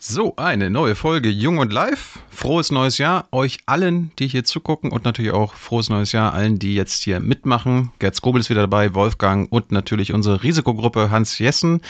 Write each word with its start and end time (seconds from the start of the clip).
So, 0.00 0.34
eine 0.36 0.70
neue 0.70 0.94
Folge 0.94 1.28
Jung 1.28 1.58
und 1.58 1.72
Live. 1.72 2.20
Frohes 2.30 2.70
neues 2.70 2.98
Jahr 2.98 3.26
euch 3.32 3.58
allen, 3.66 4.12
die 4.20 4.28
hier 4.28 4.44
zugucken 4.44 4.92
und 4.92 5.04
natürlich 5.04 5.32
auch 5.32 5.54
frohes 5.54 5.88
neues 5.88 6.12
Jahr 6.12 6.32
allen, 6.34 6.60
die 6.60 6.76
jetzt 6.76 7.02
hier 7.02 7.18
mitmachen. 7.18 7.90
Gerd 7.98 8.14
Skobel 8.14 8.40
ist 8.40 8.48
wieder 8.48 8.60
dabei, 8.60 8.94
Wolfgang 8.94 9.50
und 9.50 9.72
natürlich 9.72 10.12
unsere 10.12 10.44
Risikogruppe 10.44 11.10
Hans 11.10 11.40
Jessen. 11.40 11.80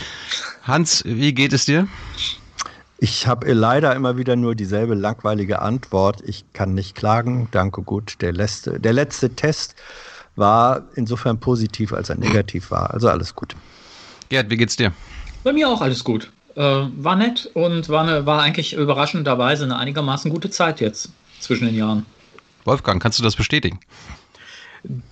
Hans, 0.63 1.03
wie 1.05 1.35
geht 1.35 1.53
es 1.53 1.67
dir? 1.67 1.87
Ich 2.97 3.27
habe 3.27 3.53
leider 3.53 3.95
immer 3.95 4.17
wieder 4.17 4.37
nur 4.37 4.55
dieselbe 4.55 4.95
langweilige 4.95 5.61
Antwort. 5.61 6.23
Ich 6.25 6.51
kann 6.55 6.73
nicht 6.73 6.95
klagen. 6.95 7.49
Danke 7.51 7.83
gut. 7.83 8.23
Der 8.23 8.33
letzte, 8.33 8.81
der 8.81 8.95
letzte 8.95 9.37
Test 9.37 9.75
war 10.35 10.85
insofern 10.95 11.41
positiv, 11.41 11.93
als 11.93 12.09
er 12.09 12.17
negativ 12.17 12.71
war. 12.71 12.95
Also 12.95 13.11
alles 13.11 13.35
gut. 13.35 13.55
Gerd, 14.31 14.49
wie 14.49 14.57
geht's 14.57 14.77
dir? 14.77 14.95
Bei 15.45 15.53
mir 15.53 15.69
auch 15.69 15.83
alles 15.83 16.03
gut. 16.03 16.33
Äh, 16.59 16.89
war 16.97 17.15
nett 17.15 17.49
und 17.55 17.89
war, 17.89 18.03
eine, 18.03 18.27
war 18.27 18.43
eigentlich 18.43 18.73
überraschenderweise 18.73 19.63
eine 19.63 19.77
einigermaßen 19.77 20.29
gute 20.29 20.51
Zeit 20.51 20.81
jetzt 20.81 21.09
zwischen 21.39 21.67
den 21.67 21.77
Jahren. 21.77 22.05
Wolfgang, 22.65 23.01
kannst 23.01 23.21
du 23.21 23.23
das 23.23 23.37
bestätigen? 23.37 23.79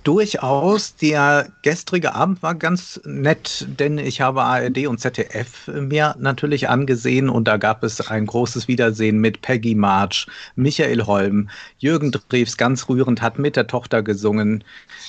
Durchaus. 0.05 0.97
Der 0.97 1.49
gestrige 1.61 2.15
Abend 2.15 2.43
war 2.43 2.55
ganz 2.55 2.99
nett, 3.05 3.67
denn 3.79 3.99
ich 3.99 4.23
habe 4.23 4.43
ARD 4.43 4.87
und 4.87 5.01
ZDF 5.01 5.69
mir 5.69 6.17
natürlich 6.19 6.71
angesehen 6.71 7.29
und 7.29 7.47
da 7.47 7.59
gab 7.59 7.83
es 7.83 8.01
ein 8.09 8.25
großes 8.25 8.69
Wiedersehen 8.69 9.19
mit 9.19 9.43
Peggy 9.43 9.75
March, 9.75 10.27
Michael 10.55 11.03
Holm, 11.03 11.51
Jürgen 11.77 12.11
Drews 12.11 12.57
ganz 12.57 12.89
rührend 12.89 13.21
hat 13.21 13.39
mit 13.39 13.55
der 13.57 13.67
Tochter 13.67 14.03
gesungen, 14.03 14.65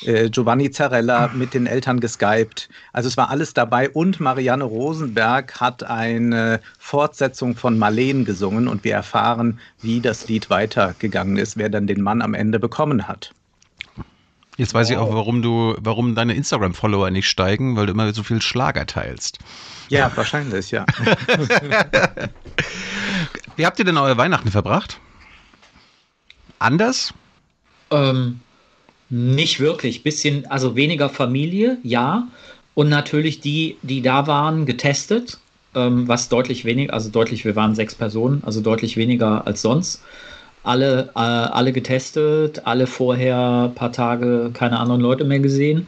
äh, 0.06 0.30
Giovanni 0.30 0.70
Zarella 0.70 1.30
mit 1.34 1.54
den 1.54 1.66
Eltern 1.66 2.02
geskypt. 2.02 2.68
Also 2.92 3.08
es 3.08 3.16
war 3.16 3.30
alles 3.30 3.54
dabei 3.54 3.90
und 3.90 4.20
Marianne 4.20 4.66
Rosenberg 4.66 5.62
hat 5.62 5.84
eine 5.84 6.60
Fortsetzung 6.78 7.56
von 7.56 7.78
Marleen 7.78 8.26
gesungen 8.26 8.68
und 8.68 8.84
wir 8.84 8.96
erfahren, 8.96 9.62
wie 9.82 10.02
das 10.02 10.28
Lied 10.28 10.50
weitergegangen 10.50 11.38
ist, 11.38 11.56
wer 11.56 11.70
dann 11.70 11.88
den 11.88 12.02
Mann 12.02 12.22
am 12.22 12.34
Ende 12.34 12.60
bekommen 12.60 13.08
hat. 13.08 13.34
Jetzt 14.58 14.74
weiß 14.74 14.88
wow. 14.88 14.92
ich 14.92 14.98
auch, 14.98 15.14
warum 15.14 15.44
du, 15.44 15.76
warum 15.80 16.16
deine 16.16 16.34
Instagram-Follower 16.34 17.12
nicht 17.12 17.30
steigen, 17.30 17.76
weil 17.76 17.86
du 17.86 17.94
immer 17.94 18.12
so 18.14 18.24
viel 18.24 18.42
Schlager 18.42 18.88
teilst. 18.88 19.38
Ja, 19.90 20.12
wahrscheinlich, 20.16 20.72
ja. 20.72 20.86
Wie 23.56 23.66
habt 23.66 23.80
ihr 23.80 23.86
denn 23.86 23.98
eure 23.98 24.18
Weihnachten 24.18 24.52
verbracht? 24.52 25.00
Anders? 26.60 27.14
Ähm, 27.92 28.40
nicht 29.10 29.60
wirklich. 29.60 30.04
Bisschen, 30.04 30.46
also 30.48 30.76
weniger 30.76 31.10
Familie, 31.10 31.78
ja. 31.84 32.28
Und 32.74 32.90
natürlich 32.90 33.40
die, 33.40 33.78
die 33.84 34.02
da 34.02 34.28
waren, 34.28 34.66
getestet. 34.66 35.40
Ähm, 35.76 36.08
was 36.08 36.30
deutlich 36.30 36.66
weniger, 36.66 36.94
also 36.94 37.10
deutlich, 37.10 37.46
wir 37.46 37.56
waren 37.56 37.76
sechs 37.76 37.94
Personen, 37.94 38.42
also 38.44 38.62
deutlich 38.62 38.98
weniger 38.98 39.46
als 39.46 39.62
sonst 39.62 40.02
alle, 40.68 41.10
äh, 41.16 41.20
alle 41.20 41.72
getestet, 41.72 42.66
alle 42.66 42.88
vorher 42.88 43.66
ein 43.66 43.76
paar 43.76 43.92
Tage 43.92 44.52
keine 44.54 44.80
anderen 44.80 45.02
Leute 45.02 45.24
mehr 45.24 45.40
gesehen. 45.40 45.88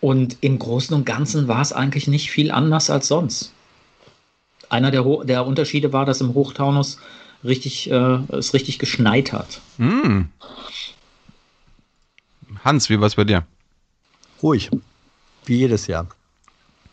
Und 0.00 0.38
im 0.40 0.58
Großen 0.58 0.94
und 0.96 1.04
Ganzen 1.04 1.48
war 1.48 1.60
es 1.60 1.72
eigentlich 1.72 2.08
nicht 2.08 2.30
viel 2.30 2.50
anders 2.50 2.90
als 2.90 3.08
sonst. 3.08 3.52
Einer 4.68 4.90
der, 4.90 5.04
der 5.24 5.46
Unterschiede 5.46 5.92
war, 5.92 6.06
dass 6.06 6.20
im 6.20 6.34
Hochtaunus 6.34 6.98
richtig, 7.44 7.90
äh, 7.90 8.18
es 8.32 8.54
richtig 8.54 8.78
geschneit 8.78 9.32
hat. 9.32 9.60
Mm. 9.78 10.22
Hans, 12.64 12.88
wie 12.88 12.98
war 12.98 13.06
es 13.06 13.14
bei 13.14 13.24
dir? 13.24 13.46
Ruhig. 14.42 14.70
Wie 15.44 15.58
jedes 15.58 15.86
Jahr. 15.86 16.08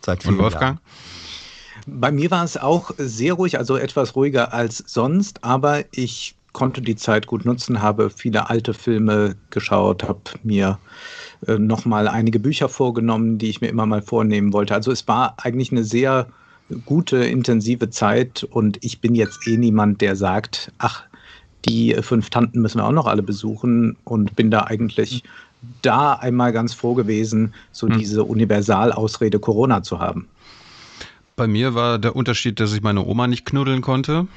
Seit 0.02 0.26
Und 0.26 0.38
Wolfgang? 0.38 0.80
Jahren. 0.80 2.00
Bei 2.02 2.12
mir 2.12 2.32
war 2.32 2.44
es 2.44 2.58
auch 2.58 2.92
sehr 2.98 3.34
ruhig, 3.34 3.58
also 3.58 3.78
etwas 3.78 4.16
ruhiger 4.16 4.54
als 4.54 4.78
sonst, 4.78 5.44
aber 5.44 5.84
ich 5.92 6.36
konnte 6.54 6.82
die 6.82 6.96
Zeit 6.96 7.28
gut 7.28 7.46
nutzen, 7.46 7.82
habe 7.82 8.10
viele 8.10 8.50
alte 8.50 8.74
Filme 8.74 9.36
geschaut, 9.50 10.04
habe 10.04 10.22
mir 10.44 10.80
äh, 11.48 11.58
nochmal 11.58 12.08
einige 12.08 12.40
Bücher 12.40 12.70
vorgenommen, 12.70 13.38
die 13.38 13.50
ich 13.50 13.60
mir 13.60 13.68
immer 13.68 13.86
mal 13.86 14.02
vornehmen 14.02 14.54
wollte. 14.54 14.74
Also 14.74 14.92
es 14.92 15.08
war 15.08 15.36
eigentlich 15.38 15.72
eine 15.72 15.84
sehr 15.84 16.28
gute, 16.86 17.18
intensive 17.18 17.90
Zeit 17.90 18.44
und 18.44 18.78
ich 18.82 19.02
bin 19.02 19.16
jetzt 19.16 19.48
eh 19.48 19.58
niemand, 19.58 20.02
der 20.02 20.16
sagt, 20.16 20.72
ach, 20.78 21.04
die 21.66 21.96
fünf 22.02 22.30
Tanten 22.30 22.62
müssen 22.62 22.80
wir 22.80 22.86
auch 22.86 22.92
noch 22.92 23.08
alle 23.08 23.24
besuchen 23.24 23.98
und 24.04 24.36
bin 24.36 24.52
da 24.52 24.62
eigentlich 24.62 25.24
da 25.82 26.14
einmal 26.14 26.52
ganz 26.52 26.74
froh 26.74 26.94
gewesen, 26.94 27.54
so 27.72 27.88
hm. 27.88 27.98
diese 27.98 28.24
Universalausrede 28.24 29.40
Corona 29.40 29.82
zu 29.82 30.00
haben. 30.00 30.28
Bei 31.36 31.48
mir 31.48 31.74
war 31.74 32.00
der 32.00 32.16
Unterschied, 32.16 32.60
dass 32.60 32.74
ich 32.74 32.82
meine 32.82 33.06
Oma 33.06 33.28
nicht 33.28 33.46
knuddeln 33.46 33.82
konnte. 33.82 34.28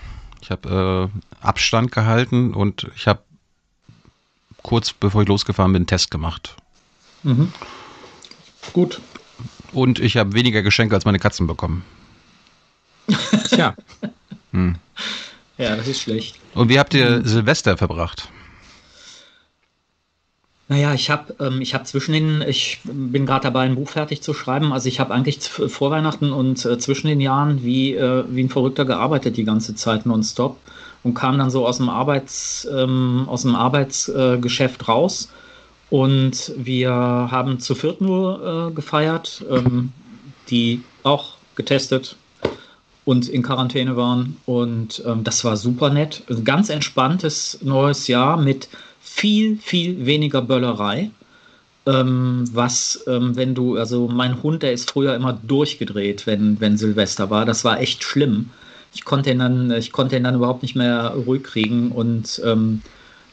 Ich 0.47 0.53
habe 0.53 1.11
äh, 1.13 1.45
Abstand 1.45 1.91
gehalten 1.91 2.55
und 2.55 2.87
ich 2.95 3.09
habe 3.09 3.19
kurz 4.63 4.93
bevor 4.93 5.23
ich 5.23 5.29
losgefahren 5.29 5.73
bin, 5.73 5.81
einen 5.81 5.87
Test 5.89 6.13
gemacht. 6.13 6.55
Mhm. 7.25 7.53
Gut. 8.73 9.01
Und 9.73 9.99
ich 9.99 10.17
habe 10.17 10.35
weniger 10.35 10.63
Geschenke 10.63 10.95
als 10.95 11.05
meine 11.05 11.19
Katzen 11.19 11.49
bekommen. 11.49 11.85
Tja. 13.49 13.75
Hm. 14.53 14.77
Ja, 15.59 15.75
das 15.75 15.89
ist 15.89 16.03
schlecht. 16.03 16.39
Und 16.55 16.69
wie 16.69 16.79
habt 16.79 16.95
ihr 16.95 17.19
mhm. 17.19 17.27
Silvester 17.27 17.77
verbracht? 17.77 18.29
Naja, 20.69 20.95
ich 20.95 21.11
habe 21.11 21.35
ähm, 21.39 21.61
hab 21.63 21.87
zwischen 21.87 22.13
den, 22.13 22.43
ich 22.43 22.81
bin 22.85 23.25
gerade 23.25 23.45
dabei, 23.45 23.61
ein 23.61 23.77
Buch 23.77 23.89
fertig 23.89 24.21
zu 24.21 24.35
schreiben. 24.35 24.73
Also 24.73 24.89
ich 24.89 24.99
habe 24.99 25.15
eigentlich 25.15 25.41
vor 25.45 25.93
Weihnachten 25.93 26.33
und 26.33 26.65
äh, 26.65 26.77
zwischen 26.79 27.07
den 27.07 27.21
Jahren 27.21 27.63
wie, 27.63 27.95
äh, 27.95 28.25
wie 28.29 28.43
ein 28.43 28.49
Verrückter 28.51 28.85
gearbeitet 28.85 29.37
die 29.37 29.45
ganze 29.45 29.77
Zeit 29.77 30.07
nonstop 30.07 30.59
und 31.05 31.15
kam 31.15 31.39
dann 31.39 31.51
so 31.51 31.67
aus 31.67 31.77
dem 31.77 31.89
Arbeits, 31.89 32.67
ähm, 32.73 33.27
aus 33.29 33.43
dem 33.43 33.55
Arbeitsgeschäft 33.55 34.83
äh, 34.83 34.85
raus. 34.87 35.29
Und 35.89 36.53
wir 36.57 36.91
haben 36.91 37.61
zu 37.61 37.77
viert 37.77 38.01
nur 38.01 38.71
äh, 38.71 38.75
gefeiert, 38.75 39.45
ähm, 39.49 39.93
die 40.51 40.83
auch 41.05 41.35
getestet 41.55 42.17
und 43.05 43.29
in 43.29 43.43
Quarantäne 43.45 43.97
waren. 43.97 44.37
Und 44.47 45.01
ähm, 45.07 45.23
das 45.23 45.45
war 45.45 45.57
super 45.57 45.91
nett. 45.91 46.25
Ein 46.29 46.43
ganz 46.43 46.71
entspanntes 46.71 47.61
neues 47.63 48.09
Jahr 48.09 48.37
mit 48.37 48.69
viel, 49.17 49.57
viel 49.57 50.05
weniger 50.05 50.43
Böllerei. 50.43 51.11
Ähm, 51.87 52.45
was, 52.53 53.05
ähm, 53.07 53.37
wenn 53.37 53.55
du, 53.55 53.77
also 53.77 54.09
mein 54.09 54.43
Hund, 54.43 54.63
der 54.63 54.73
ist 54.73 54.91
früher 54.91 55.15
immer 55.15 55.33
durchgedreht, 55.33 56.27
wenn, 56.27 56.61
wenn 56.61 56.77
Silvester 56.77 57.31
war. 57.31 57.47
Das 57.47 57.65
war 57.65 57.81
echt 57.81 58.03
schlimm. 58.03 58.51
Ich 58.93 59.05
konnte 59.05 59.31
ihn 59.31 59.39
dann, 59.39 59.71
ich 59.71 59.93
konnte 59.93 60.17
ihn 60.17 60.25
dann 60.25 60.35
überhaupt 60.35 60.63
nicht 60.63 60.77
mehr 60.77 61.15
ruhig 61.27 61.45
kriegen 61.45 61.93
und 61.93 62.43
ähm, 62.45 62.83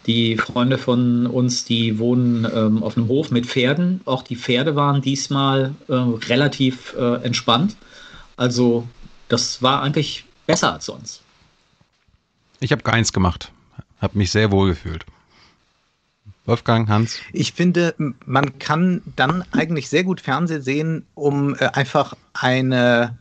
die 0.05 0.38
Freunde 0.38 0.77
von 0.77 1.25
uns, 1.25 1.66
die 1.66 1.97
wohnen 2.00 2.47
ähm, 2.53 2.83
auf 2.83 2.95
einem 2.95 3.07
Hof 3.07 3.31
mit 3.31 3.45
Pferden. 3.45 4.01
Auch 4.05 4.21
die 4.21 4.35
Pferde 4.35 4.75
waren 4.75 5.01
diesmal 5.01 5.73
äh, 5.88 5.94
relativ 5.94 6.94
äh, 6.97 7.23
entspannt. 7.23 7.75
Also 8.38 8.88
das 9.29 9.61
war 9.61 9.81
eigentlich 9.81 10.25
besser 10.45 10.73
als 10.73 10.85
sonst. 10.85 11.21
Ich 12.59 12.71
habe 12.71 12.89
nichts 12.91 13.11
gemacht. 13.11 13.51
Habe 14.00 14.17
mich 14.17 14.31
sehr 14.31 14.51
wohl 14.51 14.69
gefühlt. 14.69 15.05
Wolfgang, 16.45 16.89
Hans? 16.89 17.19
Ich 17.31 17.53
finde, 17.53 17.95
man 18.25 18.59
kann 18.59 19.01
dann 19.15 19.45
eigentlich 19.51 19.89
sehr 19.89 20.03
gut 20.03 20.19
Fernsehen 20.19 20.61
sehen, 20.61 21.05
um 21.15 21.55
äh, 21.55 21.69
einfach 21.73 22.15
eine 22.33 23.17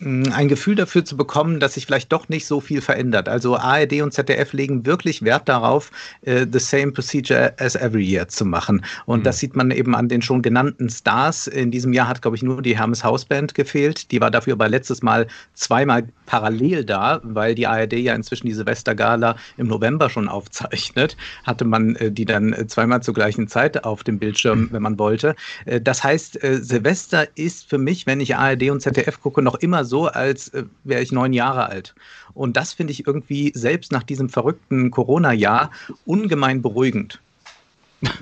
ein 0.00 0.48
Gefühl 0.48 0.74
dafür 0.74 1.04
zu 1.04 1.16
bekommen, 1.16 1.60
dass 1.60 1.74
sich 1.74 1.86
vielleicht 1.86 2.12
doch 2.12 2.28
nicht 2.28 2.46
so 2.46 2.60
viel 2.60 2.80
verändert. 2.80 3.28
Also 3.28 3.56
ARD 3.56 4.02
und 4.02 4.12
ZDF 4.12 4.52
legen 4.52 4.84
wirklich 4.84 5.22
Wert 5.22 5.48
darauf, 5.48 5.90
äh, 6.22 6.46
the 6.50 6.58
same 6.58 6.92
procedure 6.92 7.54
as 7.58 7.76
every 7.76 8.04
year 8.04 8.28
zu 8.28 8.44
machen. 8.44 8.84
Und 9.06 9.20
mhm. 9.20 9.24
das 9.24 9.38
sieht 9.38 9.54
man 9.54 9.70
eben 9.70 9.94
an 9.94 10.08
den 10.08 10.20
schon 10.20 10.42
genannten 10.42 10.90
Stars. 10.90 11.46
In 11.46 11.70
diesem 11.70 11.92
Jahr 11.92 12.08
hat, 12.08 12.22
glaube 12.22 12.36
ich, 12.36 12.42
nur 12.42 12.60
die 12.60 12.76
Hermes 12.76 13.04
Hausband 13.04 13.54
gefehlt. 13.54 14.10
Die 14.10 14.20
war 14.20 14.30
dafür 14.30 14.54
aber 14.54 14.68
letztes 14.68 15.02
Mal 15.02 15.28
zweimal 15.54 16.08
parallel 16.26 16.84
da, 16.84 17.20
weil 17.22 17.54
die 17.54 17.66
ARD 17.66 17.94
ja 17.94 18.14
inzwischen 18.14 18.46
die 18.48 18.54
Silvestergala 18.54 19.36
im 19.56 19.68
November 19.68 20.10
schon 20.10 20.28
aufzeichnet. 20.28 21.16
Hatte 21.44 21.64
man 21.64 21.96
äh, 21.96 22.10
die 22.10 22.24
dann 22.24 22.52
äh, 22.52 22.66
zweimal 22.66 23.02
zur 23.02 23.14
gleichen 23.14 23.48
Zeit 23.48 23.84
auf 23.84 24.02
dem 24.02 24.18
Bildschirm, 24.18 24.60
mhm. 24.60 24.68
wenn 24.72 24.82
man 24.82 24.98
wollte. 24.98 25.36
Äh, 25.66 25.80
das 25.80 26.02
heißt, 26.02 26.42
äh, 26.42 26.58
Silvester 26.60 27.28
ist 27.36 27.68
für 27.70 27.78
mich, 27.78 28.06
wenn 28.06 28.20
ich 28.20 28.36
ARD 28.36 28.70
und 28.70 28.80
ZDF 28.80 29.20
gucke, 29.20 29.40
noch 29.40 29.54
immer 29.54 29.83
so 29.84 30.06
als 30.06 30.48
äh, 30.48 30.64
wäre 30.84 31.02
ich 31.02 31.12
neun 31.12 31.32
Jahre 31.32 31.66
alt. 31.66 31.94
Und 32.34 32.56
das 32.56 32.72
finde 32.72 32.92
ich 32.92 33.06
irgendwie 33.06 33.52
selbst 33.54 33.92
nach 33.92 34.02
diesem 34.02 34.28
verrückten 34.28 34.90
Corona-Jahr 34.90 35.70
ungemein 36.04 36.62
beruhigend. 36.62 37.20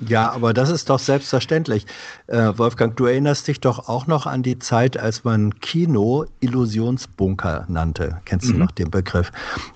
Ja, 0.07 0.31
aber 0.31 0.53
das 0.53 0.69
ist 0.69 0.89
doch 0.89 0.99
selbstverständlich. 0.99 1.85
Äh, 2.27 2.53
Wolfgang, 2.57 2.95
du 2.95 3.05
erinnerst 3.05 3.47
dich 3.47 3.59
doch 3.59 3.89
auch 3.89 4.07
noch 4.07 4.25
an 4.25 4.43
die 4.43 4.59
Zeit, 4.59 4.97
als 4.97 5.23
man 5.23 5.59
Kino 5.59 6.25
Illusionsbunker 6.39 7.65
nannte. 7.67 8.21
Kennst 8.25 8.49
du 8.49 8.53
mhm. 8.53 8.59
noch 8.59 8.71
den 8.71 8.91
Begriff? 8.91 9.31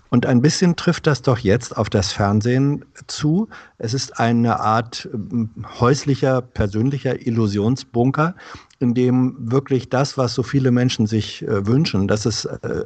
Und 0.10 0.26
ein 0.26 0.42
bisschen 0.42 0.76
trifft 0.76 1.08
das 1.08 1.22
doch 1.22 1.40
jetzt 1.40 1.76
auf 1.76 1.90
das 1.90 2.14
Fernsehen 2.14 2.86
zu. 3.08 3.50
Es 3.78 3.94
ist 3.94 4.20
eine 4.20 4.60
Art 4.60 5.10
äh, 5.14 5.46
häuslicher, 5.80 6.42
persönlicher 6.42 7.26
Illusionsbunker, 7.26 8.36
in 8.80 8.94
dem 8.94 9.36
wirklich 9.40 9.90
das, 9.90 10.18
was 10.18 10.34
so 10.34 10.44
viele 10.44 10.72
Menschen 10.72 11.08
sich 11.08 11.44
äh, 11.44 11.66
wünschen, 11.66 12.08
dass 12.08 12.26
es 12.26 12.46
äh, 12.46 12.84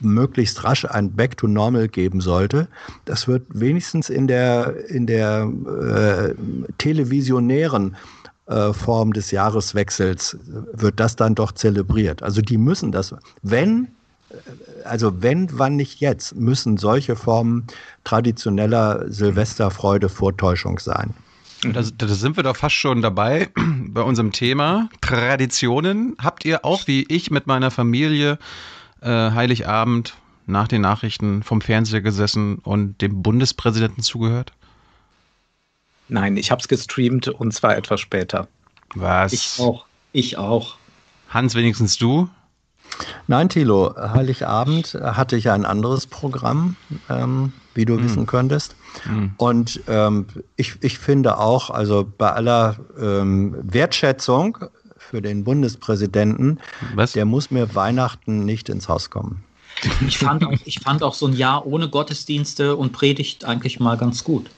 möglichst 0.00 0.64
rasch 0.64 0.84
ein 0.84 1.12
Back 1.12 1.36
to 1.36 1.46
Normal 1.46 1.88
geben 1.88 2.20
sollte. 2.20 2.68
Das 3.04 3.28
wird 3.28 3.44
wenigstens 3.48 4.10
in 4.10 4.26
der, 4.26 4.74
in 4.88 5.06
der 5.06 5.48
äh, 5.48 6.34
televisionären 6.78 7.96
äh, 8.46 8.72
Form 8.72 9.12
des 9.12 9.30
Jahreswechsels 9.30 10.38
wird 10.72 10.98
das 11.00 11.16
dann 11.16 11.34
doch 11.34 11.52
zelebriert. 11.52 12.22
Also 12.22 12.40
die 12.40 12.56
müssen 12.56 12.92
das, 12.92 13.14
wenn, 13.42 13.88
äh, 14.30 14.34
also 14.84 15.22
wenn, 15.22 15.48
wann 15.58 15.76
nicht 15.76 16.00
jetzt, 16.00 16.34
müssen 16.34 16.78
solche 16.78 17.14
Formen 17.14 17.66
traditioneller 18.04 19.04
Silvesterfreude 19.12 20.08
Vortäuschung 20.08 20.78
sein. 20.78 21.12
Da, 21.62 21.82
da, 21.82 22.06
sind 22.06 22.36
wir 22.36 22.44
doch 22.44 22.56
fast 22.56 22.76
schon 22.76 23.02
dabei 23.02 23.48
bei 23.88 24.00
unserem 24.00 24.32
Thema 24.32 24.88
Traditionen. 25.00 26.16
Habt 26.18 26.44
ihr 26.44 26.64
auch 26.64 26.86
wie 26.86 27.04
ich 27.08 27.30
mit 27.30 27.46
meiner 27.46 27.70
Familie 27.70 28.38
äh, 29.00 29.30
Heiligabend 29.32 30.16
nach 30.46 30.68
den 30.68 30.80
Nachrichten 30.82 31.42
vom 31.42 31.60
Fernseher 31.60 32.00
gesessen 32.00 32.58
und 32.58 33.00
dem 33.00 33.22
Bundespräsidenten 33.22 34.02
zugehört? 34.02 34.52
Nein, 36.08 36.36
ich 36.36 36.50
habe 36.50 36.60
es 36.60 36.68
gestreamt 36.68 37.28
und 37.28 37.52
zwar 37.52 37.76
etwas 37.76 38.00
später. 38.00 38.48
Was? 38.94 39.32
Ich 39.32 39.60
auch. 39.60 39.84
Ich 40.12 40.38
auch. 40.38 40.76
Hans, 41.28 41.54
wenigstens 41.54 41.98
du? 41.98 42.28
Nein, 43.26 43.50
Thilo, 43.50 43.94
Heiligabend 43.96 44.94
hatte 44.94 45.36
ich 45.36 45.50
ein 45.50 45.66
anderes 45.66 46.06
Programm, 46.06 46.76
ähm, 47.10 47.52
wie 47.74 47.84
du 47.84 47.94
mm. 47.94 48.04
wissen 48.04 48.26
könntest. 48.26 48.76
Mm. 49.04 49.26
Und 49.36 49.82
ähm, 49.86 50.26
ich, 50.56 50.76
ich 50.80 50.98
finde 50.98 51.38
auch, 51.38 51.68
also 51.68 52.10
bei 52.16 52.32
aller 52.32 52.76
ähm, 52.98 53.56
Wertschätzung 53.62 54.58
für 55.08 55.22
den 55.22 55.44
Bundespräsidenten, 55.44 56.58
Was? 56.94 57.12
der 57.12 57.24
muss 57.24 57.50
mir 57.50 57.74
Weihnachten 57.74 58.44
nicht 58.44 58.68
ins 58.68 58.88
Haus 58.88 59.10
kommen. 59.10 59.42
Ich 60.06 60.18
fand, 60.18 60.44
auch, 60.44 60.52
ich 60.64 60.80
fand 60.80 61.02
auch 61.02 61.14
so 61.14 61.26
ein 61.26 61.34
Jahr 61.34 61.66
ohne 61.66 61.88
Gottesdienste 61.88 62.76
und 62.76 62.92
Predigt 62.92 63.44
eigentlich 63.44 63.80
mal 63.80 63.96
ganz 63.96 64.24
gut. 64.24 64.50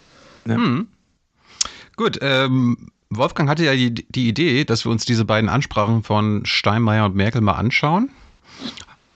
Ja. 0.46 0.54
Hm. 0.54 0.88
Gut, 1.96 2.18
ähm, 2.22 2.88
Wolfgang 3.10 3.48
hatte 3.48 3.64
ja 3.64 3.74
die, 3.74 3.92
die 3.92 4.28
Idee, 4.28 4.64
dass 4.64 4.84
wir 4.84 4.92
uns 4.92 5.04
diese 5.04 5.24
beiden 5.24 5.50
Ansprachen 5.50 6.02
von 6.02 6.46
Steinmeier 6.46 7.04
und 7.04 7.16
Merkel 7.16 7.42
mal 7.42 7.54
anschauen. 7.54 8.10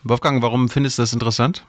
Wolfgang, 0.02 0.42
warum 0.42 0.68
findest 0.68 0.98
du 0.98 1.02
das 1.02 1.12
interessant? 1.12 1.64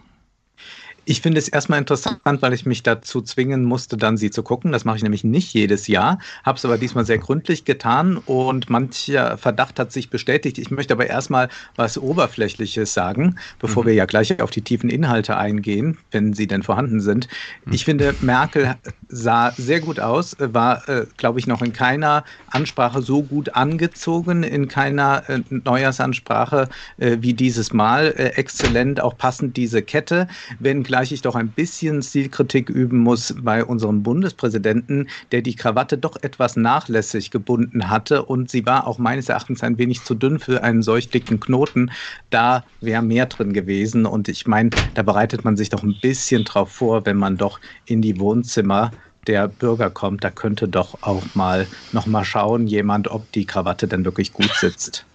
Ich 1.08 1.22
finde 1.22 1.40
es 1.40 1.48
erstmal 1.48 1.80
interessant, 1.80 2.20
weil 2.24 2.54
ich 2.54 2.66
mich 2.66 2.82
dazu 2.82 3.22
zwingen 3.22 3.64
musste, 3.64 3.96
dann 3.96 4.18
sie 4.18 4.32
zu 4.32 4.42
gucken. 4.44 4.72
Das 4.72 4.86
mache 4.86 4.98
ich 4.98 5.04
nämlich 5.04 5.24
nicht 5.24 5.54
jedes 5.54 5.88
Jahr, 5.88 6.20
habe 6.44 6.58
es 6.58 6.66
aber 6.66 6.78
diesmal 6.78 7.06
sehr 7.06 7.20
gründlich 7.20 7.64
getan 7.64 8.18
und 8.18 8.70
mancher 8.70 9.38
Verdacht 9.38 9.80
hat 9.80 9.92
sich 9.92 10.10
bestätigt. 10.10 10.58
Ich 10.58 10.72
möchte 10.72 10.94
aber 10.94 11.08
erstmal 11.08 11.50
was 11.76 11.98
Oberflächliches 11.98 12.94
sagen, 12.94 13.36
bevor 13.60 13.84
mhm. 13.84 13.88
wir 13.88 13.94
ja 13.94 14.06
gleich 14.06 14.42
auf 14.42 14.50
die 14.50 14.62
tiefen 14.62 14.90
Inhalte 14.90 15.38
eingehen, 15.38 15.98
wenn 16.12 16.34
sie 16.34 16.48
denn 16.48 16.64
vorhanden 16.64 17.00
sind. 17.02 17.28
Mhm. 17.66 17.74
Ich 17.74 17.86
finde, 17.86 18.16
Merkel 18.22 18.76
sah 19.08 19.52
sehr 19.52 19.82
gut 19.82 20.00
aus, 20.00 20.36
war, 20.40 20.88
äh, 20.90 21.06
glaube 21.18 21.40
ich, 21.40 21.46
noch 21.46 21.62
in 21.62 21.72
keiner 21.72 22.24
Ansprache 22.48 23.02
so 23.02 23.22
gut 23.22 23.56
angezogen, 23.56 24.44
in 24.44 24.68
keiner 24.68 25.24
äh, 25.30 25.42
Neujahrsansprache 25.50 26.68
äh, 26.98 27.18
wie 27.20 27.34
dieses 27.34 27.74
Mal. 27.74 28.08
Äh, 28.18 28.30
exzellent, 28.36 29.02
auch 29.02 29.18
passend 29.18 29.56
diese 29.58 29.82
Kette. 29.82 30.28
Wenn 30.60 30.84
wenngleich 30.96 31.12
ich 31.12 31.22
doch 31.22 31.36
ein 31.36 31.52
bisschen 31.52 32.02
Stilkritik 32.02 32.70
üben 32.70 33.00
muss 33.00 33.36
bei 33.42 33.66
unserem 33.66 34.02
Bundespräsidenten, 34.02 35.10
der 35.34 35.42
die 35.42 35.56
Krawatte 35.58 35.98
doch 35.98 36.16
etwas 36.22 36.56
nachlässig 36.56 37.32
gebunden 37.32 37.90
hatte 37.90 38.24
und 38.24 38.50
sie 38.50 38.66
war 38.66 38.88
auch 38.88 38.98
meines 38.98 39.28
Erachtens 39.28 39.62
ein 39.62 39.78
wenig 39.78 40.06
zu 40.06 40.16
dünn 40.16 40.40
für 40.40 40.64
einen 40.64 40.84
solch 40.84 41.10
dicken 41.10 41.42
Knoten. 41.42 41.92
Da 42.30 42.64
wäre 42.80 43.02
mehr 43.02 43.26
drin 43.26 43.52
gewesen 43.52 44.06
und 44.06 44.30
ich 44.30 44.48
meine, 44.48 44.72
da 44.94 45.04
bereitet 45.04 45.44
man 45.44 45.58
sich 45.58 45.68
doch 45.68 45.84
ein 45.84 46.00
bisschen 46.00 46.46
drauf 46.46 46.72
vor, 46.72 47.06
wenn 47.06 47.18
man 47.18 47.36
doch 47.38 47.60
in 47.84 48.02
die 48.02 48.18
Wohnzimmer 48.18 48.96
der 49.28 49.50
Bürger 49.50 49.92
kommt, 49.92 50.24
da 50.24 50.32
könnte 50.32 50.70
doch 50.70 51.00
auch 51.02 51.28
mal 51.34 51.68
noch 51.92 52.06
mal 52.06 52.24
schauen 52.24 52.68
jemand, 52.68 53.10
ob 53.10 53.30
die 53.34 53.46
Krawatte 53.46 53.90
denn 53.90 54.06
wirklich 54.06 54.32
gut 54.32 54.56
sitzt. 54.56 55.08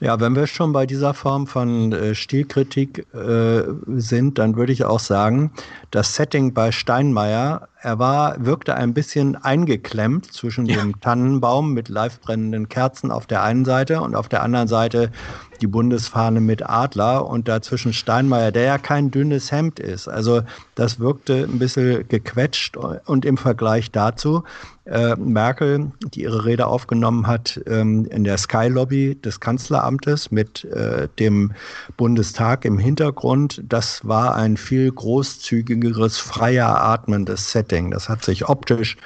Ja, 0.00 0.20
wenn 0.20 0.36
wir 0.36 0.46
schon 0.46 0.72
bei 0.72 0.84
dieser 0.84 1.14
Form 1.14 1.46
von 1.46 1.92
äh, 1.92 2.14
Stilkritik 2.14 3.06
äh, 3.14 3.62
sind, 3.86 4.38
dann 4.38 4.56
würde 4.56 4.72
ich 4.72 4.84
auch 4.84 5.00
sagen, 5.00 5.52
das 5.90 6.14
Setting 6.14 6.52
bei 6.52 6.70
Steinmeier, 6.70 7.68
er 7.80 7.98
war, 7.98 8.44
wirkte 8.44 8.74
ein 8.74 8.92
bisschen 8.92 9.36
eingeklemmt 9.36 10.30
zwischen 10.30 10.66
ja. 10.66 10.76
dem 10.76 11.00
Tannenbaum 11.00 11.72
mit 11.72 11.88
live 11.88 12.20
brennenden 12.20 12.68
Kerzen 12.68 13.10
auf 13.10 13.26
der 13.26 13.42
einen 13.42 13.64
Seite 13.64 14.02
und 14.02 14.14
auf 14.14 14.28
der 14.28 14.42
anderen 14.42 14.68
Seite 14.68 15.10
die 15.58 15.66
Bundesfahne 15.66 16.40
mit 16.40 16.68
Adler 16.68 17.26
und 17.26 17.48
dazwischen 17.48 17.92
Steinmeier, 17.92 18.52
der 18.52 18.64
ja 18.64 18.78
kein 18.78 19.10
dünnes 19.10 19.52
Hemd 19.52 19.80
ist. 19.80 20.08
Also 20.08 20.42
das 20.74 21.00
wirkte 21.00 21.44
ein 21.44 21.58
bisschen 21.58 22.06
gequetscht 22.08 22.76
und 22.76 23.24
im 23.24 23.36
Vergleich 23.36 23.90
dazu 23.90 24.42
äh, 24.86 25.16
Merkel, 25.16 25.92
die 26.14 26.22
ihre 26.22 26.44
Rede 26.44 26.66
aufgenommen 26.66 27.26
hat 27.26 27.60
ähm, 27.66 28.06
in 28.06 28.24
der 28.24 28.38
Sky 28.38 28.68
Lobby 28.68 29.16
des 29.16 29.40
Kanzleramtes 29.40 30.30
mit 30.30 30.64
äh, 30.64 31.08
dem 31.18 31.52
Bundestag 31.96 32.64
im 32.64 32.78
Hintergrund, 32.78 33.62
das 33.68 34.06
war 34.06 34.36
ein 34.36 34.56
viel 34.56 34.90
großzügigeres, 34.90 36.18
freier 36.18 36.80
atmendes 36.82 37.50
Setting. 37.50 37.90
Das 37.90 38.08
hat 38.08 38.24
sich 38.24 38.48
optisch 38.48 38.96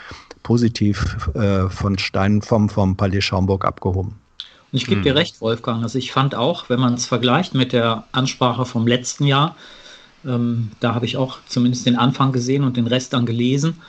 positiv 0.42 1.28
äh, 1.34 1.68
von 1.68 1.98
Stein 1.98 2.42
vom, 2.42 2.68
vom 2.68 2.96
Palais 2.96 3.22
Schaumburg 3.22 3.64
abgehoben. 3.64 4.16
Ich 4.72 4.84
gebe 4.84 4.96
hm. 4.96 5.02
dir 5.02 5.14
recht, 5.14 5.40
Wolfgang. 5.40 5.82
Also 5.82 5.98
ich 5.98 6.12
fand 6.12 6.34
auch, 6.34 6.68
wenn 6.68 6.80
man 6.80 6.94
es 6.94 7.06
vergleicht 7.06 7.54
mit 7.54 7.72
der 7.72 8.04
Ansprache 8.12 8.64
vom 8.64 8.86
letzten 8.86 9.26
Jahr, 9.26 9.56
ähm, 10.24 10.70
da 10.80 10.94
habe 10.94 11.06
ich 11.06 11.16
auch 11.16 11.38
zumindest 11.46 11.86
den 11.86 11.96
Anfang 11.96 12.32
gesehen 12.32 12.64
und 12.64 12.76
den 12.76 12.86
Rest 12.86 13.12
dann 13.12 13.26
gelesen, 13.26 13.80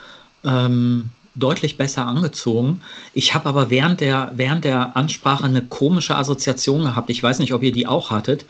ähm, 0.44 1.10
deutlich 1.36 1.78
besser 1.78 2.06
angezogen. 2.06 2.82
Ich 3.14 3.34
habe 3.34 3.48
aber 3.48 3.70
während 3.70 4.02
der, 4.02 4.32
während 4.36 4.66
der 4.66 4.98
Ansprache 4.98 5.44
eine 5.44 5.62
komische 5.62 6.16
Assoziation 6.16 6.84
gehabt. 6.84 7.10
Ich 7.10 7.22
weiß 7.22 7.40
nicht, 7.40 7.54
ob 7.54 7.64
ihr 7.64 7.72
die 7.72 7.88
auch 7.88 8.12
hattet. 8.12 8.46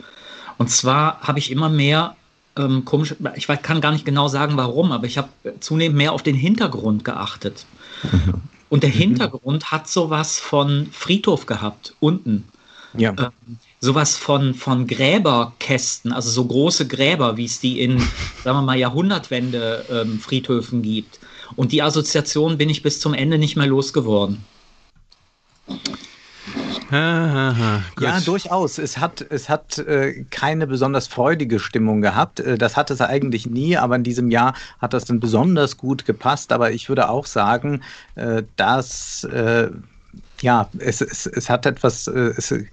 Und 0.58 0.68
zwar 0.70 1.20
habe 1.20 1.38
ich 1.38 1.50
immer 1.50 1.68
mehr 1.68 2.16
ähm, 2.56 2.84
komisch, 2.84 3.14
ich 3.34 3.46
kann 3.46 3.80
gar 3.80 3.92
nicht 3.92 4.04
genau 4.04 4.28
sagen, 4.28 4.56
warum, 4.56 4.92
aber 4.92 5.06
ich 5.06 5.16
habe 5.16 5.28
zunehmend 5.60 5.96
mehr 5.96 6.12
auf 6.12 6.22
den 6.22 6.34
Hintergrund 6.34 7.04
geachtet. 7.04 7.66
Mhm. 8.02 8.34
Und 8.72 8.84
der 8.84 8.88
mhm. 8.88 8.94
Hintergrund 8.94 9.70
hat 9.70 9.86
sowas 9.86 10.40
von 10.40 10.88
Friedhof 10.92 11.44
gehabt, 11.44 11.94
unten. 12.00 12.48
Ja. 12.96 13.10
Ähm, 13.18 13.58
sowas 13.80 14.16
von, 14.16 14.54
von 14.54 14.86
Gräberkästen, 14.86 16.10
also 16.10 16.30
so 16.30 16.46
große 16.46 16.88
Gräber, 16.88 17.36
wie 17.36 17.44
es 17.44 17.60
die 17.60 17.82
in, 17.82 17.98
sagen 18.42 18.56
wir 18.56 18.62
mal, 18.62 18.78
Jahrhundertwende 18.78 19.84
ähm, 19.90 20.82
gibt. 20.82 21.20
Und 21.54 21.72
die 21.72 21.82
Assoziation 21.82 22.56
bin 22.56 22.70
ich 22.70 22.82
bis 22.82 22.98
zum 22.98 23.12
Ende 23.12 23.36
nicht 23.36 23.56
mehr 23.56 23.66
losgeworden. 23.66 24.42
Ja, 26.92 28.20
durchaus. 28.24 28.78
Es 28.78 28.98
hat, 28.98 29.24
es 29.30 29.48
hat 29.48 29.78
äh, 29.78 30.24
keine 30.30 30.66
besonders 30.66 31.06
freudige 31.06 31.58
Stimmung 31.58 32.02
gehabt. 32.02 32.40
Äh, 32.40 32.58
das 32.58 32.76
hat 32.76 32.90
es 32.90 33.00
eigentlich 33.00 33.46
nie, 33.46 33.76
aber 33.76 33.96
in 33.96 34.04
diesem 34.04 34.30
Jahr 34.30 34.54
hat 34.78 34.92
das 34.92 35.04
dann 35.04 35.20
besonders 35.20 35.76
gut 35.76 36.04
gepasst. 36.04 36.52
Aber 36.52 36.70
ich 36.70 36.88
würde 36.88 37.08
auch 37.08 37.26
sagen, 37.26 37.82
äh, 38.16 38.42
dass 38.56 39.24
äh, 39.24 39.70
ja, 40.42 40.68
es, 40.78 41.00
es, 41.00 41.26
es 41.26 41.48
hat 41.48 41.66
etwas, 41.66 42.06
äh, 42.08 42.32
es, 42.36 42.50
äh, 42.50 42.64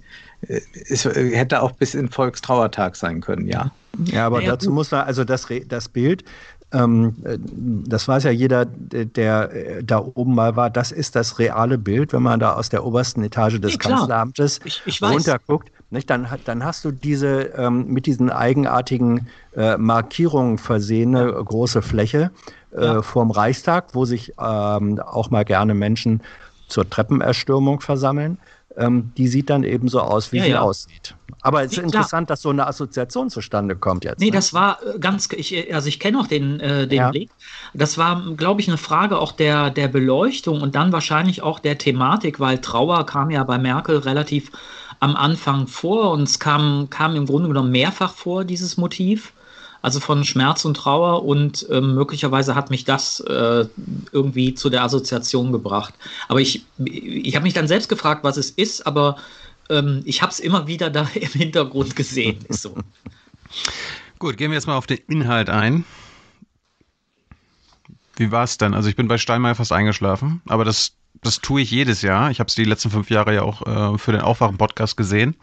es 0.88 1.04
hätte 1.04 1.62
auch 1.62 1.72
bis 1.72 1.94
in 1.94 2.08
Volkstrauertag 2.08 2.96
sein 2.96 3.20
können, 3.20 3.46
ja. 3.46 3.70
Ja, 4.04 4.26
aber 4.26 4.40
ja, 4.42 4.52
dazu 4.52 4.66
gut. 4.68 4.74
muss 4.74 4.90
man, 4.90 5.02
also 5.06 5.24
das, 5.24 5.46
das 5.66 5.88
Bild 5.88 6.24
ähm, 6.72 7.16
äh, 7.24 7.38
das 7.40 8.06
weiß 8.06 8.24
ja 8.24 8.30
jeder, 8.30 8.64
der 8.64 9.52
äh, 9.52 9.84
da 9.84 9.98
oben 9.98 10.34
mal 10.34 10.56
war, 10.56 10.70
das 10.70 10.92
ist 10.92 11.16
das 11.16 11.38
reale 11.38 11.78
Bild, 11.78 12.12
wenn 12.12 12.22
man 12.22 12.40
da 12.40 12.54
aus 12.54 12.68
der 12.68 12.84
obersten 12.84 13.22
Etage 13.22 13.60
des 13.60 13.72
ja, 13.72 13.78
Kanzleramtes 13.78 14.60
ich, 14.64 14.82
ich 14.86 15.02
runterguckt. 15.02 15.70
Nicht, 15.90 16.08
dann, 16.08 16.28
dann 16.44 16.64
hast 16.64 16.84
du 16.84 16.92
diese 16.92 17.50
ähm, 17.56 17.88
mit 17.88 18.06
diesen 18.06 18.30
eigenartigen 18.30 19.26
äh, 19.56 19.76
Markierungen 19.76 20.58
versehene 20.58 21.32
große 21.32 21.82
Fläche 21.82 22.30
äh, 22.72 22.84
ja. 22.84 23.02
vorm 23.02 23.32
Reichstag, 23.32 23.94
wo 23.94 24.04
sich 24.04 24.32
ähm, 24.40 25.00
auch 25.00 25.30
mal 25.30 25.44
gerne 25.44 25.74
Menschen 25.74 26.22
zur 26.68 26.88
Treppenerstürmung 26.88 27.80
versammeln 27.80 28.38
ähm, 28.80 29.12
die 29.16 29.28
sieht 29.28 29.50
dann 29.50 29.62
eben 29.62 29.88
so 29.88 30.00
aus, 30.00 30.32
wie 30.32 30.38
ja, 30.38 30.44
sie 30.44 30.50
ja. 30.50 30.60
aussieht. 30.60 31.14
Aber 31.42 31.62
es 31.62 31.72
ist 31.72 31.78
nee, 31.78 31.84
interessant, 31.84 32.30
dass 32.30 32.42
so 32.42 32.50
eine 32.50 32.66
Assoziation 32.66 33.30
zustande 33.30 33.76
kommt 33.76 34.04
jetzt. 34.04 34.20
Nee, 34.20 34.26
ne? 34.26 34.32
das 34.32 34.52
war 34.52 34.78
äh, 34.82 34.98
ganz, 34.98 35.28
ich, 35.32 35.72
also 35.72 35.88
ich 35.88 36.00
kenne 36.00 36.18
auch 36.18 36.26
den, 36.26 36.60
äh, 36.60 36.86
den 36.88 36.98
ja. 36.98 37.10
Blick. 37.10 37.30
Das 37.74 37.98
war, 37.98 38.34
glaube 38.36 38.60
ich, 38.60 38.68
eine 38.68 38.78
Frage 38.78 39.18
auch 39.18 39.32
der, 39.32 39.70
der 39.70 39.88
Beleuchtung 39.88 40.60
und 40.60 40.74
dann 40.74 40.92
wahrscheinlich 40.92 41.42
auch 41.42 41.58
der 41.58 41.78
Thematik, 41.78 42.40
weil 42.40 42.58
Trauer 42.58 43.06
kam 43.06 43.30
ja 43.30 43.44
bei 43.44 43.58
Merkel 43.58 43.98
relativ 43.98 44.50
am 44.98 45.16
Anfang 45.16 45.66
vor 45.66 46.10
und 46.10 46.22
es 46.22 46.38
kam, 46.38 46.88
kam 46.90 47.16
im 47.16 47.26
Grunde 47.26 47.48
genommen 47.48 47.70
mehrfach 47.70 48.12
vor, 48.12 48.44
dieses 48.44 48.76
Motiv 48.76 49.32
also 49.82 50.00
von 50.00 50.24
Schmerz 50.24 50.64
und 50.64 50.74
Trauer 50.76 51.24
und 51.24 51.66
ähm, 51.70 51.94
möglicherweise 51.94 52.54
hat 52.54 52.70
mich 52.70 52.84
das 52.84 53.20
äh, 53.20 53.66
irgendwie 54.12 54.54
zu 54.54 54.68
der 54.70 54.82
Assoziation 54.82 55.52
gebracht. 55.52 55.94
Aber 56.28 56.40
ich, 56.40 56.64
ich 56.84 57.34
habe 57.34 57.44
mich 57.44 57.54
dann 57.54 57.68
selbst 57.68 57.88
gefragt, 57.88 58.22
was 58.24 58.36
es 58.36 58.50
ist, 58.50 58.86
aber 58.86 59.16
ähm, 59.70 60.02
ich 60.04 60.22
habe 60.22 60.32
es 60.32 60.40
immer 60.40 60.66
wieder 60.66 60.90
da 60.90 61.08
im 61.14 61.30
Hintergrund 61.30 61.96
gesehen. 61.96 62.38
Ist 62.48 62.62
so. 62.62 62.74
Gut, 64.18 64.36
gehen 64.36 64.50
wir 64.50 64.56
jetzt 64.56 64.66
mal 64.66 64.76
auf 64.76 64.86
den 64.86 64.98
Inhalt 65.08 65.48
ein. 65.48 65.84
Wie 68.16 68.30
war 68.30 68.44
es 68.44 68.58
denn? 68.58 68.74
Also 68.74 68.90
ich 68.90 68.96
bin 68.96 69.08
bei 69.08 69.16
Steinmeier 69.16 69.54
fast 69.54 69.72
eingeschlafen, 69.72 70.42
aber 70.46 70.66
das, 70.66 70.92
das 71.22 71.40
tue 71.40 71.62
ich 71.62 71.70
jedes 71.70 72.02
Jahr. 72.02 72.30
Ich 72.30 72.38
habe 72.38 72.48
es 72.48 72.54
die 72.54 72.64
letzten 72.64 72.90
fünf 72.90 73.08
Jahre 73.08 73.34
ja 73.34 73.42
auch 73.42 73.94
äh, 73.94 73.98
für 73.98 74.12
den 74.12 74.20
Aufwachen-Podcast 74.20 74.98
gesehen. 74.98 75.36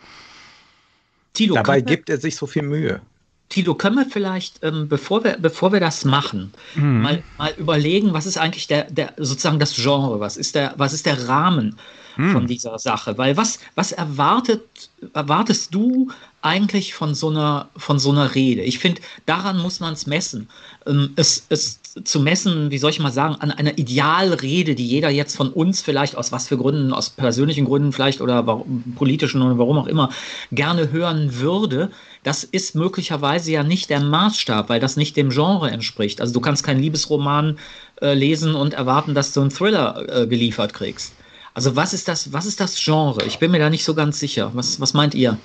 Tilo, 1.34 1.56
Dabei 1.56 1.82
gibt 1.82 2.10
er 2.10 2.20
sich 2.20 2.36
so 2.36 2.46
viel 2.46 2.62
Mühe. 2.62 3.02
Tilo, 3.50 3.76
können 3.76 3.96
wir 3.96 4.06
vielleicht, 4.06 4.62
ähm, 4.64 4.90
bevor, 4.90 5.24
wir, 5.24 5.38
bevor 5.38 5.72
wir 5.72 5.80
das 5.80 6.04
machen, 6.04 6.52
mhm. 6.76 7.02
mal, 7.02 7.24
mal 7.38 7.54
überlegen, 7.58 8.14
was 8.14 8.26
ist 8.26 8.38
eigentlich 8.38 8.68
der, 8.68 8.92
der 8.92 9.14
sozusagen 9.18 9.60
das 9.60 9.76
Genre, 9.76 10.20
was 10.20 10.36
ist 10.36 10.56
der, 10.56 10.74
was 10.78 10.94
ist 10.94 11.06
der 11.06 11.28
Rahmen 11.28 11.78
mhm. 12.18 12.32
von 12.34 12.48
dieser 12.48 12.78
Sache? 12.78 13.18
Weil 13.18 13.38
was, 13.38 13.60
was 13.76 13.94
erwartet, 13.94 14.90
erwartest 15.14 15.74
du 15.74 16.12
eigentlich 16.42 16.94
von 16.94 17.16
so 17.16 17.30
einer, 17.30 17.70
von 17.78 18.00
so 18.00 18.12
einer 18.12 18.36
Rede? 18.36 18.64
Ich 18.64 18.80
finde, 18.80 19.02
daran 19.26 19.60
muss 19.60 19.80
man 19.80 19.94
es 19.94 20.08
messen. 20.08 20.50
Ähm, 20.86 21.14
es, 21.16 21.46
es 21.50 21.80
zu 22.04 22.20
messen, 22.20 22.72
wie 22.72 22.78
soll 22.78 22.92
ich 22.92 23.00
mal 23.00 23.12
sagen, 23.12 23.36
an 23.36 23.52
einer 23.52 23.78
Idealrede, 23.78 24.76
die 24.76 24.86
jeder 24.86 25.10
jetzt 25.10 25.36
von 25.36 25.50
uns 25.52 25.82
vielleicht 25.82 26.16
aus 26.16 26.32
was 26.32 26.48
für 26.48 26.58
Gründen, 26.58 26.94
aus 26.94 27.10
persönlichen 27.10 27.66
Gründen 27.66 27.92
vielleicht 27.92 28.22
oder 28.22 28.46
warum, 28.46 28.84
politischen 28.96 29.42
oder 29.42 29.58
warum 29.58 29.78
auch 29.78 29.88
immer, 29.88 30.10
gerne 30.52 30.92
hören 30.92 31.40
würde, 31.40 31.92
das 32.24 32.44
ist 32.44 32.76
möglicherweise 32.76 33.52
ja 33.52 33.64
nicht 33.64 33.90
der 33.90 34.02
Maßstab, 34.02 34.70
weil 34.70 34.80
das 34.80 34.98
nicht 34.98 35.16
dem 35.18 35.30
Genre 35.30 35.72
entspricht. 35.72 36.22
Also 36.22 36.34
du 36.34 36.42
kannst 36.42 36.64
keinen 36.64 36.82
Liebesroman 36.82 37.58
äh, 38.02 38.14
lesen 38.14 38.56
und 38.56 38.74
erwarten, 38.74 39.16
dass 39.16 39.34
du 39.34 39.42
einen 39.42 39.50
Thriller 39.50 40.06
äh, 40.08 40.28
geliefert 40.28 40.74
kriegst. 40.74 41.14
Also 41.54 41.76
was 41.76 41.94
ist 41.94 42.08
das, 42.08 42.34
was 42.34 42.46
ist 42.46 42.60
das 42.60 42.76
Genre? 42.84 43.26
Ich 43.26 43.40
bin 43.40 43.52
mir 43.52 43.60
da 43.60 43.70
nicht 43.70 43.84
so 43.84 43.96
ganz 43.96 44.20
sicher. 44.20 44.52
Was, 44.54 44.80
was 44.80 44.94
meint 44.94 45.16
ihr? 45.16 45.38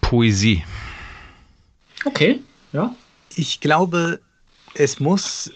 Poesie. 0.00 0.64
Okay, 2.04 2.40
ja. 2.72 2.94
Ich 3.36 3.60
glaube, 3.60 4.20
es 4.74 5.00
muss 5.00 5.52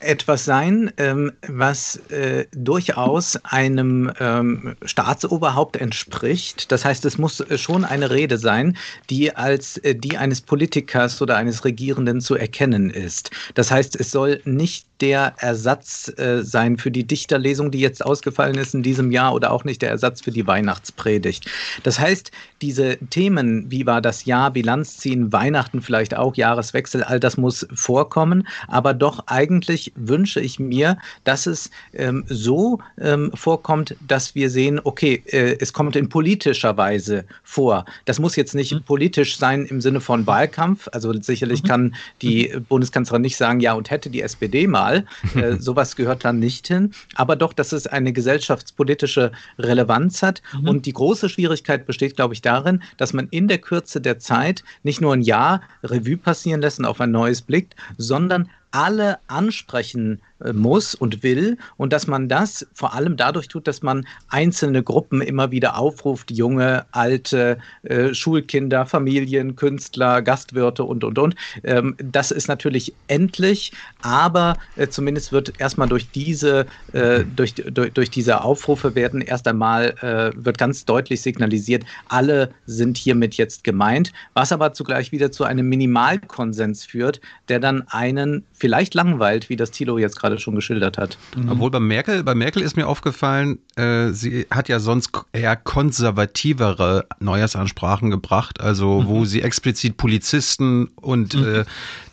etwas 0.00 0.44
sein, 0.44 0.92
ähm, 0.98 1.32
was 1.48 1.96
äh, 2.10 2.46
durchaus 2.52 3.36
einem 3.44 4.12
ähm, 4.20 4.76
Staatsoberhaupt 4.84 5.76
entspricht. 5.76 6.70
Das 6.70 6.84
heißt, 6.84 7.04
es 7.04 7.18
muss 7.18 7.42
schon 7.56 7.84
eine 7.84 8.10
Rede 8.10 8.38
sein, 8.38 8.76
die 9.08 9.34
als 9.34 9.78
äh, 9.78 9.94
die 9.94 10.16
eines 10.16 10.40
Politikers 10.40 11.20
oder 11.22 11.36
eines 11.36 11.64
Regierenden 11.64 12.20
zu 12.20 12.34
erkennen 12.34 12.90
ist. 12.90 13.30
Das 13.54 13.70
heißt, 13.70 13.98
es 13.98 14.10
soll 14.10 14.40
nicht 14.44 14.86
der 15.00 15.34
Ersatz 15.38 16.12
äh, 16.18 16.42
sein 16.42 16.78
für 16.78 16.90
die 16.90 17.04
Dichterlesung, 17.04 17.70
die 17.70 17.80
jetzt 17.80 18.04
ausgefallen 18.04 18.56
ist 18.56 18.74
in 18.74 18.82
diesem 18.82 19.10
Jahr 19.10 19.34
oder 19.34 19.52
auch 19.52 19.64
nicht 19.64 19.82
der 19.82 19.90
Ersatz 19.90 20.22
für 20.22 20.30
die 20.30 20.46
Weihnachtspredigt. 20.46 21.50
Das 21.82 21.98
heißt, 22.00 22.30
diese 22.62 22.96
Themen, 23.10 23.70
wie 23.70 23.84
war 23.84 24.00
das 24.00 24.24
Jahr, 24.24 24.50
Bilanz 24.50 24.96
ziehen, 24.96 25.32
Weihnachten 25.32 25.82
vielleicht 25.82 26.16
auch, 26.16 26.34
Jahreswechsel, 26.34 27.02
all 27.02 27.20
das 27.20 27.36
muss 27.36 27.66
vorkommen, 27.74 28.46
aber 28.68 28.94
doch 28.94 29.26
eigentlich 29.26 29.85
wünsche 29.94 30.40
ich 30.40 30.58
mir, 30.58 30.98
dass 31.24 31.46
es 31.46 31.70
ähm, 31.92 32.24
so 32.28 32.78
ähm, 33.00 33.30
vorkommt, 33.34 33.96
dass 34.06 34.34
wir 34.34 34.50
sehen, 34.50 34.80
okay, 34.84 35.22
äh, 35.26 35.56
es 35.60 35.72
kommt 35.72 35.96
in 35.96 36.08
politischer 36.08 36.76
Weise 36.76 37.24
vor. 37.42 37.84
Das 38.04 38.18
muss 38.18 38.36
jetzt 38.36 38.54
nicht 38.54 38.72
mhm. 38.72 38.82
politisch 38.82 39.36
sein 39.36 39.66
im 39.66 39.80
Sinne 39.80 40.00
von 40.00 40.26
Wahlkampf, 40.26 40.88
also 40.92 41.12
sicherlich 41.20 41.62
mhm. 41.62 41.66
kann 41.66 41.94
die 42.22 42.52
Bundeskanzlerin 42.68 43.22
nicht 43.22 43.36
sagen, 43.36 43.60
ja 43.60 43.74
und 43.74 43.90
hätte 43.90 44.10
die 44.10 44.22
SPD 44.22 44.66
mal. 44.66 45.04
Äh, 45.34 45.56
sowas 45.58 45.96
gehört 45.96 46.24
dann 46.24 46.38
nicht 46.38 46.68
hin. 46.68 46.92
Aber 47.14 47.36
doch, 47.36 47.52
dass 47.52 47.72
es 47.72 47.86
eine 47.86 48.12
gesellschaftspolitische 48.12 49.32
Relevanz 49.58 50.22
hat. 50.22 50.42
Mhm. 50.58 50.68
Und 50.68 50.86
die 50.86 50.92
große 50.92 51.28
Schwierigkeit 51.28 51.86
besteht, 51.86 52.16
glaube 52.16 52.34
ich, 52.34 52.42
darin, 52.42 52.82
dass 52.96 53.12
man 53.12 53.28
in 53.30 53.48
der 53.48 53.58
Kürze 53.58 54.00
der 54.00 54.18
Zeit 54.18 54.64
nicht 54.82 55.00
nur 55.00 55.12
ein 55.12 55.22
Jahr 55.22 55.60
Revue 55.82 56.16
passieren 56.16 56.60
lässt 56.60 56.78
und 56.78 56.84
auf 56.84 57.00
ein 57.00 57.10
neues 57.10 57.42
blickt, 57.42 57.76
sondern 57.98 58.48
alle 58.76 59.18
ansprechen 59.26 60.22
muss 60.52 60.94
und 60.94 61.22
will 61.22 61.56
und 61.76 61.92
dass 61.92 62.06
man 62.06 62.28
das 62.28 62.66
vor 62.74 62.94
allem 62.94 63.16
dadurch 63.16 63.48
tut, 63.48 63.66
dass 63.66 63.82
man 63.82 64.06
einzelne 64.28 64.82
Gruppen 64.82 65.20
immer 65.20 65.50
wieder 65.50 65.78
aufruft, 65.78 66.30
junge, 66.30 66.84
alte, 66.92 67.58
äh, 67.84 68.12
Schulkinder, 68.12 68.86
Familien, 68.86 69.56
Künstler, 69.56 70.22
Gastwirte 70.22 70.84
und, 70.84 71.04
und, 71.04 71.18
und. 71.18 71.34
Ähm, 71.64 71.96
das 71.98 72.30
ist 72.30 72.48
natürlich 72.48 72.92
endlich, 73.08 73.72
aber 74.02 74.56
äh, 74.76 74.88
zumindest 74.88 75.32
wird 75.32 75.58
erstmal 75.58 75.88
durch 75.88 76.10
diese, 76.10 76.66
äh, 76.92 77.24
durch, 77.24 77.54
durch, 77.54 77.92
durch, 77.92 78.10
diese 78.10 78.42
Aufrufe 78.42 78.94
werden 78.94 79.20
erst 79.20 79.48
einmal, 79.48 79.94
äh, 80.00 80.32
wird 80.36 80.58
ganz 80.58 80.84
deutlich 80.84 81.22
signalisiert, 81.22 81.84
alle 82.08 82.50
sind 82.66 82.98
hiermit 82.98 83.34
jetzt 83.34 83.64
gemeint, 83.64 84.12
was 84.34 84.52
aber 84.52 84.74
zugleich 84.74 85.12
wieder 85.12 85.32
zu 85.32 85.44
einem 85.44 85.68
Minimalkonsens 85.68 86.84
führt, 86.84 87.20
der 87.48 87.60
dann 87.60 87.82
einen 87.88 88.44
vielleicht 88.52 88.94
langweilt, 88.94 89.48
wie 89.48 89.56
das 89.56 89.70
Tilo 89.70 89.98
jetzt 89.98 90.18
gerade 90.18 90.25
gerade 90.26 90.40
schon 90.40 90.54
geschildert 90.54 90.98
hat. 90.98 91.16
Mhm. 91.36 91.50
Obwohl 91.50 91.70
bei 91.70 91.80
Merkel, 91.80 92.24
bei 92.24 92.34
Merkel 92.34 92.62
ist 92.62 92.76
mir 92.76 92.88
aufgefallen, 92.88 93.58
äh, 93.76 94.10
sie 94.10 94.46
hat 94.50 94.68
ja 94.68 94.80
sonst 94.80 95.10
eher 95.32 95.54
konservativere 95.56 97.06
Neujahrsansprachen 97.20 98.10
gebracht, 98.10 98.60
also 98.60 99.02
mhm. 99.02 99.06
wo 99.06 99.24
sie 99.24 99.42
explizit 99.42 99.96
Polizisten 99.96 100.88
und 100.96 101.34
mhm. 101.34 101.44
äh, 101.44 101.64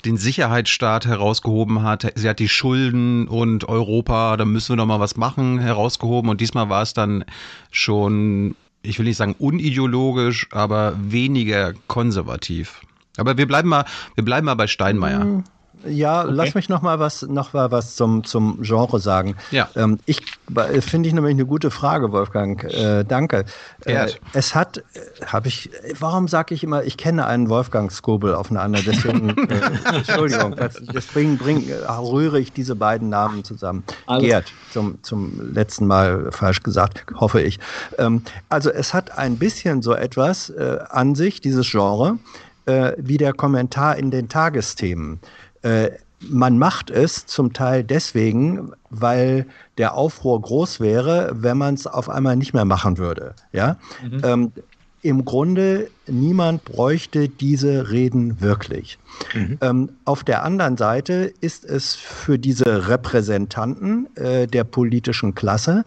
den 0.05 0.17
Sicherheitsstaat 0.17 1.07
herausgehoben 1.07 1.81
hat. 1.81 2.11
Sie 2.15 2.29
hat 2.29 2.39
die 2.39 2.49
Schulden 2.49 3.27
und 3.27 3.67
Europa, 3.67 4.37
da 4.37 4.45
müssen 4.45 4.69
wir 4.69 4.75
noch 4.75 4.85
mal 4.85 4.99
was 4.99 5.17
machen, 5.17 5.59
herausgehoben. 5.59 6.29
Und 6.29 6.41
diesmal 6.41 6.69
war 6.69 6.83
es 6.83 6.93
dann 6.93 7.25
schon, 7.71 8.55
ich 8.83 8.99
will 8.99 9.05
nicht 9.05 9.17
sagen 9.17 9.35
unideologisch, 9.39 10.47
aber 10.51 10.93
weniger 10.99 11.73
konservativ. 11.87 12.81
Aber 13.17 13.37
wir 13.37 13.47
bleiben 13.47 13.69
mal, 13.69 13.85
wir 14.15 14.25
bleiben 14.25 14.45
mal 14.45 14.55
bei 14.55 14.67
Steinmeier. 14.67 15.43
Ja, 15.85 16.23
okay. 16.23 16.31
lass 16.33 16.55
mich 16.55 16.69
noch 16.69 16.81
mal 16.81 16.99
was, 16.99 17.23
noch 17.23 17.53
mal 17.53 17.71
was 17.71 17.95
zum, 17.95 18.23
zum 18.23 18.61
Genre 18.61 18.99
sagen. 18.99 19.35
Ja. 19.51 19.69
Ähm, 19.75 19.99
ich 20.05 20.21
äh, 20.55 20.81
finde 20.81 21.09
ich 21.09 21.15
nämlich 21.15 21.33
eine 21.33 21.45
gute 21.45 21.71
Frage, 21.71 22.11
Wolfgang. 22.11 22.63
Äh, 22.63 23.03
danke. 23.03 23.45
Äh, 23.85 24.07
es 24.33 24.55
hat, 24.55 24.77
äh, 24.77 25.25
habe 25.25 25.47
ich, 25.47 25.69
warum 25.99 26.27
sage 26.27 26.55
ich 26.55 26.63
immer, 26.63 26.83
ich 26.83 26.97
kenne 26.97 27.25
einen 27.25 27.49
Wolfgang 27.49 27.91
Skobel 27.91 28.33
aufeinander, 28.33 28.79
deswegen, 28.85 29.29
äh, 29.49 29.95
Entschuldigung, 29.95 30.55
deswegen 30.93 31.37
bring, 31.37 31.67
äh, 31.69 31.75
rühre 31.91 32.39
ich 32.39 32.53
diese 32.53 32.75
beiden 32.75 33.09
Namen 33.09 33.43
zusammen. 33.43 33.83
Also. 34.05 34.25
Gerd, 34.25 34.51
zum, 34.71 35.01
zum 35.03 35.53
letzten 35.53 35.87
Mal 35.87 36.31
falsch 36.31 36.63
gesagt, 36.63 37.05
hoffe 37.15 37.41
ich. 37.41 37.59
Ähm, 37.97 38.21
also 38.49 38.69
es 38.69 38.93
hat 38.93 39.17
ein 39.17 39.37
bisschen 39.37 39.81
so 39.81 39.93
etwas 39.93 40.51
an 40.53 41.15
sich, 41.15 41.41
dieses 41.41 41.69
Genre, 41.69 42.17
wie 42.97 43.17
der 43.17 43.33
Kommentar 43.33 43.97
in 43.97 44.11
den 44.11 44.29
Tagesthemen. 44.29 45.19
Äh, 45.63 45.91
man 46.29 46.57
macht 46.57 46.89
es 46.89 47.25
zum 47.25 47.53
Teil 47.53 47.83
deswegen, 47.83 48.71
weil 48.89 49.45
der 49.77 49.95
Aufruhr 49.95 50.41
groß 50.41 50.79
wäre, 50.79 51.31
wenn 51.35 51.57
man 51.57 51.73
es 51.73 51.87
auf 51.87 52.09
einmal 52.09 52.35
nicht 52.35 52.53
mehr 52.53 52.65
machen 52.65 52.97
würde. 52.97 53.35
Ja? 53.51 53.77
Mhm. 54.01 54.21
Ähm, 54.23 54.51
Im 55.01 55.25
Grunde, 55.25 55.89
niemand 56.07 56.63
bräuchte 56.63 57.27
diese 57.27 57.91
Reden 57.91 58.39
wirklich. 58.39 58.97
Mhm. 59.33 59.57
Ähm, 59.61 59.89
auf 60.05 60.23
der 60.23 60.43
anderen 60.43 60.77
Seite 60.77 61.33
ist 61.41 61.65
es 61.65 61.95
für 61.95 62.39
diese 62.39 62.87
Repräsentanten 62.87 64.07
äh, 64.15 64.47
der 64.47 64.63
politischen 64.63 65.35
Klasse, 65.35 65.83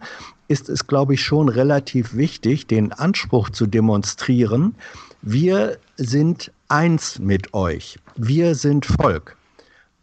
ist 0.47 0.69
es, 0.69 0.87
glaube 0.87 1.15
ich, 1.15 1.23
schon 1.23 1.49
relativ 1.49 2.15
wichtig, 2.15 2.67
den 2.67 2.93
Anspruch 2.93 3.49
zu 3.49 3.65
demonstrieren, 3.65 4.75
wir 5.21 5.77
sind 5.97 6.51
eins 6.69 7.19
mit 7.19 7.53
euch, 7.53 7.99
wir 8.15 8.55
sind 8.55 8.85
Volk. 8.85 9.36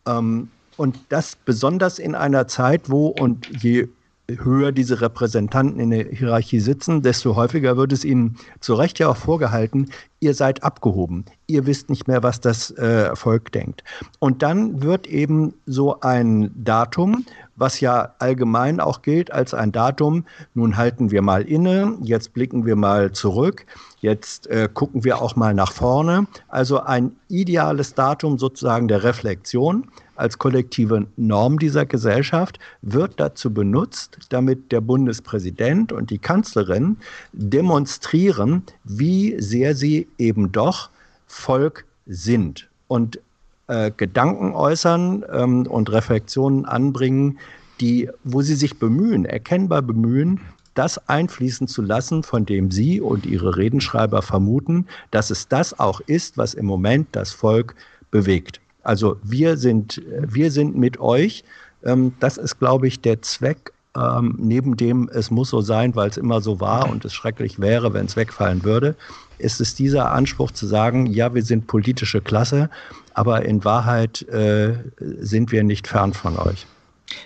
Ähm, 0.07 0.49
und 0.77 0.99
das 1.09 1.37
besonders 1.37 1.99
in 1.99 2.15
einer 2.15 2.49
Zeit, 2.49 2.91
wo 2.91 3.09
und 3.09 3.63
je 3.63 3.89
höher 4.29 4.73
diese 4.73 5.01
Repräsentanten 5.01 5.79
in 5.81 5.91
der 5.91 6.05
Hierarchie 6.05 6.61
sitzen, 6.61 7.03
desto 7.03 7.37
häufiger 7.37 7.77
wird 7.77 7.93
es 7.93 8.05
ihnen 8.05 8.37
zu 8.61 8.75
Recht 8.75 8.99
ja 8.99 9.09
auch 9.09 9.17
vorgehalten, 9.17 9.91
ihr 10.21 10.35
seid 10.35 10.63
abgehoben, 10.63 11.27
ihr 11.47 11.67
wisst 11.67 11.91
nicht 11.91 12.09
mehr, 12.09 12.23
was 12.23 12.41
das 12.41 12.71
äh, 12.73 13.15
Volk 13.15 13.53
denkt. 13.53 13.85
Und 14.21 14.43
dann 14.43 14.83
wird 14.83 15.07
eben 15.07 15.55
so 15.67 16.01
ein 16.01 16.51
Datum, 16.57 17.27
was 17.57 17.81
ja 17.81 18.15
allgemein 18.19 18.81
auch 18.81 19.03
gilt 19.03 19.33
als 19.33 19.55
ein 19.55 19.73
Datum, 19.73 20.25
nun 20.55 20.77
halten 20.77 21.11
wir 21.11 21.23
mal 21.23 21.43
inne, 21.43 21.97
jetzt 22.03 22.33
blicken 22.33 22.67
wir 22.67 22.77
mal 22.77 23.13
zurück, 23.13 23.67
jetzt 24.01 24.47
äh, 24.49 24.69
gucken 24.73 25.05
wir 25.05 25.21
auch 25.23 25.37
mal 25.37 25.55
nach 25.55 25.73
vorne. 25.73 26.27
Also 26.49 26.81
ein 26.81 27.13
ideales 27.29 27.95
Datum 27.95 28.39
sozusagen 28.39 28.89
der 28.89 29.05
Reflexion. 29.05 29.89
Als 30.17 30.39
kollektive 30.39 31.07
Norm 31.17 31.59
dieser 31.59 31.87
Gesellschaft 31.87 32.61
wird 32.83 33.19
dazu 33.19 33.53
benutzt, 33.53 34.19
damit 34.29 34.71
der 34.71 34.81
Bundespräsident 34.81 35.91
und 35.91 36.11
die 36.11 36.19
Kanzlerin 36.19 36.99
demonstrieren, 37.33 38.63
wie 38.85 39.41
sehr 39.41 39.75
sie 39.75 40.07
eben 40.19 40.53
doch 40.53 40.91
Volk 41.27 41.85
sind. 42.07 42.69
Und 42.87 43.19
äh, 43.67 43.91
Gedanken 43.97 44.53
äußern 44.53 45.25
ähm, 45.33 45.67
und 45.67 45.91
Reflexionen 45.91 46.65
anbringen, 46.65 47.39
die, 47.81 48.09
wo 48.23 48.43
sie 48.43 48.55
sich 48.55 48.79
bemühen, 48.79 49.25
erkennbar 49.25 49.83
bemühen, 49.83 50.41
das 50.75 51.09
einfließen 51.09 51.69
zu 51.69 51.83
lassen, 51.83 52.23
von 52.23 52.47
dem 52.47 52.71
Sie 52.71 53.01
und 53.01 53.27
Ihre 53.27 53.57
Redenschreiber 53.57 54.23
vermuten, 54.23 54.87
dass 55.13 55.31
es 55.31 55.49
das 55.49 55.79
auch 55.79 56.01
ist, 56.01 56.37
was 56.37 56.55
im 56.55 56.67
Moment 56.67 57.09
das 57.13 57.33
Volk 57.33 57.75
bewegt. 58.11 58.61
Also 58.83 59.17
wir 59.23 59.57
sind, 59.57 60.03
wir 60.21 60.51
sind 60.51 60.77
mit 60.77 61.01
euch. 61.01 61.45
Ähm, 61.85 62.13
das 62.21 62.37
ist, 62.37 62.59
glaube 62.59 62.87
ich, 62.89 63.01
der 63.01 63.23
Zweck 63.23 63.73
ähm, 63.97 64.35
neben 64.39 64.77
dem, 64.77 65.09
es 65.13 65.31
muss 65.31 65.51
so 65.51 65.61
sein, 65.61 65.95
weil 65.95 66.11
es 66.11 66.17
immer 66.17 66.41
so 66.41 66.61
war 66.61 66.91
und 66.91 67.05
es 67.05 67.15
schrecklich 67.15 67.61
wäre, 67.61 67.95
wenn 67.95 68.07
es 68.07 68.17
wegfallen 68.17 68.65
würde, 68.65 68.97
ist 69.39 69.61
es 69.61 69.75
dieser 69.75 70.11
Anspruch 70.13 70.51
zu 70.51 70.67
sagen, 70.67 71.07
ja, 71.07 71.35
wir 71.35 71.43
sind 71.43 71.67
politische 71.67 72.21
Klasse, 72.21 72.71
aber 73.15 73.45
in 73.45 73.65
Wahrheit 73.65 74.23
äh, 74.29 74.75
sind 74.99 75.53
wir 75.53 75.65
nicht 75.65 75.87
fern 75.89 76.13
von 76.13 76.37
euch. 76.37 76.67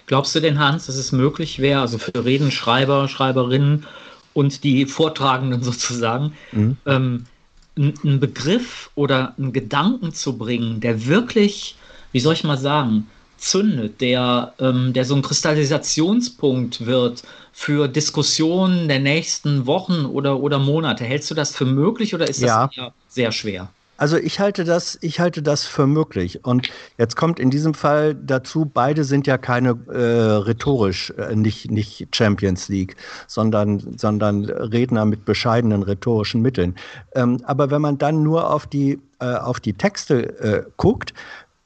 Glaubst 0.07 0.35
du 0.35 0.40
denn, 0.40 0.59
Hans, 0.59 0.87
dass 0.87 0.97
es 0.97 1.12
möglich 1.12 1.59
wäre, 1.59 1.80
also 1.80 1.99
für 1.99 2.25
Redenschreiber, 2.25 3.09
Schreiberinnen 3.09 3.87
und 4.35 4.64
die 4.64 4.87
Vortragenden 4.87 5.62
sozusagen, 5.62 6.35
mhm. 6.52 6.76
ähm, 6.87 7.25
einen 7.76 8.21
Begriff 8.21 8.90
oder 8.97 9.35
einen 9.38 9.52
Gedanken 9.52 10.12
zu 10.12 10.37
bringen, 10.37 10.80
der 10.80 11.07
wirklich, 11.07 11.76
wie 12.12 12.21
soll 12.21 12.35
ich 12.35 12.45
mal 12.45 12.59
sagen, 12.59 13.07
zündet, 13.37 14.00
der, 14.00 14.52
ähm, 14.59 14.92
der 14.92 15.04
so 15.04 15.14
ein 15.14 15.23
Kristallisationspunkt 15.23 16.87
wird 16.87 17.23
für 17.52 17.87
Diskussionen 17.87 18.88
der 18.88 18.99
nächsten 18.99 19.66
Wochen 19.66 20.07
oder, 20.07 20.40
oder 20.40 20.59
Monate. 20.59 21.04
Hältst 21.04 21.30
du 21.30 21.35
das 21.35 21.54
für 21.54 21.64
möglich 21.64 22.14
oder 22.16 22.28
ist 22.28 22.42
das 22.42 22.75
ja. 22.75 22.92
sehr 23.09 23.30
schwer? 23.30 23.68
Also 23.99 24.17
ich 24.17 24.38
halte 24.38 24.64
das, 24.64 24.97
ich 25.02 25.21
halte 25.21 25.43
das 25.43 25.64
für 25.64 25.87
möglich. 25.87 26.45
Und 26.45 26.71
jetzt 26.97 27.17
kommt 27.17 27.40
in 27.40 27.50
diesem 27.50 27.75
Fall 27.75 28.14
dazu, 28.14 28.64
beide 28.64 29.02
sind 29.05 29.26
ja 29.26 29.37
keine 29.38 29.71
äh, 29.88 30.37
rhetorisch, 30.47 31.11
äh, 31.19 31.35
nicht, 31.35 31.71
nicht 31.71 32.09
Champions 32.14 32.69
League, 32.69 32.97
sondern, 33.26 33.99
sondern 33.99 34.45
Redner 34.45 35.05
mit 35.05 35.25
bescheidenen 35.25 35.83
rhetorischen 35.83 36.40
Mitteln. 36.40 36.76
Ähm, 37.14 37.43
aber 37.45 37.71
wenn 37.71 37.83
man 37.83 37.99
dann 37.99 38.23
nur 38.23 38.50
auf 38.50 38.69
die, 38.69 39.00
äh, 39.19 39.35
auf 39.35 39.59
die 39.59 39.75
Texte 39.75 40.38
äh, 40.38 40.62
guckt, 40.76 41.12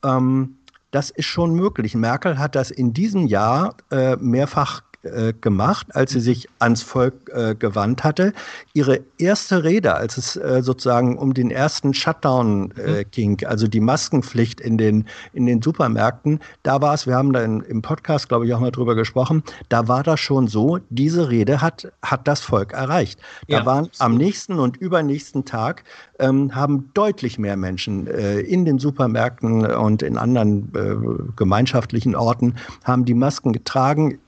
ähm, 0.03 0.57
das 0.91 1.11
ist 1.11 1.27
schon 1.27 1.55
möglich. 1.55 1.95
Merkel 1.95 2.39
hat 2.39 2.55
das 2.55 2.71
in 2.71 2.95
diesem 2.95 3.27
Jahr 3.27 3.77
äh, 3.91 4.17
mehrfach 4.17 4.83
äh, 5.03 5.33
gemacht, 5.41 5.89
als 5.95 6.13
sie 6.13 6.21
sich 6.21 6.49
ans 6.59 6.83
Volk 6.83 7.31
äh, 7.33 7.55
gewandt 7.55 8.05
hatte. 8.05 8.33
Ihre 8.73 9.01
erste 9.19 9.65
Rede, 9.65 9.95
als 9.95 10.17
es 10.17 10.37
äh, 10.37 10.63
sozusagen 10.63 11.19
um 11.19 11.35
den 11.35 11.51
ersten 11.51 11.93
Shutdown 11.95 12.73
äh, 12.73 12.91
mhm. 12.91 13.05
ging, 13.11 13.45
also 13.47 13.67
die 13.67 13.81
Maskenpflicht 13.81 14.61
in 14.61 14.79
den, 14.79 15.07
in 15.33 15.47
den 15.47 15.61
Supermärkten, 15.61 16.41
da 16.63 16.81
war 16.81 16.95
es, 16.95 17.07
wir 17.07 17.17
haben 17.17 17.33
da 17.33 17.43
in, 17.43 17.61
im 17.63 17.83
Podcast, 17.83 18.29
glaube 18.29 18.47
ich, 18.47 18.55
auch 18.55 18.61
mal 18.61 18.71
drüber 18.71 18.95
gesprochen, 18.95 19.43
da 19.69 19.89
war 19.89 20.03
das 20.03 20.21
schon 20.21 20.47
so, 20.47 20.79
diese 20.91 21.29
Rede 21.29 21.61
hat, 21.61 21.91
hat 22.03 22.29
das 22.29 22.41
Volk 22.41 22.73
erreicht. 22.73 23.21
Da 23.49 23.59
ja, 23.59 23.67
waren 23.67 23.89
am 23.99 24.17
nächsten 24.17 24.59
und 24.59 24.77
übernächsten 24.77 25.45
Tag 25.45 25.85
ähm, 26.23 26.55
haben 26.55 26.91
deutlich 26.95 27.39
mehr 27.39 27.57
Menschen 27.57 28.07
äh, 28.07 28.41
in 28.41 28.65
den 28.65 28.79
Supermärkten 28.79 29.67
und 29.67 30.03
in 30.03 30.17
anderen 30.17 30.73
äh, 30.75 31.33
gemeinschaftlichen 31.37 32.15
Orten 32.15 32.55
haben 32.85 33.05
die 33.05 33.15
Masken 33.15 33.53
getragen. 33.53 34.19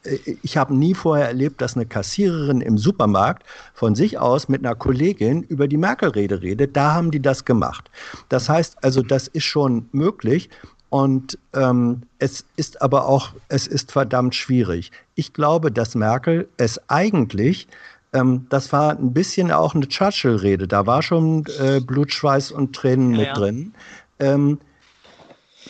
Ich 0.43 0.57
habe 0.57 0.64
nie 0.71 0.95
vorher 0.95 1.29
erlebt, 1.29 1.61
dass 1.61 1.77
eine 1.77 1.87
Kassiererin 1.87 2.61
im 2.61 2.79
Supermarkt 2.79 3.45
von 3.75 3.95
sich 3.95 4.19
aus 4.19 4.49
mit 4.49 4.65
einer 4.65 4.75
Kollegin 4.75 5.43
über 5.43 5.69
die 5.69 5.77
Merkel-Rede 5.77 6.43
redet. 6.43 6.77
Da 6.77 6.95
haben 6.95 7.11
die 7.11 7.21
das 7.21 7.45
gemacht. 7.45 7.91
Das 8.29 8.49
heißt 8.49 8.83
also, 8.83 9.03
das 9.03 9.29
ist 9.29 9.45
schon 9.45 9.89
möglich. 9.93 10.51
Und 10.91 11.39
ähm, 11.55 12.03
es 12.19 12.45
ist 12.57 12.81
aber 12.81 13.09
auch, 13.09 13.33
es 13.49 13.67
ist 13.67 13.91
verdammt 13.91 14.35
schwierig. 14.35 14.93
Ich 15.17 15.33
glaube, 15.33 15.73
dass 15.73 15.95
Merkel 15.95 16.49
es 16.57 16.81
eigentlich 16.89 17.67
ähm, 18.15 18.47
das 18.49 18.73
war 18.73 18.93
ein 18.93 19.13
bisschen 19.13 19.51
auch 19.51 19.75
eine 19.75 19.89
Churchill-Rede. 19.89 20.69
Da 20.69 20.87
war 20.87 21.03
schon 21.03 21.45
äh, 21.59 21.81
Blut, 21.81 22.13
Schweiß 22.13 22.53
und 22.53 22.75
Tränen 22.75 23.11
ja, 23.13 23.19
mit 23.19 23.27
ja. 23.27 23.35
drin. 23.35 23.75
Ähm, 24.21 24.59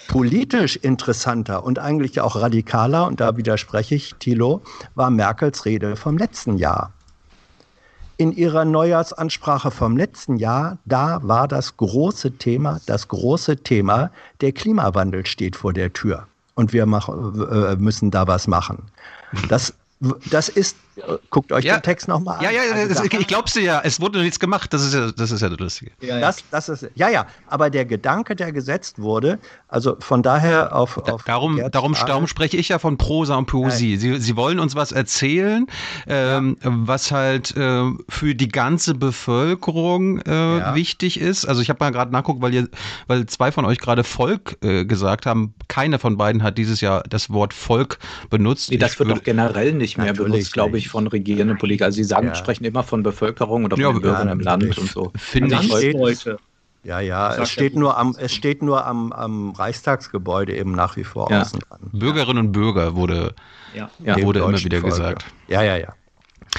politisch 0.09 0.77
interessanter 0.77 1.65
und 1.65 1.79
eigentlich 1.79 2.21
auch 2.21 2.37
radikaler, 2.37 3.07
und 3.07 3.21
da 3.21 3.37
widerspreche 3.37 3.95
ich 3.95 4.14
Thilo, 4.18 4.62
war 4.95 5.11
Merkels 5.11 5.64
Rede 5.64 5.97
vom 5.97 6.18
letzten 6.18 6.57
Jahr. 6.57 6.92
In 8.16 8.31
ihrer 8.31 8.64
Neujahrsansprache 8.64 9.71
vom 9.73 9.97
letzten 9.97 10.37
Jahr, 10.37 10.79
da 10.85 11.18
war 11.23 11.49
das 11.49 11.77
große 11.77 12.38
Thema, 12.38 12.81
das 12.87 13.09
große 13.09 13.57
Thema, 13.57 14.11
der 14.40 14.53
Klimawandel 14.53 15.27
steht 15.27 15.57
vor 15.57 15.73
der 15.73 15.92
Tür 15.92 16.29
und 16.55 16.73
wir 16.73 16.87
machen, 16.87 17.40
äh, 17.51 17.75
müssen 17.77 18.12
da 18.12 18.29
was 18.29 18.47
machen. 18.47 18.85
Das 19.49 19.75
das 20.25 20.49
ist, 20.49 20.77
guckt 21.30 21.52
euch 21.52 21.64
ja. 21.64 21.76
den 21.76 21.83
Text 21.83 22.09
nochmal 22.09 22.38
an. 22.38 22.44
Ja, 22.44 22.50
ja, 22.50 22.62
also 22.72 23.04
ich 23.04 23.26
glaub's 23.26 23.52
dir 23.52 23.62
ja, 23.62 23.80
es 23.85 24.00
wurde 24.00 24.20
nichts 24.20 24.38
gemacht, 24.38 24.72
das 24.72 24.83
ist 24.85 24.94
ja 24.94 25.11
das, 25.11 25.30
ist 25.30 25.40
ja 25.40 25.48
das 25.48 25.59
Lustige. 25.59 25.92
Ja, 26.00 26.20
Das, 26.20 26.44
das 26.50 26.68
ist, 26.68 26.90
ja, 26.94 27.09
ja, 27.09 27.26
aber 27.48 27.70
der 27.70 27.85
Gedanke, 27.85 28.37
der 28.37 28.52
gesetzt 28.52 29.00
wurde, 29.00 29.38
also 29.68 29.96
von 29.98 30.22
daher 30.22 30.74
auf. 30.74 30.98
auf 30.98 31.24
darum, 31.24 31.61
darum, 31.72 31.94
darum 31.94 32.26
spreche 32.26 32.57
ich 32.57 32.68
ja 32.68 32.78
von 32.78 32.96
Prosa 32.96 33.37
und 33.37 33.46
Poesie. 33.46 33.96
Sie, 33.96 34.20
Sie 34.20 34.37
wollen 34.37 34.59
uns 34.59 34.74
was 34.74 34.92
erzählen, 34.92 35.66
ähm, 36.07 36.57
was 36.62 37.11
halt 37.11 37.57
äh, 37.57 37.90
für 38.09 38.35
die 38.35 38.48
ganze 38.48 38.94
Bevölkerung 38.94 40.20
äh, 40.20 40.74
wichtig 40.74 41.20
ist. 41.20 41.46
Also 41.46 41.61
ich 41.61 41.70
habe 41.70 41.83
mal 41.85 41.90
gerade 41.90 42.12
nachguckt, 42.12 42.40
weil, 42.40 42.54
ihr, 42.54 42.68
weil 43.07 43.26
zwei 43.26 43.50
von 43.52 43.64
euch 43.64 43.78
gerade 43.78 44.04
Volk 44.04 44.57
äh, 44.62 44.85
gesagt 44.85 45.26
haben. 45.26 45.54
Keiner 45.68 45.98
von 45.98 46.16
beiden 46.16 46.42
hat 46.42 46.59
dieses 46.59 46.80
Jahr 46.80 47.02
das 47.09 47.30
Wort 47.30 47.52
Volk 47.52 47.98
benutzt. 48.30 48.70
Nee, 48.70 48.76
das 48.76 48.98
wird 48.98 49.11
doch 49.11 49.22
generell 49.22 49.72
nicht 49.72 49.98
mehr 49.98 50.12
benutzt, 50.12 50.52
glaube 50.52 50.78
ich, 50.78 50.84
von 50.88 51.07
regierenden 51.07 51.59
Politikern. 51.59 51.87
Also 51.87 51.97
sie 51.97 52.05
sagen, 52.05 52.29
ja. 52.29 52.35
sprechen 52.35 52.64
immer 52.64 52.83
von 52.83 53.03
Bevölkerung 53.03 53.64
oder 53.64 53.77
von 53.77 53.83
ja, 53.83 53.92
den 53.92 54.01
Bürgern 54.01 54.29
im 54.29 54.40
Land 54.40 54.79
und 54.79 54.90
so. 54.90 55.12
Finde 55.16 55.57
ich. 55.61 55.92
Leute. 55.92 56.38
Ja, 56.85 57.01
ja, 57.01 57.35
es 57.37 57.51
steht, 57.51 57.75
nur 57.75 57.97
am, 57.97 58.14
es 58.18 58.35
steht 58.35 58.62
nur 58.62 58.85
am, 58.85 59.11
am 59.12 59.53
Reichstagsgebäude 59.53 60.55
eben 60.55 60.73
nach 60.73 60.97
wie 60.97 61.05
vor 61.05 61.31
ja. 61.31 61.40
außen 61.40 61.61
dran. 61.61 61.81
Bürgerinnen 61.92 62.47
und 62.47 62.53
Bürger 62.53 62.94
wurde, 62.94 63.35
ja. 63.75 63.88
wurde 64.23 64.40
immer 64.40 64.62
wieder 64.62 64.83
gesagt. 64.83 65.25
Ja, 65.49 65.62
ja, 65.62 65.79
ja. 65.79 65.94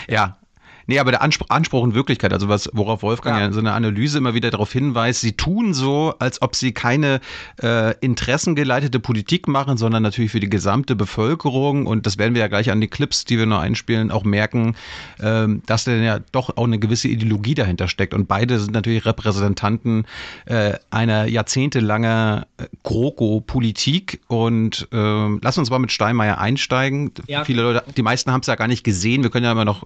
Ja, 0.09 0.37
Nee, 0.87 0.99
aber 0.99 1.11
der 1.11 1.21
Anspruch, 1.21 1.47
Anspruch 1.49 1.81
und 1.81 1.95
Wirklichkeit, 1.95 2.31
also 2.33 2.47
was, 2.47 2.69
worauf 2.73 3.01
Wolfgang 3.01 3.37
ja. 3.37 3.45
ja 3.47 3.51
so 3.51 3.59
eine 3.59 3.73
Analyse 3.73 4.19
immer 4.19 4.33
wieder 4.33 4.51
darauf 4.51 4.71
hinweist, 4.71 5.21
sie 5.21 5.33
tun 5.33 5.73
so, 5.73 6.13
als 6.19 6.41
ob 6.41 6.55
sie 6.55 6.73
keine 6.73 7.21
äh, 7.61 7.95
interessengeleitete 7.99 8.99
Politik 8.99 9.47
machen, 9.47 9.77
sondern 9.77 10.03
natürlich 10.03 10.31
für 10.31 10.39
die 10.39 10.49
gesamte 10.49 10.95
Bevölkerung. 10.95 11.87
Und 11.87 12.05
das 12.05 12.17
werden 12.17 12.35
wir 12.35 12.41
ja 12.41 12.47
gleich 12.47 12.71
an 12.71 12.81
den 12.81 12.89
Clips, 12.89 13.25
die 13.25 13.37
wir 13.37 13.45
noch 13.45 13.59
einspielen, 13.59 14.11
auch 14.11 14.23
merken, 14.23 14.75
ähm, 15.21 15.61
dass 15.65 15.85
da 15.85 15.91
ja 15.93 16.19
doch 16.31 16.57
auch 16.57 16.65
eine 16.65 16.79
gewisse 16.79 17.07
Ideologie 17.07 17.55
dahinter 17.55 17.87
steckt. 17.87 18.13
Und 18.13 18.27
beide 18.27 18.59
sind 18.59 18.73
natürlich 18.73 19.05
Repräsentanten 19.05 20.05
äh, 20.45 20.73
einer 20.91 21.25
jahrzehntelangen 21.25 22.43
äh, 22.57 22.65
GroKo-Politik. 22.83 24.21
Und 24.27 24.87
äh, 24.91 25.37
lass 25.41 25.57
uns 25.57 25.69
mal 25.69 25.79
mit 25.79 25.91
Steinmeier 25.91 26.37
einsteigen. 26.37 27.11
Ja. 27.27 27.43
Viele 27.43 27.63
Leute, 27.63 27.83
die 27.95 28.03
meisten 28.03 28.31
haben 28.31 28.41
es 28.41 28.47
ja 28.47 28.55
gar 28.55 28.67
nicht 28.67 28.83
gesehen. 28.83 29.23
Wir 29.23 29.29
können 29.29 29.45
ja 29.45 29.51
immer 29.51 29.65
noch 29.65 29.85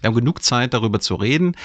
wir 0.00 0.08
haben 0.08 0.14
genug 0.14 0.42
Zeit, 0.42 0.74
darüber 0.74 1.00
zu 1.00 1.14
reden. 1.14 1.56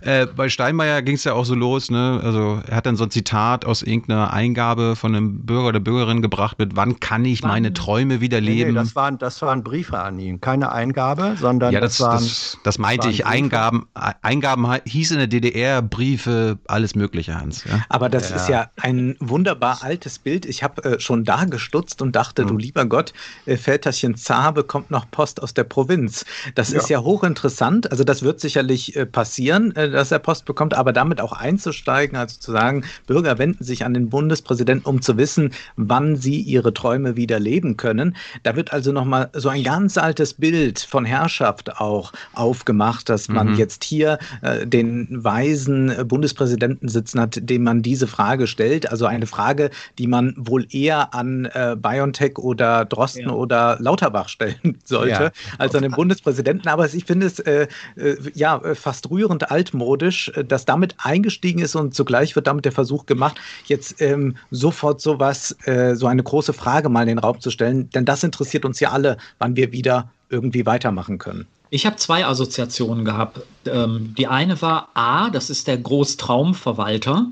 Äh, 0.00 0.26
bei 0.26 0.48
Steinmeier 0.48 1.02
ging 1.02 1.14
es 1.14 1.24
ja 1.24 1.34
auch 1.34 1.44
so 1.44 1.54
los, 1.54 1.90
ne? 1.90 2.20
Also 2.22 2.60
er 2.66 2.76
hat 2.76 2.86
dann 2.86 2.96
so 2.96 3.04
ein 3.04 3.10
Zitat 3.10 3.64
aus 3.64 3.82
irgendeiner 3.82 4.32
Eingabe 4.32 4.96
von 4.96 5.14
einem 5.14 5.46
Bürger 5.46 5.68
oder 5.68 5.80
Bürgerin 5.80 6.22
gebracht 6.22 6.58
mit, 6.58 6.76
wann 6.76 7.00
kann 7.00 7.24
ich 7.24 7.42
wann? 7.42 7.50
meine 7.50 7.72
Träume 7.72 8.20
wieder 8.20 8.40
leben? 8.40 8.70
Nee, 8.70 8.76
das, 8.76 8.96
waren, 8.96 9.18
das 9.18 9.40
waren 9.42 9.62
Briefe 9.62 9.98
an 9.98 10.18
ihn, 10.18 10.40
keine 10.40 10.72
Eingabe, 10.72 11.36
sondern 11.38 11.72
ja, 11.72 11.80
das, 11.80 11.98
das 11.98 12.06
waren. 12.06 12.24
Das, 12.24 12.58
das 12.64 12.78
meinte 12.78 13.06
das 13.06 13.14
ich, 13.14 13.26
Eingaben, 13.26 13.86
Eingaben 13.94 14.66
hieß 14.84 15.12
in 15.12 15.18
der 15.18 15.26
DDR 15.28 15.82
Briefe, 15.82 16.58
alles 16.66 16.94
Mögliche, 16.94 17.38
Hans. 17.38 17.64
Ja? 17.64 17.84
Aber 17.88 18.08
das 18.08 18.30
ja. 18.30 18.36
ist 18.36 18.48
ja 18.48 18.70
ein 18.80 19.16
wunderbar 19.20 19.82
altes 19.82 20.18
Bild. 20.18 20.46
Ich 20.46 20.62
habe 20.62 20.84
äh, 20.84 21.00
schon 21.00 21.24
da 21.24 21.44
gestutzt 21.44 22.02
und 22.02 22.16
dachte, 22.16 22.42
hm. 22.42 22.48
du 22.48 22.56
lieber 22.56 22.84
Gott, 22.86 23.12
äh, 23.46 23.56
Väterchen 23.56 24.16
Zar 24.16 24.52
bekommt 24.52 24.90
noch 24.90 25.10
Post 25.10 25.42
aus 25.42 25.54
der 25.54 25.64
Provinz. 25.64 26.24
Das 26.54 26.72
ja. 26.72 26.78
ist 26.78 26.90
ja 26.90 27.00
hochinteressant 27.00 27.51
interessant. 27.52 27.90
Also 27.90 28.04
das 28.04 28.22
wird 28.22 28.40
sicherlich 28.40 28.96
äh, 28.96 29.04
passieren, 29.04 29.76
äh, 29.76 29.90
dass 29.90 30.10
er 30.10 30.18
Post 30.18 30.46
bekommt, 30.46 30.74
aber 30.74 30.92
damit 30.92 31.20
auch 31.20 31.32
einzusteigen, 31.32 32.16
also 32.16 32.38
zu 32.40 32.50
sagen, 32.50 32.84
Bürger 33.06 33.38
wenden 33.38 33.62
sich 33.62 33.84
an 33.84 33.92
den 33.94 34.08
Bundespräsidenten, 34.08 34.88
um 34.88 35.02
zu 35.02 35.16
wissen, 35.18 35.52
wann 35.76 36.16
sie 36.16 36.40
ihre 36.40 36.72
Träume 36.72 37.16
wieder 37.16 37.38
leben 37.38 37.76
können. 37.76 38.16
Da 38.42 38.56
wird 38.56 38.72
also 38.72 38.92
nochmal 38.92 39.28
so 39.34 39.50
ein 39.50 39.62
ganz 39.62 39.98
altes 39.98 40.34
Bild 40.34 40.80
von 40.80 41.04
Herrschaft 41.04 41.76
auch 41.78 42.12
aufgemacht, 42.32 43.08
dass 43.08 43.28
man 43.28 43.52
mhm. 43.52 43.58
jetzt 43.58 43.84
hier 43.84 44.18
äh, 44.40 44.66
den 44.66 45.08
weisen 45.10 45.92
Bundespräsidenten 46.08 46.88
sitzen 46.88 47.20
hat, 47.20 47.38
dem 47.40 47.64
man 47.64 47.82
diese 47.82 48.06
Frage 48.06 48.46
stellt. 48.46 48.90
Also 48.90 49.06
eine 49.06 49.26
Frage, 49.26 49.70
die 49.98 50.06
man 50.06 50.34
wohl 50.38 50.66
eher 50.70 51.14
an 51.14 51.46
äh, 51.52 51.76
BioNTech 51.76 52.38
oder 52.38 52.86
Drosten 52.86 53.28
ja. 53.28 53.32
oder 53.32 53.76
Lauterbach 53.78 54.28
stellen 54.28 54.78
sollte, 54.84 55.24
ja. 55.24 55.30
als 55.58 55.74
an 55.74 55.82
den 55.82 55.92
Bundespräsidenten. 55.92 56.68
Aber 56.68 56.86
ich 56.86 57.04
finde 57.04 57.26
es 57.26 57.41
äh, 57.46 57.66
äh, 57.96 58.16
ja 58.34 58.58
äh, 58.58 58.74
fast 58.74 59.10
rührend 59.10 59.50
altmodisch, 59.50 60.30
äh, 60.34 60.44
dass 60.44 60.64
damit 60.64 60.94
eingestiegen 60.98 61.60
ist 61.60 61.74
und 61.74 61.94
zugleich 61.94 62.34
wird 62.36 62.46
damit 62.46 62.64
der 62.64 62.72
Versuch 62.72 63.06
gemacht, 63.06 63.40
jetzt 63.66 64.00
ähm, 64.00 64.36
sofort 64.50 65.00
sowas, 65.00 65.56
äh, 65.64 65.94
so 65.94 66.06
eine 66.06 66.22
große 66.22 66.52
Frage 66.52 66.88
mal 66.88 67.02
in 67.02 67.08
den 67.08 67.18
Raum 67.18 67.40
zu 67.40 67.50
stellen, 67.50 67.90
denn 67.90 68.04
das 68.04 68.24
interessiert 68.24 68.64
uns 68.64 68.80
ja 68.80 68.90
alle, 68.90 69.16
wann 69.38 69.56
wir 69.56 69.72
wieder 69.72 70.10
irgendwie 70.28 70.66
weitermachen 70.66 71.18
können. 71.18 71.46
Ich 71.70 71.86
habe 71.86 71.96
zwei 71.96 72.26
Assoziationen 72.26 73.04
gehabt. 73.04 73.40
Ähm, 73.66 74.14
die 74.16 74.26
eine 74.26 74.60
war 74.60 74.90
A, 74.94 75.30
das 75.30 75.48
ist 75.48 75.68
der 75.68 75.78
Großtraumverwalter. 75.78 77.26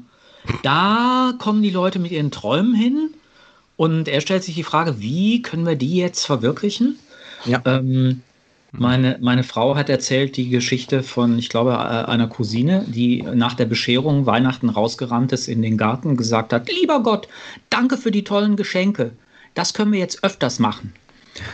Da 0.62 1.34
kommen 1.38 1.62
die 1.62 1.70
Leute 1.70 1.98
mit 1.98 2.12
ihren 2.12 2.30
Träumen 2.30 2.74
hin 2.74 3.10
und 3.76 4.08
er 4.08 4.20
stellt 4.20 4.44
sich 4.44 4.54
die 4.54 4.62
Frage, 4.62 5.00
wie 5.00 5.42
können 5.42 5.66
wir 5.66 5.76
die 5.76 5.96
jetzt 5.96 6.24
verwirklichen? 6.24 6.98
Ja. 7.44 7.62
Ähm, 7.64 8.22
meine, 8.72 9.18
meine 9.20 9.42
Frau 9.42 9.76
hat 9.76 9.88
erzählt 9.88 10.36
die 10.36 10.48
Geschichte 10.48 11.02
von, 11.02 11.38
ich 11.38 11.48
glaube, 11.48 11.78
einer 11.78 12.28
Cousine, 12.28 12.84
die 12.86 13.22
nach 13.22 13.54
der 13.54 13.66
Bescherung 13.66 14.26
Weihnachten 14.26 14.68
rausgerannt 14.68 15.32
ist 15.32 15.48
in 15.48 15.62
den 15.62 15.76
Garten, 15.76 16.16
gesagt 16.16 16.52
hat, 16.52 16.70
lieber 16.70 17.02
Gott, 17.02 17.28
danke 17.68 17.96
für 17.96 18.10
die 18.10 18.24
tollen 18.24 18.56
Geschenke. 18.56 19.12
Das 19.54 19.74
können 19.74 19.92
wir 19.92 19.98
jetzt 19.98 20.22
öfters 20.22 20.58
machen. 20.58 20.92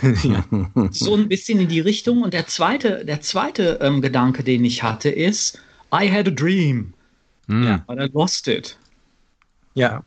ja. 0.22 0.44
So 0.90 1.14
ein 1.14 1.28
bisschen 1.28 1.60
in 1.60 1.68
die 1.68 1.80
Richtung. 1.80 2.22
Und 2.22 2.34
der 2.34 2.46
zweite, 2.46 3.04
der 3.04 3.20
zweite 3.20 3.78
ähm, 3.80 4.00
Gedanke, 4.00 4.42
den 4.42 4.64
ich 4.64 4.82
hatte, 4.82 5.08
ist, 5.08 5.58
I 5.94 6.10
had 6.10 6.26
a 6.26 6.30
dream. 6.30 6.92
Mm. 7.46 7.64
Ja, 7.64 7.84
but 7.86 7.98
I 7.98 8.08
lost 8.12 8.48
it. 8.48 8.76
Ja. 9.74 10.02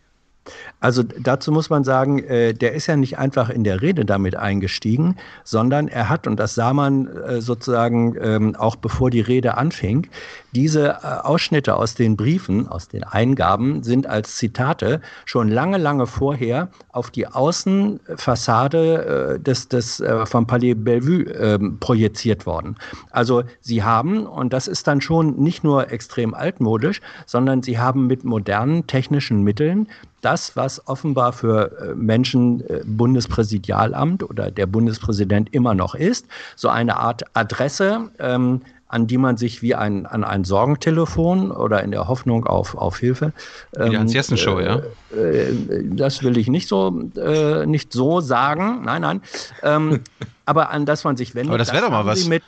Also 0.81 1.03
dazu 1.03 1.51
muss 1.51 1.69
man 1.69 1.83
sagen, 1.83 2.19
äh, 2.19 2.53
der 2.53 2.73
ist 2.73 2.87
ja 2.87 2.95
nicht 2.95 3.17
einfach 3.17 3.49
in 3.49 3.63
der 3.63 3.81
Rede 3.81 4.05
damit 4.05 4.35
eingestiegen, 4.35 5.17
sondern 5.43 5.89
er 5.89 6.07
hat, 6.07 6.25
und 6.25 6.39
das 6.39 6.55
sah 6.55 6.73
man 6.73 7.07
äh, 7.07 7.41
sozusagen 7.41 8.15
ähm, 8.21 8.55
auch 8.55 8.77
bevor 8.77 9.09
die 9.09 9.19
Rede 9.19 9.57
anfing, 9.57 10.07
diese 10.53 10.89
äh, 10.89 11.23
Ausschnitte 11.23 11.75
aus 11.75 11.95
den 11.95 12.17
Briefen, 12.17 12.67
aus 12.67 12.87
den 12.87 13.03
Eingaben 13.03 13.83
sind 13.83 14.07
als 14.07 14.37
Zitate 14.37 15.01
schon 15.25 15.49
lange, 15.49 15.77
lange 15.77 16.07
vorher 16.07 16.69
auf 16.91 17.11
die 17.11 17.27
Außenfassade 17.27 19.35
äh, 19.35 19.39
des, 19.39 19.67
des, 19.67 19.99
äh, 19.99 20.25
vom 20.25 20.47
Palais 20.47 20.75
Bellevue 20.75 21.23
ähm, 21.33 21.77
projiziert 21.79 22.45
worden. 22.45 22.75
Also 23.11 23.43
sie 23.61 23.83
haben, 23.83 24.25
und 24.25 24.53
das 24.53 24.67
ist 24.67 24.87
dann 24.87 25.01
schon 25.01 25.37
nicht 25.37 25.63
nur 25.63 25.91
extrem 25.91 26.33
altmodisch, 26.33 27.01
sondern 27.25 27.61
sie 27.61 27.79
haben 27.79 28.07
mit 28.07 28.23
modernen 28.23 28.87
technischen 28.87 29.43
Mitteln 29.43 29.87
das, 30.21 30.55
was 30.55 30.85
offenbar 30.87 31.33
für 31.33 31.71
äh, 31.79 31.95
Menschen 31.95 32.61
äh, 32.69 32.81
Bundespräsidialamt 32.85 34.23
oder 34.23 34.51
der 34.51 34.65
Bundespräsident 34.65 35.53
immer 35.53 35.73
noch 35.73 35.95
ist, 35.95 36.27
so 36.55 36.69
eine 36.69 36.97
Art 36.97 37.23
Adresse, 37.33 38.09
ähm, 38.19 38.61
an 38.89 39.05
die 39.05 39.17
man 39.17 39.37
sich 39.37 39.61
wie 39.61 39.75
ein, 39.75 40.07
an 40.07 40.23
ein 40.23 40.43
Sorgentelefon 40.43 41.51
oder 41.51 41.83
in 41.83 41.91
der 41.91 42.07
Hoffnung 42.07 42.45
auf, 42.45 42.75
auf 42.75 42.97
Hilfe. 42.97 43.33
Ähm, 43.77 43.91
die 43.91 43.97
Hans-Jessen-Show, 43.97 44.59
äh, 44.59 44.65
ja? 44.65 44.81
Äh, 45.15 45.53
das 45.91 46.23
will 46.23 46.37
ich 46.37 46.47
nicht 46.47 46.67
so, 46.67 47.07
äh, 47.15 47.67
nicht 47.67 47.93
so 47.93 48.19
sagen. 48.19 48.81
Nein, 48.83 49.03
nein. 49.03 49.21
Ähm, 49.61 50.01
aber 50.45 50.71
an 50.71 50.87
das 50.87 51.03
man 51.03 51.17
sich 51.17 51.35
wendet. 51.35 51.49
Aber 51.49 51.59
das 51.59 51.71
wäre 51.71 51.83
doch 51.83 51.91
mal 51.91 52.05
was. 52.07 52.25
Mit, 52.25 52.41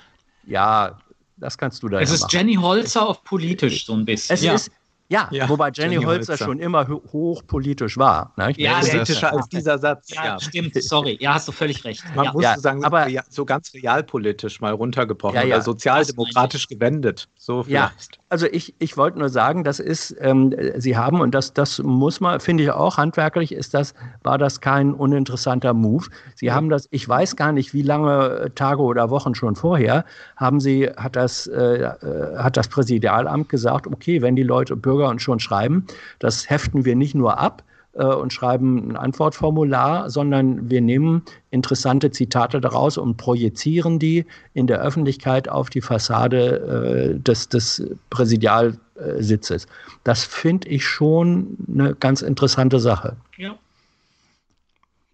ja, 0.48 0.98
das 1.38 1.60
kannst 1.60 1.84
du 1.84 1.90
da 1.90 2.00
Es 2.00 2.10
ja 2.10 2.16
ist 2.16 2.22
machen. 2.22 2.32
Jenny 2.34 2.56
Holzer 2.56 3.08
auf 3.08 3.24
politisch 3.24 3.86
so 3.86 3.94
ein 3.94 4.06
bisschen. 4.06 4.34
Es 4.34 4.42
ja. 4.42 4.54
ist 4.54 4.72
ja, 5.12 5.28
ja, 5.32 5.50
wobei 5.50 5.72
Jenny, 5.74 5.96
Jenny 5.96 6.06
Holzer, 6.06 6.32
Holzer, 6.32 6.46
schon 6.46 6.60
immer 6.60 6.88
hochpolitisch 6.88 7.98
war. 7.98 8.34
Ne? 8.38 8.54
Ja, 8.56 8.80
politischer 8.80 9.34
als 9.34 9.50
dieser 9.50 9.78
Satz. 9.78 10.10
Ja, 10.14 10.26
ja, 10.26 10.40
stimmt, 10.40 10.82
sorry. 10.82 11.18
Ja, 11.20 11.34
hast 11.34 11.50
du 11.50 11.52
völlig 11.52 11.84
recht. 11.84 12.04
Man 12.16 12.26
ja. 12.26 12.34
muss 12.34 12.44
ja, 12.44 12.58
sagen, 12.58 12.86
aber, 12.86 13.08
so 13.30 13.44
ganz 13.44 13.74
realpolitisch 13.74 14.62
mal 14.62 14.72
runtergebrochen 14.72 15.36
ja, 15.36 15.44
ja. 15.44 15.56
oder 15.56 15.64
sozialdemokratisch 15.66 16.68
gewendet. 16.68 17.28
So 17.36 17.66
ja, 17.68 17.92
also 18.32 18.48
ich, 18.50 18.74
ich 18.80 18.96
wollte 18.96 19.20
nur 19.20 19.28
sagen, 19.28 19.66
das 19.66 19.82
ist, 19.82 20.16
ähm, 20.22 20.56
Sie 20.78 20.96
haben, 20.96 21.20
und 21.20 21.36
das, 21.36 21.54
das 21.54 21.80
muss 21.80 22.22
man, 22.22 22.40
finde 22.40 22.64
ich 22.64 22.72
auch 22.72 22.98
handwerklich, 22.98 23.52
ist 23.52 23.74
das, 23.74 23.94
war 24.24 24.38
das 24.38 24.62
kein 24.62 24.94
uninteressanter 24.94 25.74
Move. 25.74 26.06
Sie 26.36 26.54
haben 26.54 26.70
das, 26.70 26.88
ich 26.92 27.08
weiß 27.08 27.36
gar 27.36 27.52
nicht, 27.52 27.74
wie 27.74 27.82
lange 27.82 28.54
Tage 28.56 28.82
oder 28.84 29.10
Wochen 29.10 29.36
schon 29.36 29.58
vorher, 29.58 30.06
haben 30.38 30.62
Sie, 30.62 30.88
hat 30.88 31.18
das, 31.18 31.48
äh, 31.48 31.84
äh 31.84 32.38
hat 32.38 32.56
das 32.56 32.70
Präsidialamt 32.70 33.50
gesagt, 33.50 33.86
okay, 33.86 34.22
wenn 34.22 34.38
die 34.38 34.44
Leute, 34.44 34.78
Bürger 34.78 35.10
uns 35.10 35.22
schon 35.22 35.42
schreiben. 35.42 35.86
Das 36.20 36.50
heften 36.50 36.86
wir 36.86 36.96
nicht 36.96 37.16
nur 37.16 37.38
ab 37.38 37.64
äh, 37.94 38.06
und 38.06 38.32
schreiben 38.32 38.92
ein 38.92 38.96
Antwortformular, 38.98 40.10
sondern 40.10 40.70
wir 40.70 40.82
nehmen 40.82 41.24
interessante 41.50 42.12
Zitate 42.12 42.62
daraus 42.62 42.98
und 42.98 43.18
projizieren 43.18 44.00
die 44.00 44.26
in 44.54 44.68
der 44.68 44.82
Öffentlichkeit 44.82 45.50
auf 45.50 45.70
die 45.70 45.82
Fassade 45.82 47.16
äh, 47.16 47.20
des, 47.20 47.50
des 47.50 47.84
Präsidialsitzes. 48.10 49.68
Das 50.04 50.24
finde 50.24 50.70
ich 50.70 50.86
schon 50.86 51.58
eine 51.68 51.96
ganz 51.96 52.22
interessante 52.22 52.80
Sache. 52.80 53.18
Ja. 53.38 53.56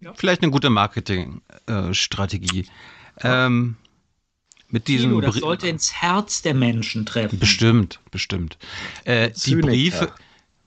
ja. 0.00 0.12
Vielleicht 0.14 0.42
eine 0.42 0.52
gute 0.52 0.70
Marketingstrategie. 0.70 2.66
Äh, 3.16 3.46
ähm, 3.46 3.76
mit 4.70 4.86
diesem 4.86 5.10
Kino, 5.10 5.22
das 5.22 5.36
sollte 5.36 5.66
ins 5.66 5.94
Herz 5.94 6.42
der 6.42 6.52
Menschen 6.54 7.06
treffen. 7.06 7.38
Bestimmt, 7.38 8.00
bestimmt. 8.10 8.58
Äh, 9.04 9.30
die 9.30 9.56
Briefe. 9.56 10.12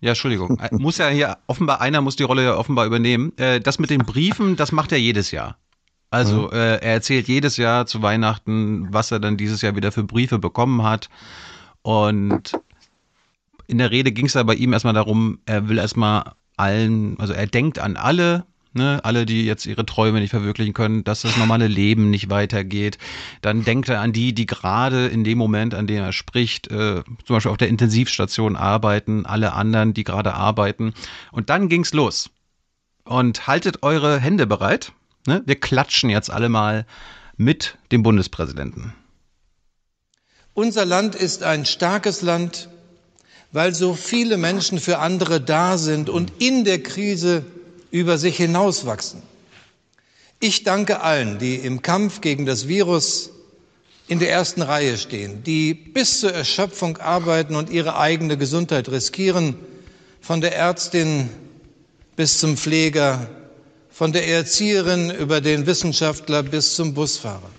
Ja, 0.02 0.10
Entschuldigung. 0.10 0.60
Äh, 0.60 0.70
muss 0.72 0.98
ja 0.98 1.08
hier 1.10 1.38
offenbar 1.48 1.80
einer 1.80 2.02
muss 2.02 2.16
die 2.16 2.24
Rolle 2.24 2.44
ja 2.44 2.56
offenbar 2.58 2.86
übernehmen. 2.86 3.32
Äh, 3.38 3.62
das 3.62 3.80
mit 3.80 3.90
den 3.90 4.02
Briefen, 4.02 4.56
das 4.56 4.72
macht 4.72 4.92
er 4.92 5.00
jedes 5.00 5.32
Jahr. 5.32 5.58
Also 6.10 6.48
mhm. 6.48 6.54
äh, 6.54 6.76
er 6.78 6.94
erzählt 6.94 7.28
jedes 7.28 7.56
Jahr 7.58 7.86
zu 7.86 8.02
Weihnachten, 8.02 8.88
was 8.92 9.12
er 9.12 9.20
dann 9.20 9.38
dieses 9.38 9.62
Jahr 9.62 9.76
wieder 9.76 9.92
für 9.92 10.04
Briefe 10.04 10.40
bekommen 10.40 10.84
hat. 10.84 11.10
Und 11.84 12.54
in 13.68 13.78
der 13.78 13.92
Rede 13.92 14.12
ging 14.12 14.26
es 14.26 14.34
ja 14.34 14.44
bei 14.44 14.56
ihm 14.56 14.74
erstmal 14.74 14.94
darum, 14.94 15.40
er 15.46 15.70
will 15.70 15.78
erstmal 15.78 16.34
allen, 16.58 17.18
also 17.20 17.34
er 17.34 17.48
denkt 17.48 17.80
an 17.80 17.96
alle, 17.96 18.46
Ne, 18.74 19.04
alle, 19.04 19.26
die 19.26 19.46
jetzt 19.46 19.66
ihre 19.66 19.86
Träume 19.86 20.22
nicht 20.22 20.30
verwirklichen 20.30 20.74
können, 20.74 21.04
dass 21.04 21.24
das 21.24 21.36
normale 21.36 21.68
Leben 21.68 22.10
nicht 22.10 22.30
weitergeht. 22.30 22.98
Dann 23.42 23.66
denkt 23.66 23.90
er 23.90 24.00
an 24.00 24.14
die, 24.14 24.34
die 24.34 24.46
gerade 24.46 25.08
in 25.08 25.26
dem 25.26 25.38
Moment, 25.38 25.74
an 25.74 25.88
dem 25.88 25.98
er 25.98 26.14
spricht, 26.14 26.68
äh, 26.68 27.04
zum 27.26 27.36
Beispiel 27.36 27.52
auf 27.52 27.58
der 27.58 27.68
Intensivstation 27.68 28.56
arbeiten, 28.56 29.26
alle 29.26 29.52
anderen, 29.52 29.94
die 29.94 30.06
gerade 30.06 30.36
arbeiten. 30.36 30.94
Und 31.34 31.50
dann 31.50 31.68
ging's 31.68 31.92
los. 31.92 32.30
Und 33.04 33.46
haltet 33.46 33.84
eure 33.84 34.22
Hände 34.22 34.48
bereit. 34.48 34.94
Ne? 35.28 35.44
Wir 35.46 35.60
klatschen 35.60 36.10
jetzt 36.10 36.32
alle 36.32 36.48
mal 36.48 36.86
mit 37.36 37.78
dem 37.92 38.04
Bundespräsidenten. 38.04 38.94
Unser 40.54 40.86
Land 40.86 41.16
ist 41.16 41.44
ein 41.44 41.66
starkes 41.66 42.22
Land, 42.22 42.70
weil 43.52 43.76
so 43.76 43.96
viele 43.96 44.38
Menschen 44.38 44.80
für 44.80 45.00
andere 45.00 45.42
da 45.42 45.78
sind 45.78 46.10
und 46.10 46.32
in 46.40 46.64
der 46.64 46.82
Krise 46.82 47.46
über 47.92 48.18
sich 48.18 48.38
hinauswachsen. 48.38 49.22
Ich 50.40 50.64
danke 50.64 51.02
allen, 51.02 51.38
die 51.38 51.56
im 51.56 51.82
Kampf 51.82 52.22
gegen 52.22 52.46
das 52.46 52.68
Virus 52.68 53.30
in 54.08 54.20
der 54.20 54.32
ersten 54.32 54.62
Reihe 54.62 54.98
stehen, 54.98 55.44
die 55.44 55.74
bis 55.74 56.20
zur 56.20 56.34
Erschöpfung 56.34 56.98
arbeiten 56.98 57.56
und 57.56 57.70
ihre 57.70 57.98
eigene 57.98 58.38
Gesundheit 58.38 58.90
riskieren, 58.90 59.56
von 60.20 60.42
der 60.42 60.56
Ärztin 60.56 61.30
bis 62.16 62.40
zum 62.40 62.58
Pfleger, 62.58 63.30
von 63.90 64.12
der 64.12 64.28
Erzieherin 64.28 65.12
über 65.12 65.42
den 65.42 65.66
Wissenschaftler 65.66 66.44
bis 66.44 66.76
zum 66.76 66.94
Busfahrer. 66.94 67.50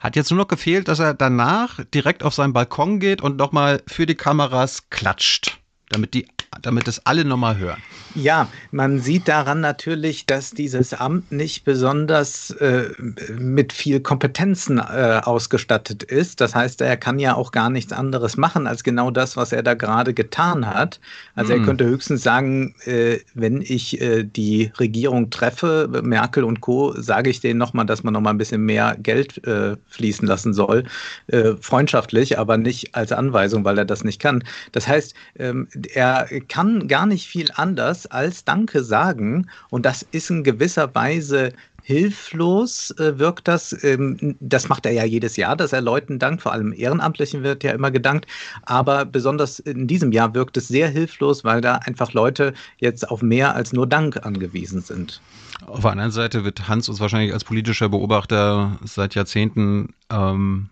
Hat 0.00 0.16
jetzt 0.16 0.30
nur 0.30 0.38
noch 0.38 0.48
gefehlt, 0.48 0.88
dass 0.88 0.98
er 0.98 1.12
danach 1.12 1.84
direkt 1.92 2.22
auf 2.22 2.34
seinen 2.34 2.54
Balkon 2.54 2.98
geht 2.98 3.20
und 3.20 3.36
nochmal 3.36 3.82
für 3.86 4.06
die 4.06 4.14
Kameras 4.14 4.88
klatscht, 4.88 5.59
damit 5.90 6.14
die 6.14 6.26
damit 6.62 6.88
es 6.88 7.04
alle 7.06 7.24
nochmal 7.24 7.58
hören. 7.58 7.80
Ja, 8.14 8.48
man 8.72 8.98
sieht 8.98 9.28
daran 9.28 9.60
natürlich, 9.60 10.26
dass 10.26 10.50
dieses 10.50 10.92
Amt 10.94 11.30
nicht 11.30 11.64
besonders 11.64 12.50
äh, 12.50 12.90
mit 13.38 13.72
viel 13.72 14.00
Kompetenzen 14.00 14.78
äh, 14.78 15.20
ausgestattet 15.22 16.02
ist. 16.02 16.40
Das 16.40 16.54
heißt, 16.54 16.80
er 16.80 16.96
kann 16.96 17.20
ja 17.20 17.34
auch 17.34 17.52
gar 17.52 17.70
nichts 17.70 17.92
anderes 17.92 18.36
machen 18.36 18.66
als 18.66 18.82
genau 18.82 19.12
das, 19.12 19.36
was 19.36 19.52
er 19.52 19.62
da 19.62 19.74
gerade 19.74 20.12
getan 20.12 20.66
hat. 20.66 20.98
Also 21.36 21.54
mhm. 21.54 21.60
er 21.60 21.66
könnte 21.66 21.84
höchstens 21.84 22.22
sagen, 22.24 22.74
äh, 22.84 23.18
wenn 23.34 23.62
ich 23.62 24.00
äh, 24.00 24.24
die 24.24 24.72
Regierung 24.80 25.30
treffe, 25.30 25.88
Merkel 26.02 26.42
und 26.42 26.60
Co., 26.60 26.94
sage 27.00 27.30
ich 27.30 27.40
denen 27.40 27.58
nochmal, 27.58 27.86
dass 27.86 28.02
man 28.02 28.12
nochmal 28.12 28.34
ein 28.34 28.38
bisschen 28.38 28.62
mehr 28.62 28.96
Geld 29.00 29.46
äh, 29.46 29.76
fließen 29.88 30.26
lassen 30.26 30.52
soll. 30.52 30.84
Äh, 31.28 31.52
freundschaftlich, 31.60 32.38
aber 32.40 32.56
nicht 32.56 32.96
als 32.96 33.12
Anweisung, 33.12 33.64
weil 33.64 33.78
er 33.78 33.84
das 33.84 34.02
nicht 34.02 34.20
kann. 34.20 34.42
Das 34.72 34.88
heißt, 34.88 35.14
ähm, 35.38 35.68
er 35.88 36.26
kann 36.48 36.88
gar 36.88 37.06
nicht 37.06 37.26
viel 37.26 37.50
anders 37.54 38.06
als 38.06 38.44
Danke 38.44 38.82
sagen. 38.82 39.48
Und 39.70 39.86
das 39.86 40.06
ist 40.10 40.30
in 40.30 40.44
gewisser 40.44 40.94
Weise 40.94 41.52
hilflos 41.82 42.90
äh, 42.98 43.18
wirkt 43.18 43.48
das. 43.48 43.76
Ähm, 43.84 44.36
das 44.40 44.68
macht 44.68 44.86
er 44.86 44.92
ja 44.92 45.04
jedes 45.04 45.36
Jahr, 45.36 45.56
dass 45.56 45.72
er 45.72 45.80
Leuten 45.80 46.18
dankt. 46.18 46.42
Vor 46.42 46.52
allem 46.52 46.72
Ehrenamtlichen 46.72 47.42
wird 47.42 47.64
ja 47.64 47.72
immer 47.72 47.90
gedankt. 47.90 48.26
Aber 48.62 49.04
besonders 49.04 49.58
in 49.58 49.86
diesem 49.86 50.12
Jahr 50.12 50.34
wirkt 50.34 50.56
es 50.56 50.68
sehr 50.68 50.88
hilflos, 50.88 51.44
weil 51.44 51.60
da 51.60 51.76
einfach 51.76 52.12
Leute 52.12 52.54
jetzt 52.78 53.10
auf 53.10 53.22
mehr 53.22 53.54
als 53.54 53.72
nur 53.72 53.86
Dank 53.86 54.24
angewiesen 54.24 54.82
sind. 54.82 55.20
Auf 55.66 55.80
der 55.80 55.90
anderen 55.90 56.12
Seite 56.12 56.44
wird 56.44 56.68
Hans 56.68 56.88
uns 56.88 57.00
wahrscheinlich 57.00 57.32
als 57.32 57.44
politischer 57.44 57.88
Beobachter 57.88 58.78
seit 58.84 59.14
Jahrzehnten 59.14 59.94
ähm, 60.10 60.68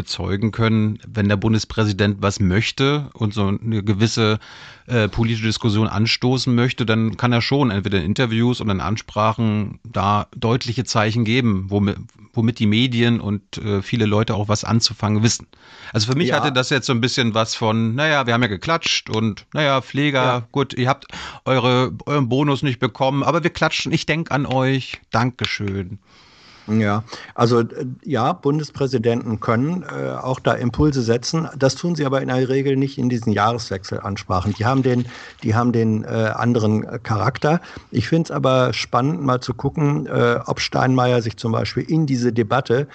bezeugen 0.00 0.50
können, 0.50 0.98
wenn 1.06 1.28
der 1.28 1.36
Bundespräsident 1.36 2.22
was 2.22 2.40
möchte 2.40 3.10
und 3.12 3.34
so 3.34 3.48
eine 3.48 3.82
gewisse 3.82 4.38
äh, 4.86 5.08
politische 5.08 5.44
Diskussion 5.44 5.88
anstoßen 5.88 6.54
möchte, 6.54 6.86
dann 6.86 7.18
kann 7.18 7.34
er 7.34 7.42
schon 7.42 7.70
entweder 7.70 7.98
in 7.98 8.06
Interviews 8.06 8.62
oder 8.62 8.72
in 8.72 8.80
Ansprachen 8.80 9.78
da 9.84 10.26
deutliche 10.34 10.84
Zeichen 10.84 11.26
geben, 11.26 11.66
womit, 11.68 11.98
womit 12.32 12.58
die 12.60 12.66
Medien 12.66 13.20
und 13.20 13.58
äh, 13.58 13.82
viele 13.82 14.06
Leute 14.06 14.36
auch 14.36 14.48
was 14.48 14.64
anzufangen 14.64 15.22
wissen. 15.22 15.46
Also 15.92 16.10
für 16.10 16.16
mich 16.16 16.28
ja. 16.28 16.36
hatte 16.36 16.50
das 16.50 16.70
jetzt 16.70 16.86
so 16.86 16.94
ein 16.94 17.02
bisschen 17.02 17.34
was 17.34 17.54
von, 17.54 17.94
naja, 17.94 18.26
wir 18.26 18.32
haben 18.32 18.42
ja 18.42 18.48
geklatscht 18.48 19.10
und 19.10 19.44
naja, 19.52 19.82
Pfleger, 19.82 20.24
ja. 20.24 20.48
gut, 20.50 20.72
ihr 20.72 20.88
habt 20.88 21.08
eure, 21.44 21.92
euren 22.06 22.30
Bonus 22.30 22.62
nicht 22.62 22.78
bekommen, 22.78 23.22
aber 23.22 23.42
wir 23.42 23.50
klatschen, 23.50 23.92
ich 23.92 24.06
denke 24.06 24.30
an 24.30 24.46
euch, 24.46 24.98
Dankeschön. 25.10 25.98
Ja, 26.78 27.02
also 27.34 27.60
äh, 27.60 27.86
ja, 28.04 28.32
Bundespräsidenten 28.32 29.40
können 29.40 29.82
äh, 29.82 30.10
auch 30.10 30.40
da 30.40 30.52
Impulse 30.52 31.02
setzen. 31.02 31.48
Das 31.58 31.74
tun 31.74 31.96
sie 31.96 32.04
aber 32.04 32.20
in 32.22 32.28
der 32.28 32.48
Regel 32.48 32.76
nicht 32.76 32.98
in 32.98 33.08
diesen 33.08 33.32
Jahreswechselansprachen. 33.32 34.54
Die 34.54 34.66
haben 34.66 34.82
den, 34.82 35.06
die 35.42 35.54
haben 35.54 35.72
den 35.72 36.04
äh, 36.04 36.08
anderen 36.08 37.02
Charakter. 37.02 37.60
Ich 37.90 38.08
finde 38.08 38.24
es 38.24 38.30
aber 38.30 38.72
spannend, 38.72 39.22
mal 39.22 39.40
zu 39.40 39.54
gucken, 39.54 40.06
äh, 40.06 40.38
ob 40.46 40.60
Steinmeier 40.60 41.22
sich 41.22 41.36
zum 41.36 41.52
Beispiel 41.52 41.82
in 41.82 42.06
diese 42.06 42.32
Debatte 42.32 42.86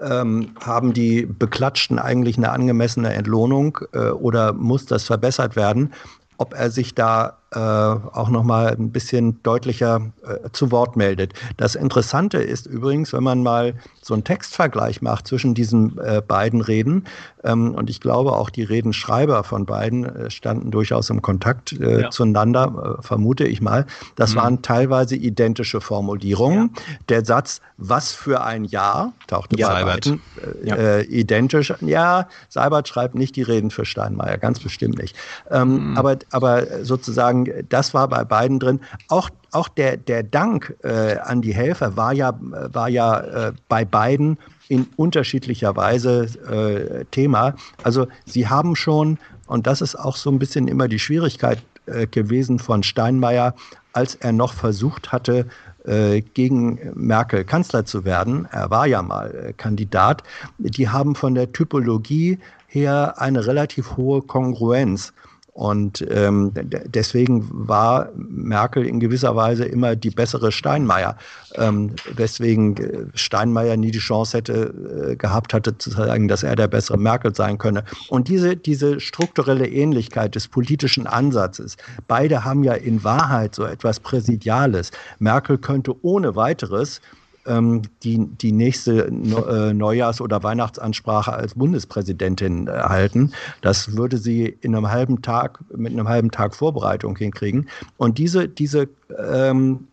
ähm, 0.00 0.50
haben 0.60 0.92
die 0.92 1.26
Beklatschten 1.26 1.98
eigentlich 1.98 2.36
eine 2.36 2.50
angemessene 2.50 3.12
Entlohnung 3.12 3.78
äh, 3.92 4.10
oder 4.10 4.52
muss 4.52 4.86
das 4.86 5.04
verbessert 5.04 5.56
werden? 5.56 5.92
Ob 6.36 6.54
er 6.54 6.70
sich 6.70 6.94
da 6.94 7.37
äh, 7.52 7.58
auch 7.58 8.28
noch 8.28 8.42
mal 8.42 8.68
ein 8.68 8.90
bisschen 8.90 9.42
deutlicher 9.42 10.02
äh, 10.22 10.50
zu 10.52 10.70
Wort 10.70 10.96
meldet. 10.96 11.32
Das 11.56 11.74
Interessante 11.74 12.38
ist 12.38 12.66
übrigens, 12.66 13.12
wenn 13.12 13.22
man 13.22 13.42
mal 13.42 13.74
so 14.02 14.14
einen 14.14 14.24
Textvergleich 14.24 15.02
macht 15.02 15.26
zwischen 15.26 15.54
diesen 15.54 15.98
äh, 15.98 16.22
beiden 16.26 16.60
Reden, 16.60 17.04
ähm, 17.44 17.74
und 17.74 17.90
ich 17.90 18.00
glaube 18.00 18.32
auch 18.32 18.50
die 18.50 18.62
Redenschreiber 18.62 19.44
von 19.44 19.66
beiden 19.66 20.04
äh, 20.04 20.30
standen 20.30 20.70
durchaus 20.70 21.10
im 21.10 21.22
Kontakt 21.22 21.72
äh, 21.72 22.02
ja. 22.02 22.10
zueinander, 22.10 22.98
äh, 22.98 23.02
vermute 23.02 23.46
ich 23.46 23.60
mal. 23.60 23.86
Das 24.16 24.34
mhm. 24.34 24.38
waren 24.38 24.62
teilweise 24.62 25.16
identische 25.16 25.80
Formulierungen. 25.80 26.70
Ja. 26.74 26.82
Der 27.08 27.24
Satz, 27.24 27.60
was 27.76 28.12
für 28.12 28.42
ein 28.42 28.64
Jahr, 28.64 29.12
tauchte 29.26 29.58
ja, 29.58 29.68
bei 29.68 29.80
Seibert. 29.80 30.04
beiden 30.04 30.20
ja. 30.64 30.98
identisch. 31.00 31.72
Ja, 31.80 32.28
Seibert 32.48 32.88
schreibt 32.88 33.14
nicht 33.14 33.36
die 33.36 33.42
Reden 33.42 33.70
für 33.70 33.84
Steinmeier, 33.84 34.38
ganz 34.38 34.58
bestimmt 34.60 34.98
nicht. 34.98 35.16
Ähm, 35.50 35.90
mhm. 35.90 35.96
aber, 35.96 36.16
aber 36.30 36.84
sozusagen 36.84 37.37
sagen, 37.44 37.66
das 37.68 37.94
war 37.94 38.08
bei 38.08 38.24
beiden 38.24 38.58
drin. 38.58 38.80
Auch, 39.08 39.30
auch 39.52 39.68
der, 39.68 39.96
der 39.96 40.22
Dank 40.22 40.74
äh, 40.82 41.18
an 41.18 41.42
die 41.42 41.54
Helfer 41.54 41.96
war 41.96 42.12
ja, 42.12 42.38
war 42.40 42.88
ja 42.88 43.20
äh, 43.20 43.52
bei 43.68 43.84
beiden 43.84 44.38
in 44.68 44.86
unterschiedlicher 44.96 45.76
Weise 45.76 46.26
äh, 46.46 47.04
Thema. 47.10 47.54
Also 47.82 48.06
sie 48.26 48.48
haben 48.48 48.76
schon, 48.76 49.18
und 49.46 49.66
das 49.66 49.80
ist 49.80 49.96
auch 49.96 50.16
so 50.16 50.30
ein 50.30 50.38
bisschen 50.38 50.68
immer 50.68 50.88
die 50.88 50.98
Schwierigkeit 50.98 51.62
äh, 51.86 52.06
gewesen 52.06 52.58
von 52.58 52.82
Steinmeier, 52.82 53.54
als 53.92 54.14
er 54.16 54.32
noch 54.32 54.52
versucht 54.52 55.10
hatte, 55.10 55.46
äh, 55.84 56.20
gegen 56.20 56.78
Merkel 56.94 57.44
Kanzler 57.44 57.86
zu 57.86 58.04
werden, 58.04 58.46
er 58.50 58.70
war 58.70 58.86
ja 58.86 59.00
mal 59.00 59.34
äh, 59.34 59.52
Kandidat, 59.54 60.22
die 60.58 60.88
haben 60.88 61.14
von 61.14 61.34
der 61.34 61.50
Typologie 61.52 62.38
her 62.66 63.14
eine 63.16 63.46
relativ 63.46 63.96
hohe 63.96 64.20
Kongruenz. 64.20 65.14
Und 65.58 66.06
ähm, 66.08 66.52
deswegen 66.54 67.48
war 67.50 68.10
Merkel 68.14 68.86
in 68.86 69.00
gewisser 69.00 69.34
Weise 69.34 69.64
immer 69.64 69.96
die 69.96 70.10
bessere 70.10 70.52
Steinmeier. 70.52 71.16
Ähm, 71.56 71.96
weswegen 72.14 72.76
äh, 72.76 73.06
Steinmeier 73.14 73.76
nie 73.76 73.90
die 73.90 73.98
Chance 73.98 74.36
hätte 74.36 75.10
äh, 75.10 75.16
gehabt 75.16 75.52
hatte 75.52 75.76
zu 75.76 75.90
sagen, 75.90 76.28
dass 76.28 76.44
er 76.44 76.54
der 76.54 76.68
bessere 76.68 76.96
Merkel 76.96 77.34
sein 77.34 77.58
könne. 77.58 77.82
Und 78.08 78.28
diese, 78.28 78.54
diese 78.54 79.00
strukturelle 79.00 79.66
Ähnlichkeit 79.66 80.36
des 80.36 80.46
politischen 80.46 81.08
Ansatzes, 81.08 81.76
beide 82.06 82.44
haben 82.44 82.62
ja 82.62 82.74
in 82.74 83.02
Wahrheit 83.02 83.56
so 83.56 83.64
etwas 83.64 83.98
Präsidiales. 83.98 84.92
Merkel 85.18 85.58
könnte 85.58 85.92
ohne 86.02 86.36
weiteres 86.36 87.00
ähm, 87.48 87.82
die, 88.02 88.26
die 88.40 88.52
nächste 88.52 89.06
äh, 89.06 89.72
Neujahrs- 89.72 90.20
oder 90.20 90.42
Weihnachtsansprache 90.42 91.32
als 91.32 91.54
Bundespräsidentin 91.54 92.68
halten. 92.68 93.32
Das 93.62 93.96
würde 93.96 94.18
sie 94.18 94.56
in 94.60 94.74
einem 94.74 94.88
halben 94.88 95.22
Tag, 95.22 95.60
mit 95.74 95.92
einem 95.92 96.08
halben 96.08 96.30
Tag 96.30 96.54
Vorbereitung 96.54 97.16
hinkriegen. 97.16 97.68
Und 97.96 98.18
diese, 98.18 98.48
diese 98.48 98.88
ähm, 99.18 99.88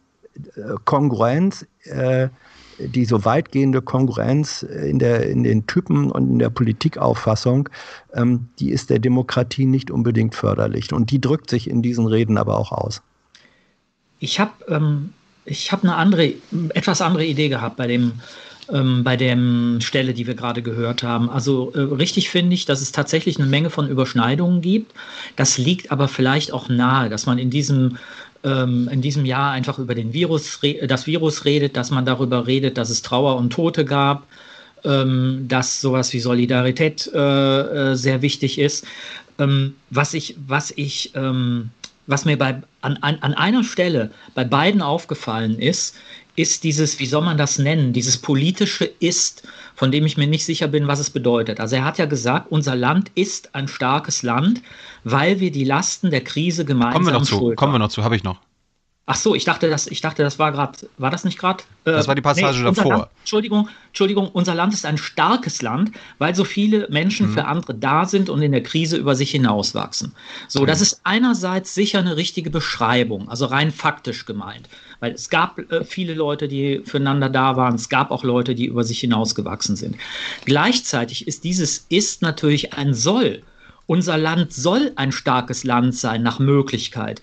Kongruenz, 0.85 1.65
äh, 1.83 2.29
die 2.77 3.05
so 3.05 3.23
weitgehende 3.23 3.81
Kongruenz 3.81 4.63
in, 4.63 4.99
der, 4.99 5.29
in 5.29 5.43
den 5.43 5.65
Typen 5.65 6.11
und 6.11 6.29
in 6.29 6.39
der 6.39 6.49
Politikauffassung, 6.49 7.69
ähm, 8.13 8.49
die 8.59 8.71
ist 8.71 8.89
der 8.89 8.99
Demokratie 8.99 9.65
nicht 9.65 9.91
unbedingt 9.91 10.35
förderlich. 10.35 10.91
Und 10.91 11.11
die 11.11 11.21
drückt 11.21 11.49
sich 11.49 11.69
in 11.69 11.81
diesen 11.81 12.05
Reden 12.05 12.37
aber 12.37 12.57
auch 12.57 12.71
aus. 12.71 13.01
Ich 14.19 14.39
habe 14.39 14.51
ähm, 14.67 15.13
ich 15.45 15.71
habe 15.71 15.83
eine 15.83 15.95
andere, 15.95 16.33
etwas 16.73 17.01
andere 17.01 17.25
Idee 17.25 17.49
gehabt 17.49 17.77
bei 17.77 17.87
dem, 17.87 18.13
ähm, 18.71 19.03
bei 19.03 19.15
der 19.15 19.37
Stelle, 19.79 20.13
die 20.13 20.27
wir 20.27 20.33
gerade 20.33 20.61
gehört 20.61 21.03
haben. 21.03 21.29
Also 21.29 21.71
äh, 21.73 21.79
richtig 21.79 22.29
finde 22.29 22.55
ich, 22.55 22.65
dass 22.65 22.81
es 22.81 22.91
tatsächlich 22.91 23.37
eine 23.37 23.47
Menge 23.47 23.69
von 23.69 23.87
Überschneidungen 23.87 24.61
gibt. 24.61 24.93
Das 25.35 25.57
liegt 25.57 25.91
aber 25.91 26.07
vielleicht 26.07 26.51
auch 26.51 26.69
nahe, 26.69 27.09
dass 27.09 27.25
man 27.25 27.37
in 27.37 27.49
diesem 27.49 27.97
ähm, 28.43 28.87
in 28.91 29.01
diesem 29.01 29.25
Jahr 29.25 29.51
einfach 29.51 29.79
über 29.79 29.95
den 29.95 30.13
Virus, 30.13 30.59
das 30.87 31.07
Virus 31.07 31.45
redet, 31.45 31.75
dass 31.75 31.89
man 31.89 32.05
darüber 32.05 32.45
redet, 32.47 32.77
dass 32.77 32.89
es 32.89 33.01
Trauer 33.01 33.37
und 33.37 33.51
Tote 33.51 33.85
gab, 33.85 34.27
ähm, 34.83 35.45
dass 35.47 35.81
sowas 35.81 36.13
wie 36.13 36.19
Solidarität 36.19 37.09
äh, 37.13 37.91
äh, 37.91 37.95
sehr 37.95 38.21
wichtig 38.21 38.59
ist. 38.59 38.85
Ähm, 39.39 39.75
was 39.89 40.13
ich, 40.13 40.35
was 40.47 40.71
ich 40.75 41.11
was 42.07 42.25
mir 42.25 42.37
bei, 42.37 42.61
an, 42.81 42.97
an, 42.97 43.17
an 43.19 43.33
einer 43.33 43.63
Stelle 43.63 44.11
bei 44.33 44.43
beiden 44.43 44.81
aufgefallen 44.81 45.59
ist, 45.59 45.95
ist 46.35 46.63
dieses, 46.63 46.99
wie 46.99 47.05
soll 47.05 47.23
man 47.23 47.37
das 47.37 47.57
nennen, 47.59 47.93
dieses 47.93 48.17
politische 48.17 48.85
Ist, 48.85 49.47
von 49.73 49.91
dem 49.91 50.05
ich 50.05 50.17
mir 50.17 50.27
nicht 50.27 50.45
sicher 50.45 50.67
bin, 50.67 50.87
was 50.87 50.99
es 50.99 51.09
bedeutet. 51.09 51.59
Also 51.59 51.77
er 51.77 51.85
hat 51.85 51.97
ja 51.97 52.05
gesagt, 52.05 52.51
unser 52.51 52.75
Land 52.75 53.09
ist 53.15 53.55
ein 53.55 53.67
starkes 53.67 54.21
Land, 54.21 54.61
weil 55.03 55.39
wir 55.39 55.51
die 55.51 55.63
Lasten 55.63 56.11
der 56.11 56.21
Krise 56.21 56.65
gemeinsam 56.65 56.93
Kommen 56.93 57.05
wir 57.05 57.13
noch 57.13 57.23
zu, 57.23 57.55
kommen 57.55 57.73
wir 57.73 57.79
noch 57.79 57.89
zu, 57.89 58.03
habe 58.03 58.15
ich 58.15 58.23
noch. 58.23 58.39
Ach 59.07 59.15
so, 59.15 59.35
ich 59.35 59.45
dachte, 59.45 59.69
das, 59.69 59.85
ich 59.85 60.01
dachte, 60.01 60.23
das 60.23 60.39
war 60.39 60.51
gerade, 60.51 60.89
war 60.97 61.11
das 61.11 61.25
nicht 61.25 61.37
gerade? 61.37 61.63
Äh, 61.83 61.91
das 61.91 62.07
war 62.07 62.15
die 62.15 62.23
Passage 62.23 62.57
nee, 62.57 62.71
davor. 62.71 62.91
Land, 62.91 63.09
Entschuldigung, 63.19 63.69
Entschuldigung, 63.87 64.29
unser 64.29 64.55
Land 64.55 64.73
ist 64.73 64.83
ein 64.83 64.97
starkes 64.97 65.61
Land, 65.61 65.91
weil 66.17 66.33
so 66.33 66.43
viele 66.43 66.87
Menschen 66.89 67.29
mhm. 67.29 67.33
für 67.33 67.45
andere 67.45 67.75
da 67.75 68.05
sind 68.05 68.31
und 68.31 68.41
in 68.41 68.51
der 68.51 68.63
Krise 68.63 68.97
über 68.97 69.13
sich 69.13 69.29
hinauswachsen. 69.29 70.15
So, 70.47 70.63
mhm. 70.63 70.65
das 70.65 70.81
ist 70.81 71.01
einerseits 71.03 71.75
sicher 71.75 71.99
eine 71.99 72.17
richtige 72.17 72.49
Beschreibung, 72.49 73.29
also 73.29 73.45
rein 73.45 73.71
faktisch 73.71 74.25
gemeint, 74.25 74.69
weil 75.01 75.11
es 75.11 75.29
gab 75.29 75.59
äh, 75.59 75.83
viele 75.83 76.15
Leute, 76.15 76.47
die 76.47 76.81
füreinander 76.83 77.29
da 77.29 77.55
waren, 77.57 77.75
es 77.75 77.89
gab 77.89 78.09
auch 78.09 78.23
Leute, 78.23 78.55
die 78.55 78.65
über 78.65 78.83
sich 78.83 79.01
hinausgewachsen 79.01 79.75
sind. 79.75 79.97
Gleichzeitig 80.45 81.27
ist 81.27 81.43
dieses 81.43 81.85
Ist 81.89 82.23
natürlich 82.23 82.73
ein 82.73 82.95
Soll. 82.95 83.43
Unser 83.85 84.17
Land 84.17 84.51
soll 84.51 84.93
ein 84.95 85.11
starkes 85.11 85.63
Land 85.63 85.93
sein, 85.93 86.23
nach 86.23 86.39
Möglichkeit 86.39 87.21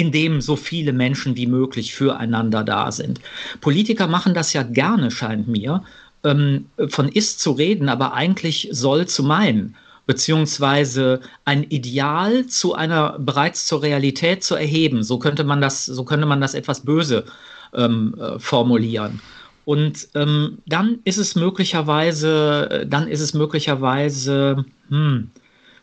in 0.00 0.12
dem 0.12 0.40
so 0.40 0.56
viele 0.56 0.94
Menschen 0.94 1.36
wie 1.36 1.46
möglich 1.46 1.94
füreinander 1.94 2.64
da 2.64 2.90
sind. 2.90 3.20
Politiker 3.60 4.06
machen 4.06 4.32
das 4.32 4.54
ja 4.54 4.62
gerne, 4.62 5.10
scheint 5.10 5.46
mir, 5.46 5.82
ähm, 6.24 6.64
von 6.88 7.08
ist 7.08 7.40
zu 7.40 7.50
reden, 7.52 7.90
aber 7.90 8.14
eigentlich 8.14 8.68
soll 8.72 9.06
zu 9.06 9.22
meinen, 9.22 9.76
beziehungsweise 10.06 11.20
ein 11.44 11.64
Ideal 11.64 12.46
zu 12.46 12.74
einer 12.74 13.18
bereits 13.18 13.66
zur 13.66 13.82
Realität 13.82 14.42
zu 14.42 14.54
erheben. 14.54 15.02
So 15.02 15.18
könnte 15.18 15.44
man 15.44 15.60
das, 15.60 15.84
so 15.84 16.02
könnte 16.04 16.26
man 16.26 16.40
das 16.40 16.54
etwas 16.54 16.80
böse 16.80 17.26
ähm, 17.74 18.14
äh, 18.18 18.38
formulieren. 18.38 19.20
Und 19.66 20.08
ähm, 20.14 20.58
dann 20.64 21.00
ist 21.04 21.18
es 21.18 21.34
möglicherweise, 21.34 22.86
dann 22.88 23.06
ist 23.06 23.20
es 23.20 23.34
möglicherweise, 23.34 24.64
hm, 24.88 25.30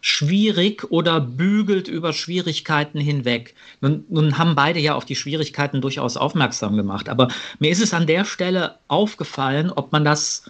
schwierig 0.02 0.86
oder 0.92 1.20
bügelt 1.20 1.88
über 1.88 2.14
Schwierigkeiten 2.14 3.00
hinweg. 3.00 3.56
Nun, 3.82 4.06
nun, 4.10 4.38
haben 4.38 4.56
beide 4.56 4.80
ja 4.80 4.96
auf 4.96 5.06
die 5.06 5.16
Schwierigkeiten 5.16 5.82
durchaus 5.82 6.18
aufmerksam 6.18 6.76
gemacht, 6.76 7.10
aber 7.10 7.30
mir 7.60 7.72
ist 7.72 7.82
es 7.82 7.94
an 7.94 8.08
der 8.08 8.26
Stelle 8.26 8.78
aufgefallen, 8.88 9.72
ob 9.72 9.92
man 9.92 10.06
das, 10.06 10.44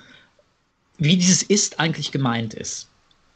wie 0.97 1.17
dieses 1.17 1.43
Ist 1.43 1.79
eigentlich 1.79 2.11
gemeint 2.11 2.53
ist. 2.53 2.89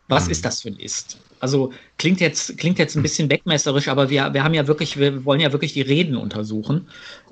Was 0.07 0.25
mhm. 0.25 0.31
ist 0.31 0.45
das 0.45 0.61
für 0.61 0.69
ein 0.69 0.77
Ist? 0.77 1.17
Also 1.39 1.73
klingt 1.97 2.19
jetzt, 2.19 2.57
klingt 2.57 2.77
jetzt 2.77 2.95
ein 2.95 3.01
bisschen 3.01 3.29
wegmesserisch, 3.29 3.87
aber 3.87 4.09
wir, 4.09 4.33
wir 4.33 4.43
haben 4.43 4.53
ja 4.53 4.67
wirklich, 4.67 4.97
wir 4.97 5.25
wollen 5.25 5.39
ja 5.39 5.51
wirklich 5.51 5.73
die 5.73 5.81
Reden 5.81 6.17
untersuchen. 6.17 6.87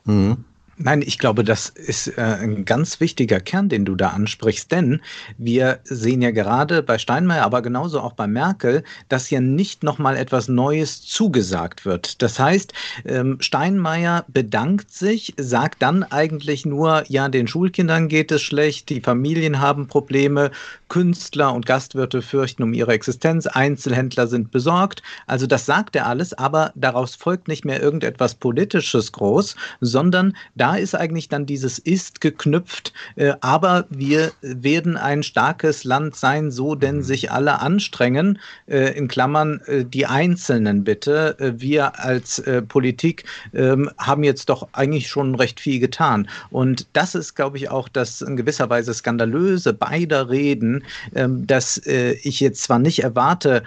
Mhm. 0.05 0.45
Nein, 0.81 1.01
ich 1.01 1.19
glaube, 1.19 1.43
das 1.43 1.67
ist 1.67 2.07
äh, 2.17 2.21
ein 2.21 2.63
ganz 2.63 3.01
wichtiger 3.01 3.41
Kern, 3.41 3.67
den 3.67 3.83
du 3.83 3.95
da 3.95 4.11
ansprichst, 4.11 4.71
denn 4.71 5.01
wir 5.37 5.79
sehen 5.83 6.21
ja 6.21 6.31
gerade 6.31 6.81
bei 6.83 6.97
Steinmeier, 6.97 7.43
aber 7.43 7.61
genauso 7.61 7.99
auch 7.99 8.13
bei 8.13 8.27
Merkel, 8.27 8.83
dass 9.09 9.29
ja 9.29 9.41
nicht 9.41 9.83
nochmal 9.83 10.15
etwas 10.15 10.47
Neues 10.47 11.01
zugesagt 11.01 11.83
wird. 11.83 12.21
Das 12.21 12.39
heißt, 12.39 12.71
ähm, 13.03 13.35
Steinmeier 13.41 14.23
bedankt 14.29 14.89
sich, 14.93 15.33
sagt 15.35 15.81
dann 15.81 16.03
eigentlich 16.03 16.65
nur, 16.65 17.03
ja, 17.09 17.27
den 17.27 17.49
Schulkindern 17.49 18.07
geht 18.07 18.31
es 18.31 18.41
schlecht, 18.41 18.87
die 18.87 19.01
Familien 19.01 19.59
haben 19.59 19.87
Probleme, 19.87 20.49
Künstler 20.87 21.53
und 21.53 21.65
Gastwirte 21.65 22.21
fürchten 22.21 22.63
um 22.63 22.73
ihre 22.73 22.93
Existenz, 22.93 23.47
Einzelhändler 23.47 24.27
sind 24.27 24.49
besorgt. 24.51 25.03
Also 25.27 25.45
das 25.45 25.65
sagt 25.65 25.97
er 25.97 26.07
alles, 26.07 26.33
aber 26.33 26.71
daraus 26.75 27.15
folgt 27.15 27.49
nicht 27.49 27.65
mehr 27.65 27.81
irgendetwas 27.81 28.33
Politisches 28.33 29.11
groß, 29.11 29.57
sondern 29.81 30.37
da 30.55 30.68
ist 30.75 30.95
eigentlich 30.95 31.29
dann 31.29 31.45
dieses 31.45 31.79
Ist 31.79 32.21
geknüpft, 32.21 32.93
äh, 33.15 33.33
aber 33.41 33.85
wir 33.89 34.31
werden 34.41 34.97
ein 34.97 35.23
starkes 35.23 35.83
Land 35.83 36.15
sein, 36.15 36.51
so 36.51 36.75
denn 36.75 36.97
mhm. 36.97 37.03
sich 37.03 37.31
alle 37.31 37.59
anstrengen, 37.59 38.39
äh, 38.67 38.97
in 38.97 39.07
Klammern 39.07 39.61
äh, 39.65 39.85
die 39.85 40.05
Einzelnen 40.05 40.83
bitte. 40.83 41.37
Äh, 41.39 41.53
wir 41.59 41.99
als 41.99 42.39
äh, 42.39 42.61
Politik 42.61 43.23
ähm, 43.53 43.89
haben 43.97 44.23
jetzt 44.23 44.49
doch 44.49 44.67
eigentlich 44.73 45.07
schon 45.07 45.35
recht 45.35 45.59
viel 45.59 45.79
getan. 45.79 46.27
Und 46.49 46.87
das 46.93 47.15
ist, 47.15 47.35
glaube 47.35 47.57
ich, 47.57 47.69
auch 47.69 47.89
das 47.89 48.21
in 48.21 48.35
gewisser 48.35 48.69
Weise 48.69 48.93
skandalöse 48.93 49.73
beider 49.73 50.29
Reden, 50.29 50.83
ähm, 51.15 51.45
dass 51.47 51.77
äh, 51.85 52.13
ich 52.23 52.39
jetzt 52.39 52.63
zwar 52.63 52.79
nicht 52.79 53.03
erwarte, 53.03 53.63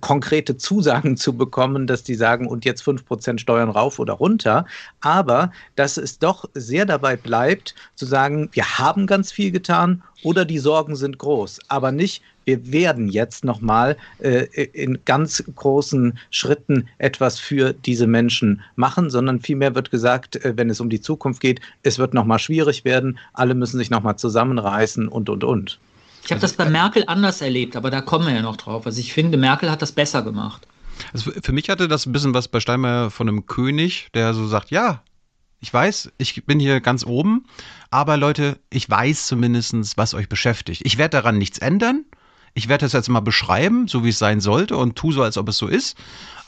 konkrete 0.00 0.56
Zusagen 0.56 1.16
zu 1.24 1.36
bekommen, 1.36 1.86
dass 1.86 2.02
die 2.02 2.14
sagen, 2.14 2.46
und 2.46 2.64
jetzt 2.64 2.82
5% 2.82 3.38
Steuern 3.38 3.70
rauf 3.70 3.98
oder 3.98 4.14
runter, 4.14 4.66
aber 5.00 5.52
dass 5.76 5.96
es 5.96 6.18
doch 6.18 6.33
sehr 6.54 6.86
dabei 6.86 7.16
bleibt, 7.16 7.74
zu 7.94 8.06
sagen, 8.06 8.48
wir 8.52 8.78
haben 8.78 9.06
ganz 9.06 9.30
viel 9.30 9.50
getan 9.50 10.02
oder 10.22 10.44
die 10.44 10.58
Sorgen 10.58 10.96
sind 10.96 11.18
groß, 11.18 11.60
aber 11.68 11.92
nicht, 11.92 12.22
wir 12.44 12.72
werden 12.72 13.08
jetzt 13.08 13.44
nochmal 13.44 13.96
äh, 14.18 14.44
in 14.72 14.98
ganz 15.04 15.42
großen 15.54 16.18
Schritten 16.30 16.88
etwas 16.98 17.38
für 17.38 17.72
diese 17.72 18.06
Menschen 18.06 18.62
machen, 18.76 19.10
sondern 19.10 19.40
vielmehr 19.40 19.74
wird 19.74 19.90
gesagt, 19.90 20.36
äh, 20.44 20.52
wenn 20.56 20.70
es 20.70 20.80
um 20.80 20.90
die 20.90 21.00
Zukunft 21.00 21.40
geht, 21.40 21.60
es 21.82 21.98
wird 21.98 22.14
nochmal 22.14 22.38
schwierig 22.38 22.84
werden, 22.84 23.18
alle 23.32 23.54
müssen 23.54 23.78
sich 23.78 23.90
nochmal 23.90 24.16
zusammenreißen 24.16 25.08
und, 25.08 25.28
und, 25.28 25.44
und. 25.44 25.78
Ich 26.24 26.30
habe 26.30 26.40
das 26.40 26.54
bei 26.54 26.68
Merkel 26.68 27.04
anders 27.06 27.42
erlebt, 27.42 27.76
aber 27.76 27.90
da 27.90 28.00
kommen 28.00 28.26
wir 28.26 28.34
ja 28.34 28.42
noch 28.42 28.56
drauf. 28.56 28.86
Also 28.86 28.98
ich 28.98 29.12
finde, 29.12 29.36
Merkel 29.36 29.70
hat 29.70 29.82
das 29.82 29.92
besser 29.92 30.22
gemacht. 30.22 30.66
Also 31.12 31.32
für 31.42 31.52
mich 31.52 31.68
hatte 31.68 31.88
das 31.88 32.06
ein 32.06 32.12
bisschen 32.12 32.34
was 32.34 32.48
bei 32.48 32.60
Steinmeier 32.60 33.10
von 33.10 33.28
einem 33.28 33.46
König, 33.46 34.08
der 34.14 34.32
so 34.32 34.46
sagt, 34.46 34.70
ja, 34.70 35.02
ich 35.64 35.72
weiß, 35.72 36.12
ich 36.18 36.44
bin 36.44 36.60
hier 36.60 36.82
ganz 36.82 37.06
oben, 37.06 37.46
aber 37.88 38.18
Leute, 38.18 38.58
ich 38.68 38.88
weiß 38.90 39.26
zumindest, 39.26 39.96
was 39.96 40.12
euch 40.12 40.28
beschäftigt. 40.28 40.82
Ich 40.84 40.98
werde 40.98 41.16
daran 41.16 41.38
nichts 41.38 41.56
ändern. 41.56 42.04
Ich 42.52 42.68
werde 42.68 42.84
das 42.84 42.92
jetzt 42.92 43.08
mal 43.08 43.20
beschreiben, 43.20 43.88
so 43.88 44.04
wie 44.04 44.10
es 44.10 44.18
sein 44.18 44.42
sollte 44.42 44.76
und 44.76 44.94
tu 44.94 45.10
so, 45.10 45.22
als 45.22 45.38
ob 45.38 45.48
es 45.48 45.56
so 45.56 45.66
ist 45.66 45.96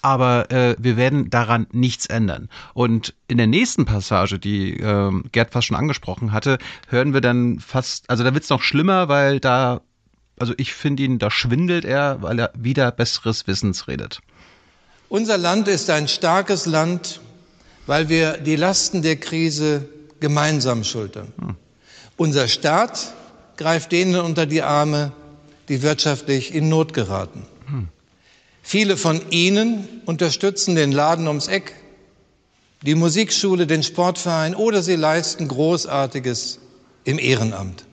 aber 0.03 0.51
äh, 0.53 0.77
wir 0.79 0.97
werden 0.99 1.31
daran 1.31 1.67
nichts 1.73 2.07
ändern. 2.07 2.49
Und 2.75 3.15
in 3.27 3.39
der 3.39 3.47
nächsten 3.47 3.87
Passage, 3.87 4.39
die 4.39 4.79
äh, 4.79 5.11
Gerd 5.33 5.51
fast 5.51 5.67
schon 5.67 5.77
angesprochen 5.77 6.31
hatte, 6.31 6.59
hören 6.89 7.15
wir 7.15 7.23
dann 7.23 7.59
fast, 7.59 8.09
also 8.09 8.23
da 8.23 8.33
wird 8.35 8.45
es 8.45 8.51
noch 8.51 8.63
schlimmer, 8.63 9.09
weil 9.09 9.41
da, 9.41 9.81
also 10.39 10.53
ich 10.59 10.75
finde 10.75 11.03
ihn, 11.03 11.19
da 11.19 11.31
schwindelt 11.31 11.87
er, 11.87 12.23
weil 12.23 12.39
er 12.39 12.53
wieder 12.55 12.93
besseres 12.93 13.47
Wissens 13.47 13.89
redet. 13.89 14.21
Unser 15.09 15.39
Land 15.39 15.67
ist 15.67 15.91
ein 15.91 16.07
starkes 16.07 16.67
Land, 16.67 17.21
weil 17.87 18.09
wir 18.09 18.39
die 18.39 18.57
Lasten 18.57 19.03
der 19.03 19.17
Krise 19.17 19.89
gemeinsam 20.21 20.85
schultern. 20.85 21.33
Hm. 21.39 21.55
Unser 22.17 22.49
Staat 22.49 23.15
greift 23.57 23.93
denen 23.93 24.17
unter 24.17 24.47
die 24.47 24.63
Arme, 24.63 25.13
die 25.69 25.83
wirtschaftlich 25.83 26.55
in 26.55 26.69
Not 26.69 26.95
geraten. 26.95 27.47
Hm. 27.67 27.89
Viele 28.63 28.97
von 28.97 29.21
Ihnen 29.31 29.87
unterstützen 30.07 30.75
den 30.75 30.93
Laden 30.93 31.29
ums 31.29 31.47
Eck, 31.47 31.75
die 32.83 32.95
Musikschule, 32.95 33.67
den 33.67 33.83
Sportverein 33.83 34.55
oder 34.55 34.83
sie 34.83 34.97
leisten 34.97 35.49
Großartiges 35.49 36.59
im 37.05 37.19
Ehrenamt. 37.19 37.85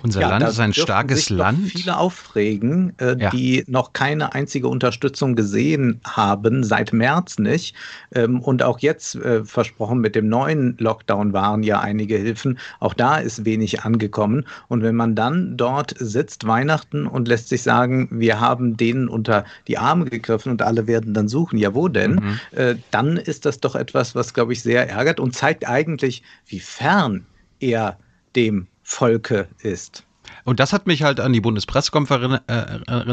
Unser 0.00 0.20
ja, 0.20 0.28
Land 0.28 0.48
ist 0.48 0.60
ein 0.60 0.72
starkes 0.72 1.28
Land. 1.28 1.70
Viele 1.72 1.96
aufregen, 1.96 2.92
äh, 2.98 3.16
ja. 3.18 3.30
die 3.30 3.64
noch 3.66 3.92
keine 3.92 4.32
einzige 4.32 4.68
Unterstützung 4.68 5.34
gesehen 5.34 6.00
haben, 6.04 6.62
seit 6.62 6.92
März 6.92 7.38
nicht. 7.38 7.74
Ähm, 8.14 8.40
und 8.40 8.62
auch 8.62 8.78
jetzt 8.78 9.16
äh, 9.16 9.44
versprochen, 9.44 9.98
mit 9.98 10.14
dem 10.14 10.28
neuen 10.28 10.76
Lockdown 10.78 11.32
waren 11.32 11.64
ja 11.64 11.80
einige 11.80 12.16
Hilfen. 12.16 12.60
Auch 12.78 12.94
da 12.94 13.16
ist 13.16 13.44
wenig 13.44 13.82
angekommen. 13.82 14.46
Und 14.68 14.84
wenn 14.84 14.94
man 14.94 15.16
dann 15.16 15.56
dort 15.56 15.94
sitzt, 15.98 16.46
Weihnachten, 16.46 17.06
und 17.06 17.26
lässt 17.26 17.48
sich 17.48 17.62
sagen, 17.62 18.08
wir 18.12 18.40
haben 18.40 18.76
denen 18.76 19.08
unter 19.08 19.44
die 19.66 19.78
Arme 19.78 20.04
gegriffen 20.04 20.52
und 20.52 20.62
alle 20.62 20.86
werden 20.86 21.12
dann 21.12 21.26
suchen, 21.26 21.58
ja, 21.58 21.74
wo 21.74 21.88
denn? 21.88 22.14
Mhm. 22.14 22.40
Äh, 22.52 22.76
dann 22.92 23.16
ist 23.16 23.46
das 23.46 23.58
doch 23.58 23.74
etwas, 23.74 24.14
was, 24.14 24.32
glaube 24.32 24.52
ich, 24.52 24.62
sehr 24.62 24.88
ärgert 24.88 25.18
und 25.18 25.34
zeigt 25.34 25.68
eigentlich, 25.68 26.22
wie 26.46 26.60
fern 26.60 27.26
er 27.58 27.98
dem 28.36 28.68
Volke 28.88 29.48
ist. 29.58 30.02
Und 30.44 30.60
das 30.60 30.72
hat 30.72 30.86
mich 30.86 31.02
halt 31.02 31.20
an 31.20 31.34
die 31.34 31.42
Bundespressekonferenz 31.42 32.40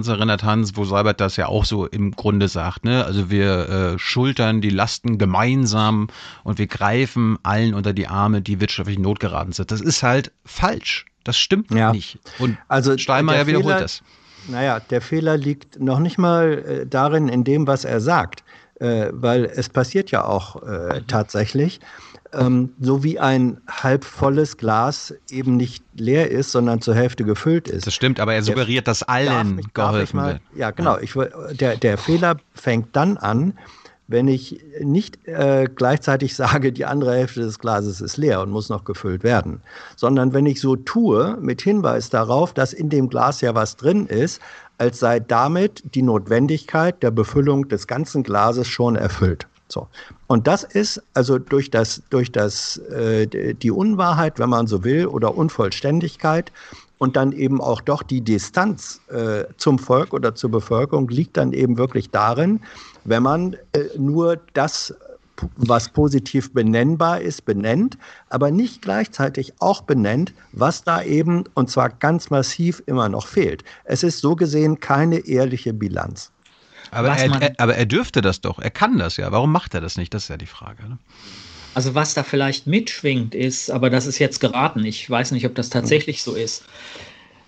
erinnert, 0.08 0.44
Hans, 0.44 0.78
wo 0.78 0.86
Seibert 0.86 1.20
das 1.20 1.36
ja 1.36 1.48
auch 1.48 1.66
so 1.66 1.86
im 1.86 2.12
Grunde 2.12 2.48
sagt. 2.48 2.86
Ne? 2.86 3.04
Also 3.04 3.30
wir 3.30 3.70
äh, 3.70 4.00
schultern 4.00 4.62
die 4.62 4.70
Lasten 4.70 5.18
gemeinsam 5.18 6.08
und 6.46 6.60
wir 6.60 6.68
greifen 6.68 7.38
allen 7.44 7.74
unter 7.74 7.92
die 7.92 8.08
Arme, 8.08 8.42
die 8.42 8.62
wirtschaftlich 8.62 9.00
notgeraten 9.00 9.52
sind. 9.52 9.70
Das 9.70 9.82
ist 9.82 10.02
halt 10.02 10.32
falsch. 10.46 11.06
Das 11.26 11.38
stimmt 11.38 11.72
ja. 11.72 11.92
nicht. 11.92 12.20
Und 12.40 12.58
also 12.70 12.98
Steinmeier 12.98 13.46
wiederholt 13.46 13.76
Fehler, 13.76 13.82
das. 13.82 14.02
Naja, 14.48 14.80
der 14.80 15.02
Fehler 15.02 15.36
liegt 15.36 15.80
noch 15.82 16.00
nicht 16.00 16.18
mal 16.18 16.64
äh, 16.66 16.88
darin, 16.88 17.28
in 17.28 17.44
dem, 17.44 17.68
was 17.68 17.84
er 17.84 18.00
sagt. 18.00 18.46
Äh, 18.80 19.10
weil 19.12 19.46
es 19.46 19.70
passiert 19.70 20.12
ja 20.12 20.26
auch 20.26 20.64
äh, 20.64 21.02
tatsächlich 21.08 21.80
ähm, 22.38 22.74
so 22.80 23.04
wie 23.04 23.20
ein 23.20 23.62
halb 23.70 24.04
volles 24.04 24.58
Glas 24.58 25.14
eben 25.30 25.58
nicht 25.58 25.84
leer 25.94 26.32
ist, 26.32 26.52
sondern 26.52 26.82
zur 26.82 26.96
Hälfte 26.96 27.24
gefüllt 27.24 27.68
ist. 27.68 27.88
Das 27.88 27.94
stimmt, 27.94 28.20
aber 28.20 28.34
er 28.34 28.44
suggeriert, 28.44 28.88
dass 28.88 29.04
allen 29.04 29.56
mich, 29.56 29.74
geholfen 29.74 30.18
mal, 30.18 30.34
wird. 30.34 30.42
Ja, 30.56 30.72
genau. 30.72 30.98
Ich, 31.00 31.14
der, 31.52 31.78
der 31.78 31.98
Fehler 31.98 32.38
fängt 32.54 32.96
dann 32.96 33.18
an, 33.18 33.54
wenn 34.08 34.28
ich 34.28 34.62
nicht 34.82 35.28
äh, 35.28 35.68
gleichzeitig 35.74 36.36
sage, 36.36 36.72
die 36.72 36.86
andere 36.86 37.16
Hälfte 37.16 37.42
des 37.42 37.60
Glases 37.60 38.02
ist 38.02 38.18
leer 38.18 38.42
und 38.42 38.52
muss 38.52 38.70
noch 38.70 38.84
gefüllt 38.84 39.24
werden, 39.24 39.62
sondern 39.96 40.34
wenn 40.34 40.46
ich 40.46 40.62
so 40.62 40.76
tue 40.76 41.38
mit 41.42 41.62
Hinweis 41.62 42.10
darauf, 42.10 42.54
dass 42.54 42.74
in 42.74 42.90
dem 42.90 43.10
Glas 43.10 43.42
ja 43.42 43.56
was 43.56 43.78
drin 43.78 44.06
ist, 44.06 44.42
als 44.78 45.00
sei 45.00 45.20
damit 45.20 45.84
die 45.96 46.02
Notwendigkeit 46.02 47.02
der 47.02 47.12
Befüllung 47.12 47.68
des 47.68 47.88
ganzen 47.88 48.24
Glases 48.24 48.68
schon 48.68 48.96
erfüllt. 48.96 49.48
So. 49.68 49.88
Und 50.28 50.48
das 50.48 50.64
ist 50.64 51.02
also 51.14 51.40
durch 51.40 51.72
das, 51.72 52.02
durch 52.10 52.32
das, 52.32 52.78
äh, 52.78 53.56
die 53.56 53.72
Unwahrheit, 53.72 54.40
wenn 54.40 54.50
man 54.50 54.68
so 54.68 54.84
will, 54.84 55.08
oder 55.08 55.36
Unvollständigkeit 55.36 56.52
und 56.98 57.16
dann 57.16 57.32
eben 57.32 57.62
auch 57.62 57.82
doch 57.82 58.04
die 58.04 58.22
Distanz 58.22 59.02
äh, 59.10 59.46
zum 59.58 59.80
Volk 59.80 60.14
oder 60.14 60.36
zur 60.36 60.52
Bevölkerung 60.52 61.10
liegt 61.10 61.38
dann 61.38 61.52
eben 61.52 61.78
wirklich 61.78 62.10
darin, 62.10 62.62
wenn 63.04 63.24
man 63.24 63.56
äh, 63.74 63.86
nur 63.98 64.40
das, 64.54 64.94
was 65.58 65.90
positiv 65.90 66.54
benennbar 66.54 67.22
ist, 67.22 67.44
benennt, 67.44 67.98
aber 68.30 68.52
nicht 68.52 68.82
gleichzeitig 68.82 69.54
auch 69.60 69.82
benennt, 69.82 70.34
was 70.54 70.84
da 70.84 71.02
eben, 71.02 71.44
und 71.56 71.70
zwar 71.70 71.90
ganz 71.90 72.30
massiv 72.30 72.82
immer 72.86 73.10
noch 73.10 73.28
fehlt. 73.28 73.64
Es 73.84 74.04
ist 74.04 74.20
so 74.20 74.36
gesehen 74.36 74.80
keine 74.80 75.28
ehrliche 75.28 75.74
Bilanz. 75.74 76.32
Aber 76.92 77.10
er, 77.10 77.42
er, 77.42 77.54
aber 77.58 77.76
er 77.76 77.86
dürfte 77.86 78.22
das 78.22 78.42
doch. 78.42 78.60
Er 78.60 78.72
kann 78.72 78.98
das 78.98 79.18
ja. 79.18 79.32
Warum 79.32 79.52
macht 79.52 79.74
er 79.74 79.82
das 79.82 79.98
nicht? 79.98 80.14
Das 80.14 80.24
ist 80.24 80.30
ja 80.30 80.38
die 80.38 80.46
Frage. 80.46 80.84
Ne? 80.88 80.98
Also 81.74 81.94
was 81.94 82.14
da 82.14 82.24
vielleicht 82.24 82.68
mitschwingt 82.68 83.36
ist, 83.36 83.70
aber 83.70 83.90
das 83.90 84.06
ist 84.06 84.20
jetzt 84.20 84.40
geraten. 84.40 84.86
Ich 84.86 85.10
weiß 85.10 85.32
nicht, 85.32 85.46
ob 85.46 85.56
das 85.56 85.70
tatsächlich 85.70 86.24
so 86.24 86.34
ist. 86.34 86.64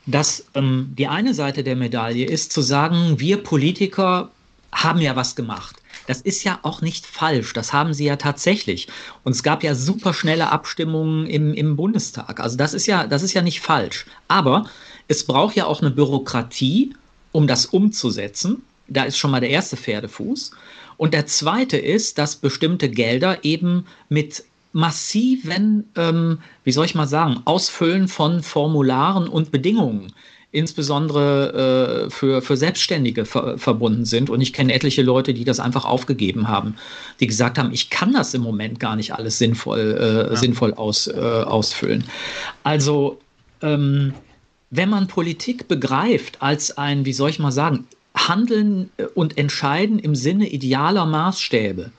Dass 0.06 0.45
ähm, 0.54 0.93
die 0.97 1.08
eine 1.08 1.34
Seite 1.34 1.63
der 1.63 1.76
Medaille 1.76 2.26
ist 2.26 2.52
zu 2.52 2.62
sagen, 2.62 3.19
wir 3.19 3.38
Politiker 3.43 4.30
haben 4.73 5.00
ja 5.00 5.15
was 5.15 5.36
gemacht. 5.36 5.78
Das 6.08 6.21
ist 6.21 6.43
ja 6.43 6.60
auch 6.63 6.82
nicht 6.82 7.06
falsch. 7.06 7.54
Das 7.54 7.73
haben 7.73 7.93
sie 7.93 8.06
ja 8.06 8.15
tatsächlich. 8.15 8.88
Und 9.23 9.34
es 9.34 9.43
gab 9.43 9.63
ja 9.63 9.76
super 9.76 10.13
schnelle 10.13 10.52
Abstimmungen 10.52 11.28
im, 11.28 11.54
im 11.54 11.76
Bundestag. 11.76 12.39
Also 12.39 12.58
das 12.58 12.73
ist 12.73 12.86
ja, 12.86 13.08
das 13.08 13.23
ist 13.23 13.34
ja 13.34 13.41
nicht 13.41 13.62
falsch. 13.62 14.06
Aber 14.28 14.69
es 15.08 15.26
braucht 15.26 15.56
ja 15.56 15.65
auch 15.65 15.82
eine 15.82 15.91
Bürokratie, 15.91 16.93
um 17.32 17.47
das 17.47 17.65
umzusetzen. 17.65 18.63
Da 18.88 19.04
ist 19.04 19.17
schon 19.17 19.32
mal 19.32 19.39
der 19.39 19.50
erste 19.50 19.78
Pferdefuß. 19.78 20.52
Und 20.97 21.13
der 21.13 21.26
zweite 21.28 21.78
ist, 21.78 22.17
dass 22.17 22.36
bestimmte 22.36 22.89
Gelder 22.89 23.43
eben 23.43 23.86
mit 24.10 24.43
massiven, 24.73 25.89
ähm, 25.95 26.39
wie 26.63 26.71
soll 26.71 26.86
ich 26.86 26.95
mal 26.95 27.08
sagen, 27.08 27.41
Ausfüllen 27.45 28.08
von 28.08 28.43
Formularen 28.43 29.28
und 29.28 29.52
Bedingungen 29.52 30.13
insbesondere 30.52 32.05
äh, 32.07 32.09
für, 32.09 32.41
für 32.41 32.55
Selbstständige 32.55 33.26
ver 33.26 33.57
verbunden 33.57 34.05
sind. 34.05 34.30
Und 34.30 34.41
ich 34.41 34.53
kenne 34.53 34.74
etliche 34.74 35.01
Leute, 35.01 35.34
die 35.34 35.43
das 35.43 35.59
einfach 35.59 35.86
aufgegeben 35.86 36.47
haben, 36.47 36.76
die 37.20 37.28
gesagt 37.28 37.59
haben, 37.59 37.74
ich 37.74 37.89
kann 37.89 38.14
das 38.14 38.34
im 38.34 38.41
Moment 38.41 38.80
gar 38.80 38.95
nicht 38.95 39.14
alles 39.14 39.38
sinnvoll, 39.38 39.97
äh, 39.99 40.34
ja. 40.34 40.36
sinnvoll 40.36 40.74
aus, 40.74 41.07
äh, 41.07 41.20
ausfüllen. 41.20 42.05
Also 42.64 43.20
ähm, 43.62 44.14
wenn 44.70 44.89
man 44.89 45.07
Politik 45.07 45.68
begreift 45.68 46.41
als 46.41 46.78
ein, 46.78 47.05
wie 47.05 47.14
soll 47.14 47.30
ich 47.30 47.39
mal 47.39 47.51
sagen, 47.51 47.86
Handeln 48.18 48.89
und 49.15 49.38
Entscheiden 49.38 49.99
im 49.99 50.15
Sinne 50.15 50.47
idealer 50.47 51.05
Maßstäbe, 51.05 51.91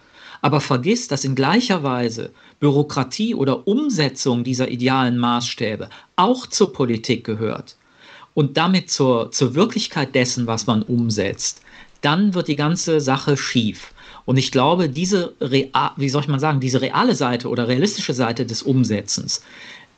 aber 0.42 0.60
vergisst, 0.60 1.12
dass 1.12 1.24
in 1.24 1.34
gleicher 1.34 1.82
Weise 1.82 2.30
Bürokratie 2.60 3.34
oder 3.34 3.66
Umsetzung 3.66 4.44
dieser 4.44 4.68
idealen 4.68 5.18
Maßstäbe 5.18 5.88
auch 6.16 6.46
zur 6.46 6.72
Politik 6.72 7.24
gehört 7.24 7.76
und 8.34 8.56
damit 8.56 8.90
zur, 8.90 9.30
zur 9.30 9.54
Wirklichkeit 9.54 10.14
dessen, 10.14 10.46
was 10.46 10.66
man 10.66 10.82
umsetzt, 10.82 11.62
dann 12.00 12.34
wird 12.34 12.48
die 12.48 12.56
ganze 12.56 13.00
Sache 13.00 13.36
schief. 13.36 13.92
Und 14.24 14.36
ich 14.36 14.52
glaube, 14.52 14.88
diese, 14.88 15.34
wie 15.40 16.08
soll 16.08 16.22
ich 16.22 16.28
mal 16.28 16.38
sagen, 16.38 16.60
diese 16.60 16.80
reale 16.80 17.14
Seite 17.14 17.48
oder 17.48 17.66
realistische 17.66 18.14
Seite 18.14 18.44
des 18.44 18.62
Umsetzens, 18.62 19.42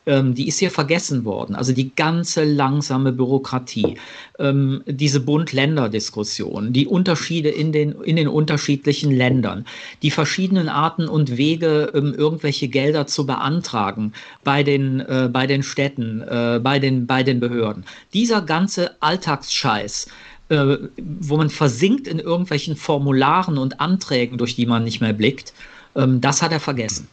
ähm, 0.05 0.33
die 0.33 0.47
ist 0.47 0.59
hier 0.59 0.71
vergessen 0.71 1.25
worden. 1.25 1.55
Also 1.55 1.73
die 1.73 1.93
ganze 1.95 2.43
langsame 2.43 3.11
Bürokratie, 3.11 3.97
ähm, 4.39 4.83
diese 4.85 5.19
Bund-Länder-Diskussion, 5.19 6.73
die 6.73 6.87
Unterschiede 6.87 7.49
in 7.49 7.71
den, 7.71 7.93
in 8.01 8.15
den 8.15 8.27
unterschiedlichen 8.27 9.11
Ländern, 9.11 9.65
die 10.01 10.11
verschiedenen 10.11 10.69
Arten 10.69 11.07
und 11.07 11.37
Wege, 11.37 11.91
ähm, 11.93 12.13
irgendwelche 12.15 12.67
Gelder 12.67 13.07
zu 13.07 13.25
beantragen 13.25 14.13
bei 14.43 14.63
den, 14.63 15.01
äh, 15.01 15.29
bei 15.31 15.45
den 15.45 15.63
Städten, 15.63 16.21
äh, 16.21 16.59
bei, 16.61 16.79
den, 16.79 17.05
bei 17.05 17.23
den 17.23 17.39
Behörden. 17.39 17.85
Dieser 18.13 18.41
ganze 18.41 19.01
Alltagsscheiß, 19.01 20.07
äh, 20.49 20.77
wo 20.97 21.37
man 21.37 21.49
versinkt 21.49 22.07
in 22.07 22.19
irgendwelchen 22.19 22.75
Formularen 22.75 23.57
und 23.57 23.79
Anträgen, 23.79 24.37
durch 24.37 24.55
die 24.55 24.65
man 24.65 24.83
nicht 24.83 24.99
mehr 24.99 25.13
blickt, 25.13 25.53
ähm, 25.95 26.21
das 26.21 26.41
hat 26.41 26.51
er 26.51 26.59
vergessen. 26.59 27.07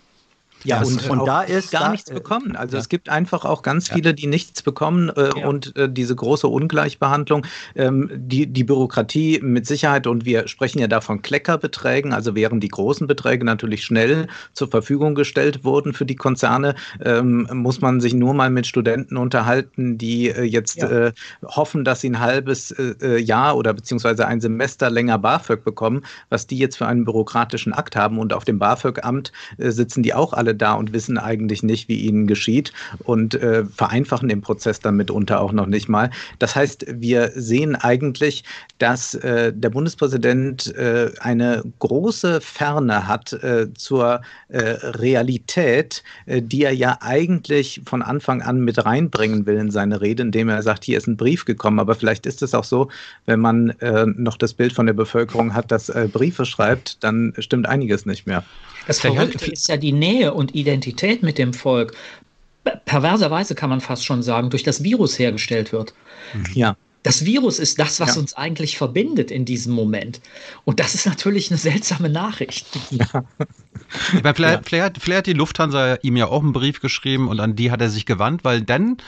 Ja, 0.64 0.80
das, 0.80 0.88
und, 0.88 1.11
und 1.11 1.26
da 1.26 1.42
ist 1.42 1.70
gar 1.70 1.84
da, 1.84 1.90
nichts 1.90 2.11
bekommen. 2.11 2.56
Also 2.56 2.76
ja. 2.76 2.80
es 2.80 2.88
gibt 2.88 3.09
einfach 3.09 3.44
auch 3.44 3.62
ganz 3.62 3.88
viele, 3.88 4.14
die 4.14 4.26
nichts 4.26 4.62
bekommen 4.62 5.11
äh, 5.11 5.30
ja. 5.38 5.46
und 5.46 5.76
äh, 5.76 5.88
diese 5.88 6.14
große 6.14 6.48
Ungleichbehandlung, 6.48 7.46
ähm, 7.76 8.11
die, 8.14 8.46
die 8.46 8.64
Bürokratie 8.64 9.40
mit 9.42 9.66
Sicherheit, 9.66 10.06
und 10.06 10.24
wir 10.24 10.48
sprechen 10.48 10.80
ja 10.80 10.88
da 10.88 11.00
von 11.00 11.22
Kleckerbeträgen, 11.22 12.12
also 12.12 12.34
während 12.34 12.62
die 12.62 12.68
großen 12.68 13.06
Beträge 13.06 13.44
natürlich 13.44 13.84
schnell 13.84 14.26
zur 14.52 14.68
Verfügung 14.68 15.14
gestellt 15.14 15.64
wurden 15.64 15.92
für 15.92 16.06
die 16.06 16.16
Konzerne, 16.16 16.74
ähm, 17.04 17.48
muss 17.52 17.80
man 17.80 18.00
sich 18.00 18.14
nur 18.14 18.34
mal 18.34 18.50
mit 18.50 18.66
Studenten 18.66 19.16
unterhalten, 19.16 19.98
die 19.98 20.28
äh, 20.28 20.42
jetzt 20.42 20.78
ja. 20.78 20.88
Äh, 20.88 21.12
hoffen, 21.44 21.84
dass 21.84 22.00
sie 22.00 22.11
ein 22.11 22.20
halbes 22.20 22.72
äh, 22.72 22.94
äh, 23.00 23.18
Jahr 23.18 23.56
oder 23.56 23.74
beziehungsweise 23.74 24.26
ein 24.26 24.40
Semester 24.40 24.90
länger 24.90 25.18
BAföG 25.18 25.64
bekommen, 25.64 26.02
was 26.30 26.46
die 26.46 26.59
jetzt 26.59 26.76
für 26.76 26.86
einen 26.86 27.04
bürokratischen 27.04 27.72
Akt 27.72 27.96
haben. 27.96 28.18
Und 28.18 28.32
auf 28.32 28.44
dem 28.44 28.59
BAföG-Amt 28.59 29.32
sitzen 29.59 30.02
die 30.02 30.14
auch 30.14 30.32
alle 30.32 30.47
alle 30.49 30.55
da 30.55 30.72
und 30.74 30.92
wissen 30.92 31.18
eigentlich 31.18 31.62
nicht, 31.62 31.88
wie 31.88 32.01
ihnen 32.01 32.26
geschieht 32.26 32.72
und 33.05 33.34
äh, 33.34 33.64
vereinfachen 33.64 34.28
den 34.28 34.40
Prozess 34.40 34.80
dann 34.80 34.96
mitunter 34.96 35.40
auch 35.40 35.53
noch 35.53 35.66
nicht 35.66 35.88
mal. 35.88 36.11
Das 36.38 36.57
heißt, 36.57 36.86
wir 36.88 37.32
sehen 37.34 37.76
eigentlich, 37.76 38.44
dass 38.78 39.14
äh, 39.14 39.53
der 39.55 39.70
Bundespräsident 39.70 40.74
äh, 40.74 41.11
eine 41.20 41.62
große 41.80 42.40
Ferne 42.40 43.07
hat 43.07 43.32
äh, 43.34 43.66
zur 43.74 44.22
äh, 44.49 44.61
Realität, 44.61 46.03
äh, 46.26 46.40
die 46.40 46.64
er 46.64 46.72
ja 46.72 46.96
eigentlich 47.01 47.82
von 47.84 48.03
Anfang 48.03 48.40
an 48.40 48.61
mit 48.61 48.82
reinbringen 48.84 49.44
will 49.44 49.57
in 49.57 49.70
seine 49.70 50.01
Rede, 50.01 50.22
indem 50.22 50.49
er 50.49 50.62
sagt, 50.62 50.84
hier 50.84 50.96
ist 50.96 51.07
ein 51.07 51.16
Brief 51.16 51.44
gekommen. 51.44 51.78
Aber 51.78 51.94
vielleicht 51.94 52.24
ist 52.24 52.42
es 52.42 52.55
auch 52.55 52.64
so, 52.64 52.88
wenn 53.26 53.40
man 53.40 53.74
noch 54.16 54.36
das 54.36 54.55
Bild 54.55 54.72
von 54.72 54.86
der 54.86 54.92
Bevölkerung 54.92 55.55
hat, 55.55 55.70
das 55.70 55.92
Briefe 56.12 56.44
schreibt, 56.44 57.03
dann 57.03 57.32
stimmt 57.38 57.68
einiges 57.68 58.07
nicht 58.07 58.26
mehr. 58.26 58.44
Das 58.89 59.01
Verrückte 59.01 59.51
ist 59.53 59.68
ja 59.68 59.76
die 59.76 59.93
Nähe 59.93 60.32
und 60.32 60.55
Identität 60.55 61.22
mit 61.22 61.36
dem 61.36 61.53
Volk. 61.53 61.95
Perverserweise 62.86 63.55
kann 63.55 63.68
man 63.68 63.82
fast 63.82 64.05
schon 64.05 64.22
sagen, 64.22 64.49
durch 64.49 64.62
das 64.62 64.82
Virus 64.82 65.18
hergestellt 65.18 65.72
wird. 65.72 65.93
Mhm. 66.32 66.45
Ja. 66.55 66.76
Das 67.03 67.24
Virus 67.24 67.59
ist 67.59 67.78
das, 67.78 68.01
was 68.01 68.16
ja. 68.16 68.20
uns 68.20 68.34
eigentlich 68.34 68.78
verbindet 68.78 69.30
in 69.30 69.45
diesem 69.45 69.74
Moment. 69.74 70.20
Und 70.64 70.80
das 70.80 70.95
ist 70.95 71.07
natürlich 71.07 71.51
eine 71.51 71.59
seltsame 71.59 72.09
Nachricht. 72.09 72.66
Ja. 72.91 73.24
Vielleicht, 73.89 74.39
ja. 74.39 74.61
vielleicht, 74.64 74.99
vielleicht, 75.01 75.18
hat 75.18 75.26
die 75.26 75.32
Lufthansa 75.32 75.97
ihm 76.03 76.16
ja 76.16 76.26
auch 76.26 76.43
einen 76.43 76.53
Brief 76.53 76.80
geschrieben 76.80 77.28
und 77.28 77.41
an 77.41 77.57
die 77.57 77.70
hat 77.70 77.80
er 77.80 77.89
sich 77.89 78.05
gewandt, 78.05 78.45
weil 78.45 78.61
dann 78.61 78.99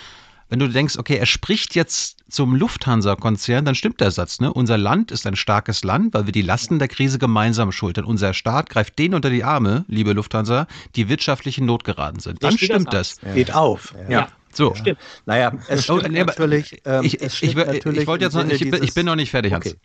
wenn 0.50 0.58
du 0.58 0.68
denkst, 0.68 0.98
okay, 0.98 1.16
er 1.16 1.26
spricht 1.26 1.74
jetzt 1.74 2.18
zum 2.28 2.54
Lufthansa-Konzern, 2.54 3.64
dann 3.64 3.74
stimmt 3.74 4.00
der 4.00 4.10
Satz. 4.10 4.40
Ne? 4.40 4.52
Unser 4.52 4.76
Land 4.76 5.12
ist 5.12 5.26
ein 5.26 5.36
starkes 5.36 5.84
Land, 5.84 6.12
weil 6.12 6.26
wir 6.26 6.32
die 6.32 6.42
Lasten 6.42 6.78
der 6.78 6.88
Krise 6.88 7.18
gemeinsam 7.18 7.72
schultern. 7.72 8.04
Unser 8.04 8.34
Staat 8.34 8.68
greift 8.68 8.98
denen 8.98 9.14
unter 9.14 9.30
die 9.30 9.44
Arme, 9.44 9.84
liebe 9.88 10.12
Lufthansa, 10.12 10.66
die 10.96 11.08
wirtschaftlich 11.08 11.58
in 11.58 11.66
Not 11.66 11.84
geraten 11.84 12.18
sind. 12.18 12.42
Dann 12.42 12.58
stimmt 12.58 12.92
das. 12.92 13.16
Ja. 13.22 13.32
Geht 13.32 13.54
auf. 13.54 13.94
Ja. 14.08 14.10
ja. 14.10 14.28
So. 14.52 14.74
Stimmt. 14.74 14.98
Naja, 15.26 15.52
es 15.68 15.84
stimmt 15.84 16.04
oh, 16.04 16.08
nee, 16.08 16.24
natürlich. 16.24 16.82
Ähm, 16.84 17.04
ich, 17.04 17.20
ich, 17.20 17.42
ich, 17.42 17.56
ich 17.56 18.06
wollte 18.06 18.24
jetzt 18.24 18.34
noch, 18.34 18.44
ich, 18.44 18.60
ich, 18.60 18.94
bin 18.94 19.06
noch 19.06 19.14
nicht 19.14 19.30
fertig, 19.30 19.52
Hans. 19.52 19.76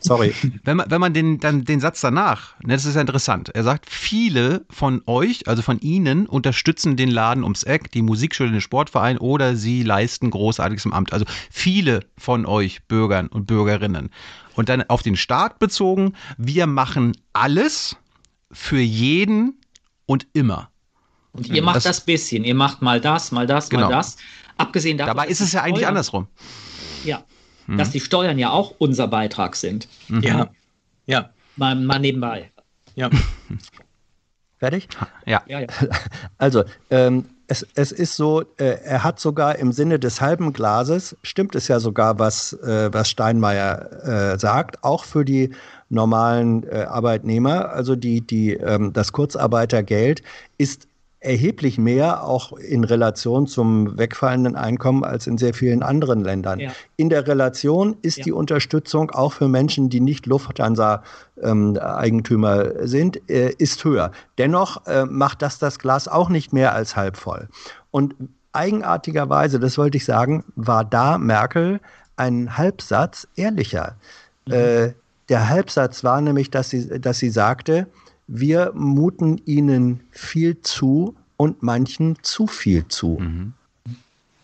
Sorry. 0.00 0.34
Wenn 0.64 0.76
man, 0.78 0.90
wenn 0.90 1.00
man 1.00 1.14
den, 1.14 1.40
dann, 1.40 1.64
den 1.64 1.80
Satz 1.80 2.00
danach, 2.00 2.58
ne, 2.60 2.74
das 2.74 2.84
ist 2.84 2.94
ja 2.94 3.00
interessant. 3.00 3.50
Er 3.50 3.62
sagt, 3.62 3.90
viele 3.90 4.64
von 4.70 5.02
euch, 5.06 5.46
also 5.48 5.62
von 5.62 5.78
Ihnen, 5.80 6.26
unterstützen 6.26 6.96
den 6.96 7.10
Laden 7.10 7.42
ums 7.42 7.62
Eck, 7.62 7.90
die 7.92 8.02
Musikschule, 8.02 8.50
den 8.50 8.60
Sportverein 8.60 9.18
oder 9.18 9.56
sie 9.56 9.82
leisten 9.82 10.30
Großartiges 10.30 10.84
im 10.84 10.92
Amt. 10.92 11.12
Also 11.12 11.24
viele 11.50 12.00
von 12.18 12.46
euch 12.46 12.82
Bürgern 12.84 13.28
und 13.28 13.46
Bürgerinnen. 13.46 14.10
Und 14.54 14.68
dann 14.68 14.82
auf 14.88 15.02
den 15.02 15.16
Staat 15.16 15.58
bezogen, 15.58 16.14
wir 16.36 16.66
machen 16.66 17.16
alles 17.32 17.96
für 18.52 18.80
jeden 18.80 19.58
und 20.06 20.26
immer. 20.32 20.70
Und 21.32 21.48
ihr 21.48 21.62
macht 21.62 21.76
das, 21.76 21.84
das 21.84 22.00
bisschen, 22.00 22.44
ihr 22.44 22.54
macht 22.54 22.82
mal 22.82 23.00
das, 23.00 23.30
mal 23.30 23.46
das, 23.46 23.68
genau. 23.68 23.88
mal 23.88 23.96
das. 23.96 24.16
Abgesehen 24.56 24.98
davon. 24.98 25.16
Dabei 25.16 25.28
ist 25.28 25.40
es 25.40 25.52
ja 25.52 25.62
eigentlich 25.62 25.86
andersrum. 25.86 26.26
Ja, 27.04 27.24
mhm. 27.70 27.78
dass 27.78 27.90
die 27.90 28.00
Steuern 28.00 28.38
ja 28.38 28.50
auch 28.50 28.74
unser 28.78 29.08
Beitrag 29.08 29.56
sind. 29.56 29.88
Mhm. 30.08 30.22
Ja. 30.22 30.50
Ja. 31.06 31.30
Mal, 31.56 31.74
mal 31.76 31.98
nebenbei. 31.98 32.50
Ja. 32.94 33.10
Fertig? 34.58 34.88
Ja. 35.24 35.42
ja, 35.46 35.60
ja. 35.60 35.66
Also, 36.38 36.64
ähm, 36.90 37.24
es, 37.46 37.66
es 37.74 37.92
ist 37.92 38.14
so, 38.14 38.42
äh, 38.58 38.78
er 38.84 39.02
hat 39.02 39.18
sogar 39.18 39.58
im 39.58 39.72
Sinne 39.72 39.98
des 39.98 40.20
halben 40.20 40.52
Glases, 40.52 41.16
stimmt 41.22 41.54
es 41.54 41.66
ja 41.66 41.80
sogar, 41.80 42.18
was, 42.18 42.52
äh, 42.52 42.92
was 42.92 43.10
Steinmeier 43.10 44.34
äh, 44.34 44.38
sagt, 44.38 44.84
auch 44.84 45.04
für 45.04 45.24
die 45.24 45.50
normalen 45.88 46.62
äh, 46.68 46.82
Arbeitnehmer, 46.82 47.70
also 47.70 47.96
die, 47.96 48.20
die, 48.20 48.52
ähm, 48.52 48.92
das 48.92 49.12
Kurzarbeitergeld 49.12 50.22
ist 50.58 50.86
erheblich 51.20 51.76
mehr, 51.76 52.24
auch 52.24 52.54
in 52.54 52.82
Relation 52.82 53.46
zum 53.46 53.98
wegfallenden 53.98 54.56
Einkommen, 54.56 55.04
als 55.04 55.26
in 55.26 55.36
sehr 55.36 55.52
vielen 55.52 55.82
anderen 55.82 56.24
Ländern. 56.24 56.60
Ja. 56.60 56.70
In 56.96 57.10
der 57.10 57.26
Relation 57.26 57.98
ist 58.00 58.16
ja. 58.18 58.24
die 58.24 58.32
Unterstützung 58.32 59.10
auch 59.10 59.34
für 59.34 59.46
Menschen, 59.46 59.90
die 59.90 60.00
nicht 60.00 60.24
Lufthansa-Eigentümer 60.26 62.64
ähm, 62.64 62.86
sind, 62.86 63.30
äh, 63.30 63.52
ist 63.58 63.84
höher. 63.84 64.12
Dennoch 64.38 64.86
äh, 64.86 65.04
macht 65.04 65.42
das 65.42 65.58
das 65.58 65.78
Glas 65.78 66.08
auch 66.08 66.30
nicht 66.30 66.54
mehr 66.54 66.74
als 66.74 66.96
halb 66.96 67.18
voll. 67.18 67.48
Und 67.90 68.14
eigenartigerweise, 68.52 69.60
das 69.60 69.76
wollte 69.76 69.98
ich 69.98 70.06
sagen, 70.06 70.44
war 70.56 70.86
da 70.86 71.18
Merkel 71.18 71.80
ein 72.16 72.56
Halbsatz 72.56 73.28
ehrlicher. 73.36 73.96
Mhm. 74.46 74.54
Äh, 74.54 74.94
der 75.28 75.50
Halbsatz 75.50 76.02
war 76.02 76.22
nämlich, 76.22 76.50
dass 76.50 76.70
sie, 76.70 76.98
dass 77.00 77.18
sie 77.18 77.30
sagte, 77.30 77.86
wir 78.32 78.72
muten 78.74 79.38
ihnen 79.44 80.00
viel 80.10 80.60
zu 80.60 81.16
und 81.36 81.62
manchen 81.64 82.16
zu 82.22 82.46
viel 82.46 82.86
zu. 82.86 83.18
Mhm. 83.20 83.54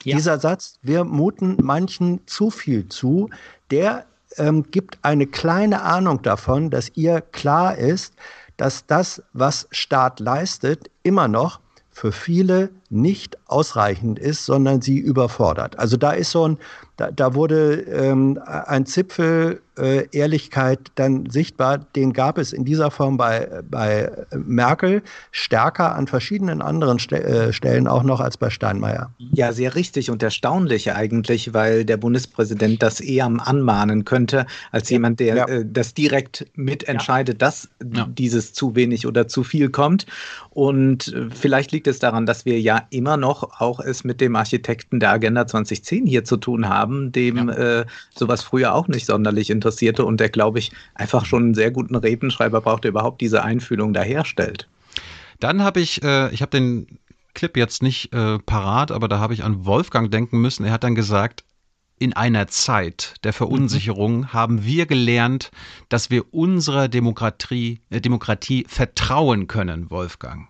Ja. 0.02 0.16
Dieser 0.16 0.40
Satz, 0.40 0.78
wir 0.82 1.04
muten 1.04 1.56
manchen 1.62 2.20
zu 2.26 2.50
viel 2.50 2.88
zu, 2.88 3.30
der 3.70 4.06
ähm, 4.38 4.64
gibt 4.70 4.98
eine 5.02 5.26
kleine 5.26 5.82
Ahnung 5.82 6.22
davon, 6.22 6.70
dass 6.70 6.90
ihr 6.94 7.20
klar 7.20 7.76
ist, 7.76 8.14
dass 8.56 8.86
das, 8.86 9.22
was 9.32 9.68
Staat 9.70 10.18
leistet, 10.18 10.90
immer 11.02 11.28
noch 11.28 11.60
für 11.92 12.10
viele 12.10 12.70
nicht 12.90 13.36
ausreichend 13.46 14.18
ist, 14.18 14.44
sondern 14.44 14.80
sie 14.80 14.98
überfordert. 14.98 15.78
Also 15.78 15.96
da 15.96 16.12
ist 16.12 16.30
so 16.30 16.48
ein, 16.48 16.58
da, 16.96 17.10
da 17.10 17.34
wurde 17.34 17.80
ähm, 17.82 18.40
ein 18.44 18.86
Zipfel 18.86 19.60
äh, 19.78 20.06
Ehrlichkeit 20.12 20.80
dann 20.94 21.28
sichtbar. 21.28 21.78
Den 21.78 22.12
gab 22.12 22.38
es 22.38 22.52
in 22.52 22.64
dieser 22.64 22.90
Form 22.90 23.18
bei, 23.18 23.48
bei 23.70 24.10
Merkel 24.34 25.02
stärker 25.30 25.94
an 25.94 26.06
verschiedenen 26.06 26.62
anderen 26.62 26.98
Ste 26.98 27.22
äh, 27.22 27.52
Stellen 27.52 27.86
auch 27.86 28.02
noch 28.02 28.20
als 28.20 28.38
bei 28.38 28.48
Steinmeier. 28.48 29.10
Ja, 29.18 29.52
sehr 29.52 29.74
richtig 29.74 30.10
und 30.10 30.22
erstaunlich 30.22 30.92
eigentlich, 30.92 31.52
weil 31.52 31.84
der 31.84 31.98
Bundespräsident 31.98 32.82
das 32.82 33.00
eher 33.00 33.26
anmahnen 33.26 34.04
könnte, 34.04 34.46
als 34.72 34.88
ja. 34.88 34.94
jemand, 34.94 35.20
der 35.20 35.36
ja. 35.36 35.46
äh, 35.46 35.64
das 35.66 35.92
direkt 35.92 36.46
mitentscheidet, 36.54 37.42
ja. 37.42 37.46
dass 37.46 37.68
dieses 37.82 38.54
zu 38.54 38.74
wenig 38.74 39.06
oder 39.06 39.28
zu 39.28 39.44
viel 39.44 39.68
kommt. 39.68 40.06
Und 40.50 41.08
äh, 41.08 41.28
vielleicht 41.30 41.72
liegt 41.72 41.86
es 41.86 41.98
daran, 41.98 42.24
dass 42.24 42.46
wir 42.46 42.58
ja 42.58 42.75
ja 42.76 42.86
immer 42.90 43.16
noch 43.16 43.60
auch 43.60 43.80
es 43.80 44.04
mit 44.04 44.20
dem 44.20 44.36
Architekten 44.36 45.00
der 45.00 45.10
Agenda 45.10 45.46
2010 45.46 46.06
hier 46.06 46.24
zu 46.24 46.36
tun 46.36 46.68
haben, 46.68 47.12
dem 47.12 47.48
ja. 47.48 47.80
äh, 47.80 47.86
sowas 48.14 48.42
früher 48.42 48.74
auch 48.74 48.88
nicht 48.88 49.06
sonderlich 49.06 49.50
interessierte 49.50 50.04
und 50.04 50.20
der, 50.20 50.28
glaube 50.28 50.58
ich, 50.58 50.72
einfach 50.94 51.24
schon 51.24 51.44
einen 51.44 51.54
sehr 51.54 51.70
guten 51.70 51.96
Redenschreiber 51.96 52.60
braucht, 52.60 52.84
der 52.84 52.90
überhaupt 52.90 53.20
diese 53.20 53.42
Einfühlung 53.42 53.92
da 53.92 54.02
herstellt. 54.02 54.68
Dann 55.40 55.62
habe 55.62 55.80
ich, 55.80 56.02
äh, 56.02 56.32
ich 56.32 56.42
habe 56.42 56.50
den 56.50 56.98
Clip 57.34 57.56
jetzt 57.56 57.82
nicht 57.82 58.12
äh, 58.14 58.38
parat, 58.38 58.90
aber 58.90 59.08
da 59.08 59.18
habe 59.18 59.34
ich 59.34 59.44
an 59.44 59.66
Wolfgang 59.66 60.10
denken 60.10 60.40
müssen. 60.40 60.64
Er 60.64 60.72
hat 60.72 60.84
dann 60.84 60.94
gesagt, 60.94 61.44
in 61.98 62.12
einer 62.12 62.46
Zeit 62.48 63.14
der 63.24 63.32
Verunsicherung 63.32 64.18
mhm. 64.18 64.32
haben 64.32 64.64
wir 64.64 64.86
gelernt, 64.86 65.50
dass 65.88 66.10
wir 66.10 66.32
unserer 66.32 66.88
Demokratie, 66.88 67.80
äh, 67.90 68.00
Demokratie 68.00 68.66
vertrauen 68.68 69.46
können, 69.46 69.90
Wolfgang. 69.90 70.48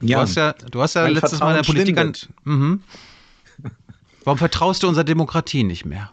Ja, 0.00 0.16
du 0.18 0.22
hast 0.22 0.34
ja, 0.36 0.52
du 0.52 0.82
hast 0.82 0.94
ja 0.94 1.06
letztes 1.06 1.40
Mal 1.40 1.50
in 1.50 1.56
der 1.56 1.62
Politik 1.62 1.98
an. 1.98 2.12
Mhm. 2.44 2.82
Warum 4.24 4.38
vertraust 4.38 4.82
du 4.82 4.88
unserer 4.88 5.04
Demokratie 5.04 5.62
nicht 5.62 5.84
mehr? 5.84 6.10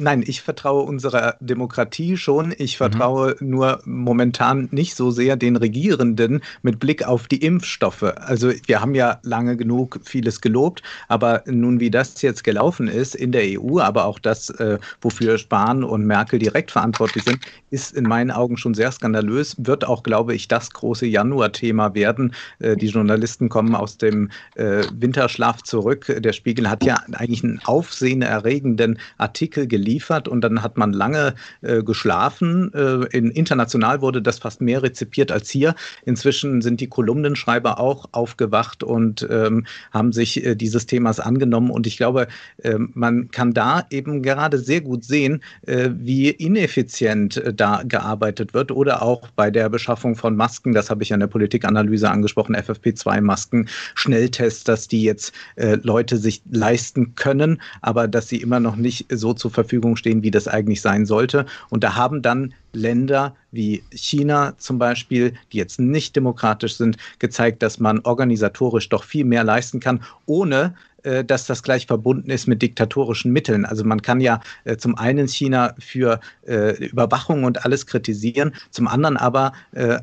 Nein, 0.00 0.22
ich 0.24 0.42
vertraue 0.42 0.84
unserer 0.84 1.34
Demokratie 1.40 2.16
schon. 2.16 2.54
Ich 2.56 2.74
mhm. 2.74 2.76
vertraue 2.76 3.36
mhm. 3.40 3.50
nur 3.50 3.80
momentan 3.84 4.68
nicht 4.70 4.94
so 4.94 5.10
sehr 5.10 5.36
den 5.36 5.56
Regierenden 5.56 6.40
mit 6.62 6.78
Blick 6.78 7.04
auf 7.04 7.26
die 7.26 7.44
Impfstoffe. 7.44 8.04
Also 8.04 8.52
wir 8.66 8.80
haben 8.80 8.94
ja 8.94 9.18
lange 9.24 9.56
genug 9.56 9.98
vieles 10.04 10.40
gelobt, 10.40 10.84
aber 11.08 11.42
nun 11.46 11.80
wie 11.80 11.90
das 11.90 12.22
jetzt 12.22 12.44
gelaufen 12.44 12.86
ist 12.86 13.16
in 13.16 13.32
der 13.32 13.42
EU, 13.60 13.80
aber 13.80 14.04
auch 14.04 14.20
das, 14.20 14.50
äh, 14.50 14.78
wofür 15.00 15.36
Spahn 15.36 15.82
und 15.82 16.06
Merkel 16.06 16.38
direkt 16.38 16.70
verantwortlich 16.70 17.24
sind, 17.24 17.40
ist 17.70 17.92
in 17.96 18.04
meinen 18.04 18.30
Augen 18.30 18.56
schon 18.56 18.74
sehr 18.74 18.92
skandalös, 18.92 19.56
wird 19.58 19.84
auch, 19.84 20.04
glaube 20.04 20.32
ich, 20.32 20.46
das 20.46 20.70
große 20.70 21.06
Januar-Thema 21.06 21.94
werden. 21.94 22.34
Äh, 22.60 22.76
die 22.76 22.86
Journalisten 22.86 23.48
kommen 23.48 23.74
aus 23.74 23.98
dem 23.98 24.30
äh, 24.54 24.84
Winterschlaf 24.94 25.64
zurück. 25.64 26.14
Der 26.20 26.32
Spiegel 26.32 26.70
hat 26.70 26.84
ja 26.84 27.02
eigentlich 27.12 27.42
einen 27.42 27.60
aufsehenerregenden 27.64 29.00
Artikel 29.18 29.66
gelesen 29.66 29.87
geliefert 29.88 30.28
und 30.28 30.42
dann 30.42 30.62
hat 30.62 30.76
man 30.76 30.92
lange 30.92 31.34
äh, 31.62 31.82
geschlafen. 31.82 32.72
Äh, 32.74 33.16
in, 33.16 33.30
international 33.30 34.02
wurde 34.02 34.20
das 34.20 34.38
fast 34.38 34.60
mehr 34.60 34.82
rezipiert 34.82 35.32
als 35.32 35.48
hier. 35.48 35.74
Inzwischen 36.04 36.60
sind 36.60 36.80
die 36.80 36.88
Kolumnenschreiber 36.88 37.80
auch 37.80 38.06
aufgewacht 38.12 38.82
und 38.82 39.26
ähm, 39.30 39.66
haben 39.90 40.12
sich 40.12 40.44
äh, 40.44 40.54
dieses 40.54 40.86
Themas 40.86 41.20
angenommen. 41.20 41.70
Und 41.70 41.86
ich 41.86 41.96
glaube, 41.96 42.28
ähm, 42.62 42.90
man 42.94 43.30
kann 43.30 43.54
da 43.54 43.86
eben 43.90 44.22
gerade 44.22 44.58
sehr 44.58 44.82
gut 44.82 45.04
sehen, 45.04 45.42
äh, 45.66 45.88
wie 45.94 46.28
ineffizient 46.28 47.38
äh, 47.38 47.54
da 47.54 47.82
gearbeitet 47.84 48.52
wird 48.52 48.70
oder 48.70 49.00
auch 49.02 49.28
bei 49.36 49.50
der 49.50 49.70
Beschaffung 49.70 50.16
von 50.16 50.36
Masken. 50.36 50.74
Das 50.74 50.90
habe 50.90 51.02
ich 51.02 51.14
an 51.14 51.20
der 51.20 51.28
Politikanalyse 51.28 52.10
angesprochen, 52.10 52.54
FFP2-Masken, 52.56 53.68
Schnelltests, 53.94 54.64
dass 54.64 54.86
die 54.88 55.02
jetzt 55.02 55.32
äh, 55.56 55.78
Leute 55.82 56.18
sich 56.18 56.42
leisten 56.50 57.14
können, 57.14 57.62
aber 57.80 58.06
dass 58.06 58.28
sie 58.28 58.36
immer 58.36 58.60
noch 58.60 58.76
nicht 58.76 59.06
so 59.10 59.32
zur 59.32 59.50
Verfügung 59.50 59.77
Verfügung 59.78 59.96
stehen, 59.96 60.22
wie 60.22 60.30
das 60.30 60.48
eigentlich 60.48 60.80
sein 60.80 61.06
sollte. 61.06 61.46
Und 61.70 61.84
da 61.84 61.94
haben 61.94 62.22
dann 62.22 62.54
Länder 62.72 63.34
wie 63.50 63.82
China 63.92 64.54
zum 64.58 64.78
Beispiel, 64.78 65.34
die 65.52 65.58
jetzt 65.58 65.80
nicht 65.80 66.14
demokratisch 66.16 66.76
sind, 66.76 66.96
gezeigt, 67.18 67.62
dass 67.62 67.78
man 67.78 68.00
organisatorisch 68.00 68.88
doch 68.88 69.04
viel 69.04 69.24
mehr 69.24 69.44
leisten 69.44 69.80
kann, 69.80 70.02
ohne 70.26 70.74
dass 71.02 71.46
das 71.46 71.62
gleich 71.62 71.86
verbunden 71.86 72.30
ist 72.30 72.46
mit 72.46 72.60
diktatorischen 72.60 73.32
Mitteln. 73.32 73.64
Also 73.64 73.84
man 73.84 74.02
kann 74.02 74.20
ja 74.20 74.40
äh, 74.64 74.76
zum 74.76 74.96
einen 74.98 75.28
China 75.28 75.74
für 75.78 76.20
äh, 76.46 76.84
Überwachung 76.84 77.44
und 77.44 77.64
alles 77.64 77.86
kritisieren, 77.86 78.52
zum 78.70 78.88
anderen 78.88 79.16
aber 79.16 79.52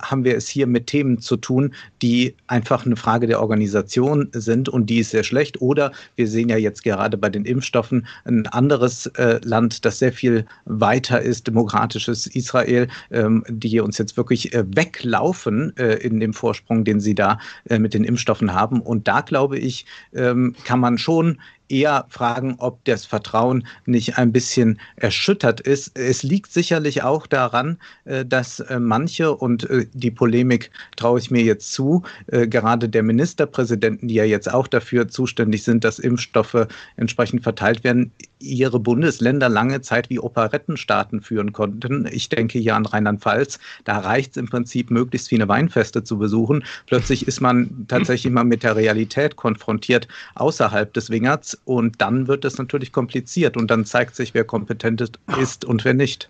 haben 0.01 0.23
wir 0.23 0.35
es 0.35 0.47
hier 0.47 0.67
mit 0.67 0.87
Themen 0.87 1.19
zu 1.19 1.37
tun, 1.37 1.73
die 2.01 2.35
einfach 2.47 2.85
eine 2.85 2.95
Frage 2.95 3.27
der 3.27 3.41
Organisation 3.41 4.29
sind 4.31 4.69
und 4.69 4.89
die 4.89 4.99
ist 4.99 5.11
sehr 5.11 5.23
schlecht. 5.23 5.61
Oder 5.61 5.91
wir 6.15 6.27
sehen 6.27 6.49
ja 6.49 6.57
jetzt 6.57 6.83
gerade 6.83 7.17
bei 7.17 7.29
den 7.29 7.45
Impfstoffen 7.45 8.07
ein 8.25 8.47
anderes 8.47 9.11
Land, 9.43 9.85
das 9.85 9.99
sehr 9.99 10.13
viel 10.13 10.45
weiter 10.65 11.21
ist, 11.21 11.47
demokratisches 11.47 12.27
Israel, 12.27 12.87
ähm, 13.11 13.43
die 13.49 13.79
uns 13.79 13.97
jetzt 13.97 14.17
wirklich 14.17 14.51
weglaufen 14.53 15.71
in 15.71 16.19
dem 16.19 16.33
Vorsprung, 16.33 16.83
den 16.83 16.99
sie 16.99 17.15
da 17.15 17.39
mit 17.69 17.93
den 17.93 18.03
Impfstoffen 18.03 18.53
haben. 18.53 18.81
Und 18.81 19.07
da 19.07 19.21
glaube 19.21 19.57
ich, 19.57 19.85
ähm, 20.13 20.55
kann 20.63 20.79
man 20.79 20.84
schon 20.97 21.39
eher 21.69 22.05
fragen, 22.09 22.55
ob 22.59 22.83
das 22.85 23.05
Vertrauen 23.05 23.65
nicht 23.85 24.17
ein 24.17 24.31
bisschen 24.31 24.79
erschüttert 24.95 25.61
ist. 25.61 25.97
Es 25.97 26.23
liegt 26.23 26.51
sicherlich 26.51 27.03
auch 27.03 27.27
daran, 27.27 27.77
äh, 28.05 28.25
dass 28.25 28.59
äh, 28.59 28.79
manche, 28.79 29.35
und 29.35 29.69
äh, 29.69 29.85
die 29.93 30.11
Polemik 30.11 30.71
traue 30.95 31.19
ich 31.19 31.31
mir 31.31 31.43
jetzt 31.43 31.73
zu, 31.73 32.03
gerade 32.27 32.89
der 32.89 33.03
Ministerpräsidenten, 33.03 34.07
die 34.07 34.15
ja 34.15 34.23
jetzt 34.23 34.51
auch 34.51 34.67
dafür 34.67 35.07
zuständig 35.07 35.63
sind, 35.63 35.83
dass 35.83 35.99
Impfstoffe 35.99 36.67
entsprechend 36.97 37.43
verteilt 37.43 37.83
werden, 37.83 38.11
ihre 38.39 38.79
Bundesländer 38.79 39.49
lange 39.49 39.81
Zeit 39.81 40.09
wie 40.09 40.19
Operettenstaaten 40.19 41.21
führen 41.21 41.53
konnten. 41.53 42.07
Ich 42.11 42.29
denke 42.29 42.59
hier 42.59 42.75
an 42.75 42.85
Rheinland-Pfalz. 42.85 43.59
Da 43.83 43.99
reicht 43.99 44.31
es 44.31 44.37
im 44.37 44.47
Prinzip, 44.47 44.91
möglichst 44.91 45.29
viele 45.29 45.47
Weinfeste 45.47 46.03
zu 46.03 46.17
besuchen. 46.17 46.63
Plötzlich 46.87 47.27
ist 47.27 47.41
man 47.41 47.85
tatsächlich 47.87 48.31
mal 48.31 48.43
mit 48.43 48.63
der 48.63 48.75
Realität 48.75 49.35
konfrontiert 49.35 50.07
außerhalb 50.35 50.93
des 50.93 51.09
Wingerts 51.09 51.54
und 51.65 52.01
dann 52.01 52.27
wird 52.27 52.45
es 52.45 52.57
natürlich 52.57 52.91
kompliziert 52.91 53.57
und 53.57 53.71
dann 53.71 53.85
zeigt 53.85 54.15
sich, 54.15 54.33
wer 54.33 54.43
kompetent 54.43 55.19
ist 55.39 55.65
und 55.65 55.85
wer 55.85 55.93
nicht. 55.93 56.29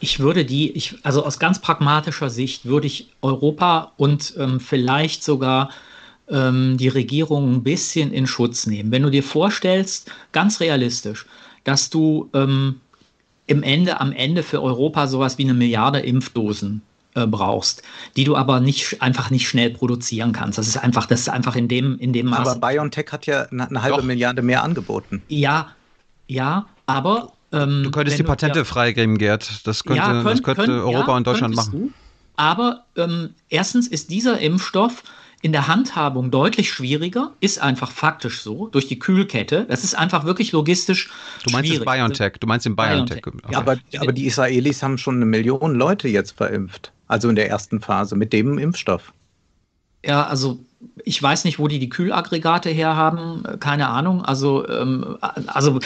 Ich 0.00 0.20
würde 0.20 0.44
die, 0.44 0.70
ich, 0.72 0.96
also 1.02 1.24
aus 1.24 1.38
ganz 1.38 1.60
pragmatischer 1.60 2.30
Sicht 2.30 2.66
würde 2.66 2.86
ich 2.86 3.08
Europa 3.22 3.92
und 3.96 4.34
ähm, 4.38 4.60
vielleicht 4.60 5.24
sogar 5.24 5.70
ähm, 6.28 6.76
die 6.76 6.88
Regierung 6.88 7.54
ein 7.54 7.62
bisschen 7.62 8.12
in 8.12 8.26
Schutz 8.26 8.66
nehmen. 8.66 8.90
Wenn 8.92 9.02
du 9.02 9.10
dir 9.10 9.22
vorstellst, 9.22 10.10
ganz 10.32 10.60
realistisch, 10.60 11.26
dass 11.64 11.90
du 11.90 12.28
ähm, 12.32 12.80
im 13.46 13.62
Ende, 13.62 14.00
am 14.00 14.12
Ende 14.12 14.42
für 14.42 14.62
Europa 14.62 15.06
sowas 15.06 15.38
wie 15.38 15.44
eine 15.44 15.54
Milliarde 15.54 16.00
Impfdosen 16.00 16.82
äh, 17.14 17.26
brauchst, 17.26 17.82
die 18.16 18.24
du 18.24 18.36
aber 18.36 18.60
nicht 18.60 19.00
einfach 19.02 19.30
nicht 19.30 19.48
schnell 19.48 19.70
produzieren 19.70 20.32
kannst. 20.32 20.58
Das 20.58 20.68
ist 20.68 20.76
einfach, 20.76 21.06
das 21.06 21.20
ist 21.20 21.28
einfach 21.28 21.56
in 21.56 21.68
dem, 21.68 21.98
in 21.98 22.12
dem 22.12 22.26
Maß. 22.26 22.48
Aber 22.48 22.68
BioNTech 22.68 23.06
hat 23.12 23.26
ja 23.26 23.42
eine, 23.44 23.68
eine 23.68 23.82
halbe 23.82 23.98
Doch. 23.98 24.04
Milliarde 24.04 24.42
mehr 24.42 24.62
angeboten. 24.62 25.22
Ja, 25.28 25.72
ja, 26.26 26.66
aber 26.86 27.32
ähm, 27.52 27.82
du 27.84 27.90
könntest 27.90 28.18
die 28.18 28.22
Patente 28.22 28.60
ja, 28.60 28.64
freigeben, 28.64 29.18
Gerd. 29.18 29.66
Das 29.66 29.84
könnte, 29.84 30.02
ja, 30.02 30.12
könnt, 30.12 30.26
das 30.26 30.42
könnte 30.42 30.66
könnt, 30.66 30.82
Europa 30.82 31.10
ja, 31.12 31.16
und 31.16 31.26
Deutschland 31.26 31.54
machen. 31.54 31.72
Du, 31.72 31.92
aber 32.36 32.84
ähm, 32.96 33.34
erstens 33.48 33.88
ist 33.88 34.10
dieser 34.10 34.38
Impfstoff 34.38 35.02
in 35.40 35.52
der 35.52 35.68
Handhabung 35.68 36.30
deutlich 36.30 36.70
schwieriger, 36.70 37.32
ist 37.40 37.60
einfach 37.60 37.90
faktisch 37.90 38.42
so, 38.42 38.68
durch 38.68 38.88
die 38.88 38.98
Kühlkette. 38.98 39.66
Das 39.68 39.84
ist 39.84 39.94
einfach 39.96 40.24
wirklich 40.24 40.52
logistisch. 40.52 41.10
Du 41.44 41.50
meinst 41.50 41.70
schwierig. 41.70 41.86
BioNTech, 41.86 42.34
du 42.40 42.46
meinst 42.46 42.66
den 42.66 42.76
BioNTech. 42.76 43.22
BioNTech. 43.22 43.44
Okay. 43.44 43.52
Ja, 43.52 43.58
aber, 43.58 43.76
aber 43.98 44.12
die 44.12 44.26
Israelis 44.26 44.82
haben 44.82 44.98
schon 44.98 45.16
eine 45.16 45.26
Million 45.26 45.74
Leute 45.74 46.08
jetzt 46.08 46.32
verimpft. 46.36 46.92
Also 47.08 47.28
in 47.28 47.36
der 47.36 47.48
ersten 47.48 47.80
Phase 47.80 48.16
mit 48.16 48.32
dem 48.32 48.58
Impfstoff. 48.58 49.12
Ja, 50.04 50.26
also 50.26 50.60
ich 51.04 51.20
weiß 51.20 51.44
nicht, 51.44 51.58
wo 51.58 51.66
die 51.66 51.78
die 51.78 51.88
Kühlaggregate 51.88 52.70
herhaben, 52.70 53.42
keine 53.60 53.88
Ahnung. 53.88 54.24
Also, 54.24 54.68
ähm, 54.68 55.16
also 55.46 55.80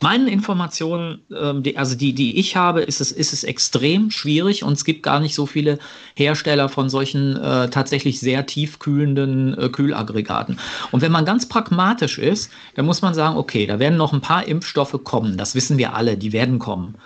meinen 0.00 0.28
Informationen, 0.28 1.22
ähm, 1.34 1.62
die, 1.62 1.76
also 1.76 1.96
die, 1.96 2.12
die 2.12 2.38
ich 2.38 2.56
habe, 2.56 2.82
ist 2.82 3.00
es, 3.00 3.10
ist 3.10 3.32
es 3.32 3.42
extrem 3.42 4.10
schwierig 4.10 4.62
und 4.62 4.74
es 4.74 4.84
gibt 4.84 5.02
gar 5.02 5.18
nicht 5.18 5.34
so 5.34 5.46
viele 5.46 5.78
Hersteller 6.14 6.68
von 6.68 6.90
solchen 6.90 7.36
äh, 7.36 7.70
tatsächlich 7.70 8.20
sehr 8.20 8.46
tiefkühlenden 8.46 9.58
äh, 9.58 9.68
Kühlaggregaten. 9.70 10.58
Und 10.90 11.00
wenn 11.00 11.10
man 11.10 11.24
ganz 11.24 11.48
pragmatisch 11.48 12.18
ist, 12.18 12.52
dann 12.74 12.86
muss 12.86 13.02
man 13.02 13.14
sagen, 13.14 13.36
okay, 13.36 13.66
da 13.66 13.78
werden 13.78 13.96
noch 13.96 14.12
ein 14.12 14.20
paar 14.20 14.46
Impfstoffe 14.46 15.00
kommen. 15.04 15.38
Das 15.38 15.54
wissen 15.54 15.78
wir 15.78 15.94
alle, 15.94 16.16
die 16.16 16.32
werden 16.32 16.58
kommen. 16.58 16.96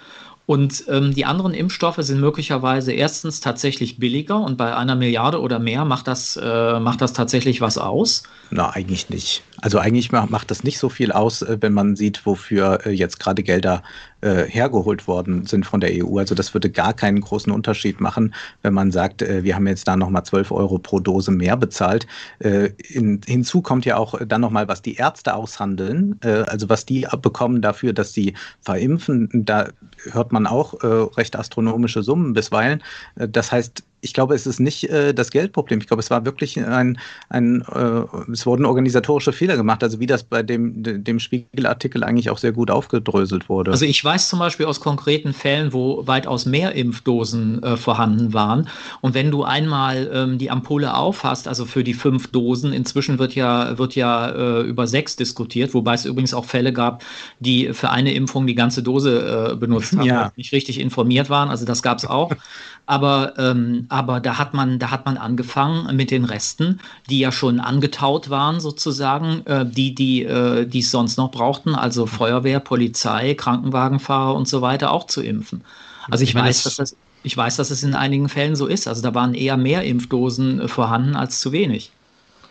Und 0.49 0.85
ähm, 0.89 1.13
die 1.13 1.27
anderen 1.27 1.53
Impfstoffe 1.53 1.99
sind 1.99 2.21
möglicherweise 2.21 2.91
erstens 2.95 3.41
tatsächlich 3.41 3.99
billiger 3.99 4.41
und 4.41 4.57
bei 4.57 4.75
einer 4.75 4.95
Milliarde 4.95 5.43
oder 5.43 5.59
mehr 5.59 5.85
macht 5.85 6.09
das, 6.09 6.39
äh, 6.43 6.81
macht 6.81 7.03
das 7.03 7.13
tatsächlich 7.13 7.61
was 7.61 7.77
aus. 7.77 8.23
Na, 8.49 8.71
eigentlich 8.71 9.11
nicht. 9.11 9.43
Also 9.61 9.79
eigentlich 9.79 10.13
macht 10.13 10.51
das 10.51 10.63
nicht 10.63 10.79
so 10.79 10.89
viel 10.89 11.13
aus, 11.13 11.43
äh, 11.43 11.59
wenn 11.61 11.73
man 11.73 11.97
sieht, 11.97 12.25
wofür 12.27 12.87
äh, 12.87 12.91
jetzt 12.91 13.19
gerade 13.19 13.43
Gelder 13.43 13.83
äh, 14.21 14.45
hergeholt 14.45 15.07
worden 15.09 15.47
sind 15.47 15.67
von 15.67 15.81
der 15.81 15.91
EU. 15.93 16.19
Also 16.19 16.35
das 16.35 16.55
würde 16.55 16.71
gar 16.71 16.93
keinen 16.93 17.21
großen 17.21 17.53
Unterschied 17.53 18.01
machen, 18.01 18.35
wenn 18.63 18.75
man 18.75 18.91
sagt, 18.91 19.21
wir 19.21 19.55
haben 19.55 19.67
jetzt 19.67 19.87
da 19.87 19.97
nochmal 19.97 20.25
12 20.25 20.51
Euro 20.51 20.79
pro 20.79 20.99
Dose 20.99 21.31
mehr 21.31 21.57
bezahlt. 21.57 22.07
In, 22.41 23.21
hinzu 23.25 23.63
kommt 23.63 23.85
ja 23.85 23.97
auch 23.97 24.19
dann 24.27 24.41
nochmal, 24.41 24.67
was 24.67 24.83
die 24.83 24.97
Ärzte 24.97 25.35
aushandeln, 25.35 26.19
also 26.21 26.69
was 26.69 26.85
die 26.85 27.07
bekommen 27.23 27.63
dafür, 27.63 27.93
dass 27.93 28.13
sie 28.13 28.35
verimpfen. 28.61 29.29
Da 29.33 29.69
hört 30.11 30.33
man 30.33 30.47
auch 30.47 30.75
recht 31.17 31.37
astronomische 31.37 32.03
Summen 32.03 32.33
bisweilen. 32.33 32.83
Das 33.15 33.53
heißt, 33.53 33.85
ich 34.01 34.15
glaube, 34.15 34.35
es 34.35 34.47
ist 34.47 34.61
nicht 34.61 34.85
äh, 34.85 35.13
das 35.13 35.31
Geldproblem. 35.31 35.81
Ich 35.81 35.87
glaube, 35.87 36.01
es 36.01 36.11
war 36.11 36.25
wirklich 36.25 36.59
ein, 36.59 36.99
ein 37.29 37.63
äh, 37.73 38.03
es 38.33 38.47
wurden 38.47 38.65
organisatorische 38.65 39.33
Fehler 39.33 39.57
gemacht, 39.57 39.83
also 39.83 40.01
wie 40.01 40.07
das 40.07 40.23
bei 40.23 40.43
dem, 40.43 40.83
dem 40.83 41.19
Spiegelartikel 41.19 42.05
eigentlich 42.05 42.31
auch 42.31 42.39
sehr 42.39 42.53
gut 42.53 42.71
aufgedröselt 42.71 43.49
wurde. 43.49 43.73
Also 43.73 43.85
ich 43.85 44.03
weiß 44.03 44.29
zum 44.29 44.39
Beispiel 44.39 44.67
aus 44.67 44.81
konkreten 44.81 45.33
Fällen, 45.33 45.73
wo 45.73 46.07
weitaus 46.07 46.47
mehr 46.47 46.73
Impfdosen 46.73 47.63
äh, 47.63 47.77
vorhanden 47.77 48.33
waren. 48.33 48.69
Und 49.01 49.15
wenn 49.15 49.31
du 49.31 49.45
einmal 49.45 50.11
ähm, 50.13 50.39
die 50.39 50.51
Ampulle 50.51 50.95
aufhast, 50.95 51.49
also 51.49 51.65
für 51.65 51.83
die 51.83 51.95
fünf 51.95 52.29
Dosen, 52.29 52.73
inzwischen 52.73 53.19
wird 53.19 53.35
ja, 53.35 53.79
wird 53.79 53.95
ja 53.95 54.29
äh, 54.29 54.63
über 54.63 54.87
sechs 54.87 55.17
diskutiert, 55.17 55.75
wobei 55.75 55.95
es 55.95 56.05
übrigens 56.05 56.35
auch 56.35 56.45
Fälle 56.45 56.73
gab, 56.73 57.03
die 57.41 57.73
für 57.73 57.91
eine 57.91 58.13
Impfung 58.15 58.47
die 58.47 58.55
ganze 58.55 58.83
Dose 58.83 59.53
äh, 59.53 59.57
benutzt 59.57 59.97
haben, 59.97 60.07
ja. 60.07 60.33
nicht 60.37 60.53
richtig 60.53 60.79
informiert 60.81 61.31
waren. 61.31 61.49
Also 61.49 61.65
das 61.65 61.83
gab 61.83 61.99
es 61.99 62.07
auch. 62.07 62.33
Aber, 62.89 63.35
ähm, 63.37 63.85
aber 63.91 64.19
da 64.19 64.39
hat 64.39 64.55
man, 64.55 64.79
da 64.79 64.91
hat 64.91 65.05
man 65.05 65.19
angefangen 65.19 65.95
mit 65.95 66.11
den 66.11 66.25
Resten, 66.25 66.81
die 67.11 67.19
ja 67.19 67.31
schon 67.31 67.61
angetaut 67.61 68.31
waren 68.31 68.61
sozusagen, 68.61 69.45
äh, 69.45 69.67
die, 69.67 69.95
die, 69.95 70.23
äh, 70.23 70.65
die 70.65 70.79
es 70.79 70.91
sonst 70.91 71.19
noch 71.19 71.31
brauchten, 71.31 71.75
also 71.75 72.07
Feuerwehr, 72.07 72.61
Polizei, 72.61 73.35
Krankenwagenfahrer 73.35 74.35
und 74.35 74.49
so 74.49 74.63
weiter 74.63 74.91
auch 74.91 75.07
zu 75.07 75.23
impfen. 75.23 75.65
Also 76.11 76.25
ich, 76.25 76.31
ich 76.31 76.35
weiß, 76.37 76.63
dass 76.63 76.77
das, 76.77 76.97
ich 77.25 77.37
weiß, 77.37 77.57
dass 77.57 77.71
es 77.71 77.83
in 77.83 77.95
einigen 77.95 78.31
Fällen 78.31 78.57
so 78.57 78.67
ist. 78.67 78.89
Also 78.89 79.03
da 79.03 79.15
waren 79.15 79.35
eher 79.35 79.59
mehr 79.59 79.83
Impfdosen 79.83 80.63
äh, 80.63 80.69
vorhanden 80.69 81.15
als 81.15 81.41
zu 81.41 81.53
wenig. 81.53 81.93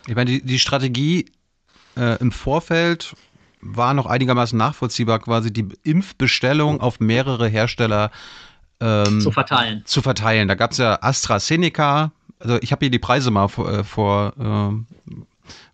Ich 0.06 0.14
meine, 0.14 0.30
die, 0.30 0.46
die 0.46 0.60
Strategie 0.60 1.26
äh, 1.96 2.16
im 2.20 2.30
Vorfeld 2.30 3.16
war 3.60 3.92
noch 3.92 4.06
einigermaßen 4.06 4.56
nachvollziehbar, 4.56 5.18
quasi 5.18 5.52
die 5.52 5.66
Impfbestellung 5.82 6.80
auf 6.80 7.00
mehrere 7.00 7.48
Hersteller 7.48 8.12
ähm, 8.80 9.20
zu 9.20 9.30
verteilen. 9.30 9.82
Zu 9.84 10.02
verteilen. 10.02 10.48
Da 10.48 10.54
gab 10.54 10.72
es 10.72 10.78
ja 10.78 10.98
AstraZeneca, 11.02 12.12
also 12.38 12.58
ich 12.60 12.72
habe 12.72 12.80
hier 12.80 12.90
die 12.90 12.98
Preise 12.98 13.30
mal 13.30 13.48
vor, 13.48 13.70
äh, 13.70 13.84
vor 13.84 14.32
ähm, 14.38 14.86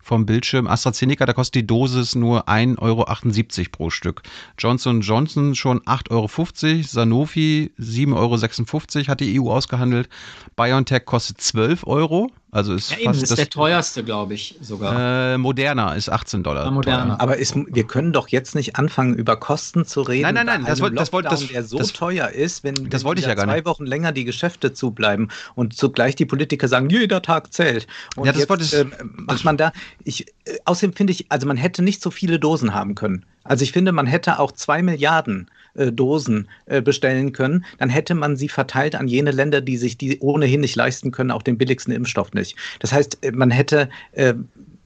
vom 0.05 0.25
Bildschirm. 0.27 0.67
AstraZeneca, 0.67 1.25
da 1.25 1.33
kostet 1.33 1.55
die 1.55 1.67
Dosis 1.67 2.13
nur 2.13 2.47
1,78 2.47 2.77
Euro 2.79 3.69
pro 3.71 3.89
Stück. 3.89 4.21
Johnson 4.57 5.01
Johnson 5.01 5.55
schon 5.55 5.81
8,50 5.81 6.11
Euro. 6.11 6.83
Sanofi 6.83 7.71
7,56 7.79 8.13
Euro 8.15 9.07
hat 9.07 9.19
die 9.19 9.41
EU 9.41 9.51
ausgehandelt. 9.51 10.07
BioNTech 10.55 11.05
kostet 11.05 11.41
12 11.41 11.87
Euro. 11.87 12.29
Also 12.55 12.73
ist 12.73 12.89
ja, 12.89 12.99
eben, 12.99 13.07
fast 13.07 13.21
ist 13.21 13.31
das, 13.31 13.35
der 13.35 13.49
teuerste, 13.49 14.01
glaube 14.01 14.33
ich, 14.33 14.55
sogar. 14.61 15.33
Äh, 15.33 15.37
Moderna 15.37 15.93
ist 15.93 16.07
18 16.07 16.41
Dollar. 16.41 16.71
Ja. 16.85 17.17
Aber 17.19 17.35
ist, 17.35 17.53
wir 17.53 17.83
können 17.83 18.13
doch 18.13 18.29
jetzt 18.29 18.55
nicht 18.55 18.77
anfangen, 18.77 19.13
über 19.13 19.35
Kosten 19.35 19.85
zu 19.85 20.03
reden. 20.03 20.21
Nein, 20.21 20.35
nein, 20.35 20.45
nein, 20.45 20.65
das 20.65 20.79
wollte 20.79 20.95
das 20.95 21.11
wollt, 21.11 21.25
das, 21.25 21.45
der 21.45 21.63
so 21.65 21.77
das, 21.77 21.91
teuer 21.91 22.29
ist, 22.29 22.63
wenn, 22.63 22.89
das 22.89 23.03
wollte 23.03 23.19
ich 23.19 23.27
ja 23.27 23.35
gar 23.35 23.43
zwei 23.43 23.55
nicht. 23.55 23.65
Wochen 23.65 23.85
länger 23.85 24.13
die 24.13 24.23
Geschäfte 24.23 24.71
zubleiben 24.71 25.31
und 25.55 25.75
zugleich 25.75 26.15
die 26.15 26.25
Politiker 26.25 26.69
sagen, 26.69 26.89
jeder 26.89 27.21
Tag 27.21 27.51
zählt. 27.51 27.87
Und 28.15 28.25
ja, 28.25 28.31
das 28.31 28.47
jetzt, 28.47 28.73
äh, 28.73 28.85
macht 29.03 29.43
man 29.43 29.57
da. 29.57 29.73
Ich, 30.05 30.25
äh, 30.45 30.57
außerdem 30.63 30.93
finde 30.93 31.11
ich, 31.11 31.25
also 31.27 31.47
man 31.47 31.57
hätte 31.57 31.83
nicht 31.83 32.01
so 32.01 32.09
viele 32.09 32.39
Dosen 32.39 32.73
haben 32.73 32.95
können. 32.95 33.25
Also 33.43 33.63
ich 33.63 33.73
finde, 33.73 33.91
man 33.91 34.07
hätte 34.07 34.39
auch 34.39 34.53
zwei 34.53 34.81
Milliarden 34.81 35.47
äh, 35.49 35.54
Dosen 35.75 36.49
äh, 36.65 36.81
bestellen 36.81 37.31
können, 37.31 37.65
dann 37.77 37.89
hätte 37.89 38.15
man 38.15 38.35
sie 38.35 38.49
verteilt 38.49 38.95
an 38.95 39.07
jene 39.07 39.31
Länder, 39.31 39.61
die 39.61 39.77
sich 39.77 39.97
die 39.97 40.19
ohnehin 40.19 40.61
nicht 40.61 40.75
leisten 40.75 41.11
können, 41.11 41.31
auch 41.31 41.43
den 41.43 41.57
billigsten 41.57 41.93
Impfstoff 41.93 42.33
nicht. 42.33 42.55
Das 42.79 42.93
heißt, 42.93 43.23
äh, 43.23 43.31
man 43.31 43.51
hätte 43.51 43.89
äh, 44.13 44.33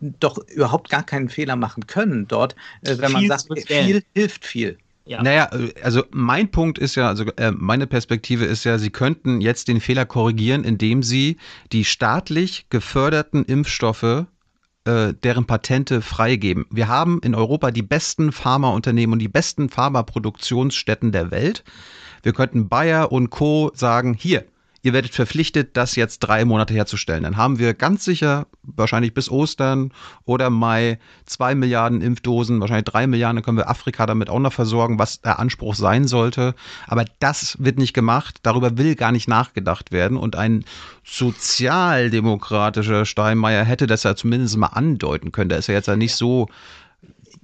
doch 0.01 0.37
überhaupt 0.47 0.89
gar 0.89 1.03
keinen 1.03 1.29
Fehler 1.29 1.55
machen 1.55 1.87
können 1.87 2.27
dort, 2.27 2.55
äh, 2.81 2.97
wenn 2.97 3.11
viel 3.11 3.27
man 3.27 3.39
sagt, 3.39 3.47
viel 3.67 4.03
hilft 4.13 4.45
viel. 4.45 4.77
Ja. 5.05 5.23
Naja, 5.23 5.49
also 5.81 6.03
mein 6.11 6.51
Punkt 6.51 6.77
ist 6.77 6.93
ja, 6.93 7.07
also 7.07 7.25
äh, 7.37 7.51
meine 7.51 7.87
Perspektive 7.87 8.45
ist 8.45 8.63
ja, 8.63 8.77
Sie 8.77 8.91
könnten 8.91 9.41
jetzt 9.41 9.67
den 9.67 9.81
Fehler 9.81 10.05
korrigieren, 10.05 10.63
indem 10.63 11.01
Sie 11.01 11.37
die 11.71 11.83
staatlich 11.83 12.67
geförderten 12.69 13.43
Impfstoffe 13.43 14.27
äh, 14.85 15.13
deren 15.13 15.45
Patente 15.45 16.01
freigeben. 16.01 16.65
Wir 16.69 16.87
haben 16.87 17.19
in 17.23 17.35
Europa 17.35 17.71
die 17.71 17.81
besten 17.81 18.31
Pharmaunternehmen 18.31 19.13
und 19.13 19.19
die 19.19 19.27
besten 19.27 19.69
Pharmaproduktionsstätten 19.69 21.11
der 21.11 21.31
Welt. 21.31 21.63
Wir 22.23 22.33
könnten 22.33 22.69
Bayer 22.69 23.11
und 23.11 23.29
Co. 23.29 23.71
sagen, 23.73 24.13
hier, 24.13 24.45
ihr 24.81 24.93
werdet 24.93 25.13
verpflichtet, 25.13 25.75
das 25.75 25.95
jetzt 25.95 26.19
drei 26.19 26.45
Monate 26.45 26.73
herzustellen. 26.73 27.23
Dann 27.23 27.37
haben 27.37 27.59
wir 27.59 27.73
ganz 27.73 28.05
sicher, 28.05 28.47
wahrscheinlich 28.63 29.13
bis 29.13 29.29
Ostern 29.29 29.91
oder 30.25 30.49
Mai, 30.49 30.99
zwei 31.25 31.55
Milliarden 31.55 32.01
Impfdosen, 32.01 32.61
wahrscheinlich 32.61 32.85
drei 32.85 33.07
Milliarden, 33.07 33.37
dann 33.37 33.43
können 33.43 33.57
wir 33.57 33.69
Afrika 33.69 34.05
damit 34.05 34.29
auch 34.29 34.39
noch 34.39 34.53
versorgen, 34.53 34.99
was 34.99 35.21
der 35.21 35.39
Anspruch 35.39 35.75
sein 35.75 36.07
sollte. 36.07 36.55
Aber 36.87 37.05
das 37.19 37.57
wird 37.59 37.77
nicht 37.77 37.93
gemacht, 37.93 38.39
darüber 38.43 38.77
will 38.77 38.95
gar 38.95 39.11
nicht 39.11 39.27
nachgedacht 39.27 39.91
werden. 39.91 40.17
Und 40.17 40.35
ein 40.35 40.63
sozialdemokratischer 41.03 43.05
Steinmeier 43.05 43.63
hätte 43.63 43.87
das 43.87 44.03
ja 44.03 44.15
zumindest 44.15 44.57
mal 44.57 44.67
andeuten 44.67 45.31
können. 45.31 45.49
Der 45.49 45.59
ist 45.59 45.67
ja 45.67 45.73
jetzt 45.73 45.87
ja 45.87 45.95
nicht 45.95 46.15
so 46.15 46.47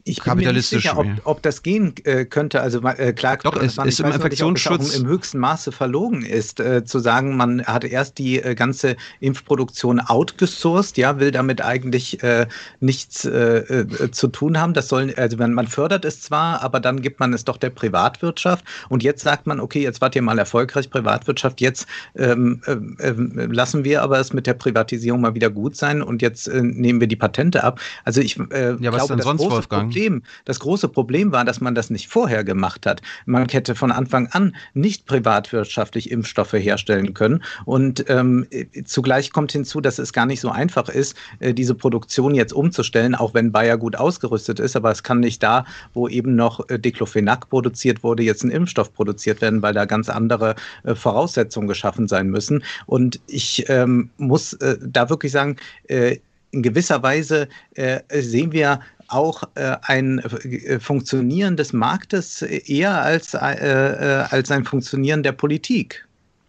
ich 0.08 0.22
bin 0.22 0.38
mir 0.38 0.54
nicht 0.54 0.68
sicher, 0.68 1.00
ob, 1.00 1.08
ob 1.24 1.42
das 1.42 1.64
gehen 1.64 1.96
äh, 2.04 2.26
könnte. 2.26 2.62
Also 2.62 2.80
äh, 2.84 3.12
klar, 3.12 3.38
Doch, 3.38 3.56
es 3.56 3.78
man, 3.78 3.88
ist 3.88 4.00
im 4.00 4.06
Infektionsschutz 4.06 4.90
nicht, 4.90 5.00
im 5.00 5.08
höchsten 5.08 5.40
Maße 5.40 5.72
verlogen 5.72 6.24
ist, 6.24 6.60
äh, 6.60 6.86
zu 6.86 7.00
sagen, 7.00 7.36
man 7.36 7.66
hat 7.66 7.84
erst 7.84 8.20
die 8.20 8.40
äh, 8.40 8.54
ganze 8.54 8.98
Impfproduktion 9.20 10.00
outgesourced, 10.00 10.98
ja, 10.98 11.20
will 11.20 11.32
damit 11.32 11.60
eigentlich 11.62 12.22
äh, 12.22 12.46
nichts 12.80 13.26
äh, 13.26 13.88
zu 14.12 14.28
tun 14.28 14.60
haben. 14.62 14.76
Das 14.76 14.90
sollen, 14.90 15.12
also 15.18 15.38
man, 15.38 15.54
man 15.54 15.68
fördert 15.68 16.06
es 16.06 16.22
zwar, 16.22 16.62
aber 16.62 16.80
dann 16.80 17.02
gibt 17.02 17.20
man 17.20 17.34
es 17.34 17.44
doch 17.44 17.58
der 17.58 17.72
Privatwirtschaft. 17.72 18.64
Und 18.90 19.02
jetzt 19.02 19.24
sagt 19.24 19.48
man, 19.48 19.60
okay, 19.60 19.82
jetzt 19.82 20.02
wart 20.02 20.16
ihr 20.16 20.22
mal 20.22 20.38
erfolgreich 20.38 20.92
Privatwirtschaft, 20.92 21.62
jetzt 21.62 21.88
ähm, 22.16 22.62
ähm, 22.68 23.52
lassen 23.52 23.84
wir 23.84 24.04
aber 24.04 24.20
es 24.20 24.34
mit 24.34 24.46
der 24.46 24.54
Privatisierung 24.54 25.22
mal 25.22 25.34
wieder 25.34 25.50
gut 25.50 25.76
sein 25.76 26.04
und 26.04 26.22
jetzt 26.22 26.48
nehmen 26.48 27.00
wir 27.00 27.08
die 27.08 27.16
Patente 27.16 27.64
ab. 27.64 27.80
Also 28.04 28.22
ich 28.22 28.36
ja, 28.36 28.46
was 28.52 28.80
glaube, 28.80 29.16
denn 29.16 29.22
sonst, 29.22 29.42
Wolfgang? 29.42 29.95
Problem, 29.96 30.24
das 30.44 30.60
große 30.60 30.90
Problem 30.90 31.32
war, 31.32 31.46
dass 31.46 31.62
man 31.62 31.74
das 31.74 31.90
nicht 31.90 32.10
vorher 32.10 32.44
gemacht 32.44 32.86
hat. 32.86 33.02
Man 33.26 33.48
hätte 33.48 33.76
von 33.76 33.94
Anfang 33.94 34.28
an 34.28 34.54
nicht 34.74 35.06
privatwirtschaftlich 35.06 36.12
Impfstoffe 36.12 36.52
herstellen 36.52 37.14
können. 37.14 37.42
Und 37.64 38.04
ähm, 38.10 38.46
zugleich 38.84 39.32
kommt 39.32 39.54
hinzu, 39.54 39.80
dass 39.80 39.98
es 39.98 40.12
gar 40.12 40.26
nicht 40.26 40.42
so 40.42 40.50
einfach 40.50 40.90
ist, 40.90 41.16
äh, 41.40 41.54
diese 41.54 41.76
Produktion 41.76 42.36
jetzt 42.36 42.52
umzustellen, 42.52 43.16
auch 43.16 43.34
wenn 43.34 43.54
Bayer 43.54 43.78
gut 43.78 43.96
ausgerüstet 43.96 44.60
ist. 44.60 44.76
Aber 44.76 44.92
es 44.92 45.02
kann 45.02 45.22
nicht 45.22 45.42
da, 45.42 45.64
wo 45.94 46.10
eben 46.10 46.36
noch 46.36 46.68
äh, 46.68 46.78
Diclofenac 46.78 47.50
produziert 47.50 48.04
wurde, 48.04 48.24
jetzt 48.24 48.44
ein 48.44 48.52
Impfstoff 48.52 48.94
produziert 48.94 49.40
werden, 49.40 49.62
weil 49.62 49.74
da 49.74 49.86
ganz 49.86 50.10
andere 50.10 50.56
äh, 50.84 50.94
Voraussetzungen 50.94 51.70
geschaffen 51.70 52.10
sein 52.10 52.28
müssen. 52.28 52.66
Und 52.86 53.22
ich 53.28 53.64
ähm, 53.70 54.10
muss 54.18 54.52
äh, 54.56 54.76
da 54.82 55.10
wirklich 55.10 55.32
sagen, 55.32 55.56
äh, 55.88 56.18
in 56.56 56.64
gewisser 56.64 57.04
Weise 57.04 57.50
äh, 57.76 58.00
sehen 58.22 58.52
wir 58.54 58.80
auch 59.16 59.44
äh, 59.56 59.78
ein 59.82 60.20
äh, 60.20 60.80
Funktionieren 60.80 61.58
des 61.58 61.74
Marktes 61.74 62.42
eher 62.42 63.02
als, 63.02 63.34
äh, 63.34 63.40
äh, 63.40 64.26
als 64.30 64.52
ein 64.52 64.66
Funktionieren 64.66 65.24
der 65.24 65.32
Politik. 65.32 66.06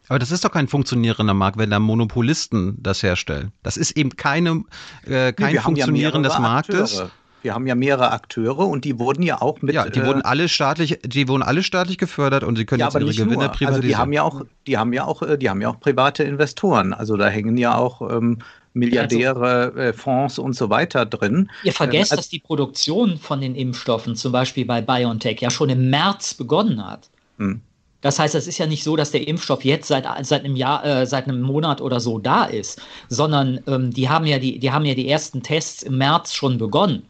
Aber 0.08 0.18
das 0.18 0.30
ist 0.30 0.44
doch 0.44 0.52
kein 0.52 0.68
funktionierender 0.68 1.34
Markt, 1.34 1.58
wenn 1.58 1.70
da 1.70 1.78
Monopolisten 1.78 2.76
das 2.80 3.02
herstellen. 3.02 3.52
Das 3.62 3.76
ist 3.76 3.92
eben 3.92 4.10
keine, 4.10 4.64
äh, 5.04 5.32
kein 5.32 5.54
nee, 5.54 5.60
Funktionieren 5.60 6.22
ja 6.22 6.28
des 6.28 6.38
Marktes. 6.38 6.92
Akteure. 7.00 7.10
Wir 7.42 7.54
haben 7.54 7.66
ja 7.66 7.76
mehrere 7.76 8.10
Akteure 8.10 8.66
und 8.66 8.84
die 8.84 8.98
wurden 8.98 9.22
ja 9.22 9.40
auch 9.40 9.62
mit. 9.62 9.74
Ja, 9.74 9.88
die 9.88 10.04
wurden 10.04 10.20
äh, 10.20 10.24
alle 10.24 10.48
staatlich, 10.48 10.98
die 11.04 11.28
wurden 11.28 11.42
alle 11.42 11.62
staatlich 11.62 11.96
gefördert 11.96 12.42
und 12.42 12.56
sie 12.56 12.64
können 12.64 12.80
ja, 12.80 12.86
jetzt 12.86 12.94
ihre 12.94 13.12
Gewinne 13.12 13.44
nur. 13.44 13.48
privatisieren. 13.48 13.68
Also 13.68 13.82
die 13.82 13.96
haben 13.96 14.12
ja 14.12 14.22
auch, 14.22 14.42
die 14.66 14.78
haben 14.78 14.92
ja 14.92 15.04
auch, 15.04 15.22
die 15.36 15.48
haben 15.48 15.60
ja 15.60 15.68
auch 15.68 15.78
private 15.78 16.24
Investoren. 16.24 16.92
Also 16.92 17.16
da 17.16 17.28
hängen 17.28 17.56
ja 17.56 17.76
auch 17.76 18.02
ähm, 18.10 18.38
Milliardäre, 18.76 19.72
also, 19.74 19.78
äh, 19.78 19.92
Fonds 19.92 20.38
und 20.38 20.54
so 20.54 20.70
weiter 20.70 21.06
drin. 21.06 21.50
Ihr 21.64 21.72
vergesst, 21.72 22.12
ähm, 22.12 22.16
dass 22.16 22.28
die 22.28 22.38
Produktion 22.38 23.18
von 23.18 23.40
den 23.40 23.54
Impfstoffen, 23.54 24.16
zum 24.16 24.32
Beispiel 24.32 24.64
bei 24.64 24.80
BioNTech, 24.80 25.40
ja 25.40 25.50
schon 25.50 25.70
im 25.70 25.90
März 25.90 26.34
begonnen 26.34 26.86
hat. 26.86 27.08
Hm. 27.38 27.60
Das 28.02 28.18
heißt, 28.18 28.34
es 28.34 28.46
ist 28.46 28.58
ja 28.58 28.66
nicht 28.66 28.84
so, 28.84 28.94
dass 28.94 29.10
der 29.10 29.26
Impfstoff 29.26 29.64
jetzt 29.64 29.88
seit, 29.88 30.04
seit 30.24 30.44
einem 30.44 30.54
Jahr, 30.54 30.84
äh, 30.84 31.06
seit 31.06 31.24
einem 31.26 31.40
Monat 31.40 31.80
oder 31.80 31.98
so 31.98 32.18
da 32.18 32.44
ist, 32.44 32.80
sondern 33.08 33.60
ähm, 33.66 33.92
die, 33.92 34.08
haben 34.08 34.26
ja 34.26 34.38
die, 34.38 34.58
die 34.58 34.70
haben 34.70 34.84
ja 34.84 34.94
die 34.94 35.08
ersten 35.08 35.42
Tests 35.42 35.82
im 35.82 35.98
März 35.98 36.34
schon 36.34 36.58
begonnen. 36.58 37.02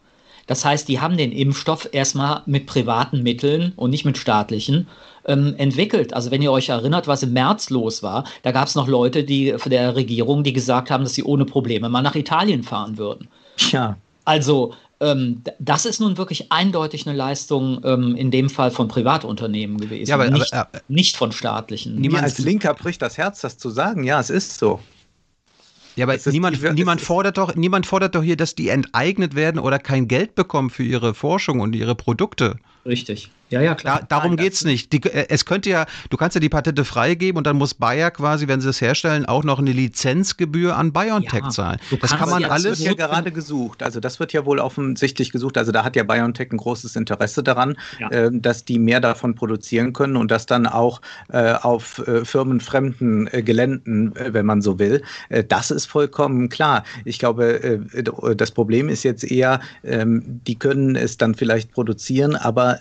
Das 0.46 0.64
heißt, 0.64 0.88
die 0.88 1.00
haben 1.00 1.16
den 1.16 1.32
Impfstoff 1.32 1.88
erstmal 1.92 2.42
mit 2.46 2.66
privaten 2.66 3.22
Mitteln 3.22 3.72
und 3.74 3.90
nicht 3.90 4.04
mit 4.04 4.16
staatlichen 4.16 4.86
ähm, 5.26 5.54
entwickelt. 5.58 6.14
Also 6.14 6.30
wenn 6.30 6.42
ihr 6.42 6.52
euch 6.52 6.68
erinnert, 6.68 7.06
was 7.06 7.22
im 7.22 7.32
März 7.32 7.70
los 7.70 8.02
war, 8.02 8.24
da 8.42 8.52
gab 8.52 8.68
es 8.68 8.74
noch 8.74 8.88
Leute, 8.88 9.24
die 9.24 9.54
von 9.58 9.70
der 9.70 9.94
Regierung, 9.94 10.44
die 10.44 10.52
gesagt 10.52 10.90
haben, 10.90 11.04
dass 11.04 11.14
sie 11.14 11.24
ohne 11.24 11.44
Probleme 11.44 11.88
mal 11.88 12.02
nach 12.02 12.14
Italien 12.14 12.62
fahren 12.62 12.96
würden. 12.98 13.28
Ja. 13.70 13.96
Also 14.24 14.74
ähm, 15.00 15.42
das 15.58 15.84
ist 15.84 16.00
nun 16.00 16.16
wirklich 16.16 16.50
eindeutig 16.50 17.06
eine 17.06 17.16
Leistung 17.16 17.82
ähm, 17.84 18.16
in 18.16 18.30
dem 18.30 18.48
Fall 18.48 18.70
von 18.70 18.88
Privatunternehmen 18.88 19.78
gewesen, 19.78 20.08
ja, 20.08 20.14
aber, 20.14 20.30
nicht, 20.30 20.54
aber, 20.54 20.74
äh, 20.74 20.80
nicht 20.88 21.16
von 21.16 21.32
staatlichen. 21.32 21.96
Niemand 21.96 22.24
als 22.24 22.38
Linker 22.38 22.72
bricht 22.72 23.02
das 23.02 23.18
Herz, 23.18 23.42
das 23.42 23.58
zu 23.58 23.68
sagen. 23.68 24.04
Ja, 24.04 24.18
es 24.20 24.30
ist 24.30 24.58
so. 24.58 24.80
Ja, 25.96 26.06
aber 26.06 26.16
niemand, 26.30 26.62
die, 26.62 26.70
niemand, 26.72 27.00
fordert 27.00 27.38
doch, 27.38 27.54
niemand 27.54 27.86
fordert 27.86 28.14
doch 28.14 28.22
hier, 28.22 28.36
dass 28.36 28.54
die 28.54 28.68
enteignet 28.68 29.34
werden 29.34 29.58
oder 29.58 29.78
kein 29.78 30.08
Geld 30.08 30.34
bekommen 30.34 30.70
für 30.70 30.82
ihre 30.82 31.14
Forschung 31.14 31.60
und 31.60 31.74
ihre 31.74 31.94
Produkte. 31.94 32.56
Richtig. 32.86 33.30
Ja, 33.48 33.60
ja, 33.60 33.74
klar. 33.74 34.00
Da, 34.00 34.20
darum 34.20 34.36
geht 34.36 34.54
es 34.54 34.64
nicht. 34.64 34.92
Die, 34.92 35.02
äh, 35.04 35.26
es 35.28 35.44
könnte 35.44 35.70
ja, 35.70 35.86
du 36.10 36.16
kannst 36.16 36.34
ja 36.34 36.40
die 36.40 36.48
Patente 36.48 36.84
freigeben 36.84 37.38
und 37.38 37.46
dann 37.46 37.56
muss 37.56 37.74
Bayer 37.74 38.10
quasi, 38.10 38.48
wenn 38.48 38.60
sie 38.60 38.68
es 38.68 38.80
herstellen, 38.80 39.24
auch 39.26 39.44
noch 39.44 39.58
eine 39.58 39.70
Lizenzgebühr 39.70 40.76
an 40.76 40.92
BioNTech 40.92 41.44
ja, 41.44 41.50
zahlen. 41.50 41.78
Das 42.00 42.16
kann 42.16 42.28
man 42.28 42.44
alles. 42.44 42.78
Das 42.78 42.84
wird 42.84 42.98
ja 42.98 43.06
gerade 43.06 43.30
gesucht. 43.30 43.82
Also 43.82 44.00
das 44.00 44.18
wird 44.18 44.32
ja 44.32 44.44
wohl 44.46 44.58
offensichtlich 44.58 45.30
gesucht. 45.30 45.58
Also 45.58 45.70
da 45.70 45.84
hat 45.84 45.94
ja 45.94 46.02
BioNTech 46.02 46.50
ein 46.50 46.56
großes 46.56 46.96
Interesse 46.96 47.42
daran, 47.42 47.76
ja. 48.00 48.10
äh, 48.10 48.30
dass 48.32 48.64
die 48.64 48.78
mehr 48.78 49.00
davon 49.00 49.34
produzieren 49.34 49.92
können 49.92 50.16
und 50.16 50.30
das 50.30 50.46
dann 50.46 50.66
auch 50.66 51.00
äh, 51.28 51.52
auf 51.52 51.98
äh, 52.06 52.24
firmenfremden 52.24 53.28
äh, 53.32 53.42
Geländen, 53.42 54.16
äh, 54.16 54.32
wenn 54.32 54.46
man 54.46 54.60
so 54.60 54.78
will. 54.78 55.02
das 55.48 55.70
ist 55.70 55.86
vollkommen 55.86 56.48
klar. 56.48 56.84
Ich 57.04 57.18
glaube, 57.18 57.80
das 58.36 58.50
Problem 58.50 58.88
ist 58.88 59.02
jetzt 59.02 59.24
eher, 59.24 59.60
ähm, 59.84 60.40
die 60.46 60.56
können 60.58 60.96
es 60.96 61.16
dann 61.16 61.34
vielleicht 61.34 61.72
produzieren, 61.72 62.34
aber 62.36 62.75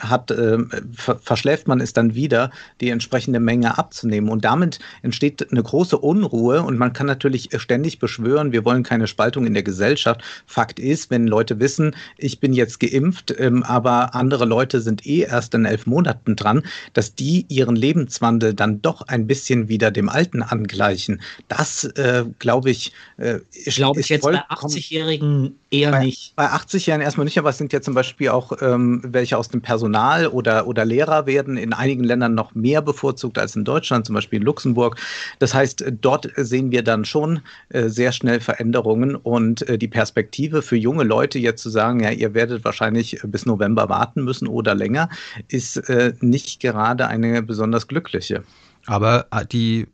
hat, 0.00 0.30
äh, 0.30 0.58
verschläft 0.96 1.68
man 1.68 1.80
es 1.80 1.92
dann 1.92 2.14
wieder, 2.14 2.50
die 2.80 2.90
entsprechende 2.90 3.40
Menge 3.40 3.78
abzunehmen. 3.78 4.30
Und 4.30 4.44
damit 4.44 4.78
entsteht 5.02 5.50
eine 5.50 5.62
große 5.62 5.98
Unruhe 5.98 6.62
und 6.62 6.78
man 6.78 6.92
kann 6.92 7.06
natürlich 7.06 7.48
ständig 7.56 7.98
beschwören, 7.98 8.52
wir 8.52 8.64
wollen 8.64 8.82
keine 8.82 9.06
Spaltung 9.06 9.46
in 9.46 9.54
der 9.54 9.62
Gesellschaft. 9.62 10.22
Fakt 10.46 10.78
ist, 10.78 11.10
wenn 11.10 11.26
Leute 11.26 11.60
wissen, 11.60 11.94
ich 12.18 12.40
bin 12.40 12.52
jetzt 12.52 12.80
geimpft, 12.80 13.34
ähm, 13.38 13.62
aber 13.62 14.14
andere 14.14 14.44
Leute 14.44 14.80
sind 14.80 15.06
eh 15.06 15.20
erst 15.20 15.54
in 15.54 15.64
elf 15.64 15.86
Monaten 15.86 16.36
dran, 16.36 16.62
dass 16.92 17.14
die 17.14 17.46
ihren 17.48 17.76
Lebenswandel 17.76 18.54
dann 18.54 18.82
doch 18.82 19.02
ein 19.02 19.26
bisschen 19.26 19.68
wieder 19.68 19.90
dem 19.90 20.08
Alten 20.08 20.42
angleichen. 20.42 21.20
Das, 21.48 21.84
äh, 21.84 22.24
glaube 22.38 22.70
ich, 22.70 22.92
äh, 23.18 23.40
ist, 23.52 23.76
glaube 23.76 24.00
ich 24.00 24.08
jetzt 24.08 24.22
bei 24.22 24.38
80-Jährigen 24.48 25.58
eher 25.80 25.90
bei, 25.92 26.04
nicht. 26.04 26.34
Bei 26.36 26.46
80-Jährigen 26.46 27.02
erstmal 27.02 27.24
nicht, 27.24 27.38
aber 27.38 27.50
es 27.50 27.58
sind 27.58 27.72
ja 27.72 27.80
zum 27.80 27.94
Beispiel 27.94 28.28
auch 28.28 28.52
ähm, 28.60 29.00
welche 29.04 29.38
aus 29.38 29.48
dem 29.48 29.60
Personal 29.60 30.26
oder, 30.26 30.66
oder 30.66 30.84
Lehrer 30.84 31.26
werden 31.26 31.56
in 31.56 31.72
einigen 31.72 32.04
Ländern 32.04 32.34
noch 32.34 32.54
mehr 32.54 32.82
bevorzugt 32.82 33.38
als 33.38 33.56
in 33.56 33.64
Deutschland, 33.64 34.06
zum 34.06 34.14
Beispiel 34.14 34.38
in 34.38 34.44
Luxemburg. 34.44 34.96
Das 35.38 35.54
heißt, 35.54 35.84
dort 36.00 36.28
sehen 36.36 36.70
wir 36.70 36.82
dann 36.82 37.04
schon 37.04 37.40
äh, 37.70 37.88
sehr 37.88 38.12
schnell 38.12 38.40
Veränderungen 38.40 39.16
und 39.16 39.68
äh, 39.68 39.78
die 39.78 39.88
Perspektive 39.88 40.62
für 40.62 40.76
junge 40.76 41.04
Leute 41.04 41.38
jetzt 41.38 41.62
zu 41.62 41.70
sagen, 41.70 42.00
ja, 42.00 42.10
ihr 42.10 42.34
werdet 42.34 42.64
wahrscheinlich 42.64 43.20
bis 43.24 43.46
November 43.46 43.88
warten 43.88 44.24
müssen 44.24 44.48
oder 44.48 44.74
länger, 44.74 45.08
ist 45.48 45.76
äh, 45.88 46.12
nicht 46.20 46.60
gerade 46.60 47.08
eine 47.08 47.42
besonders 47.42 47.86
glückliche. 47.86 48.42
Aber 48.86 49.26
äh, 49.30 49.44
die 49.46 49.86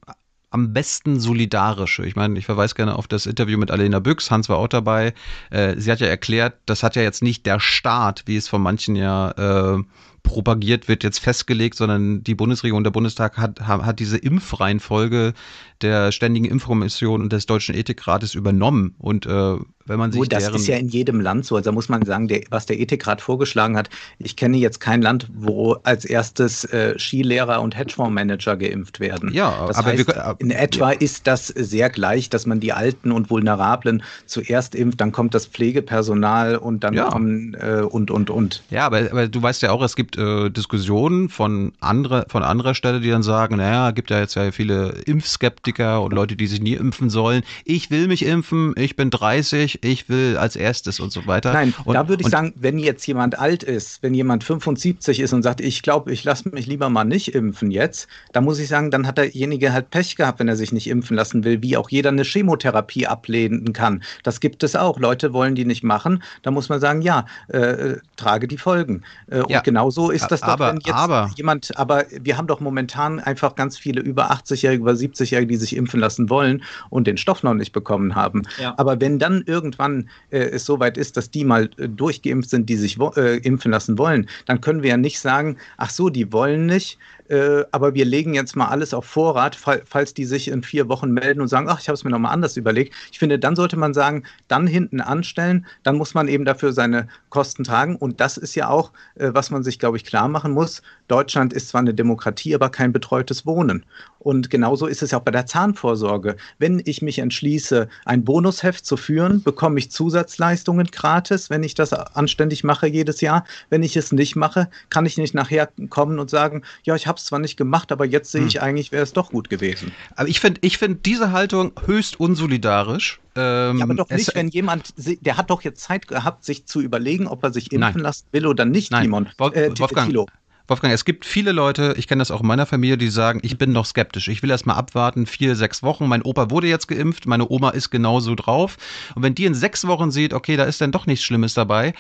am 0.53 0.73
besten 0.73 1.19
solidarische. 1.19 2.05
Ich 2.05 2.15
meine, 2.15 2.39
ich 2.39 2.47
verweise 2.47 2.75
gerne 2.75 2.97
auf 2.97 3.09
das 3.09 3.27
Interview 3.27 3.59
mit 3.59 3.71
Alena 3.71 3.99
Büchs, 3.99 4.31
Hans 4.31 4.49
war 4.49 4.59
auch 4.59 4.69
dabei. 4.69 5.15
Äh, 5.51 5.75
sie 5.79 5.91
hat 5.91 6.01
ja 6.01 6.07
erklärt, 6.07 6.55
das 6.67 6.83
hat 6.83 6.95
ja 6.95 7.03
jetzt 7.03 7.23
nicht 7.23 7.47
der 7.47 7.59
Staat, 7.59 8.23
wie 8.27 8.37
es 8.37 8.49
von 8.49 8.63
manchen 8.63 8.95
ja 8.95 9.31
äh, 9.77 9.83
propagiert 10.23 10.89
wird, 10.89 11.05
jetzt 11.05 11.19
festgelegt, 11.19 11.77
sondern 11.77 12.23
die 12.25 12.35
Bundesregierung, 12.35 12.85
der 12.85 12.91
Bundestag 12.91 13.39
hat, 13.39 13.61
hat 13.61 13.99
diese 13.99 14.19
Impfreihenfolge 14.19 15.35
der 15.83 16.13
Ständigen 16.13 16.47
Impfkommission 16.47 17.21
und 17.21 17.33
des 17.33 17.47
Deutschen 17.47 17.75
Ethikrates 17.75 18.35
übernommen. 18.35 18.95
Und 18.99 19.27
äh, 19.27 19.57
wenn 19.87 19.99
man 19.99 20.13
sich. 20.13 20.21
Oh, 20.21 20.25
das 20.25 20.49
ist 20.49 20.67
ja 20.67 20.77
in 20.77 20.89
jedem 20.89 21.21
Land 21.21 21.45
so. 21.45 21.57
Also 21.57 21.73
muss 21.73 21.89
man 21.89 22.05
sagen, 22.05 22.29
der, 22.29 22.43
was 22.51 22.67
der 22.67 22.79
Ethikrat 22.79 23.21
vorgeschlagen 23.21 23.77
hat, 23.77 23.91
ich 24.19 24.37
kenne 24.37 24.57
jetzt 24.57 24.81
kein 24.81 25.03
Land, 25.03 25.29
wo 25.35 25.77
als 25.83 26.05
erstes 26.05 26.65
äh, 26.65 26.99
Skilehrer 26.99 27.61
und 27.63 27.77
Hedgefondsmanager 27.77 28.57
geimpft 28.57 29.01
werden. 29.01 29.33
Ja, 29.33 29.67
das 29.67 29.77
aber 29.77 29.91
heißt, 29.91 30.07
wir, 30.07 30.37
in 30.39 30.51
etwa 30.51 30.93
ja. 30.93 30.99
ist 30.99 31.27
das 31.27 31.49
sehr 31.49 31.91
gleich, 31.91 32.31
dass 32.31 32.47
man 32.47 32.61
die 32.61 32.73
Alten 32.73 33.13
und 33.13 33.31
Vulnerablen 33.31 34.03
zuerst 34.27 34.75
impft, 34.75 35.01
dann 35.01 35.13
kommt 35.13 35.35
das 35.35 35.47
Pflegepersonal 35.47 36.57
und 36.57 36.85
dann 36.85 36.95
ja. 36.95 37.09
kommen 37.09 37.55
äh, 37.55 37.83
und 37.83 38.11
und 38.11 38.31
und. 38.31 38.63
Ja, 38.71 38.87
aber, 38.87 39.11
aber 39.11 39.29
du 39.29 39.43
weißt 39.43 39.63
ja 39.63 39.73
auch, 39.73 39.83
es 39.83 39.97
gibt 39.97 40.12
äh, 40.17 40.51
Diskussionen 40.51 41.29
von 41.29 41.73
anderer 41.81 42.27
von 42.29 42.43
anderer 42.43 42.75
Stelle, 42.75 43.01
die 43.01 43.11
dann 43.11 43.23
sagen, 43.23 43.57
naja, 43.57 43.91
gibt 43.91 44.11
ja 44.11 44.19
jetzt 44.19 44.35
ja 44.35 44.51
viele 44.53 44.91
Impfskeptiker 45.07 45.63
Skeptiker 45.63 46.03
und 46.03 46.13
Leute, 46.13 46.37
die 46.37 46.47
sich 46.47 46.61
nie 46.61 46.75
impfen 46.75 47.11
sollen. 47.11 47.43
Ich 47.65 47.91
will 47.91 48.09
mich 48.09 48.25
impfen, 48.25 48.75
ich 48.77 48.97
bin 48.97 49.11
30, 49.11 49.83
ich 49.85 50.09
will 50.09 50.37
als 50.37 50.57
erstes 50.57 51.01
und 51.01 51.13
so 51.13 51.27
weiter. 51.27 51.53
Nein, 51.53 51.75
und, 51.85 51.95
da 51.95 52.09
würde 52.09 52.23
ich 52.23 52.29
sagen, 52.29 52.53
wenn 52.57 52.79
jetzt 52.79 53.07
jemand 53.07 53.39
alt 53.39 53.63
ist, 53.63 54.03
wenn 54.03 54.15
jemand 54.15 54.45
75 54.45 55.21
ist 55.21 55.33
und 55.33 55.43
sagt, 55.43 55.61
ich 55.61 55.83
glaube, 55.83 56.13
ich 56.13 56.25
lasse 56.25 56.49
mich 56.49 56.67
lieber 56.67 56.89
mal 56.89 57.05
nicht 57.05 57.35
impfen 57.35 57.71
jetzt, 57.71 58.09
da 58.33 58.41
muss 58.41 58.59
ich 58.59 58.69
sagen, 58.69 58.91
dann 58.91 59.07
hat 59.07 59.19
derjenige 59.19 59.73
halt 59.73 59.91
Pech 59.91 60.17
gehabt, 60.17 60.41
wenn 60.41 60.49
er 60.49 60.57
sich 60.57 60.73
nicht 60.73 60.89
impfen 60.89 61.17
lassen 61.17 61.45
will, 61.45 61.63
wie 61.63 61.77
auch 61.77 61.91
jeder 61.91 62.11
eine 62.11 62.25
Chemotherapie 62.25 63.07
ablehnen 63.07 63.73
kann. 63.73 64.03
Das 64.23 64.41
gibt 64.41 64.63
es 64.63 64.77
auch. 64.77 64.99
Leute 64.99 65.33
wollen 65.33 65.55
die 65.55 65.65
nicht 65.65 65.83
machen. 65.83 66.23
Da 66.43 66.51
muss 66.51 66.69
man 66.69 66.81
sagen, 66.81 67.03
ja, 67.03 67.27
äh, 67.49 67.97
trage 68.17 68.49
die 68.49 68.59
Folgen. 68.59 69.03
Äh, 69.31 69.43
ja, 69.49 69.59
und 69.59 69.65
genauso 69.65 70.02
ist 70.11 70.29
das 70.29 70.43
aber, 70.43 70.67
doch, 70.67 70.73
wenn 70.75 70.81
jetzt 70.81 70.95
aber, 70.95 71.31
jemand, 71.37 71.77
aber 71.77 72.05
wir 72.11 72.37
haben 72.37 72.47
doch 72.47 72.61
momentan 72.61 73.21
einfach 73.21 73.55
ganz 73.55 73.79
viele 73.79 74.01
über 74.01 74.31
80-Jährige, 74.31 74.83
über 74.83 74.93
70-Jährige, 74.93 75.49
die 75.49 75.57
sich 75.57 75.77
impfen 75.77 76.01
lassen 76.01 76.31
wollen 76.31 76.63
und 76.91 77.07
den 77.07 77.17
Stoff 77.17 77.43
noch 77.43 77.55
nicht 77.55 77.73
bekommen 77.73 78.15
haben. 78.15 78.43
Ja. 78.61 78.75
Aber 78.77 79.01
wenn 79.01 79.19
dann 79.19 79.43
irgendwann 79.47 80.09
äh, 80.31 80.39
es 80.39 80.65
soweit 80.65 80.97
ist, 80.97 81.17
dass 81.17 81.31
die 81.31 81.45
mal 81.45 81.71
äh, 81.79 81.89
durchgeimpft 81.89 82.51
sind, 82.51 82.69
die 82.69 82.77
sich 82.77 82.99
äh, 83.17 83.39
impfen 83.39 83.71
lassen 83.71 83.99
wollen, 83.99 84.29
dann 84.47 84.61
können 84.61 84.83
wir 84.83 84.91
ja 84.91 84.97
nicht 84.97 85.21
sagen, 85.21 85.57
ach 85.77 85.91
so, 85.91 86.09
die 86.09 86.33
wollen 86.33 86.67
nicht, 86.67 86.99
äh, 87.29 87.65
aber 87.71 87.95
wir 87.95 88.05
legen 88.05 88.35
jetzt 88.35 88.57
mal 88.57 88.69
alles 88.69 88.95
auf 88.95 89.05
Vorrat, 89.05 89.55
fall, 89.55 89.83
falls 89.85 90.15
die 90.15 90.25
sich 90.25 90.49
in 90.49 90.63
vier 90.63 90.89
Wochen 90.89 91.11
melden 91.11 91.41
und 91.41 91.49
sagen, 91.49 91.69
ach, 91.69 91.81
ich 91.81 91.89
habe 91.89 91.95
es 91.95 92.05
mir 92.05 92.11
nochmal 92.11 92.33
anders 92.33 92.57
überlegt. 92.57 92.95
Ich 93.11 93.19
finde, 93.19 93.39
dann 93.39 93.57
sollte 93.57 93.77
man 93.77 93.95
sagen, 93.95 94.25
dann 94.49 94.67
hinten 94.67 95.01
anstellen, 95.01 95.67
dann 95.83 95.97
muss 95.97 96.15
man 96.15 96.29
eben 96.29 96.45
dafür 96.45 96.73
seine 96.73 97.09
Kosten 97.31 97.65
tragen. 97.65 97.97
Und 97.97 98.21
das 98.21 98.37
ist 98.37 98.55
ja 98.55 98.69
auch, 98.69 98.93
äh, 99.15 99.31
was 99.33 99.51
man 99.51 99.63
sich, 99.63 99.79
glaube 99.79 99.97
ich, 99.97 100.05
klar 100.05 100.29
machen 100.29 100.53
muss. 100.53 100.83
Deutschland 101.09 101.53
ist 101.53 101.69
zwar 101.69 101.81
eine 101.81 101.95
Demokratie, 101.95 102.55
aber 102.55 102.71
kein 102.71 102.93
betreutes 102.93 103.47
Wohnen. 103.47 103.85
Und 104.19 104.51
genauso 104.51 104.87
ist 104.87 105.03
es 105.03 105.11
ja 105.11 105.19
auch 105.19 105.23
bei 105.23 105.33
der 105.33 105.47
Zahnvorsorge. 105.47 106.37
Wenn 106.59 106.81
ich 106.85 107.03
mich 107.03 107.19
entschließe, 107.19 107.89
ein 108.05 108.25
Bonusheft 108.25 108.87
zu 108.87 108.97
führen, 108.97 109.43
bekomme 109.43 109.79
ich 109.79 109.91
Zusatzleistungen 109.91 110.87
gratis, 110.87 111.51
wenn 111.51 111.65
ich 111.65 111.75
das 111.75 111.93
anständig 111.93 112.63
mache 112.63 112.87
jedes 112.87 113.21
Jahr. 113.21 113.45
Wenn 113.69 113.83
ich 113.83 113.97
es 113.97 114.13
nicht 114.13 114.37
mache, 114.37 114.69
kann 114.91 115.07
ich 115.07 115.19
nicht 115.19 115.35
nachher 115.35 115.69
kommen 115.91 116.21
und 116.21 116.31
sagen, 116.31 116.63
ja, 116.85 116.95
ich 116.95 117.07
habe 117.07 117.12
es 117.19 117.25
zwar 117.25 117.39
nicht 117.39 117.57
gemacht, 117.57 117.93
aber 117.93 118.05
jetzt 118.05 118.31
sehe 118.33 118.47
ich 118.47 118.55
hm. 118.55 118.63
eigentlich, 118.63 118.93
wäre 118.93 119.03
es 119.03 119.13
doch 119.13 119.31
gut 119.31 119.49
gewesen. 119.51 119.93
Aber 120.17 120.29
ich 120.29 120.41
finde 120.41 120.61
ich 120.63 120.79
find 120.79 121.07
diese 121.07 121.33
Haltung 121.33 121.73
höchst 121.87 122.19
unsolidarisch. 122.19 123.21
Ähm, 123.35 123.79
ja, 123.79 123.85
aber 123.85 123.95
doch 123.95 124.11
nicht, 124.11 124.35
wenn 124.35 124.49
jemand, 124.49 124.93
der 124.97 125.37
hat 125.37 125.51
doch 125.51 125.63
jetzt 125.63 125.83
Zeit 125.83 126.07
gehabt, 126.07 126.45
sich 126.45 126.67
zu 126.67 126.81
überlegen, 126.81 127.27
ob 127.27 127.43
er 127.43 127.53
sich 127.53 127.73
impfen 127.73 127.95
nein. 127.95 128.03
lassen 128.03 128.27
will 128.33 128.47
oder 128.47 128.65
nicht, 128.65 128.91
nein. 128.91 129.05
Timon. 129.05 129.27
Äh, 129.53 129.71
Wolfgang, 129.79 130.09
Thilo. 130.09 130.27
Wolfgang, 130.69 130.95
es 130.95 131.05
gibt 131.05 131.25
viele 131.25 131.53
Leute, 131.53 131.95
ich 131.99 132.07
kenne 132.07 132.21
das 132.21 132.31
auch 132.31 132.41
in 132.41 132.47
meiner 132.47 132.67
Familie, 132.67 132.97
die 132.97 133.09
sagen, 133.09 133.41
ich 133.43 133.59
bin 133.59 133.73
noch 133.73 133.85
skeptisch. 133.85 134.29
Ich 134.29 134.43
will 134.43 134.51
erst 134.51 134.65
mal 134.65 134.75
abwarten, 134.75 135.27
vier, 135.27 135.57
sechs 135.57 135.83
Wochen. 135.83 136.07
Mein 136.07 136.23
Opa 136.23 136.51
wurde 136.51 136.69
jetzt 136.69 136.89
geimpft, 136.89 137.27
meine 137.27 137.49
Oma 137.49 137.71
ist 137.71 137.91
genauso 137.91 138.35
drauf. 138.35 138.77
Und 139.15 139.23
wenn 139.23 139.35
die 139.35 139.45
in 139.45 139.55
sechs 139.55 139.87
Wochen 139.87 140.11
sieht, 140.11 140.33
okay, 140.33 140.57
da 140.57 140.65
ist 140.65 140.81
dann 140.81 140.93
doch 140.93 141.07
nichts 141.07 141.25
Schlimmes 141.25 141.55
dabei, 141.55 141.95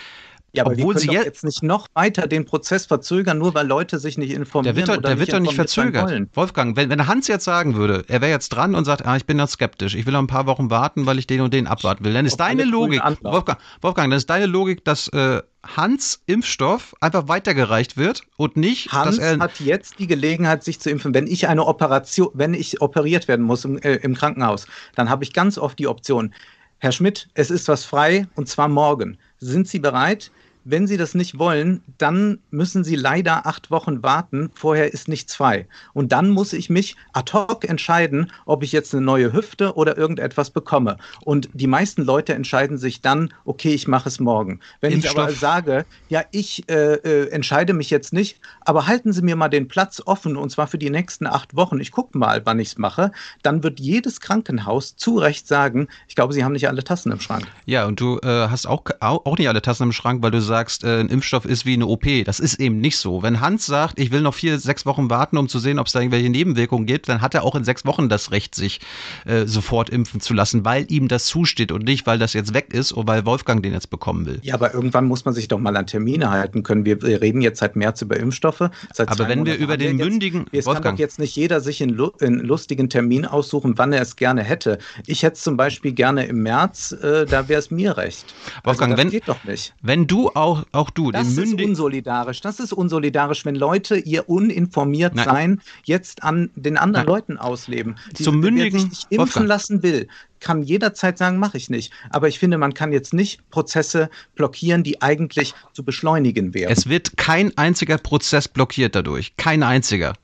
ja, 0.55 0.65
aber 0.65 0.75
Obwohl 0.75 0.99
sie 0.99 1.11
jetzt 1.11 1.45
nicht 1.45 1.63
noch 1.63 1.89
weiter 1.95 2.27
den 2.27 2.45
Prozess 2.45 2.85
verzögern, 2.85 3.39
nur 3.39 3.55
weil 3.55 3.67
Leute 3.67 3.99
sich 3.99 4.19
nicht 4.19 4.33
informieren. 4.33 4.77
Der 4.77 4.87
wird, 4.87 4.97
doch, 4.97 5.03
der 5.03 5.19
wird 5.19 5.33
doch 5.33 5.41
nicht 5.41 5.55
verzögert. 5.55 6.29
Wolfgang, 6.35 6.77
wenn, 6.77 6.91
wenn 6.91 7.07
Hans 7.07 7.27
jetzt 7.27 7.45
sagen 7.45 7.75
würde, 7.75 8.05
er 8.09 8.21
wäre 8.21 8.31
jetzt 8.31 8.51
dran 8.51 8.75
und 8.75 8.85
sagt, 8.85 9.07
ah, 9.07 9.17
ich 9.17 9.25
bin 9.25 9.39
noch 9.39 9.49
skeptisch, 9.49 9.95
ich 9.95 10.05
will 10.05 10.13
noch 10.13 10.21
ein 10.21 10.27
paar 10.27 10.47
Wochen 10.47 10.69
warten, 10.69 11.07
weil 11.07 11.19
ich 11.19 11.27
den 11.27 11.41
und 11.41 11.55
den 11.55 11.67
abwarten 11.67 12.05
will, 12.05 12.13
dann 12.13 12.27
ist 12.27 12.35
Auf 12.35 12.39
deine 12.39 12.65
Logik, 12.65 13.03
Wolfgang, 13.23 13.59
Wolfgang, 13.81 14.11
dann 14.11 14.19
ist 14.19 14.29
deine 14.29 14.45
Logik, 14.45 14.85
dass 14.85 15.09
äh, 15.09 15.41
Hans 15.65 16.23
Impfstoff 16.27 16.95
einfach 17.01 17.29
weitergereicht 17.29 17.97
wird 17.97 18.23
und 18.37 18.57
nicht, 18.57 18.93
Hans 18.93 19.17
dass 19.17 19.25
er 19.25 19.39
hat 19.39 19.59
jetzt 19.61 20.01
die 20.01 20.07
Gelegenheit, 20.07 20.65
sich 20.65 20.81
zu 20.81 20.91
impfen. 20.91 21.15
Wenn 21.15 21.27
ich 21.27 21.49
eine 21.49 21.65
Operation, 21.65 22.29
wenn 22.35 22.53
ich 22.53 22.83
operiert 22.83 23.27
werden 23.27 23.47
muss 23.47 23.65
im, 23.65 23.79
äh, 23.79 23.95
im 23.97 24.15
Krankenhaus, 24.15 24.67
dann 24.97 25.09
habe 25.09 25.25
ich 25.25 25.33
ganz 25.33 25.57
oft 25.57 25.79
die 25.79 25.87
Option, 25.87 26.35
Herr 26.79 26.93
Schmidt, 26.93 27.29
es 27.35 27.51
ist 27.51 27.69
was 27.69 27.85
frei 27.85 28.27
und 28.35 28.49
zwar 28.49 28.69
morgen. 28.69 29.17
Sind 29.39 29.69
Sie 29.69 29.79
bereit? 29.79 30.33
Wenn 30.65 30.87
Sie 30.87 30.97
das 30.97 31.15
nicht 31.15 31.39
wollen, 31.39 31.83
dann 31.99 32.39
müssen 32.51 32.85
Sie 32.85 32.95
leider 32.95 33.47
acht 33.47 33.71
Wochen 33.73 34.03
warten. 34.05 34.51
Vorher 34.55 34.93
ist 34.93 35.09
nichts 35.09 35.35
frei. 35.35 35.67
Und 35.93 36.13
dann 36.13 36.31
muss 36.31 36.53
ich 36.53 36.71
mich 36.71 36.95
ad 37.13 37.33
hoc 37.33 37.69
entscheiden, 37.69 38.31
ob 38.47 38.63
ich 38.63 38.71
jetzt 38.71 38.95
eine 38.95 39.05
neue 39.05 39.33
Hüfte 39.33 39.75
oder 39.75 39.99
irgendetwas 39.99 40.51
bekomme. 40.51 40.99
Und 41.25 41.49
die 41.53 41.67
meisten 41.67 42.03
Leute 42.03 42.35
entscheiden 42.35 42.79
sich 42.79 43.01
dann, 43.01 43.35
okay, 43.45 43.75
ich 43.75 43.89
mache 43.89 44.09
es 44.09 44.21
morgen. 44.21 44.61
Wenn 44.81 44.93
Impfstoff. 44.93 45.15
ich 45.15 45.21
aber 45.21 45.33
sage, 45.33 45.85
ja, 46.09 46.23
ich 46.31 46.69
äh, 46.71 46.95
äh, 46.95 47.29
entscheide 47.31 47.73
mich 47.73 47.91
jetzt 47.91 48.13
nicht, 48.13 48.39
aber 48.61 48.87
halten 48.87 49.13
Sie 49.13 49.23
mir 49.23 49.35
mal 49.35 49.49
den 49.49 49.67
Platz 49.67 50.01
offen 50.05 50.37
und 50.37 50.51
zwar 50.51 50.69
für 50.69 50.79
die 50.79 50.91
nächsten 50.91 51.27
acht 51.27 51.57
Wochen. 51.57 51.81
Ich 51.81 51.91
gucke 51.91 52.17
mal, 52.17 52.43
wann 52.45 52.61
ich 52.61 52.69
es 52.69 52.79
mache. 52.79 53.11
Dann 53.43 53.65
wird 53.65 53.81
jedes 53.81 54.21
Krankenhaus 54.21 54.95
zu 54.95 55.19
Recht 55.19 55.49
sagen, 55.49 55.89
ich 56.07 56.15
glaube, 56.15 56.33
Sie 56.35 56.45
haben 56.45 56.53
nicht 56.53 56.69
alle 56.69 56.85
Tassen 56.85 57.11
im 57.11 57.19
Schrank. 57.19 57.49
Ja, 57.67 57.87
und 57.87 57.99
du 57.99 58.19
äh, 58.19 58.49
hast 58.49 58.67
auch, 58.67 58.85
auch 59.01 59.39
nicht 59.39 59.49
alle 59.49 59.61
Tassen 59.61 59.85
im 59.85 59.93
Schrank, 59.93 60.23
weil 60.23 60.31
du 60.31 60.41
sagst, 60.41 60.52
sagst, 60.53 60.85
äh, 60.85 61.01
ein 61.01 61.09
Impfstoff 61.09 61.47
ist 61.47 61.65
wie 61.65 61.73
eine 61.73 61.87
OP. 61.87 62.05
Das 62.27 62.39
ist 62.39 62.61
eben 62.61 62.79
nicht 62.79 62.99
so. 62.99 63.23
Wenn 63.23 63.41
Hans 63.41 63.65
sagt, 63.65 63.99
ich 63.99 64.11
will 64.11 64.21
noch 64.21 64.35
vier, 64.35 64.59
sechs 64.59 64.85
Wochen 64.85 65.09
warten, 65.09 65.39
um 65.39 65.49
zu 65.49 65.59
sehen, 65.59 65.79
ob 65.79 65.87
es 65.87 65.95
da 65.95 66.01
irgendwelche 66.01 66.29
Nebenwirkungen 66.29 66.85
gibt, 66.85 67.09
dann 67.09 67.23
hat 67.23 67.35
er 67.35 67.43
auch 67.45 67.55
in 67.55 67.65
sechs 67.65 67.87
Wochen 67.87 68.11
das 68.11 68.33
Recht, 68.33 68.55
sich 68.55 68.81
äh, 69.25 69.47
sofort 69.47 69.89
impfen 69.89 70.21
zu 70.21 70.35
lassen, 70.35 70.63
weil 70.67 70.85
ihm 70.91 71.09
das 71.09 71.25
zusteht 71.25 71.73
und 71.73 71.85
nicht, 71.85 72.07
weil 72.07 72.19
das 72.19 72.35
jetzt 72.35 72.53
weg 72.53 72.75
ist 72.75 72.93
oder 72.93 73.07
weil 73.07 73.25
Wolfgang 73.25 73.63
den 73.63 73.73
jetzt 73.73 73.89
bekommen 73.89 74.27
will. 74.27 74.41
Ja, 74.43 74.53
aber 74.53 74.75
irgendwann 74.75 75.07
muss 75.07 75.25
man 75.25 75.33
sich 75.33 75.49
doch 75.49 75.59
mal 75.59 75.75
an 75.75 75.87
Termine 75.87 76.31
halten 76.31 76.63
können. 76.63 76.85
Wir, 76.85 77.01
wir 77.01 77.23
reden 77.23 77.41
jetzt 77.41 77.61
seit 77.61 77.75
März 77.75 78.03
über 78.03 78.19
Impfstoffe. 78.19 78.69
Seit 78.93 79.09
aber 79.09 79.29
wenn 79.29 79.47
wir 79.47 79.57
über 79.57 79.79
den 79.79 79.97
mündigen. 79.97 80.45
Jetzt, 80.53 80.67
es 80.69 80.75
kann 80.75 80.83
doch 80.83 80.99
jetzt 80.99 81.19
nicht 81.19 81.35
jeder 81.35 81.63
sich 81.63 81.83
einen, 81.83 81.97
lustigen 81.97 82.91
Termin 82.91 83.25
aussuchen, 83.25 83.79
wann 83.79 83.95
er 83.95 84.03
es 84.03 84.17
gerne 84.17 84.43
hätte. 84.43 84.77
Ich 85.07 85.23
hätte 85.23 85.37
es 85.37 85.43
zum 85.43 85.57
Beispiel 85.57 85.93
gerne 85.93 86.27
im 86.27 86.43
März, 86.43 86.93
äh, 86.93 87.25
da 87.25 87.49
wäre 87.49 87.59
es 87.59 87.71
mir 87.71 87.97
recht. 87.97 88.35
Wolfgang, 88.65 88.93
also, 88.93 89.03
wenn, 89.03 89.11
geht 89.11 89.29
doch 89.29 89.43
nicht. 89.45 89.75
Wenn 89.81 90.07
du 90.07 90.31
auch, 90.43 90.64
auch 90.72 90.90
du, 90.90 91.12
das 91.12 91.38
ist 91.38 91.55
unsolidarisch. 91.55 92.40
Das 92.40 92.59
ist 92.59 92.72
unsolidarisch, 92.72 93.45
wenn 93.45 93.55
Leute 93.55 93.97
ihr 93.97 94.28
uninformiert 94.28 95.14
Nein. 95.14 95.24
sein 95.24 95.61
jetzt 95.84 96.22
an 96.24 96.51
den 96.57 96.76
anderen 96.76 97.07
Nein. 97.07 97.14
Leuten 97.14 97.38
ausleben. 97.38 97.97
Die, 98.18 98.24
Zum 98.24 98.40
mündigen. 98.40 98.72
Wer 98.72 98.80
sich 98.80 98.90
nicht 98.90 99.07
impfen 99.11 99.18
Wolfgang. 99.18 99.47
lassen 99.47 99.82
will, 99.82 100.09
kann 100.40 100.62
jederzeit 100.62 101.16
sagen, 101.16 101.38
mache 101.38 101.57
ich 101.57 101.70
nicht. 101.70 101.93
Aber 102.11 102.26
ich 102.26 102.38
finde, 102.38 102.59
man 102.59 102.74
kann 102.74 102.93
jetzt 102.93 103.14
nicht 103.14 103.49
Prozesse 103.51 104.11
blockieren, 104.34 104.82
die 104.82 105.01
eigentlich 105.01 105.55
zu 105.72 105.84
beschleunigen 105.84 106.53
wären. 106.55 106.72
Es 106.72 106.88
wird 106.88 107.16
kein 107.16 107.57
einziger 107.57 107.99
Prozess 107.99 108.49
blockiert 108.49 108.97
dadurch. 108.97 109.36
Kein 109.36 109.62
einziger. 109.62 110.14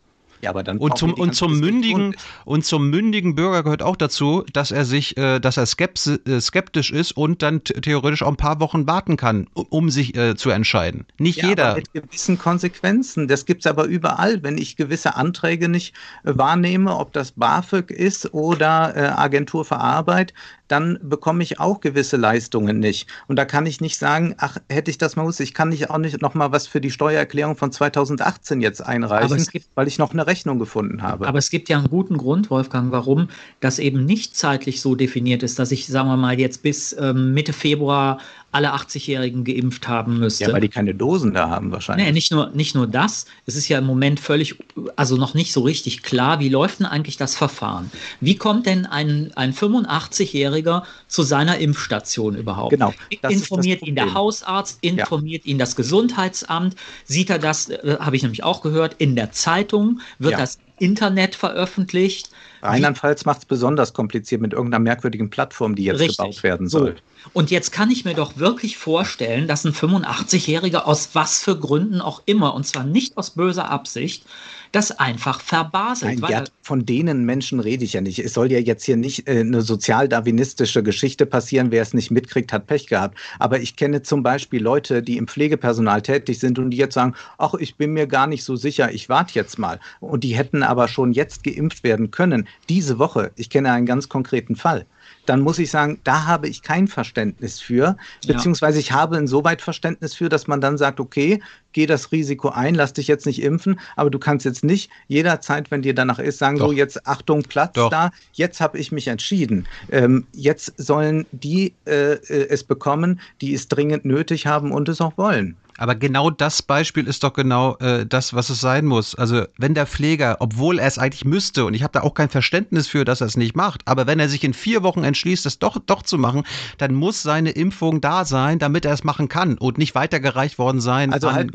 Ja, 0.41 0.51
aber 0.51 0.63
dann 0.63 0.79
und 0.79 0.97
zum 0.97 1.15
und 1.15 1.35
zum 1.35 1.59
mündigen 1.59 2.15
und 2.45 2.65
zum 2.65 2.91
mündigen 2.91 3.35
Bürger 3.35 3.63
gehört 3.63 3.83
auch 3.83 3.97
dazu, 3.97 4.45
dass 4.53 4.71
er 4.71 4.85
sich, 4.85 5.17
äh, 5.17 5.41
dass 5.41 5.57
er 5.57 5.65
äh, 5.65 6.41
skeptisch 6.41 6.91
ist 6.91 7.13
und 7.13 7.43
dann 7.43 7.65
theoretisch 7.65 8.23
auch 8.23 8.29
ein 8.29 8.37
paar 8.37 8.61
Wochen 8.61 8.87
warten 8.87 9.17
kann, 9.17 9.49
um 9.55 9.91
sich 9.91 10.17
äh, 10.17 10.37
zu 10.37 10.51
entscheiden. 10.51 11.07
Nicht 11.19 11.43
ja, 11.43 11.49
jeder. 11.49 11.75
mit 11.75 11.93
gewissen 11.93 12.39
Konsequenzen. 12.39 13.27
Das 13.27 13.47
gibt 13.47 13.63
es 13.63 13.67
aber 13.67 13.85
überall. 13.85 14.43
Wenn 14.43 14.59
ich 14.59 14.77
gewisse 14.77 15.17
Anträge 15.17 15.69
nicht 15.69 15.95
äh, 16.25 16.33
wahrnehme, 16.37 16.97
ob 16.97 17.13
das 17.13 17.33
BAföG 17.33 17.91
ist 17.91 18.33
oder 18.33 18.97
äh, 18.97 19.01
Agentur 19.09 19.65
für 19.65 19.79
Arbeit, 19.79 20.33
dann 20.69 20.99
bekomme 21.03 21.43
ich 21.43 21.59
auch 21.59 21.81
gewisse 21.81 22.17
Leistungen 22.17 22.79
nicht. 22.79 23.09
Und 23.27 23.37
da 23.37 23.45
kann 23.45 23.67
ich 23.67 23.81
nicht 23.81 23.99
sagen, 23.99 24.35
ach, 24.39 24.59
hätte 24.69 24.91
ich 24.91 24.99
das 24.99 25.17
mal 25.17 25.23
gewusst, 25.23 25.41
ich 25.41 25.55
kann 25.55 25.71
nicht 25.71 25.91
auch 25.91 25.99
nicht 25.99 26.21
noch 26.23 26.35
mal 26.35 26.53
was 26.53 26.67
für 26.67 26.81
die 26.81 26.91
Steuererklärung 26.91 27.57
von 27.57 27.73
2018 27.73 28.61
jetzt 28.61 28.81
einreichen, 28.81 29.45
gibt, 29.51 29.67
weil 29.75 29.89
ich 29.89 29.99
noch 29.99 30.13
eine 30.13 30.27
Rechnung 30.27 30.59
gefunden 30.59 31.03
habe. 31.03 31.27
Aber 31.27 31.39
es 31.39 31.51
gibt 31.51 31.69
ja 31.69 31.79
einen 31.79 31.89
guten 31.89 32.19
Grund, 32.19 32.51
Wolfgang, 32.51 32.93
warum 32.93 33.29
das 33.61 33.79
eben 33.79 34.05
nicht 34.05 34.37
zeitlich 34.37 34.81
so 34.81 34.95
definiert 34.95 35.43
ist, 35.43 35.59
dass 35.59 35.73
ich, 35.73 35.87
sagen 35.87 36.09
wir 36.09 36.17
mal, 36.17 36.39
jetzt 36.39 36.63
bis 36.63 36.95
ähm, 36.99 37.33
Mitte 37.33 37.53
Februar 37.53 38.19
alle 38.51 38.75
80-Jährigen 38.75 39.45
geimpft 39.45 39.89
haben 39.89 40.19
müsste. 40.19 40.45
Ja, 40.45 40.53
weil 40.53 40.63
die 40.63 40.71
keine 40.71 40.95
Dosen 40.95 41.35
da 41.35 41.51
haben 41.51 41.71
wahrscheinlich. 41.71 42.07
Nee, 42.07 42.13
nicht 42.13 42.33
nur, 42.33 42.49
nicht 42.51 42.75
nur 42.75 42.87
das. 42.87 43.27
Es 43.45 43.57
ist 43.57 43.69
ja 43.69 43.79
im 43.79 43.85
Moment 43.85 44.21
völlig, 44.21 44.57
also 44.97 45.17
noch 45.17 45.35
nicht 45.35 45.53
so 45.53 45.61
richtig 45.61 46.03
klar, 46.03 46.41
wie 46.41 46.49
läuft 46.49 46.81
denn 46.81 46.87
eigentlich 46.87 47.19
das 47.19 47.37
Verfahren? 47.37 47.91
Wie 48.21 48.37
kommt 48.37 48.65
denn 48.65 48.87
ein, 48.87 49.33
ein 49.37 49.53
85-Jähriger 49.53 50.85
zu 51.09 51.23
seiner 51.23 51.59
Impfstation 51.59 52.37
überhaupt? 52.37 52.71
Genau. 52.71 52.95
Informiert 53.29 53.83
ihn 53.83 53.95
der 53.95 54.15
Hausarzt, 54.15 54.79
informiert 54.81 55.45
ja. 55.45 55.51
ihn 55.51 55.59
das 55.59 55.77
Gesundheitsamt, 55.77 56.75
sieht 57.05 57.29
er 57.29 57.39
das, 57.39 57.69
äh, 57.69 57.99
habe 58.01 58.17
ich 58.17 58.23
nämlich 58.23 58.45
auch 58.45 58.63
gehört, 58.63 58.97
in 58.99 59.15
der 59.15 59.31
Zeitung, 59.31 60.01
wird 60.19 60.33
ja. 60.33 60.39
das 60.39 60.59
Internet 60.79 61.35
veröffentlicht. 61.35 62.31
Rheinland-Pfalz 62.63 63.25
macht 63.25 63.39
es 63.39 63.45
besonders 63.45 63.93
kompliziert 63.93 64.41
mit 64.41 64.53
irgendeiner 64.53 64.83
merkwürdigen 64.83 65.31
Plattform, 65.31 65.75
die 65.75 65.85
jetzt 65.85 66.01
Richtig. 66.01 66.19
gebaut 66.19 66.43
werden 66.43 66.69
soll. 66.69 66.97
So. 66.97 67.31
Und 67.33 67.51
jetzt 67.51 67.73
kann 67.73 67.91
ich 67.91 68.05
mir 68.05 68.15
doch 68.15 68.37
wirklich 68.37 68.79
vorstellen, 68.79 69.49
dass 69.49 69.65
ein 69.65 69.73
85-Jähriger 69.73 70.85
aus 70.85 71.11
was 71.15 71.43
für 71.43 71.59
Gründen 71.59 72.01
auch 72.01 72.23
immer, 72.27 72.55
und 72.55 72.67
zwar 72.67 72.85
nicht 72.85 73.17
aus 73.17 73.31
böser 73.31 73.71
Absicht, 73.71 74.25
das 74.73 74.99
einfach 74.99 75.41
verbaselt. 75.41 76.21
Nein, 76.21 76.29
Gerd, 76.29 76.53
von 76.63 76.85
denen 76.85 77.25
Menschen 77.25 77.61
rede 77.61 77.85
ich 77.85 77.95
ja 77.95 78.01
nicht. 78.01 78.19
Es 78.19 78.35
soll 78.35 78.51
ja 78.53 78.59
jetzt 78.59 78.85
hier 78.85 78.97
nicht 78.97 79.29
äh, 79.29 79.41
eine 79.41 79.63
sozialdarwinistische 79.63 80.83
Geschichte 80.83 81.27
passieren. 81.27 81.71
Wer 81.71 81.83
es 81.83 81.95
nicht 81.95 82.11
mitkriegt, 82.11 82.53
hat 82.53 82.67
Pech 82.67 82.87
gehabt. 82.87 83.19
Aber 83.39 83.61
ich 83.61 83.77
kenne 83.77 84.03
zum 84.03 84.23
Beispiel 84.23 84.63
Leute, 84.63 85.03
die 85.03 85.17
im 85.17 85.29
Pflegepersonal 85.29 86.03
tätig 86.03 86.39
sind 86.39 86.59
und 86.59 86.71
die 86.71 86.77
jetzt 86.77 86.95
sagen, 86.95 87.15
ach, 87.39 87.55
ich 87.55 87.77
bin 87.77 87.93
mir 87.93 88.07
gar 88.07 88.27
nicht 88.27 88.45
so 88.45 88.57
sicher, 88.57 88.93
ich 88.93 89.09
warte 89.09 89.35
jetzt 89.35 89.59
mal. 89.59 89.81
Und 90.01 90.25
die 90.25 90.37
hätten 90.37 90.63
aber 90.63 90.89
schon 90.89 91.13
jetzt 91.13 91.45
geimpft 91.45 91.85
werden 91.85 92.11
können. 92.11 92.49
Diese 92.69 92.99
Woche, 92.99 93.31
ich 93.37 93.51
kenne 93.51 93.73
einen 93.73 93.87
ganz 93.87 94.09
konkreten 94.09 94.57
Fall 94.57 94.87
dann 95.29 95.41
muss 95.41 95.59
ich 95.59 95.71
sagen, 95.71 96.01
da 96.05 96.27
habe 96.27 96.49
ich 96.49 96.63
kein 96.63 96.89
Verständnis 96.89 97.61
für, 97.61 97.97
beziehungsweise 98.27 98.79
ich 98.79 98.93
habe 98.93 99.17
insoweit 99.17 99.61
Verständnis 99.61 100.15
für, 100.15 100.29
dass 100.29 100.47
man 100.47 100.61
dann 100.61 100.79
sagt, 100.79 101.01
okay, 101.01 101.43
geh 101.73 101.87
das 101.87 102.13
Risiko 102.13 102.49
ein, 102.49 102.75
lass 102.75 102.93
dich 102.93 103.09
jetzt 103.09 103.27
nicht 103.27 103.43
impfen, 103.43 103.79
aber 103.97 104.11
du 104.11 104.19
kannst 104.19 104.45
jetzt 104.45 104.65
nicht 104.65 104.91
jederzeit, 105.07 105.71
wenn 105.71 105.83
dir 105.83 105.95
danach 105.95 106.19
ist, 106.19 106.39
sagen, 106.39 106.59
Doch. 106.59 106.69
so 106.69 106.73
jetzt 106.73 107.07
Achtung, 107.07 107.43
Platz 107.43 107.75
Doch. 107.75 107.91
da, 107.91 108.11
jetzt 108.33 108.61
habe 108.61 108.79
ich 108.79 108.91
mich 108.91 109.09
entschieden. 109.09 109.67
Ähm, 109.91 110.27
jetzt 110.33 110.73
sollen 110.77 111.27
die 111.33 111.75
äh, 111.87 112.15
äh, 112.15 112.49
es 112.49 112.65
bekommen, 112.65 113.21
die 113.41 113.55
es 113.55 113.69
dringend 113.69 114.05
nötig 114.05 114.47
haben 114.47 114.73
und 114.73 114.89
es 114.89 115.01
auch 115.01 115.17
wollen. 115.17 115.57
Aber 115.79 115.95
genau 115.95 116.29
das 116.29 116.61
Beispiel 116.61 117.07
ist 117.07 117.23
doch 117.23 117.33
genau 117.33 117.77
äh, 117.77 118.05
das, 118.05 118.35
was 118.35 118.51
es 118.51 118.61
sein 118.61 118.85
muss. 118.85 119.15
Also 119.15 119.45
wenn 119.57 119.75
der 119.75 119.87
Pfleger, 119.87 120.37
obwohl 120.41 120.81
er 120.81 120.87
es 120.89 120.99
eigentlich 120.99 121.25
müsste, 121.25 121.65
und 121.65 121.75
ich 121.75 121.85
habe 121.85 121.93
da 121.93 122.03
auch 122.03 122.15
kein 122.15 122.29
Verständnis 122.29 122.89
für, 122.89 123.05
dass 123.05 123.21
er 123.21 123.29
es 123.29 123.37
nicht 123.37 123.57
macht, 123.57 123.83
aber 123.87 124.07
wenn 124.09 124.19
er 124.19 124.29
sich 124.29 124.43
in 124.43 124.55
vier 124.55 124.83
Wochen 124.83 125.05
entschließt, 125.05 125.47
es 125.47 125.61
doch, 125.61 125.79
doch 125.79 126.03
zu 126.03 126.19
machen, 126.19 126.43
dann 126.79 126.95
muss 126.95 127.23
seine 127.23 127.51
Impfung 127.51 128.01
da 128.01 128.25
sein, 128.25 128.59
damit 128.59 128.85
er 128.85 128.93
es 128.93 129.05
machen 129.05 129.29
kann 129.29 129.57
und 129.57 129.79
nicht 129.79 129.95
weitergereicht 129.95 130.59
worden 130.59 130.81
sein 130.81 131.13
also 131.13 131.29
an, 131.29 131.49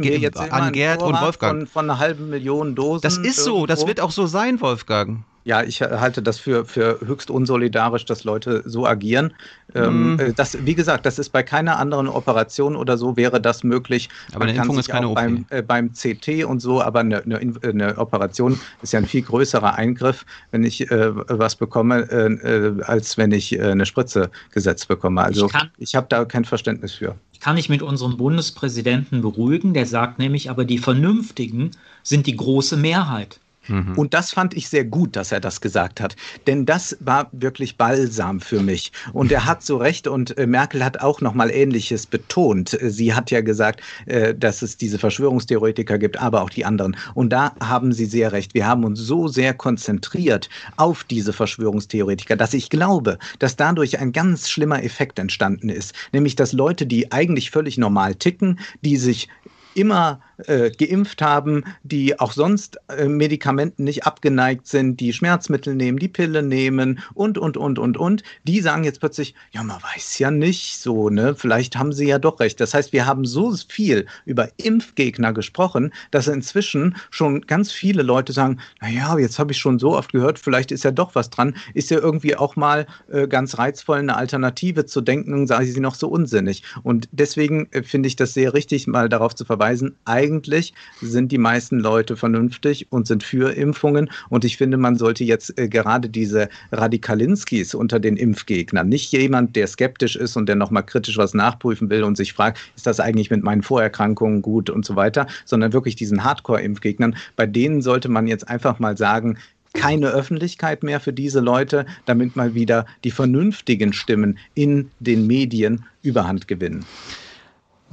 an 0.50 0.72
Gerd 0.72 1.04
und 1.04 1.20
Wolfgang. 1.22 1.60
Von, 1.60 1.68
von 1.68 1.90
einer 1.90 2.00
halben 2.00 2.30
Million 2.30 2.76
Dosen. 2.76 3.02
Das 3.02 3.18
ist 3.18 3.44
so, 3.44 3.66
das 3.66 3.86
wird 3.86 4.00
auch 4.00 4.12
so 4.12 4.26
sein, 4.26 4.62
Wolfgang. 4.62 5.26
Ja, 5.46 5.62
ich 5.62 5.82
halte 5.82 6.22
das 6.22 6.40
für, 6.40 6.66
für 6.66 7.00
höchst 7.02 7.30
unsolidarisch, 7.30 8.06
dass 8.06 8.24
Leute 8.24 8.64
so 8.66 8.86
agieren. 8.86 9.34
Ähm, 9.76 10.16
mhm. 10.16 10.36
das, 10.36 10.66
wie 10.66 10.76
gesagt, 10.76 11.06
das 11.06 11.20
ist 11.20 11.30
bei 11.30 11.44
keiner 11.44 11.80
anderen 11.80 12.08
Operation 12.08 12.76
oder 12.76 12.98
so 12.98 13.18
wäre 13.18 13.42
das 13.42 13.64
möglich. 13.64 14.10
Aber 14.34 14.46
eine 14.46 14.56
Impfung 14.56 14.80
ist 14.80 14.88
keine 14.88 15.10
OP. 15.10 15.16
Beim, 15.16 15.46
äh, 15.50 15.62
beim 15.62 15.92
CT 15.94 16.46
und 16.46 16.62
so, 16.62 16.82
aber 16.82 17.02
eine, 17.02 17.24
eine, 17.24 17.40
eine, 17.64 17.98
Operation 17.98 18.60
ist 18.82 18.94
ja 18.94 19.00
ein 19.00 19.06
viel 19.06 19.24
größerer 19.24 19.76
Eingriff, 19.76 20.26
wenn 20.52 20.64
ich 20.64 20.90
äh, 20.90 21.12
was 21.14 21.56
bekomme, 21.56 22.10
äh, 22.10 22.34
äh 22.34 22.84
als 22.84 23.18
wenn 23.18 23.32
ich 23.32 23.58
äh, 23.58 23.72
eine 23.72 23.86
Spritze 23.86 24.30
gesetzt 24.52 24.88
bekomme. 24.88 25.22
Also 25.22 25.48
ich, 25.48 25.90
ich 25.90 25.96
habe 25.96 26.08
da 26.10 26.24
kein 26.26 26.46
Verständnis 26.46 26.94
für. 26.94 27.16
Kann 27.42 27.58
ich 27.58 27.68
mit 27.68 27.82
unserem 27.82 28.16
Bundespräsidenten 28.16 29.22
beruhigen, 29.22 29.74
der 29.74 29.86
sagt 29.86 30.20
nämlich, 30.20 30.50
aber 30.50 30.64
die 30.64 30.78
Vernünftigen 30.78 31.72
sind 32.02 32.28
die 32.28 32.38
große 32.38 32.78
Mehrheit. 32.78 33.40
Mhm. 33.68 33.98
Und 33.98 34.14
das 34.14 34.32
fand 34.32 34.54
ich 34.54 34.70
sehr 34.70 34.86
gut, 34.86 35.16
dass 35.16 35.32
er 35.32 35.40
das 35.40 35.62
gesagt 35.62 36.02
hat. 36.02 36.16
Denn 36.48 36.66
das 36.66 36.98
war 37.00 37.30
wirklich 37.32 37.78
Balsam 37.78 38.42
für 38.42 38.62
mich. 38.62 38.92
Und 39.14 39.32
er 39.32 39.46
hat 39.46 39.64
so 39.64 39.78
recht 39.78 40.08
und 40.08 40.38
äh, 40.38 40.48
Merkel 40.48 40.84
hat 40.84 41.02
auch 41.02 41.22
nochmal 41.22 41.52
Ähnliches 41.52 42.06
betont. 42.06 42.78
Sie 42.82 43.14
hat 43.14 43.32
ja 43.32 43.42
gesagt, 43.42 43.82
äh, 44.06 44.34
dass 44.36 44.62
es 44.62 44.78
diese 44.78 45.00
Verschwörungstheoretiker 45.00 45.98
gibt, 45.98 46.20
aber 46.20 46.42
auch 46.42 46.50
die 46.50 46.66
anderen. 46.66 46.96
Und 47.14 47.32
da 47.32 47.56
haben 47.62 47.94
sie 47.94 48.06
sehr 48.06 48.32
recht. 48.32 48.54
Wir 48.54 48.68
haben 48.68 48.84
uns 48.84 49.00
so 49.00 49.28
sehr 49.28 49.54
konzentriert 49.54 50.50
auf 50.78 51.04
diese 51.04 51.34
Verschwörungstheoretiker, 51.34 52.36
dass 52.36 52.54
ich 52.54 52.70
glaube, 52.70 53.18
dass 53.40 53.56
dadurch 53.56 54.00
ein 54.00 54.12
ganz 54.12 54.50
schlimmer 54.50 54.84
Effekt 54.84 55.20
entstanden 55.20 55.70
ist. 55.70 55.94
Nämlich, 56.12 56.36
dass 56.36 56.54
Leute, 56.54 56.86
die 56.86 57.12
eigentlich 57.12 57.52
völlig 57.52 57.78
normal 57.78 58.16
ticken, 58.16 58.60
die 58.82 58.98
sich 58.98 59.30
immer 59.76 60.20
äh, 60.48 60.72
geimpft 60.72 61.22
haben, 61.22 61.64
die 61.84 62.20
auch 62.20 62.32
sonst 62.32 62.80
äh, 62.90 63.08
Medikamenten 63.08 63.84
nicht 63.84 64.06
abgeneigt 64.06 64.68
sind, 64.68 65.00
die 65.00 65.14
Schmerzmittel 65.14 65.76
nehmen, 65.76 66.00
die 66.00 66.08
Pille 66.08 66.44
nehmen 66.44 67.00
und, 67.14 67.38
und, 67.38 67.58
und, 67.58 67.80
und, 67.80 67.98
und, 67.98 68.24
die 68.44 68.62
sagen 68.62 68.84
jetzt 68.84 69.00
plötzlich, 69.00 69.36
ja, 69.52 69.64
man 69.64 69.82
weiß 69.82 70.20
ja 70.20 70.32
nicht 70.32 70.80
so, 70.80 71.10
ne? 71.10 71.36
Vielleicht 71.36 71.76
haben 71.78 71.94
sie 71.94 72.08
ja 72.08 72.20
doch 72.20 72.40
recht. 72.40 72.60
Das 72.60 72.74
heißt, 72.74 72.94
wir 72.94 73.06
haben 73.06 73.26
so 73.26 73.54
viel 73.68 74.06
über 74.26 74.50
Impfgegner 74.58 75.34
gesprochen, 75.34 75.94
dass 76.12 76.28
inzwischen 76.28 76.96
schon 77.10 77.42
ganz 77.42 77.72
viele 77.72 78.04
Leute 78.04 78.34
sagen, 78.34 78.60
naja, 78.82 79.18
jetzt 79.18 79.40
habe 79.40 79.52
ich 79.52 79.58
schon 79.58 79.80
so 79.80 79.96
oft 79.96 80.12
gehört, 80.12 80.40
vielleicht 80.40 80.72
ist 80.72 80.84
ja 80.84 80.92
doch 80.92 81.16
was 81.16 81.30
dran, 81.30 81.56
ist 81.74 81.92
ja 81.92 82.00
irgendwie 82.00 82.36
auch 82.36 82.56
mal 82.56 82.88
äh, 83.12 83.28
ganz 83.28 83.58
reizvoll, 83.58 84.00
eine 84.00 84.16
Alternative 84.16 84.86
zu 84.86 85.02
denken, 85.02 85.48
sei 85.48 85.66
sie 85.66 85.80
noch 85.80 85.96
so 85.96 86.08
unsinnig. 86.08 86.64
Und 86.84 87.08
deswegen 87.12 87.68
äh, 87.72 87.84
finde 87.84 88.08
ich 88.08 88.16
das 88.16 88.34
sehr 88.34 88.54
richtig, 88.54 88.88
mal 88.88 89.10
darauf 89.10 89.36
zu 89.36 89.46
verweisen, 89.46 89.96
eigentlich 90.24 90.74
sind 91.02 91.32
die 91.32 91.38
meisten 91.38 91.80
Leute 91.80 92.16
vernünftig 92.16 92.88
und 92.92 93.08
sind 93.08 93.24
für 93.24 93.56
Impfungen. 93.56 94.10
Und 94.30 94.46
ich 94.46 94.58
finde, 94.58 94.78
man 94.78 94.96
sollte 94.96 95.24
jetzt 95.24 95.58
äh, 95.60 95.68
gerade 95.68 96.10
diese 96.10 96.50
Radikalinskis 96.72 97.76
unter 97.76 98.00
den 98.00 98.18
Impfgegnern, 98.18 98.88
nicht 98.88 99.12
jemand, 99.12 99.56
der 99.56 99.68
skeptisch 99.68 100.16
ist 100.16 100.38
und 100.38 100.48
der 100.48 100.56
nochmal 100.56 100.86
kritisch 100.86 101.18
was 101.18 101.34
nachprüfen 101.34 101.90
will 101.90 102.04
und 102.04 102.16
sich 102.16 102.34
fragt, 102.34 102.60
ist 102.76 102.88
das 102.88 103.00
eigentlich 103.00 103.30
mit 103.30 103.44
meinen 103.44 103.64
Vorerkrankungen 103.64 104.42
gut 104.42 104.70
und 104.70 104.86
so 104.86 104.96
weiter, 104.96 105.28
sondern 105.46 105.74
wirklich 105.74 105.96
diesen 105.96 106.24
Hardcore-Impfgegnern, 106.24 107.16
bei 107.36 107.46
denen 107.46 107.82
sollte 107.82 108.10
man 108.10 108.28
jetzt 108.28 108.48
einfach 108.48 108.80
mal 108.80 108.98
sagen, 108.98 109.38
keine 109.74 110.10
Öffentlichkeit 110.10 110.84
mehr 110.84 111.00
für 111.00 111.14
diese 111.14 111.40
Leute, 111.40 111.86
damit 112.06 112.36
mal 112.36 112.54
wieder 112.54 112.86
die 113.04 113.12
vernünftigen 113.12 113.92
Stimmen 113.92 114.38
in 114.54 114.92
den 115.00 115.26
Medien 115.26 115.86
überhand 116.04 116.48
gewinnen. 116.48 116.86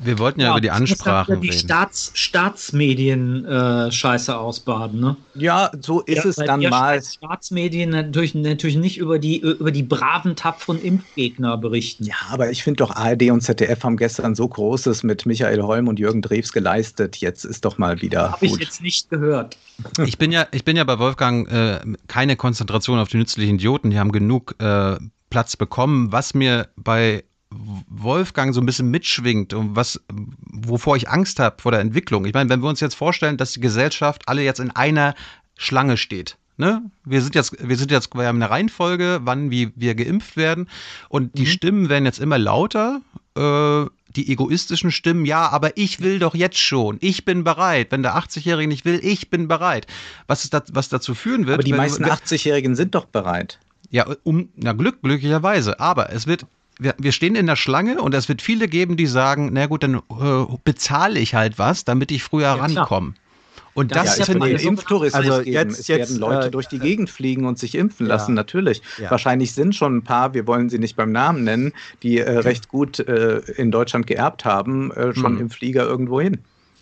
Wir 0.03 0.19
wollten 0.19 0.41
ja, 0.41 0.47
ja 0.47 0.53
über 0.53 0.61
die 0.61 0.71
Ansprachen 0.71 1.41
die 1.41 1.51
reden. 1.51 1.61
Staats, 1.61 2.13
Staatsmedien 2.15 3.45
äh, 3.45 3.93
scheiße 3.93 4.37
ausbaden, 4.37 5.01
ne? 5.01 5.17
Ja, 5.35 5.71
so 5.81 6.01
ist 6.01 6.25
ja, 6.25 6.31
es 6.31 6.37
dann 6.37 6.63
mal. 6.63 7.03
Staatsmedien 7.03 7.91
natürlich, 7.91 8.35
natürlich 8.35 8.77
nicht 8.77 8.99
über 8.99 9.19
die, 9.19 9.39
über 9.41 9.71
die 9.71 9.83
braven, 9.83 10.37
tapferen 10.37 10.81
Impfgegner 10.81 11.59
berichten. 11.59 12.05
Ja, 12.05 12.17
aber 12.31 12.51
ich 12.51 12.63
finde 12.63 12.79
doch, 12.79 12.97
ARD 12.97 13.31
und 13.31 13.43
ZDF 13.43 13.85
haben 13.85 13.97
gestern 13.97 14.35
so 14.35 14.49
Großes 14.49 15.03
mit 15.03 15.27
Michael 15.27 15.63
Holm 15.63 15.89
und 15.89 15.99
Jürgen 15.99 16.23
Drews 16.23 16.53
geleistet. 16.53 17.17
Jetzt 17.17 17.45
ist 17.45 17.65
doch 17.65 17.79
mal 17.79 18.01
wieder. 18.01 18.33
Habe 18.33 18.47
ich 18.47 18.57
jetzt 18.57 18.83
nicht 18.83 19.11
gehört. 19.11 19.57
Ich 20.05 20.19
bin 20.19 20.31
ja, 20.31 20.47
ich 20.53 20.65
bin 20.65 20.77
ja 20.77 20.85
bei 20.85 20.99
Wolfgang 20.99 21.51
äh, 21.51 21.81
keine 22.07 22.37
Konzentration 22.37 22.99
auf 22.99 23.09
die 23.09 23.17
nützlichen 23.17 23.55
Idioten. 23.55 23.89
Die 23.89 23.99
haben 23.99 24.13
genug 24.13 24.55
äh, 24.59 24.97
Platz 25.31 25.57
bekommen. 25.57 26.13
Was 26.13 26.35
mir 26.35 26.69
bei 26.77 27.25
Wolfgang 27.89 28.55
so 28.55 28.61
ein 28.61 28.67
bisschen 28.67 28.91
mitschwingt 28.91 29.53
und 29.55 29.75
was, 29.77 30.01
wovor 30.53 30.97
ich 30.97 31.09
Angst 31.09 31.39
habe 31.41 31.61
vor 31.61 31.73
der 31.73 31.81
Entwicklung. 31.81 32.25
Ich 32.25 32.33
meine, 32.33 32.49
wenn 32.49 32.63
wir 32.63 32.69
uns 32.69 32.81
jetzt 32.81 32.95
vorstellen, 32.95 33.37
dass 33.37 33.53
die 33.53 33.61
Gesellschaft 33.61 34.23
alle 34.27 34.43
jetzt 34.43 34.61
in 34.61 34.71
einer 34.71 35.15
Schlange 35.57 35.97
steht. 35.97 36.37
Ne? 36.57 36.83
Wir 37.05 37.23
sind 37.23 37.35
jetzt, 37.35 37.57
wir 37.59 37.77
sind 37.77 37.91
jetzt, 37.91 38.15
wir 38.15 38.27
haben 38.27 38.37
eine 38.37 38.51
Reihenfolge, 38.51 39.21
wann 39.23 39.51
wie 39.51 39.73
wir 39.77 39.95
geimpft 39.95 40.37
werden 40.37 40.69
und 41.09 41.37
die 41.37 41.43
mhm. 41.43 41.47
Stimmen 41.47 41.89
werden 41.89 42.05
jetzt 42.05 42.21
immer 42.21 42.39
lauter. 42.39 43.01
Äh, 43.37 43.87
die 44.17 44.31
egoistischen 44.31 44.91
Stimmen, 44.91 45.25
ja, 45.25 45.49
aber 45.49 45.77
ich 45.77 46.01
will 46.01 46.19
doch 46.19 46.35
jetzt 46.35 46.59
schon. 46.59 46.99
Ich 47.01 47.25
bin 47.25 47.45
bereit. 47.45 47.93
Wenn 47.93 48.03
der 48.03 48.17
80-Jährige 48.17 48.69
nicht 48.69 48.85
will, 48.85 48.99
ich 49.03 49.31
bin 49.31 49.47
bereit. 49.47 49.87
Was, 50.27 50.43
ist 50.43 50.53
das, 50.53 50.65
was 50.73 50.89
dazu 50.89 51.15
führen 51.15 51.47
wird. 51.47 51.55
Aber 51.55 51.63
die 51.63 51.73
meisten 51.73 52.05
80-Jährigen 52.05 52.75
sind 52.75 52.97
doch 52.97 53.05
bereit. 53.05 53.61
Ja, 53.91 54.07
um, 54.25 54.49
na 54.57 54.73
Glück, 54.73 55.01
glücklicherweise. 55.03 55.79
Aber 55.79 56.13
es 56.13 56.27
wird 56.27 56.45
wir, 56.81 56.95
wir 56.99 57.13
stehen 57.13 57.37
in 57.37 57.47
der 57.47 57.57
Schlange 57.57 58.01
und 58.01 58.15
es 58.15 58.29
wird 58.29 58.43
viele 58.43 58.67
geben, 58.67 58.97
die 58.97 59.07
sagen, 59.07 59.51
na 59.53 59.67
gut, 59.67 59.83
dann 59.83 59.97
äh, 59.97 60.57
bezahle 60.65 61.21
ich 61.21 61.35
halt 61.35 61.59
was, 61.59 61.85
damit 61.85 62.11
ich 62.11 62.23
früher 62.23 62.43
ja, 62.43 62.55
rankomme. 62.55 63.15
Und 63.73 63.95
das, 63.95 64.19
ja, 64.19 64.25
finde 64.25 64.51
ich 64.51 64.65
Impftourismus 64.65 65.15
also 65.15 65.45
geben. 65.45 65.53
Jetzt, 65.53 65.79
es 65.79 65.89
jetzt, 65.89 66.11
werden 66.11 66.21
Leute 66.21 66.49
äh, 66.49 66.51
durch 66.51 66.67
die 66.67 66.81
Gegend 66.81 67.09
fliegen 67.09 67.45
und 67.45 67.59
sich 67.59 67.77
impfen 67.77 68.07
ja. 68.07 68.15
lassen, 68.15 68.35
natürlich. 68.35 68.83
Ja. 68.99 69.11
Wahrscheinlich 69.11 69.53
sind 69.53 69.77
schon 69.77 69.99
ein 69.99 70.03
paar, 70.03 70.35
wir 70.35 70.47
wollen 70.47 70.69
sie 70.69 70.79
nicht 70.79 70.97
beim 70.97 71.13
Namen 71.13 71.45
nennen, 71.45 71.73
die 72.03 72.19
äh, 72.19 72.39
recht 72.39 72.69
gut 72.69 72.99
äh, 72.99 73.39
in 73.57 73.71
Deutschland 73.71 74.07
geerbt 74.07 74.45
haben, 74.45 74.91
äh, 74.93 75.15
schon 75.15 75.35
hm. 75.35 75.41
im 75.41 75.51
Flieger 75.51 75.85
irgendwo 75.85 76.21
hin. 76.21 76.39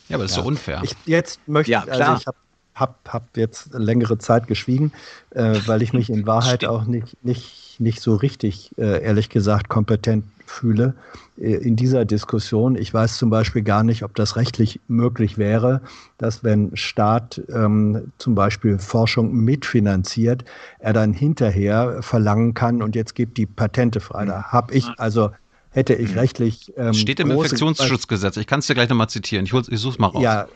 Ja, 0.09 0.17
aber 0.17 0.25
das 0.25 0.33
ist 0.33 0.37
so 0.37 0.45
unfair. 0.45 0.81
Ich, 0.83 0.97
jetzt 1.05 1.41
möchte 1.47 1.73
ja, 1.73 1.83
klar. 1.83 2.01
Also 2.01 2.21
ich 2.21 2.27
habe 2.27 2.39
hab, 2.75 3.13
hab 3.13 3.37
jetzt 3.37 3.69
längere 3.73 4.19
Zeit 4.19 4.47
geschwiegen, 4.47 4.93
äh, 5.31 5.61
weil 5.67 5.83
ich 5.83 5.93
mich 5.93 6.09
in 6.09 6.27
Wahrheit 6.27 6.65
auch 6.65 6.85
nicht, 6.85 7.23
nicht 7.23 7.68
nicht 7.79 8.01
so 8.01 8.14
richtig, 8.14 8.72
äh, 8.79 9.03
ehrlich 9.03 9.29
gesagt, 9.29 9.68
kompetent 9.68 10.24
fühle 10.47 10.95
äh, 11.39 11.55
in 11.55 11.76
dieser 11.76 12.05
Diskussion. 12.05 12.76
Ich 12.76 12.93
weiß 12.93 13.18
zum 13.18 13.31
Beispiel 13.31 13.62
gar 13.62 13.83
nicht, 13.83 14.03
ob 14.03 14.14
das 14.14 14.37
rechtlich 14.37 14.81
möglich 14.89 15.39
wäre, 15.39 15.81
dass 16.16 16.43
wenn 16.43 16.76
Staat 16.76 17.41
ähm, 17.53 18.12
zum 18.18 18.35
Beispiel 18.35 18.79
Forschung 18.79 19.33
mitfinanziert, 19.33 20.45
er 20.79 20.93
dann 20.93 21.12
hinterher 21.12 22.03
verlangen 22.03 22.55
kann 22.55 22.83
und 22.83 22.97
jetzt 22.97 23.14
gibt 23.14 23.37
die 23.37 23.47
Patente 23.47 24.01
frei. 24.01 24.24
Da 24.26 24.45
habe 24.45 24.74
ich 24.74 24.87
also 24.97 25.31
hätte 25.70 25.95
ich 25.95 26.12
mhm. 26.12 26.18
rechtlich. 26.18 26.72
Ähm, 26.76 26.95
Steht 26.95 27.20
im 27.20 27.31
Infektionsschutzgesetz. 27.31 28.37
Ich 28.37 28.47
kann 28.47 28.61
es 28.61 28.66
dir 28.66 28.74
gleich 28.74 28.89
nochmal 28.89 29.09
zitieren. 29.09 29.45
Ich, 29.45 29.53
ich 29.53 29.81
suche 29.81 29.93
es 29.93 29.99
mal 29.99 30.09
raus. 30.09 30.22
Ja, 30.22 30.47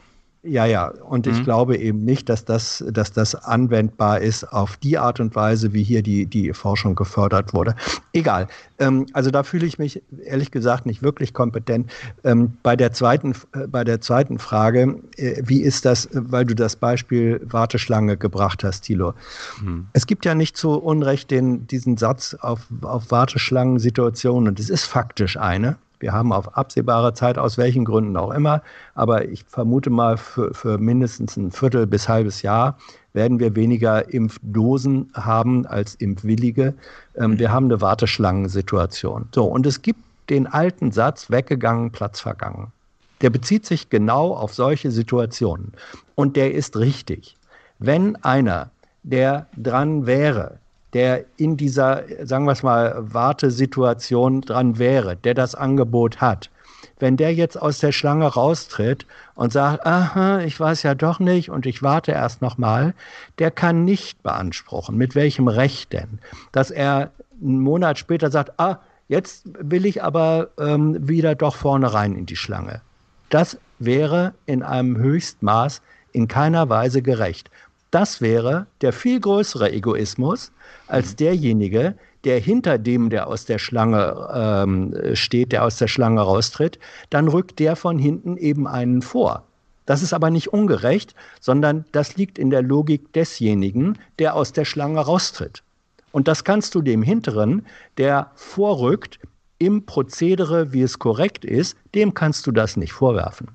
ja, 0.45 0.66
ja. 0.66 0.88
Und 0.88 1.26
mhm. 1.26 1.32
ich 1.32 1.45
glaube 1.45 1.76
eben 1.76 2.05
nicht, 2.05 2.28
dass 2.28 2.45
das, 2.45 2.84
dass 2.90 3.12
das 3.12 3.36
anwendbar 3.36 4.20
ist 4.20 4.45
auf 4.45 4.76
die 4.76 4.99
Art 4.99 5.20
und 5.20 5.36
Weise, 5.36 5.72
wie 5.72 5.84
hier 5.84 6.03
die, 6.03 6.26
die 6.26 6.53
Forschung 6.53 6.97
gefördert 6.97 7.55
wurde. 7.55 7.76
Egal. 8.12 8.49
Ähm, 8.80 9.07
also 9.12 9.30
da 9.30 9.45
fühle 9.45 9.66
ich 9.66 9.78
mich 9.78 10.03
ehrlich 10.24 10.51
gesagt 10.51 10.84
nicht 10.84 11.01
wirklich 11.03 11.32
kompetent. 11.32 11.93
Ähm, 12.24 12.57
bei, 12.64 12.74
der 12.74 12.93
zweiten, 12.93 13.34
äh, 13.55 13.68
bei 13.68 13.84
der 13.84 14.01
zweiten 14.01 14.40
Frage, 14.40 15.01
äh, 15.16 15.40
wie 15.45 15.62
ist 15.62 15.84
das, 15.84 16.09
weil 16.12 16.45
du 16.45 16.57
das 16.57 16.74
Beispiel 16.74 17.40
Warteschlange 17.45 18.16
gebracht 18.16 18.64
hast, 18.64 18.82
Thilo. 18.82 19.14
Mhm. 19.62 19.86
Es 19.93 20.07
gibt 20.07 20.24
ja 20.24 20.34
nicht 20.34 20.57
zu 20.57 20.72
Unrecht 20.72 21.30
den, 21.30 21.68
diesen 21.68 21.97
Satz 21.97 22.34
auf, 22.34 22.66
auf 22.82 23.12
Warteschlangensituationen 23.12 24.49
und 24.49 24.59
es 24.59 24.70
ist 24.70 24.86
faktisch 24.86 25.36
eine. 25.36 25.76
Wir 26.03 26.12
haben 26.12 26.32
auf 26.32 26.57
absehbare 26.57 27.14
Zeit, 27.14 27.38
aus 27.38 27.57
welchen 27.57 27.84
Gründen 27.84 28.16
auch 28.16 28.32
immer, 28.32 28.61
aber 28.94 29.28
ich 29.28 29.44
vermute 29.44 29.88
mal 29.88 30.16
für, 30.16 30.53
für 30.53 30.76
mindestens 30.76 31.36
ein 31.36 31.53
Viertel 31.53 31.86
bis 31.86 32.09
halbes 32.09 32.42
Jahr 32.42 32.76
werden 33.12 33.38
wir 33.38 33.55
weniger 33.55 34.12
Impfdosen 34.12 35.11
haben 35.14 35.64
als 35.64 35.94
Impfwillige. 35.94 36.74
Ähm, 37.16 37.38
wir 37.38 37.53
haben 37.53 37.66
eine 37.66 37.80
Warteschlangensituation. 37.80 39.28
So, 39.32 39.44
und 39.44 39.64
es 39.64 39.82
gibt 39.82 40.00
den 40.28 40.48
alten 40.48 40.90
Satz, 40.90 41.30
weggegangen, 41.30 41.92
Platz 41.92 42.18
vergangen. 42.18 42.72
Der 43.20 43.30
bezieht 43.30 43.64
sich 43.64 43.88
genau 43.88 44.34
auf 44.34 44.55
solche 44.55 44.90
Situationen. 44.90 45.72
Und 46.16 46.34
der 46.34 46.53
ist 46.53 46.76
richtig. 46.76 47.36
Wenn 47.78 48.16
einer, 48.24 48.70
der 49.05 49.46
dran 49.57 50.07
wäre, 50.07 50.59
der 50.93 51.24
in 51.36 51.57
dieser, 51.57 52.03
sagen 52.22 52.45
wir 52.45 52.53
es 52.53 52.62
mal, 52.62 52.95
Wartesituation 52.99 54.43
dran 54.43 54.78
wäre, 54.78 55.16
der 55.16 55.34
das 55.34 55.55
Angebot 55.55 56.20
hat, 56.20 56.51
wenn 56.99 57.16
der 57.16 57.34
jetzt 57.34 57.61
aus 57.61 57.78
der 57.78 57.93
Schlange 57.93 58.26
raustritt 58.26 59.07
und 59.34 59.53
sagt, 59.53 59.86
aha, 59.86 60.40
ich 60.40 60.59
weiß 60.59 60.82
ja 60.82 60.95
doch 60.95 61.18
nicht 61.18 61.51
und 61.51 61.66
ich 61.66 61.82
warte 61.82 62.12
erst 62.12 62.43
noch 62.43 62.59
mal, 62.59 62.95
der 63.38 63.51
kann 63.51 63.84
nicht 63.84 64.22
beanspruchen. 64.22 64.97
Mit 64.97 65.14
welchem 65.14 65.49
Recht 65.49 65.93
denn? 65.93 66.18
Dass 66.53 66.70
er 66.70 67.11
einen 67.40 67.61
Monat 67.61 67.99
später 67.99 68.30
sagt, 68.30 68.59
ah, 68.59 68.78
jetzt 69.09 69.45
will 69.59 69.86
ich 69.86 70.03
aber 70.03 70.49
ähm, 70.59 70.97
wieder 71.09 71.34
doch 71.34 71.57
vorne 71.57 71.93
rein 71.93 72.14
in 72.14 72.26
die 72.26 72.36
Schlange. 72.36 72.80
Das 73.30 73.59
wäre 73.78 74.34
in 74.47 74.62
einem 74.62 74.97
Höchstmaß 74.97 75.80
in 76.12 76.28
keiner 76.28 76.68
Weise 76.68 77.03
gerecht. 77.03 77.51
Das 77.93 78.22
wäre 78.22 78.66
der 78.80 78.93
viel 78.93 79.20
größere 79.20 79.70
Egoismus, 79.70 80.51
als 80.88 81.12
mhm. 81.12 81.16
derjenige, 81.16 81.95
der 82.24 82.40
hinter 82.40 82.78
dem, 82.78 83.11
der 83.11 83.26
aus 83.26 83.45
der 83.45 83.59
Schlange 83.59 84.28
ähm, 84.34 85.14
steht, 85.14 85.53
der 85.53 85.64
aus 85.64 85.76
der 85.76 85.88
Schlange 85.88 86.22
raustritt, 86.22 86.78
dann 87.11 87.28
rückt 87.28 87.59
der 87.59 87.76
von 87.76 87.99
hinten 87.99 88.38
eben 88.38 88.66
einen 88.66 89.03
vor. 89.03 89.45
Das 89.84 90.03
ist 90.03 90.14
aber 90.14 90.30
nicht 90.30 90.49
ungerecht, 90.49 91.14
sondern 91.40 91.84
das 91.93 92.16
liegt 92.16 92.38
in 92.38 92.49
der 92.49 92.62
Logik 92.62 93.12
desjenigen, 93.12 93.99
der 94.18 94.36
aus 94.36 94.53
der 94.53 94.64
Schlange 94.64 95.01
raustritt. 95.01 95.62
Und 96.12 96.28
das 96.28 96.45
kannst 96.45 96.74
du 96.74 96.80
dem 96.80 97.03
Hinteren, 97.03 97.66
der 97.99 98.30
vorrückt, 98.36 99.18
im 99.59 99.84
Prozedere, 99.84 100.72
wie 100.72 100.82
es 100.82 100.99
korrekt 100.99 101.45
ist, 101.45 101.76
dem 101.95 102.14
kannst 102.14 102.47
du 102.47 102.53
das 102.53 102.76
nicht 102.76 102.93
vorwerfen. 102.93 103.49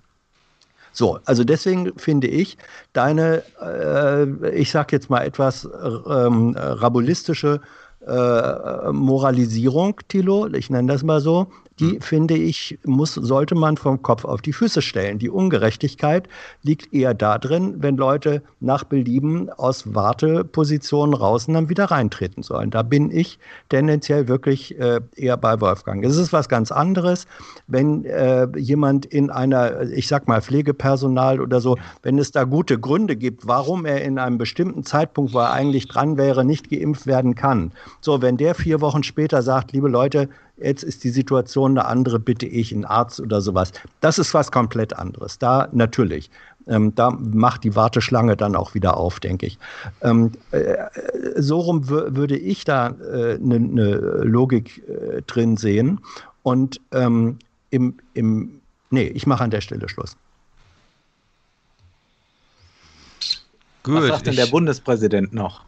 So, 0.98 1.20
also 1.26 1.44
deswegen 1.44 1.94
finde 2.00 2.26
ich 2.26 2.58
deine, 2.94 3.44
äh, 3.62 4.50
ich 4.50 4.72
sage 4.72 4.96
jetzt 4.96 5.12
mal 5.12 5.22
etwas 5.22 5.64
ähm, 6.10 6.56
rabulistische 6.58 7.62
äh, 8.08 8.92
Moralisierung, 8.92 10.00
Thilo, 10.08 10.48
ich 10.48 10.72
nenne 10.72 10.92
das 10.92 11.04
mal 11.04 11.22
so, 11.22 11.52
die 11.80 11.92
hm. 11.92 12.02
finde 12.02 12.36
ich, 12.36 12.80
muss, 12.86 13.14
sollte 13.14 13.56
man 13.56 13.78
vom 13.78 14.02
Kopf 14.02 14.26
auf 14.26 14.42
die 14.42 14.54
Füße 14.54 14.82
stellen. 14.82 15.20
Die 15.20 15.30
Ungerechtigkeit 15.30 16.28
liegt 16.64 16.94
eher 16.94 17.14
darin, 17.14 17.76
wenn 17.82 17.98
Leute 17.98 18.42
nach 18.60 18.84
Belieben 18.84 19.50
aus 19.50 19.94
Wartepositionen 19.94 21.14
raus 21.14 21.48
und 21.48 21.54
dann 21.54 21.70
wieder 21.70 21.86
reintreten 21.86 22.44
sollen. 22.44 22.72
Da 22.72 22.84
bin 22.84 23.12
ich 23.12 23.40
tendenziell 23.70 24.28
wirklich 24.28 24.80
äh, 24.80 25.02
eher 25.16 25.38
bei 25.38 25.60
Wolfgang. 25.62 26.04
Es 26.04 26.18
ist 26.18 26.34
was 26.34 26.50
ganz 26.50 26.72
anderes, 26.72 27.28
wenn 27.68 28.06
äh, 28.06 28.48
jemand 28.58 29.06
in 29.06 29.30
einer, 29.30 29.82
ich 29.84 30.08
sag 30.08 30.28
mal, 30.28 30.42
Pflegepersonal 30.42 31.40
oder 31.42 31.62
so, 31.62 31.78
wenn 32.04 32.18
es 32.18 32.32
da 32.32 32.44
gute 32.44 32.80
Gründe 32.80 33.16
gibt, 33.16 33.48
warum 33.48 33.86
er 33.86 34.04
in 34.04 34.18
einem 34.20 34.38
bestimmten 34.38 34.84
Zeitpunkt, 34.84 35.34
wo 35.34 35.40
er 35.40 35.52
eigentlich 35.52 35.88
dran 35.88 36.18
wäre, 36.18 36.44
nicht 36.44 36.70
geimpft 36.70 37.06
werden 37.08 37.36
kann. 37.36 37.72
So, 38.02 38.22
wenn 38.22 38.38
der 38.38 38.56
vier 38.56 38.82
Wochen 38.82 39.04
später 39.04 39.42
sagt, 39.42 39.74
liebe 39.74 39.88
Leute, 39.88 40.30
jetzt 40.58 40.84
ist 40.84 41.04
die 41.04 41.10
Situation 41.10 41.72
eine 41.72 41.86
andere, 41.86 42.20
bitte 42.20 42.46
ich 42.46 42.74
einen 42.74 42.86
Arzt 42.86 43.20
oder 43.20 43.42
sowas. 43.42 43.72
Das 44.02 44.20
ist 44.20 44.34
was 44.34 44.52
komplett 44.52 44.94
anderes. 44.94 45.40
Da 45.40 45.70
natürlich. 45.72 46.30
Ähm, 46.68 46.94
da 46.96 47.12
macht 47.12 47.64
die 47.64 47.76
Warteschlange 47.76 48.36
dann 48.36 48.56
auch 48.56 48.74
wieder 48.74 48.98
auf, 48.98 49.20
denke 49.20 49.46
ich. 49.46 49.58
Ähm, 50.02 50.32
äh, 50.52 50.76
so 51.38 51.60
rum 51.60 51.88
würde 51.88 52.38
ich 52.38 52.66
da 52.66 52.88
eine 52.88 53.36
äh, 53.36 53.38
ne, 53.40 53.60
ne 53.60 53.96
Logik 54.24 54.84
äh, 54.88 55.22
drin 55.28 55.56
sehen. 55.56 56.02
Und 56.44 56.82
ähm, 56.92 57.40
im, 57.70 57.98
im, 58.14 58.62
nee, 58.90 59.08
ich 59.08 59.28
mache 59.28 59.44
an 59.44 59.52
der 59.52 59.62
Stelle 59.62 59.88
Schluss. 59.88 60.16
Gut, 63.84 63.96
Was 63.96 64.08
sagt 64.08 64.28
denn 64.28 64.36
der 64.36 64.48
Bundespräsident 64.48 65.34
noch? 65.34 65.64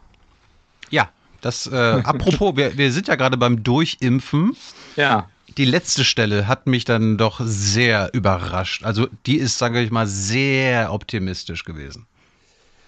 Ja, 0.90 1.08
das, 1.40 1.66
äh, 1.66 1.76
apropos, 2.04 2.56
wir, 2.56 2.76
wir 2.76 2.92
sind 2.92 3.08
ja 3.08 3.16
gerade 3.16 3.36
beim 3.36 3.62
Durchimpfen. 3.62 4.56
Ja. 4.96 5.28
Die 5.56 5.64
letzte 5.64 6.04
Stelle 6.04 6.46
hat 6.46 6.68
mich 6.68 6.84
dann 6.84 7.18
doch 7.18 7.40
sehr 7.42 8.10
überrascht. 8.12 8.84
Also 8.84 9.08
die 9.26 9.36
ist, 9.36 9.58
sage 9.58 9.82
ich 9.82 9.90
mal, 9.90 10.06
sehr 10.06 10.92
optimistisch 10.92 11.64
gewesen. 11.64 12.06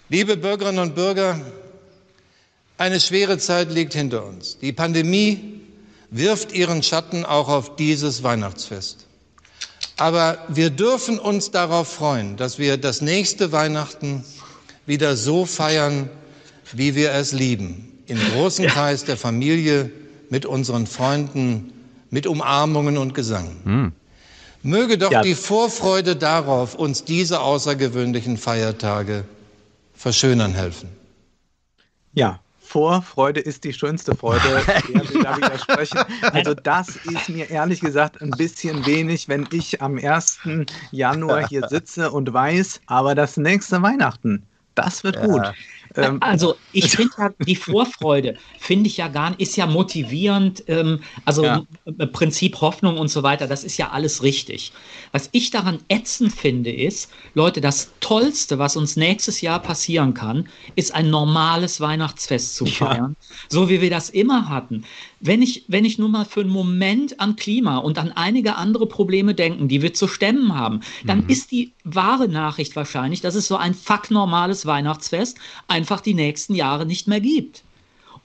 Liebe 0.07 0.37
Bürgerinnen 0.37 0.79
und 0.79 0.95
Bürger, 0.95 1.41
eine 2.77 2.99
schwere 2.99 3.37
Zeit 3.37 3.71
liegt 3.71 3.93
hinter 3.93 4.25
uns. 4.25 4.57
Die 4.59 4.71
Pandemie 4.71 5.61
wirft 6.09 6.53
ihren 6.53 6.83
Schatten 6.83 7.25
auch 7.25 7.49
auf 7.49 7.75
dieses 7.75 8.23
Weihnachtsfest. 8.23 9.07
Aber 9.97 10.37
wir 10.47 10.69
dürfen 10.69 11.19
uns 11.19 11.51
darauf 11.51 11.91
freuen, 11.91 12.37
dass 12.37 12.59
wir 12.59 12.77
das 12.77 13.01
nächste 13.01 13.51
Weihnachten 13.51 14.23
wieder 14.85 15.15
so 15.17 15.45
feiern, 15.45 16.09
wie 16.71 16.95
wir 16.95 17.11
es 17.11 17.31
lieben. 17.33 17.91
Im 18.07 18.19
großen 18.31 18.67
Kreis 18.67 19.03
der 19.03 19.17
Familie, 19.17 19.91
mit 20.29 20.45
unseren 20.45 20.87
Freunden, 20.87 21.72
mit 22.13 22.27
Umarmungen 22.27 22.97
und 22.97 23.15
Gesang. 23.15 23.55
Hm. 23.63 23.91
Möge 24.61 24.99
doch 24.99 25.11
ja. 25.11 25.23
die 25.23 25.33
Vorfreude 25.33 26.15
darauf 26.15 26.75
uns 26.75 27.03
diese 27.03 27.41
außergewöhnlichen 27.41 28.37
Feiertage 28.37 29.25
verschönern 29.95 30.53
helfen. 30.53 30.89
Ja, 32.13 32.39
Vorfreude 32.61 33.39
ist 33.39 33.63
die 33.63 33.73
schönste 33.73 34.15
Freude. 34.15 34.41
Also 36.33 36.53
das 36.53 36.95
ist 36.97 37.29
mir 37.29 37.49
ehrlich 37.49 37.81
gesagt 37.81 38.21
ein 38.21 38.31
bisschen 38.31 38.85
wenig, 38.85 39.27
wenn 39.27 39.47
ich 39.51 39.81
am 39.81 39.97
1. 39.97 40.39
Januar 40.91 41.47
hier 41.47 41.67
sitze 41.67 42.11
und 42.11 42.31
weiß, 42.31 42.81
aber 42.85 43.15
das 43.15 43.37
nächste 43.37 43.81
Weihnachten, 43.81 44.43
das 44.75 45.03
wird 45.03 45.15
ja. 45.15 45.25
gut. 45.25 45.53
Ähm, 45.95 46.17
also 46.21 46.55
ich 46.71 46.91
finde 46.95 47.11
ja 47.17 47.29
die 47.45 47.55
Vorfreude, 47.55 48.35
finde 48.59 48.87
ich 48.87 48.97
ja 48.97 49.07
gar 49.07 49.31
nicht, 49.31 49.41
ist 49.41 49.55
ja 49.55 49.65
motivierend, 49.65 50.63
ähm, 50.67 51.01
also 51.25 51.43
ja. 51.43 51.63
Prinzip 52.11 52.61
Hoffnung 52.61 52.97
und 52.97 53.09
so 53.09 53.23
weiter, 53.23 53.47
das 53.47 53.63
ist 53.63 53.77
ja 53.77 53.91
alles 53.91 54.23
richtig. 54.23 54.71
Was 55.11 55.29
ich 55.31 55.51
daran 55.51 55.79
ätzend 55.89 56.33
finde, 56.33 56.71
ist, 56.71 57.11
Leute, 57.33 57.61
das 57.61 57.91
Tollste, 57.99 58.59
was 58.59 58.75
uns 58.75 58.95
nächstes 58.95 59.41
Jahr 59.41 59.59
passieren 59.59 60.13
kann, 60.13 60.47
ist 60.75 60.93
ein 60.93 61.09
normales 61.09 61.79
Weihnachtsfest 61.79 62.55
zu 62.55 62.65
feiern, 62.65 63.15
ja. 63.19 63.35
so 63.49 63.69
wie 63.69 63.81
wir 63.81 63.89
das 63.89 64.09
immer 64.09 64.49
hatten. 64.49 64.85
Wenn 65.25 65.41
ich, 65.41 65.63
wenn 65.69 65.85
ich 65.85 65.97
nur 65.97 66.09
mal 66.09 66.25
für 66.25 66.41
einen 66.41 66.49
Moment 66.49 67.21
an 67.21 67.37
Klima 67.37 67.77
und 67.77 67.97
an 67.97 68.11
einige 68.11 68.55
andere 68.55 68.87
Probleme 68.87 69.33
denken, 69.33 69.69
die 69.69 69.81
wir 69.81 69.93
zu 69.93 70.09
stemmen 70.09 70.53
haben, 70.53 70.81
dann 71.05 71.19
mhm. 71.23 71.29
ist 71.29 71.51
die 71.51 71.71
wahre 71.85 72.27
Nachricht 72.27 72.75
wahrscheinlich, 72.75 73.21
dass 73.21 73.35
es 73.35 73.47
so 73.47 73.55
ein 73.55 73.73
fuck 73.73 74.11
normales 74.11 74.65
Weihnachtsfest 74.65 75.37
einfach 75.69 76.01
die 76.01 76.13
nächsten 76.13 76.55
Jahre 76.55 76.85
nicht 76.85 77.07
mehr 77.07 77.21
gibt. 77.21 77.63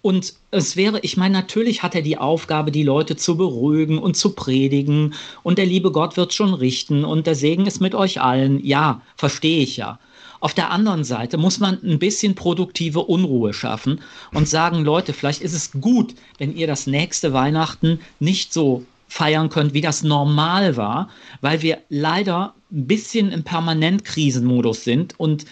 Und 0.02 0.34
es 0.50 0.76
wäre, 0.76 1.00
ich 1.00 1.16
meine, 1.16 1.34
natürlich 1.34 1.82
hat 1.84 1.94
er 1.94 2.02
die 2.02 2.18
Aufgabe, 2.18 2.72
die 2.72 2.82
Leute 2.82 3.14
zu 3.14 3.36
beruhigen 3.36 3.98
und 3.98 4.16
zu 4.16 4.30
predigen. 4.30 5.14
Und 5.42 5.58
der 5.58 5.66
liebe 5.66 5.92
Gott 5.92 6.16
wird 6.16 6.32
schon 6.32 6.54
richten 6.54 7.04
und 7.04 7.26
der 7.26 7.36
Segen 7.36 7.66
ist 7.66 7.80
mit 7.80 7.94
euch 7.94 8.20
allen. 8.20 8.64
Ja, 8.64 9.02
verstehe 9.16 9.62
ich 9.62 9.76
ja. 9.76 10.00
Auf 10.40 10.54
der 10.54 10.70
anderen 10.70 11.04
Seite 11.04 11.36
muss 11.36 11.58
man 11.58 11.78
ein 11.82 11.98
bisschen 11.98 12.34
produktive 12.34 13.00
Unruhe 13.00 13.52
schaffen 13.52 14.00
und 14.32 14.48
sagen, 14.48 14.84
Leute, 14.84 15.12
vielleicht 15.12 15.42
ist 15.42 15.54
es 15.54 15.72
gut, 15.80 16.14
wenn 16.38 16.54
ihr 16.54 16.66
das 16.66 16.86
nächste 16.86 17.32
Weihnachten 17.32 18.00
nicht 18.20 18.52
so 18.52 18.84
feiern 19.08 19.48
könnt, 19.48 19.74
wie 19.74 19.80
das 19.80 20.02
normal 20.02 20.76
war, 20.76 21.08
weil 21.40 21.62
wir 21.62 21.78
leider 21.88 22.54
ein 22.70 22.86
bisschen 22.86 23.32
im 23.32 23.42
Permanentkrisenmodus 23.42 24.84
sind 24.84 25.18
und 25.18 25.46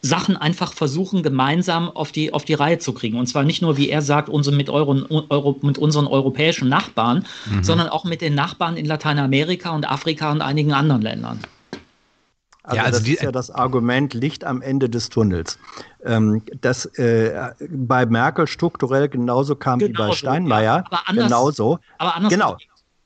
Sachen 0.00 0.36
einfach 0.36 0.72
versuchen, 0.72 1.22
gemeinsam 1.22 1.88
auf 1.88 2.12
die, 2.12 2.32
auf 2.32 2.44
die 2.44 2.54
Reihe 2.54 2.78
zu 2.78 2.92
kriegen. 2.92 3.18
Und 3.18 3.26
zwar 3.26 3.42
nicht 3.42 3.62
nur, 3.62 3.76
wie 3.76 3.88
er 3.88 4.02
sagt, 4.02 4.28
unsere, 4.28 4.54
mit, 4.54 4.70
euren, 4.70 5.04
Euro, 5.06 5.58
mit 5.62 5.78
unseren 5.78 6.06
europäischen 6.06 6.68
Nachbarn, 6.68 7.26
mhm. 7.46 7.64
sondern 7.64 7.88
auch 7.88 8.04
mit 8.04 8.20
den 8.20 8.34
Nachbarn 8.34 8.76
in 8.76 8.86
Lateinamerika 8.86 9.70
und 9.70 9.90
Afrika 9.90 10.30
und 10.30 10.40
einigen 10.40 10.72
anderen 10.72 11.02
Ländern. 11.02 11.40
Also, 12.68 12.76
ja, 12.76 12.82
also 12.84 12.98
das 12.98 13.02
die, 13.04 13.14
ist 13.14 13.22
ja 13.22 13.32
das 13.32 13.50
Argument 13.50 14.12
Licht 14.12 14.44
am 14.44 14.60
Ende 14.60 14.90
des 14.90 15.08
Tunnels. 15.08 15.58
Ähm, 16.04 16.42
das 16.60 16.84
äh, 16.98 17.50
bei 17.70 18.04
Merkel 18.04 18.46
strukturell 18.46 19.08
genauso 19.08 19.56
kam 19.56 19.78
genau 19.78 19.88
wie 19.88 19.92
bei 19.94 20.04
genau 20.04 20.14
Steinmeier. 20.14 20.76
Ja, 20.76 20.84
aber 20.84 21.08
anders, 21.08 21.24
genauso. 21.24 21.78
Aber 21.96 22.14
anders 22.14 22.30
genau. 22.30 22.56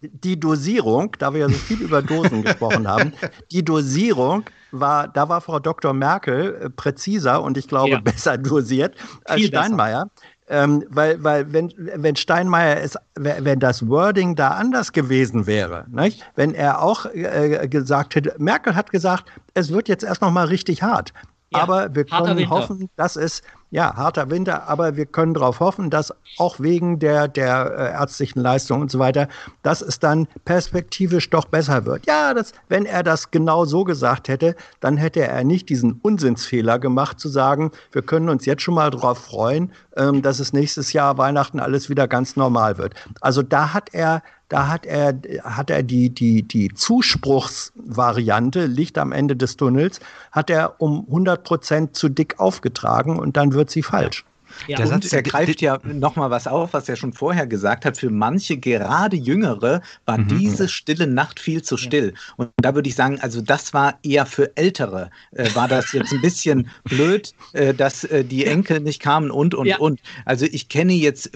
Die 0.01 0.41
Dosierung, 0.41 1.15
da 1.21 1.33
wir 1.33 1.43
ja 1.43 1.49
so 1.49 1.55
viel 1.55 1.81
über 1.81 2.03
Dosen 2.03 2.43
gesprochen 2.43 2.89
haben, 2.89 3.13
die 3.53 3.65
Dosierung 3.65 4.45
war, 4.73 5.07
da 5.07 5.29
war 5.29 5.41
Frau 5.41 5.61
Dr. 5.61 5.93
Merkel 5.93 6.57
äh, 6.61 6.71
präziser 6.71 7.41
und 7.41 7.57
ich 7.57 7.69
glaube 7.69 7.91
ja. 7.91 8.01
besser 8.01 8.39
dosiert 8.39 8.97
als 9.27 9.43
Steinmeier. 9.43 10.07
Besser. 10.07 10.32
Ähm, 10.53 10.85
weil, 10.91 11.25
weil 11.25 11.51
wenn, 11.51 11.73
wenn 11.77 12.15
Steinmeier 12.15 12.83
es, 12.83 12.99
wenn 13.15 13.59
das 13.59 13.89
Wording 13.89 14.37
da 14.37 14.49
anders 14.49 14.93
gewesen 14.93 15.47
wäre, 15.47 15.87
nicht? 15.91 16.23
wenn 16.37 16.55
er 16.55 16.83
auch 16.83 17.07
äh, 17.07 17.67
gesagt 17.69 18.15
hätte, 18.15 18.35
Merkel 18.37 18.75
hat 18.75 18.91
gesagt, 18.91 19.33
es 19.55 19.73
wird 19.73 19.89
jetzt 19.89 20.05
erst 20.05 20.21
noch 20.21 20.31
mal 20.31 20.45
richtig 20.47 20.83
hart. 20.83 21.15
Ja, 21.55 21.63
aber 21.63 21.95
wir 21.95 22.05
können 22.05 22.51
hoffen, 22.51 22.91
dass 22.97 23.17
es 23.17 23.41
ja, 23.73 23.97
harter 23.97 24.31
Winter, 24.31 24.69
aber 24.69 24.97
wir 24.97 25.07
können 25.07 25.33
darauf 25.33 25.59
hoffen, 25.59 25.89
dass 25.89 26.13
auch 26.37 26.61
wegen 26.61 26.99
der, 26.99 27.27
der 27.27 27.73
äh, 27.75 27.93
ärztlichen 27.93 28.41
Leistung 28.41 28.83
und 28.83 28.91
so 28.91 28.99
weiter, 28.99 29.29
dass 29.63 29.81
es 29.81 29.99
dann 29.99 30.29
perspektivisch 30.45 31.31
doch 31.31 31.47
besser 31.47 31.87
wird. 31.87 32.07
Ja, 32.07 32.35
das, 32.35 32.53
wenn 32.69 32.85
er 32.85 33.03
das 33.03 33.31
genau 33.31 33.65
so 33.65 33.85
gesagt 33.85 34.29
hätte, 34.29 34.57
dann 34.81 34.99
hätte 34.99 35.27
er 35.27 35.43
nicht 35.43 35.71
diesen 35.71 35.95
Unsinnsfehler 36.03 36.79
gemacht, 36.79 37.19
zu 37.19 37.31
sagen, 37.31 37.71
wir 37.93 38.03
können 38.03 38.29
uns 38.29 38.45
jetzt 38.45 38.61
schon 38.61 38.75
mal 38.75 38.91
darauf 38.91 39.17
freuen, 39.17 39.73
ähm, 39.97 40.21
dass 40.21 40.39
es 40.39 40.53
nächstes 40.53 40.93
Jahr 40.93 41.17
Weihnachten 41.17 41.59
alles 41.59 41.89
wieder 41.89 42.07
ganz 42.07 42.37
normal 42.37 42.77
wird. 42.77 42.93
Also 43.23 43.43
da 43.43 43.73
hat 43.73 43.89
er 43.95 44.23
da 44.53 44.69
hat 44.69 44.85
er, 44.85 45.19
hat 45.45 45.71
er 45.71 45.83
die, 45.83 46.11
die, 46.11 46.43
die 46.43 46.75
Zuspruchsvariante, 46.75 48.67
Licht 48.67 48.99
am 48.99 49.11
Ende 49.11 49.35
des 49.35 49.57
Tunnels, 49.57 49.99
hat 50.31 50.51
er 50.51 50.79
um 50.79 51.07
100 51.07 51.43
Prozent 51.43 51.97
zu 51.97 52.11
dick 52.11 52.39
aufgetragen 52.39 53.19
und 53.19 53.39
dann 53.39 53.55
wird 53.55 53.71
sie 53.71 53.83
falsch. 53.83 54.27
Ja, 54.67 54.77
der 54.77 54.87
Satz, 54.87 55.09
der 55.09 55.23
greift 55.23 55.61
ja 55.61 55.79
nochmal 55.85 56.31
was 56.31 56.47
auf, 56.47 56.73
was 56.73 56.89
er 56.89 56.97
schon 56.97 57.13
vorher 57.13 57.47
gesagt 57.47 57.85
hat. 57.85 57.97
Für 57.97 58.11
manche, 58.11 58.57
gerade 58.57 59.17
Jüngere, 59.17 59.83
war 60.07 60.19
mhm. 60.19 60.29
diese 60.29 60.69
stille 60.69 61.07
Nacht 61.07 61.41
viel 61.41 61.63
zu 61.63 61.77
still. 61.77 62.15
Und 62.37 62.51
da 62.57 62.75
würde 62.75 62.89
ich 62.89 62.95
sagen, 62.95 63.19
also 63.21 63.41
das 63.41 63.75
war 63.75 63.99
eher 64.03 64.27
für 64.27 64.57
Ältere, 64.57 65.11
äh, 65.33 65.49
war 65.55 65.69
das 65.69 65.93
jetzt 65.93 66.13
ein 66.13 66.21
bisschen 66.21 66.71
blöd, 66.85 67.33
äh, 67.53 67.75
dass 67.75 68.05
äh, 68.05 68.25
die 68.25 68.47
Enkel 68.47 68.81
nicht 68.81 69.01
kamen 69.01 69.31
und, 69.31 69.55
und, 69.55 69.67
ja. 69.67 69.79
und. 69.79 70.01
Also 70.25 70.47
ich 70.47 70.69
kenne 70.69 70.93
jetzt 70.93 71.31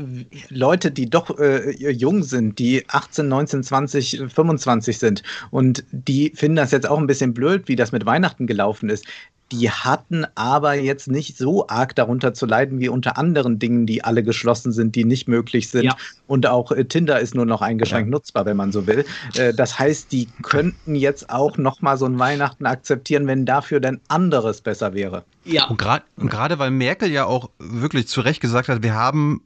Leute, 0.48 0.90
die 0.90 1.08
doch 1.08 1.38
äh, 1.38 1.70
jung 1.90 2.22
sind, 2.22 2.58
die 2.58 2.84
18, 2.88 3.28
19, 3.28 3.62
20, 3.62 4.22
25 4.28 4.98
sind. 4.98 5.22
Und 5.50 5.84
die 5.90 6.32
finden 6.34 6.56
das 6.56 6.70
jetzt 6.70 6.88
auch 6.88 6.98
ein 6.98 7.06
bisschen 7.06 7.34
blöd, 7.34 7.68
wie 7.68 7.76
das 7.76 7.92
mit 7.92 8.06
Weihnachten 8.06 8.46
gelaufen 8.46 8.88
ist. 8.88 9.06
Die 9.52 9.70
hatten 9.70 10.26
aber 10.34 10.74
jetzt 10.74 11.08
nicht 11.08 11.38
so 11.38 11.68
arg 11.68 11.94
darunter 11.94 12.34
zu 12.34 12.46
leiden 12.46 12.80
wie 12.80 12.88
unter 12.88 13.16
anderen 13.16 13.58
Dingen, 13.58 13.86
die 13.86 14.02
alle 14.02 14.24
geschlossen 14.24 14.72
sind, 14.72 14.96
die 14.96 15.04
nicht 15.04 15.28
möglich 15.28 15.68
sind. 15.68 15.84
Ja. 15.84 15.96
Und 16.26 16.46
auch 16.46 16.72
äh, 16.72 16.84
Tinder 16.84 17.20
ist 17.20 17.34
nur 17.34 17.46
noch 17.46 17.62
eingeschränkt 17.62 18.08
ja. 18.08 18.10
nutzbar, 18.10 18.44
wenn 18.44 18.56
man 18.56 18.72
so 18.72 18.86
will. 18.86 19.04
Äh, 19.34 19.54
das 19.54 19.78
heißt, 19.78 20.10
die 20.10 20.28
könnten 20.42 20.96
jetzt 20.96 21.30
auch 21.30 21.58
noch 21.58 21.80
mal 21.80 21.96
so 21.96 22.06
ein 22.06 22.18
Weihnachten 22.18 22.66
akzeptieren, 22.66 23.28
wenn 23.28 23.46
dafür 23.46 23.78
denn 23.78 24.00
anderes 24.08 24.60
besser 24.60 24.94
wäre. 24.94 25.24
Ja. 25.44 25.66
Und 25.66 25.78
gerade 25.78 26.58
weil 26.58 26.72
Merkel 26.72 27.10
ja 27.10 27.24
auch 27.26 27.50
wirklich 27.58 28.08
zu 28.08 28.22
Recht 28.22 28.40
gesagt 28.40 28.68
hat, 28.68 28.82
wir 28.82 28.94
haben 28.94 29.42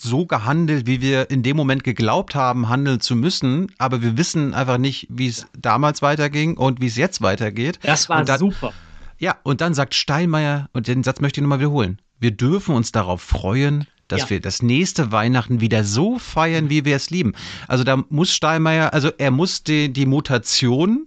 so 0.00 0.26
gehandelt, 0.26 0.86
wie 0.86 1.02
wir 1.02 1.30
in 1.30 1.42
dem 1.42 1.56
Moment 1.56 1.84
geglaubt 1.84 2.34
haben, 2.34 2.68
handeln 2.68 3.00
zu 3.00 3.16
müssen, 3.16 3.72
aber 3.78 4.00
wir 4.00 4.16
wissen 4.16 4.54
einfach 4.54 4.78
nicht, 4.78 5.08
wie 5.10 5.28
es 5.28 5.46
damals 5.58 6.00
weiterging 6.02 6.56
und 6.56 6.80
wie 6.80 6.86
es 6.86 6.96
jetzt 6.96 7.20
weitergeht. 7.20 7.78
Das 7.82 8.08
war 8.08 8.24
dann, 8.24 8.38
super. 8.38 8.72
Ja, 9.22 9.36
und 9.44 9.60
dann 9.60 9.72
sagt 9.72 9.94
Steinmeier, 9.94 10.68
und 10.72 10.88
den 10.88 11.04
Satz 11.04 11.20
möchte 11.20 11.38
ich 11.38 11.42
nochmal 11.42 11.60
wiederholen, 11.60 12.00
wir 12.18 12.32
dürfen 12.32 12.74
uns 12.74 12.90
darauf 12.90 13.22
freuen, 13.22 13.86
dass 14.08 14.22
ja. 14.22 14.30
wir 14.30 14.40
das 14.40 14.62
nächste 14.62 15.12
Weihnachten 15.12 15.60
wieder 15.60 15.84
so 15.84 16.18
feiern, 16.18 16.70
wie 16.70 16.84
wir 16.84 16.96
es 16.96 17.08
lieben. 17.10 17.32
Also 17.68 17.84
da 17.84 18.02
muss 18.08 18.34
Steinmeier, 18.34 18.92
also 18.92 19.12
er 19.18 19.30
muss 19.30 19.62
die, 19.62 19.92
die 19.92 20.06
Mutation 20.06 21.06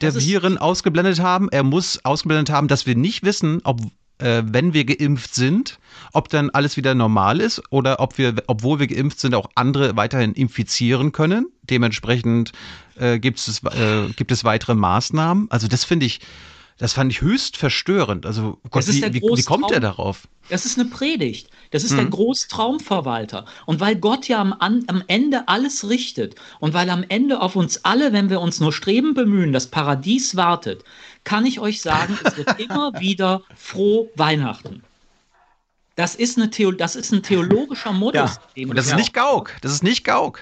der 0.00 0.14
Viren 0.14 0.58
ausgeblendet 0.58 1.18
haben. 1.18 1.48
Er 1.50 1.64
muss 1.64 2.04
ausgeblendet 2.04 2.50
haben, 2.54 2.68
dass 2.68 2.86
wir 2.86 2.94
nicht 2.94 3.24
wissen, 3.24 3.60
ob 3.64 3.80
äh, 4.18 4.44
wenn 4.46 4.72
wir 4.72 4.84
geimpft 4.84 5.34
sind, 5.34 5.80
ob 6.12 6.28
dann 6.28 6.50
alles 6.50 6.76
wieder 6.76 6.94
normal 6.94 7.40
ist 7.40 7.60
oder 7.70 7.98
ob 7.98 8.16
wir, 8.16 8.36
obwohl 8.46 8.78
wir 8.78 8.86
geimpft 8.86 9.18
sind, 9.18 9.34
auch 9.34 9.50
andere 9.56 9.96
weiterhin 9.96 10.34
infizieren 10.34 11.10
können. 11.10 11.48
Dementsprechend 11.62 12.52
äh, 12.94 13.18
gibt, 13.18 13.40
es, 13.40 13.60
äh, 13.64 14.08
gibt 14.14 14.30
es 14.30 14.44
weitere 14.44 14.76
Maßnahmen. 14.76 15.50
Also 15.50 15.66
das 15.66 15.82
finde 15.82 16.06
ich, 16.06 16.20
das 16.78 16.92
fand 16.92 17.12
ich 17.12 17.20
höchst 17.20 17.56
verstörend. 17.56 18.26
Also, 18.26 18.58
oh 18.64 18.68
Gott, 18.68 18.86
wie, 18.88 19.02
wie, 19.14 19.22
wie, 19.22 19.42
kommt 19.42 19.70
er 19.70 19.78
darauf? 19.78 20.26
Das 20.48 20.66
ist 20.66 20.78
eine 20.78 20.88
Predigt. 20.88 21.48
Das 21.70 21.84
ist 21.84 21.90
hm. 21.90 21.98
der 21.98 22.06
Großtraumverwalter. 22.06 23.44
Und 23.66 23.80
weil 23.80 23.96
Gott 23.96 24.26
ja 24.26 24.40
am, 24.40 24.52
am 24.58 25.04
Ende 25.06 25.46
alles 25.48 25.88
richtet 25.88 26.34
und 26.58 26.74
weil 26.74 26.90
am 26.90 27.04
Ende 27.08 27.40
auf 27.40 27.54
uns 27.54 27.84
alle, 27.84 28.12
wenn 28.12 28.28
wir 28.28 28.40
uns 28.40 28.58
nur 28.58 28.72
streben 28.72 29.14
bemühen, 29.14 29.52
das 29.52 29.68
Paradies 29.68 30.34
wartet, 30.36 30.84
kann 31.22 31.46
ich 31.46 31.60
euch 31.60 31.80
sagen, 31.80 32.18
es 32.24 32.36
wird 32.36 32.58
immer 32.60 32.98
wieder 32.98 33.42
froh 33.54 34.10
Weihnachten. 34.16 34.82
Das 35.96 36.16
ist, 36.16 36.36
eine 36.36 36.50
Theo 36.50 36.72
das 36.72 36.96
ist 36.96 37.12
ein 37.12 37.22
theologischer 37.22 37.92
Modus. 37.92 38.40
Ja. 38.56 38.66
Und 38.66 38.76
das 38.76 38.88
ist 38.88 38.96
nicht 38.96 39.14
Gauk. 39.14 39.52
Das 39.60 39.72
ist 39.72 39.84
nicht 39.84 40.04
Gauk. 40.04 40.40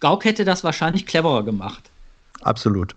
Gauk 0.00 0.24
hätte 0.24 0.44
das 0.44 0.64
wahrscheinlich 0.64 1.06
cleverer 1.06 1.44
gemacht. 1.44 1.88
Absolut. 2.40 2.96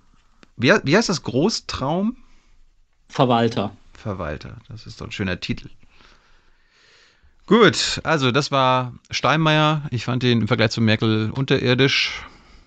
Wie, 0.58 0.74
wie 0.84 0.97
heißt 0.97 1.10
das? 1.10 1.24
Großtraum? 1.24 2.18
Verwalter. 3.10 3.76
Verwalter, 3.93 4.58
das 4.68 4.86
ist 4.86 5.01
doch 5.01 5.08
ein 5.08 5.12
schöner 5.12 5.39
Titel. 5.39 5.70
Gut, 7.47 8.01
also 8.03 8.32
das 8.32 8.51
war 8.51 8.93
Steinmeier. 9.12 9.84
Ich 9.91 10.06
fand 10.06 10.24
den 10.24 10.41
im 10.41 10.47
Vergleich 10.47 10.72
zu 10.72 10.82
Merkel 10.82 11.32
unterirdisch. 11.32 12.24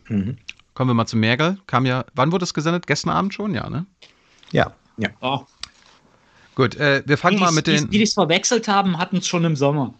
Mhm. 0.08 0.38
kommen 0.74 0.90
wir 0.90 0.94
mal 0.94 1.06
zu 1.06 1.16
Merkel. 1.16 1.58
Kam 1.66 1.84
ja, 1.84 2.04
wann 2.14 2.32
wurde 2.32 2.44
es 2.44 2.54
gesendet? 2.54 2.86
Gestern 2.86 3.10
Abend 3.10 3.34
schon, 3.34 3.54
ja, 3.54 3.68
ne? 3.68 3.84
Ja. 4.52 4.72
Ja. 4.96 5.10
Oh. 5.20 5.44
Gut, 6.54 6.76
äh, 6.76 7.02
wir 7.06 7.18
fangen 7.18 7.36
die, 7.36 7.42
mal 7.42 7.52
mit 7.52 7.66
die, 7.66 7.72
den. 7.72 7.90
Die, 7.90 7.98
die 7.98 8.04
es 8.04 8.14
verwechselt 8.14 8.68
haben, 8.68 8.98
hatten 8.98 9.18
es 9.18 9.28
schon 9.28 9.44
im 9.44 9.56
Sommer. 9.56 9.94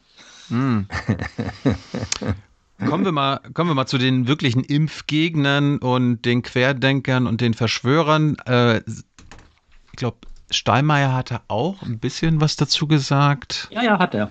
Hm. 0.49 0.87
kommen, 2.87 3.05
wir 3.05 3.13
mal, 3.13 3.41
kommen 3.55 3.71
wir 3.71 3.75
mal 3.75 3.87
zu 3.87 3.99
den 3.99 4.29
wirklichen 4.29 4.63
Impfgegnern 4.65 5.79
und 5.79 6.23
den 6.25 6.43
Querdenkern 6.43 7.27
und 7.27 7.41
den 7.41 7.55
Verschwörern. 7.55 8.37
Äh, 8.47 8.79
ich 8.79 9.97
glaube, 9.97 10.19
Steinmeier 10.51 11.15
hatte 11.15 11.41
auch 11.49 11.83
ein 11.83 11.99
bisschen 11.99 12.41
was 12.41 12.57
dazu 12.57 12.87
gesagt. 12.87 13.69
Ja, 13.71 13.83
ja, 13.83 13.99
hat 13.99 14.15
er. 14.15 14.31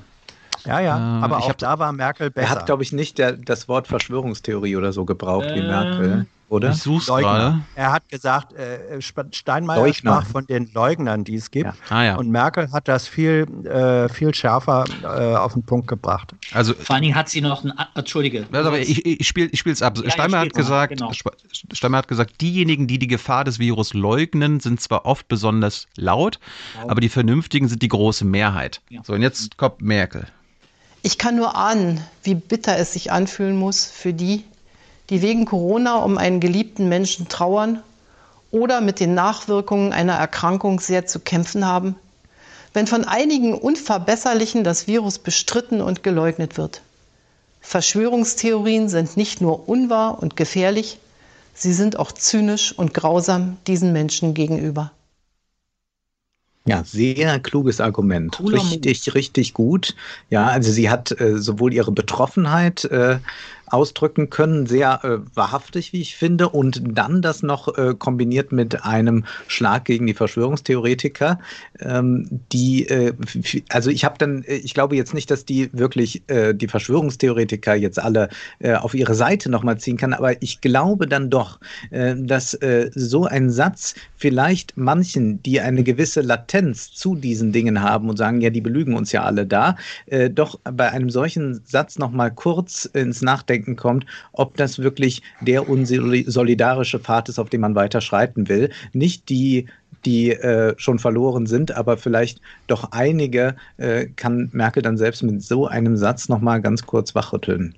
Ja, 0.65 0.80
ja, 0.80 0.98
Äh, 0.98 1.24
aber 1.24 1.38
ich 1.38 1.44
auch 1.45 1.49
hab- 1.49 1.57
da 1.60 1.80
war 1.80 1.91
Merkel 1.94 2.32
besser. 2.32 2.48
Er 2.48 2.49
hat, 2.52 2.65
glaube 2.65 2.84
ich, 2.84 2.91
nicht 2.91 3.18
der, 3.19 3.34
das 3.34 3.68
Wort 3.68 3.88
Verschwörungstheorie 3.88 4.76
oder 4.76 4.91
so 4.91 5.06
gebraucht 5.06 5.53
wie 5.53 5.60
Ähm, 5.60 5.68
Merkel, 5.68 6.26
oder? 6.49 6.72
Ich 6.72 6.78
such's 6.78 7.07
gerade. 7.07 7.60
Er 7.76 7.91
hat 7.91 8.07
gesagt, 8.10 8.53
äh, 8.53 8.98
Sp- 9.03 9.30
Steinmeier 9.32 9.78
Leugner. 9.80 9.94
sprach 9.94 10.26
von 10.26 10.45
den 10.48 10.72
Leugnern, 10.74 11.24
die 11.24 11.36
es 11.36 11.52
gibt. 11.52 11.65
Ja. 11.65 11.74
Ah 11.90 12.03
ja. 12.03 12.15
Und 12.15 12.30
Merkel 12.30 12.72
hat 12.72 12.88
das 12.88 13.07
viel, 13.07 13.45
äh, 13.65 14.07
viel 14.10 14.34
schärfer 14.34 14.86
äh, 15.03 15.36
auf 15.36 15.53
den 15.53 15.64
Punkt 15.64 15.88
gebracht. 15.88 16.34
Also 16.53 16.74
Vor 16.74 16.94
allen 16.95 17.03
Dingen 17.03 17.15
hat 17.15 17.30
sie 17.30 17.41
noch 17.41 17.64
ein. 17.64 17.74
Entschuldige. 17.95 18.48
Also, 18.52 18.69
aber 18.69 18.80
ich, 18.80 19.06
ich 19.06 19.28
spiele 19.28 19.49
ich 19.52 19.60
spiel's 19.60 19.82
ab. 19.82 19.98
Ja, 20.03 20.10
Steinmeier, 20.10 20.41
hat 20.41 20.53
gesagt, 20.53 20.98
genau. 20.98 21.11
Steinmeier 21.74 21.99
hat 21.99 22.07
gesagt, 22.07 22.40
diejenigen, 22.41 22.88
die 22.88 22.99
die 22.99 23.07
Gefahr 23.07 23.44
des 23.44 23.60
Virus 23.60 23.94
leugnen, 23.94 24.60
sind 24.60 24.82
zwar 24.82 25.06
oft 25.06 25.28
besonders 25.28 25.88
laut, 25.95 26.40
aber 26.88 27.02
die 27.02 27.10
Vernünftigen 27.10 27.68
sind 27.68 27.82
die 27.82 27.88
große 27.88 28.26
Mehrheit. 28.26 28.82
Ja. 28.90 29.02
So, 29.03 29.14
und 29.14 29.22
jetzt 29.22 29.57
kommt 29.57 29.82
Merkel. 29.82 30.26
Ich 31.03 31.18
kann 31.18 31.36
nur 31.36 31.56
ahnen, 31.56 32.02
wie 32.24 32.36
bitter 32.36 32.78
es 32.78 32.94
sich 32.94 33.11
anfühlen 33.11 33.56
muss 33.56 33.86
für 33.86 34.14
die, 34.14 34.44
die 35.09 35.21
wegen 35.21 35.45
Corona 35.45 35.97
um 35.97 36.17
einen 36.17 36.39
geliebten 36.39 36.89
Menschen 36.89 37.27
trauern 37.27 37.81
oder 38.51 38.81
mit 38.81 38.99
den 38.99 39.13
Nachwirkungen 39.13 39.93
einer 39.93 40.13
Erkrankung 40.15 40.79
sehr 40.79 41.05
zu 41.05 41.19
kämpfen 41.19 41.65
haben, 41.65 41.95
wenn 42.73 42.88
von 42.88 43.05
einigen 43.05 43.53
Unverbesserlichen 43.53 44.63
das 44.63 44.88
Virus 44.88 45.19
bestritten 45.19 45.81
und 45.81 46.03
geleugnet 46.03 46.57
wird. 46.57 46.81
Verschwörungstheorien 47.61 48.88
sind 48.88 49.17
nicht 49.17 49.41
nur 49.41 49.67
unwahr 49.67 50.21
und 50.21 50.35
gefährlich, 50.35 50.99
sie 51.53 51.73
sind 51.73 51.97
auch 51.99 52.11
zynisch 52.11 52.71
und 52.71 52.93
grausam 52.93 53.57
diesen 53.67 53.93
Menschen 53.93 54.34
gegenüber. 54.34 54.91
Ja, 56.67 56.84
sehr 56.84 57.39
kluges 57.39 57.79
Argument. 57.79 58.35
Cooler 58.38 58.61
richtig, 58.61 59.15
richtig 59.15 59.53
gut. 59.53 59.95
Ja, 60.29 60.47
also 60.47 60.69
sie 60.69 60.89
hat 60.89 61.17
äh, 61.19 61.38
sowohl 61.38 61.73
ihre 61.73 61.93
Betroffenheit 61.93 62.84
äh, 62.85 63.19
ausdrücken 63.68 64.30
können, 64.30 64.65
sehr 64.65 65.03
äh, 65.03 65.18
wahrhaftig, 65.35 65.94
wie 65.94 66.02
ich 66.02 66.15
finde, 66.15 66.49
und 66.49 66.81
dann 66.85 67.22
das 67.22 67.44
noch 67.44 67.77
äh, 67.77 67.94
kombiniert 67.98 68.52
mit 68.52 68.84
einem 68.84 69.26
Schlag 69.48 69.85
gegen 69.85 70.07
die 70.07 70.14
Verschwörungstheoretiker, 70.14 71.39
ähm, 71.80 72.27
die, 72.52 72.88
äh, 72.88 73.14
also 73.69 73.89
ich 73.89 74.06
habe 74.06 74.15
dann, 74.18 74.44
ich 74.48 74.73
glaube 74.73 74.95
jetzt 74.95 75.14
nicht, 75.14 75.30
dass 75.30 75.45
die 75.45 75.69
wirklich 75.73 76.23
äh, 76.27 76.53
die 76.53 76.68
Verschwörungstheoretiker 76.68 77.76
jetzt 77.76 77.99
alle 77.99 78.30
äh, 78.60 78.76
auf 78.76 78.94
ihre 78.94 79.15
Seite 79.15 79.49
nochmal 79.49 79.77
ziehen 79.77 79.98
kann, 79.98 80.14
aber 80.14 80.41
ich 80.41 80.61
glaube 80.61 81.07
dann 81.07 81.30
doch, 81.30 81.60
äh, 81.91 82.15
dass 82.18 82.57
so 82.95 83.26
ein 83.26 83.49
Satz 83.49 83.95
vielleicht 84.15 84.77
manchen, 84.77 85.41
die 85.44 85.60
eine 85.60 85.84
gewisse 85.84 86.22
Latenz 86.22 86.91
zu 86.94 87.15
diesen 87.15 87.52
Dingen 87.52 87.81
haben 87.81 88.10
und 88.10 88.18
sagen, 88.18 88.41
ja, 88.41 88.49
die 88.49 88.61
belügen 88.61 88.95
uns 88.95 89.11
ja 89.11 89.23
alle 89.23 89.45
da, 89.45 89.76
doch 90.31 90.60
bei 90.64 90.91
einem 90.91 91.10
solchen 91.10 91.61
Satz 91.65 91.98
nochmal 91.99 92.31
kurz 92.31 92.85
ins 92.85 93.22
Nachdenken 93.22 93.56
kommt, 93.75 94.05
ob 94.31 94.55
das 94.57 94.79
wirklich 94.79 95.21
der 95.41 95.69
unsolidarische 95.69 96.99
Pfad 96.99 97.29
ist, 97.29 97.39
auf 97.39 97.49
dem 97.49 97.61
man 97.61 97.75
weiter 97.75 98.01
schreiten 98.01 98.47
will. 98.47 98.69
Nicht 98.93 99.29
die, 99.29 99.67
die 100.05 100.31
äh, 100.31 100.73
schon 100.77 100.99
verloren 100.99 101.45
sind, 101.47 101.71
aber 101.71 101.97
vielleicht 101.97 102.41
doch 102.67 102.91
einige 102.91 103.55
äh, 103.77 104.05
kann 104.05 104.49
Merkel 104.53 104.81
dann 104.84 104.97
selbst 104.97 105.23
mit 105.23 105.41
so 105.43 105.67
einem 105.67 105.97
Satz 105.97 106.29
nochmal 106.29 106.61
ganz 106.61 106.85
kurz 106.85 107.15
wachrütteln. 107.15 107.75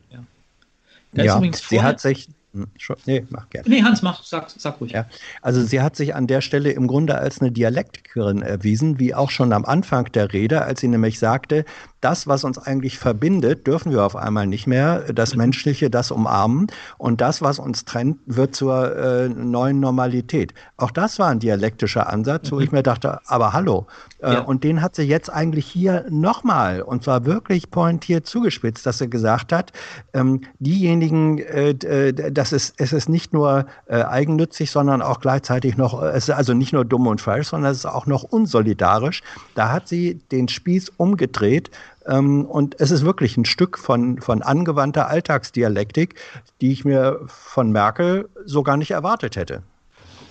Ja, 1.14 1.38
übrigens 1.38 1.68
sie 1.68 1.82
hat 1.82 2.00
sich. 2.00 2.30
Hm, 2.54 2.68
Nee, 3.06 3.26
mach 3.30 3.48
gerne. 3.50 3.70
Nee, 3.70 3.84
Hans, 3.84 4.02
mach, 4.02 4.24
sag, 4.24 4.50
sag 4.50 4.82
ruhig. 4.82 4.92
Ja, 4.92 5.06
also 5.42 5.62
sie 5.62 5.82
hat 5.82 5.96
sich 5.96 6.16
an 6.16 6.26
der 6.26 6.42
Stelle 6.42 6.72
im 6.72 6.88
Grunde 6.88 7.18
als 7.18 7.42
eine 7.42 7.52
Dialektikerin 7.52 8.42
erwiesen, 8.42 9.00
wie 9.00 9.14
auch 9.14 9.30
schon 9.30 9.54
am 9.54 9.66
Anfang 9.66 10.06
der 10.14 10.34
Rede, 10.34 10.64
als 10.64 10.82
sie 10.82 10.88
nämlich 10.88 11.20
sagte, 11.20 11.64
das, 12.02 12.28
was 12.28 12.44
uns 12.46 12.58
eigentlich 12.58 12.98
verbindet, 12.98 13.68
dürfen 13.68 13.92
wir 13.92 14.04
auf 14.06 14.16
einmal 14.16 14.48
nicht 14.48 14.66
mehr, 14.68 15.12
das 15.14 15.36
Menschliche, 15.36 15.90
das 15.90 16.12
umarmen 16.12 16.68
und 16.98 17.20
das, 17.22 17.42
was 17.42 17.60
uns 17.60 17.84
trennt, 17.86 18.18
wird 18.26 18.56
zur 18.56 18.96
äh, 18.98 19.30
neuen 19.30 19.80
Normalität. 19.82 20.54
Auch 20.78 20.92
das 20.92 21.20
war 21.20 21.28
ein 21.30 21.40
dialektischer 21.40 22.08
Ansatz, 22.10 22.52
wo 22.52 22.60
ich 22.62 22.72
mir 22.72 22.84
dachte, 22.84 23.20
aber 23.28 23.54
hallo. 23.54 23.86
Äh, 24.22 24.34
Ja. 24.34 24.40
Und 24.42 24.64
den 24.64 24.82
hat 24.82 24.96
sie 24.96 25.04
jetzt 25.04 25.30
eigentlich 25.30 25.66
hier 25.68 26.06
nochmal, 26.10 26.82
und 26.82 27.04
zwar 27.04 27.26
wirklich 27.26 27.70
pointiert 27.70 28.26
zugespitzt, 28.26 28.86
dass 28.86 28.98
sie 29.00 29.10
gesagt 29.10 29.52
hat, 29.52 29.72
ähm, 30.14 30.42
diejenigen, 30.60 31.40
äh, 31.40 31.72
äh, 31.72 32.32
das 32.40 32.54
ist, 32.54 32.76
es 32.78 32.94
ist 32.94 33.10
nicht 33.10 33.34
nur 33.34 33.66
äh, 33.88 34.02
eigennützig, 34.02 34.72
sondern 34.72 35.02
auch 35.02 35.20
gleichzeitig 35.20 35.76
noch, 35.76 36.02
äh, 36.02 36.12
es 36.12 36.30
ist 36.30 36.36
also 36.36 36.54
nicht 36.54 36.72
nur 36.72 36.86
dumm 36.86 37.06
und 37.08 37.20
falsch, 37.20 37.50
sondern 37.50 37.70
es 37.70 37.80
ist 37.80 37.86
auch 37.86 38.06
noch 38.06 38.24
unsolidarisch. 38.24 39.24
Da 39.56 39.74
hat 39.74 39.90
sie 39.90 40.22
den 40.32 40.48
Spieß 40.48 40.94
umgedreht. 40.96 41.70
Ähm, 42.08 42.46
und 42.46 42.80
es 42.80 42.92
ist 42.92 43.04
wirklich 43.04 43.36
ein 43.36 43.44
Stück 43.44 43.78
von, 43.78 44.22
von 44.22 44.42
angewandter 44.42 45.10
Alltagsdialektik, 45.10 46.16
die 46.62 46.72
ich 46.72 46.86
mir 46.86 47.20
von 47.28 47.74
Merkel 47.74 48.30
so 48.46 48.64
gar 48.64 48.78
nicht 48.78 48.92
erwartet 48.92 49.36
hätte. 49.36 49.62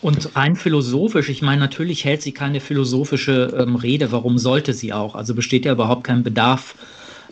Und 0.01 0.35
rein 0.35 0.56
philosophisch, 0.56 1.28
ich 1.28 1.43
meine, 1.43 1.60
natürlich 1.60 2.06
hält 2.06 2.22
sie 2.22 2.32
keine 2.32 2.60
philosophische 2.60 3.55
ähm, 3.55 3.76
Rede. 3.76 4.12
Warum 4.12 4.39
sollte 4.39 4.72
sie 4.72 4.94
auch? 4.94 5.14
Also 5.14 5.35
besteht 5.35 5.66
ja 5.66 5.72
überhaupt 5.72 6.05
kein 6.05 6.22
Bedarf 6.22 6.74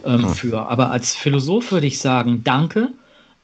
ähm, 0.05 0.29
für. 0.29 0.69
Aber 0.69 0.91
als 0.91 1.15
Philosoph 1.15 1.73
würde 1.73 1.87
ich 1.87 1.99
sagen, 1.99 2.43
danke, 2.45 2.91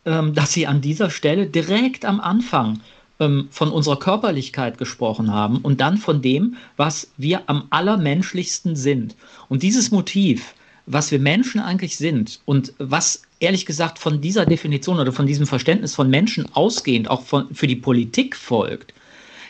dass 0.04 0.52
Sie 0.52 0.66
an 0.66 0.80
dieser 0.80 1.10
Stelle 1.10 1.46
direkt 1.46 2.04
am 2.04 2.20
Anfang 2.20 2.80
ähm, 3.20 3.48
von 3.50 3.70
unserer 3.70 3.98
Körperlichkeit 3.98 4.78
gesprochen 4.78 5.32
haben 5.32 5.58
und 5.58 5.80
dann 5.80 5.96
von 5.96 6.22
dem, 6.22 6.56
was 6.76 7.10
wir 7.16 7.42
am 7.46 7.64
allermenschlichsten 7.70 8.74
sind. 8.74 9.14
Und 9.48 9.62
dieses 9.62 9.90
Motiv, 9.90 10.54
was 10.86 11.12
wir 11.12 11.20
Menschen 11.20 11.60
eigentlich 11.60 11.96
sind 11.96 12.40
und 12.44 12.72
was 12.78 13.22
ehrlich 13.38 13.66
gesagt 13.66 13.98
von 13.98 14.20
dieser 14.20 14.46
Definition 14.46 14.98
oder 14.98 15.12
von 15.12 15.26
diesem 15.26 15.46
Verständnis 15.46 15.94
von 15.94 16.10
Menschen 16.10 16.52
ausgehend 16.54 17.08
auch 17.08 17.22
von, 17.22 17.54
für 17.54 17.66
die 17.66 17.76
Politik 17.76 18.36
folgt, 18.36 18.92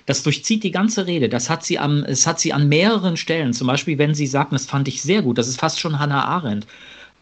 das 0.07 0.23
durchzieht 0.23 0.65
die 0.65 0.71
ganze 0.73 1.07
Rede. 1.07 1.29
Das 1.29 1.49
hat 1.49 1.65
sie, 1.65 1.79
am, 1.79 2.05
es 2.05 2.27
hat 2.27 2.41
sie 2.41 2.53
an 2.53 2.69
mehreren 2.69 3.17
Stellen. 3.17 3.53
Zum 3.53 3.69
Beispiel, 3.69 3.99
wenn 3.99 4.15
sie 4.15 4.27
sagt, 4.27 4.51
und 4.51 4.61
das 4.61 4.67
fand 4.67 4.89
ich 4.89 5.01
sehr 5.01 5.23
gut, 5.23 5.39
das 5.39 5.49
ist 5.49 5.61
fast 5.61 5.79
schon 5.79 5.99
Hannah 5.99 6.25
Arendt, 6.25 6.67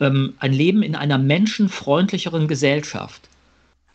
ähm, 0.01 0.35
ein 0.39 0.53
Leben 0.53 0.83
in 0.83 0.97
einer 0.97 1.19
menschenfreundlicheren 1.19 2.49
Gesellschaft. 2.49 3.29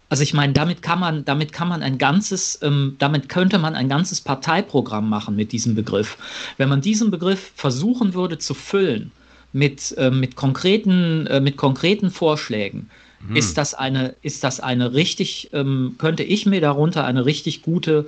Also 0.08 0.24
ich 0.24 0.34
meine, 0.34 0.54
damit 0.54 0.82
kann 0.82 1.00
man, 1.00 1.26
damit 1.26 1.52
kann 1.52 1.68
man 1.68 1.82
ein 1.82 1.98
ganzes, 1.98 2.60
ähm, 2.62 2.96
damit 3.00 3.28
könnte 3.28 3.58
man 3.58 3.76
ein 3.76 3.90
ganzes 3.90 4.22
Parteiprogramm 4.22 5.10
machen 5.10 5.36
mit 5.36 5.52
diesem 5.52 5.76
Begriff. 5.76 6.18
Wenn 6.58 6.70
man 6.70 6.82
diesen 6.82 7.12
Begriff 7.12 7.52
versuchen 7.56 8.14
würde 8.14 8.38
zu 8.38 8.54
füllen 8.54 9.12
mit, 9.52 9.96
äh, 9.98 10.12
mit, 10.12 10.36
konkreten, 10.36 11.26
äh, 11.28 11.42
mit 11.42 11.58
konkreten 11.58 12.12
Vorschlägen, 12.12 12.90
ist 13.34 13.58
das 13.58 13.74
eine, 13.74 14.16
ist 14.22 14.44
das 14.44 14.60
eine 14.60 14.94
richtig, 14.94 15.50
ähm, 15.52 15.96
könnte 15.98 16.22
ich 16.22 16.46
mir 16.46 16.62
darunter 16.62 17.06
eine 17.06 17.26
richtig 17.26 17.64
gute 17.64 18.06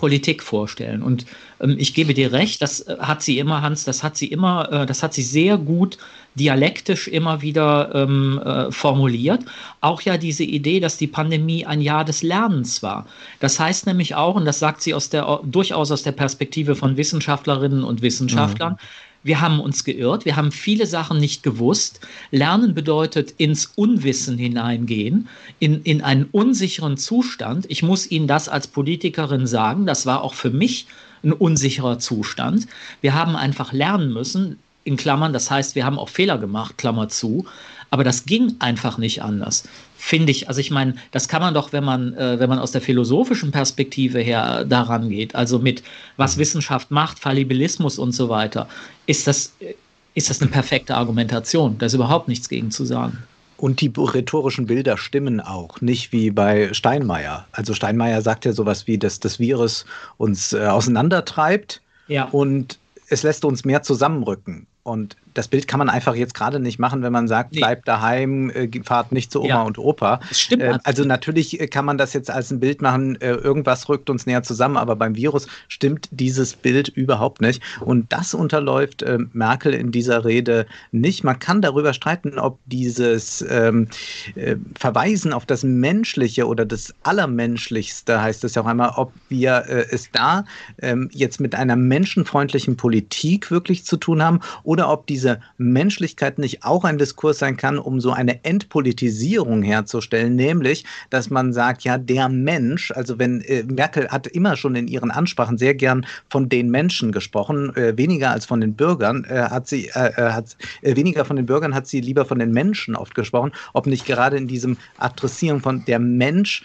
Politik 0.00 0.42
vorstellen. 0.42 1.02
Und 1.02 1.26
ähm, 1.60 1.76
ich 1.78 1.92
gebe 1.92 2.14
dir 2.14 2.32
recht, 2.32 2.62
das 2.62 2.80
äh, 2.80 2.96
hat 2.98 3.22
sie 3.22 3.38
immer, 3.38 3.60
Hans, 3.60 3.84
das 3.84 4.02
hat 4.02 4.16
sie 4.16 4.28
immer, 4.28 4.72
äh, 4.72 4.86
das 4.86 5.02
hat 5.02 5.12
sie 5.12 5.22
sehr 5.22 5.58
gut 5.58 5.98
dialektisch 6.34 7.06
immer 7.06 7.42
wieder 7.42 7.90
ähm, 7.94 8.40
äh, 8.42 8.72
formuliert. 8.72 9.44
Auch 9.82 10.00
ja 10.00 10.16
diese 10.16 10.44
Idee, 10.44 10.80
dass 10.80 10.96
die 10.96 11.06
Pandemie 11.06 11.66
ein 11.66 11.82
Jahr 11.82 12.04
des 12.04 12.22
Lernens 12.22 12.82
war. 12.82 13.06
Das 13.40 13.60
heißt 13.60 13.86
nämlich 13.86 14.14
auch, 14.14 14.36
und 14.36 14.46
das 14.46 14.58
sagt 14.58 14.80
sie 14.80 14.94
aus 14.94 15.10
der, 15.10 15.40
durchaus 15.44 15.90
aus 15.90 16.02
der 16.02 16.12
Perspektive 16.12 16.76
von 16.76 16.96
Wissenschaftlerinnen 16.96 17.84
und 17.84 18.00
Wissenschaftlern, 18.00 18.78
wir 19.22 19.40
haben 19.40 19.60
uns 19.60 19.84
geirrt, 19.84 20.24
wir 20.24 20.36
haben 20.36 20.52
viele 20.52 20.86
Sachen 20.86 21.18
nicht 21.18 21.42
gewusst. 21.42 22.00
Lernen 22.30 22.74
bedeutet 22.74 23.34
ins 23.36 23.66
Unwissen 23.66 24.38
hineingehen, 24.38 25.28
in, 25.58 25.82
in 25.82 26.02
einen 26.02 26.24
unsicheren 26.32 26.96
Zustand. 26.96 27.66
Ich 27.68 27.82
muss 27.82 28.10
Ihnen 28.10 28.26
das 28.26 28.48
als 28.48 28.66
Politikerin 28.66 29.46
sagen, 29.46 29.86
das 29.86 30.06
war 30.06 30.22
auch 30.22 30.34
für 30.34 30.50
mich 30.50 30.86
ein 31.22 31.32
unsicherer 31.32 31.98
Zustand. 31.98 32.66
Wir 33.02 33.14
haben 33.14 33.36
einfach 33.36 33.72
lernen 33.72 34.12
müssen, 34.12 34.58
in 34.84 34.96
Klammern, 34.96 35.34
das 35.34 35.50
heißt, 35.50 35.74
wir 35.74 35.84
haben 35.84 35.98
auch 35.98 36.08
Fehler 36.08 36.38
gemacht, 36.38 36.78
Klammer 36.78 37.08
zu, 37.08 37.44
aber 37.90 38.04
das 38.04 38.24
ging 38.24 38.54
einfach 38.60 38.98
nicht 38.98 39.22
anders. 39.22 39.64
Finde 39.96 40.30
ich, 40.30 40.48
also 40.48 40.60
ich 40.60 40.70
meine, 40.70 40.94
das 41.10 41.28
kann 41.28 41.42
man 41.42 41.54
doch, 41.54 41.72
wenn 41.72 41.84
man, 41.84 42.14
äh, 42.14 42.38
wenn 42.38 42.48
man 42.48 42.58
aus 42.58 42.72
der 42.72 42.80
philosophischen 42.80 43.50
Perspektive 43.50 44.20
her 44.20 44.64
daran 44.64 45.10
geht, 45.10 45.34
also 45.34 45.58
mit 45.58 45.82
was 46.16 46.38
Wissenschaft 46.38 46.90
macht, 46.90 47.18
Fallibilismus 47.18 47.98
und 47.98 48.12
so 48.12 48.28
weiter, 48.28 48.68
ist 49.06 49.26
das, 49.26 49.54
äh, 49.60 49.74
ist 50.14 50.30
das 50.30 50.40
eine 50.40 50.50
perfekte 50.50 50.96
Argumentation. 50.96 51.76
Da 51.78 51.86
ist 51.86 51.94
überhaupt 51.94 52.28
nichts 52.28 52.48
gegen 52.48 52.70
zu 52.70 52.84
sagen. 52.84 53.18
Und 53.56 53.82
die 53.82 53.92
rhetorischen 53.94 54.66
Bilder 54.66 54.96
stimmen 54.96 55.38
auch, 55.38 55.82
nicht 55.82 56.12
wie 56.12 56.30
bei 56.30 56.72
Steinmeier. 56.72 57.46
Also 57.52 57.74
Steinmeier 57.74 58.22
sagt 58.22 58.46
ja 58.46 58.52
sowas 58.52 58.86
wie, 58.86 58.96
dass 58.96 59.20
das 59.20 59.38
Virus 59.38 59.84
uns 60.16 60.54
äh, 60.54 60.66
auseinandertreibt 60.66 61.82
ja. 62.08 62.24
und 62.24 62.78
es 63.08 63.22
lässt 63.22 63.44
uns 63.44 63.66
mehr 63.66 63.82
zusammenrücken. 63.82 64.66
Und 64.82 65.16
das 65.34 65.48
Bild 65.48 65.68
kann 65.68 65.78
man 65.78 65.88
einfach 65.88 66.14
jetzt 66.14 66.34
gerade 66.34 66.60
nicht 66.60 66.78
machen, 66.78 67.02
wenn 67.02 67.12
man 67.12 67.28
sagt, 67.28 67.52
nee. 67.52 67.60
bleibt 67.60 67.86
daheim, 67.86 68.50
äh, 68.50 68.68
fahrt 68.84 69.12
nicht 69.12 69.30
zu 69.30 69.40
Oma 69.40 69.48
ja. 69.48 69.62
und 69.62 69.78
Opa. 69.78 70.20
Das 70.28 70.40
stimmt. 70.40 70.62
Äh, 70.62 70.78
also 70.84 71.04
natürlich 71.04 71.60
äh, 71.60 71.66
kann 71.66 71.84
man 71.84 71.98
das 71.98 72.12
jetzt 72.12 72.30
als 72.30 72.50
ein 72.50 72.60
Bild 72.60 72.82
machen, 72.82 73.20
äh, 73.20 73.32
irgendwas 73.32 73.88
rückt 73.88 74.10
uns 74.10 74.26
näher 74.26 74.42
zusammen, 74.42 74.76
aber 74.76 74.96
beim 74.96 75.16
Virus 75.16 75.46
stimmt 75.68 76.08
dieses 76.10 76.54
Bild 76.54 76.88
überhaupt 76.88 77.40
nicht. 77.40 77.62
Und 77.80 78.12
das 78.12 78.34
unterläuft 78.34 79.02
äh, 79.02 79.18
Merkel 79.32 79.74
in 79.74 79.92
dieser 79.92 80.24
Rede 80.24 80.66
nicht. 80.92 81.24
Man 81.24 81.38
kann 81.38 81.62
darüber 81.62 81.92
streiten, 81.92 82.38
ob 82.38 82.58
dieses 82.66 83.44
ähm, 83.48 83.88
äh, 84.34 84.56
Verweisen 84.78 85.32
auf 85.32 85.46
das 85.46 85.62
Menschliche 85.62 86.46
oder 86.46 86.64
das 86.64 86.94
Allermenschlichste, 87.02 88.20
heißt 88.20 88.44
es 88.44 88.54
ja 88.54 88.62
auch 88.62 88.66
einmal, 88.66 88.92
ob 88.96 89.12
wir 89.28 89.64
es 89.90 90.10
da 90.12 90.44
ähm, 90.82 91.08
jetzt 91.12 91.40
mit 91.40 91.54
einer 91.54 91.76
menschenfreundlichen 91.76 92.76
Politik 92.76 93.50
wirklich 93.50 93.84
zu 93.84 93.96
tun 93.96 94.22
haben 94.22 94.40
oder 94.64 94.90
ob 94.90 95.06
diese 95.06 95.19
diese 95.20 95.38
Menschlichkeit 95.58 96.38
nicht 96.38 96.64
auch 96.64 96.82
ein 96.82 96.96
Diskurs 96.96 97.40
sein 97.40 97.58
kann, 97.58 97.78
um 97.78 98.00
so 98.00 98.10
eine 98.10 98.42
Entpolitisierung 98.42 99.62
herzustellen, 99.62 100.34
nämlich, 100.34 100.86
dass 101.10 101.28
man 101.28 101.52
sagt, 101.52 101.84
ja, 101.84 101.98
der 101.98 102.30
Mensch, 102.30 102.90
also 102.92 103.18
wenn 103.18 103.42
äh, 103.42 103.64
Merkel 103.64 104.08
hat 104.08 104.26
immer 104.28 104.56
schon 104.56 104.76
in 104.76 104.88
ihren 104.88 105.10
Ansprachen 105.10 105.58
sehr 105.58 105.74
gern 105.74 106.06
von 106.30 106.48
den 106.48 106.70
Menschen 106.70 107.12
gesprochen, 107.12 107.76
äh, 107.76 107.98
weniger 107.98 108.30
als 108.30 108.46
von 108.46 108.62
den 108.62 108.74
Bürgern, 108.74 109.24
äh, 109.24 109.42
hat 109.42 109.68
sie 109.68 109.88
äh, 109.88 110.12
äh, 110.16 110.32
hat 110.32 110.56
äh, 110.80 110.96
weniger 110.96 111.26
von 111.26 111.36
den 111.36 111.44
Bürgern 111.44 111.74
hat 111.74 111.86
sie 111.86 112.00
lieber 112.00 112.24
von 112.24 112.38
den 112.38 112.52
Menschen 112.52 112.96
oft 112.96 113.14
gesprochen, 113.14 113.52
ob 113.74 113.86
nicht 113.86 114.06
gerade 114.06 114.38
in 114.38 114.48
diesem 114.48 114.78
Adressieren 114.96 115.60
von 115.60 115.84
der 115.84 115.98
Mensch 115.98 116.62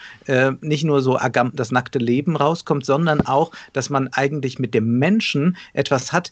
nicht 0.61 0.83
nur 0.83 1.01
so 1.01 1.19
das 1.53 1.71
nackte 1.71 1.99
Leben 1.99 2.35
rauskommt, 2.35 2.85
sondern 2.85 3.21
auch, 3.21 3.51
dass 3.73 3.89
man 3.89 4.07
eigentlich 4.13 4.59
mit 4.59 4.73
dem 4.73 4.97
Menschen 4.97 5.57
etwas 5.73 6.11
hat, 6.11 6.31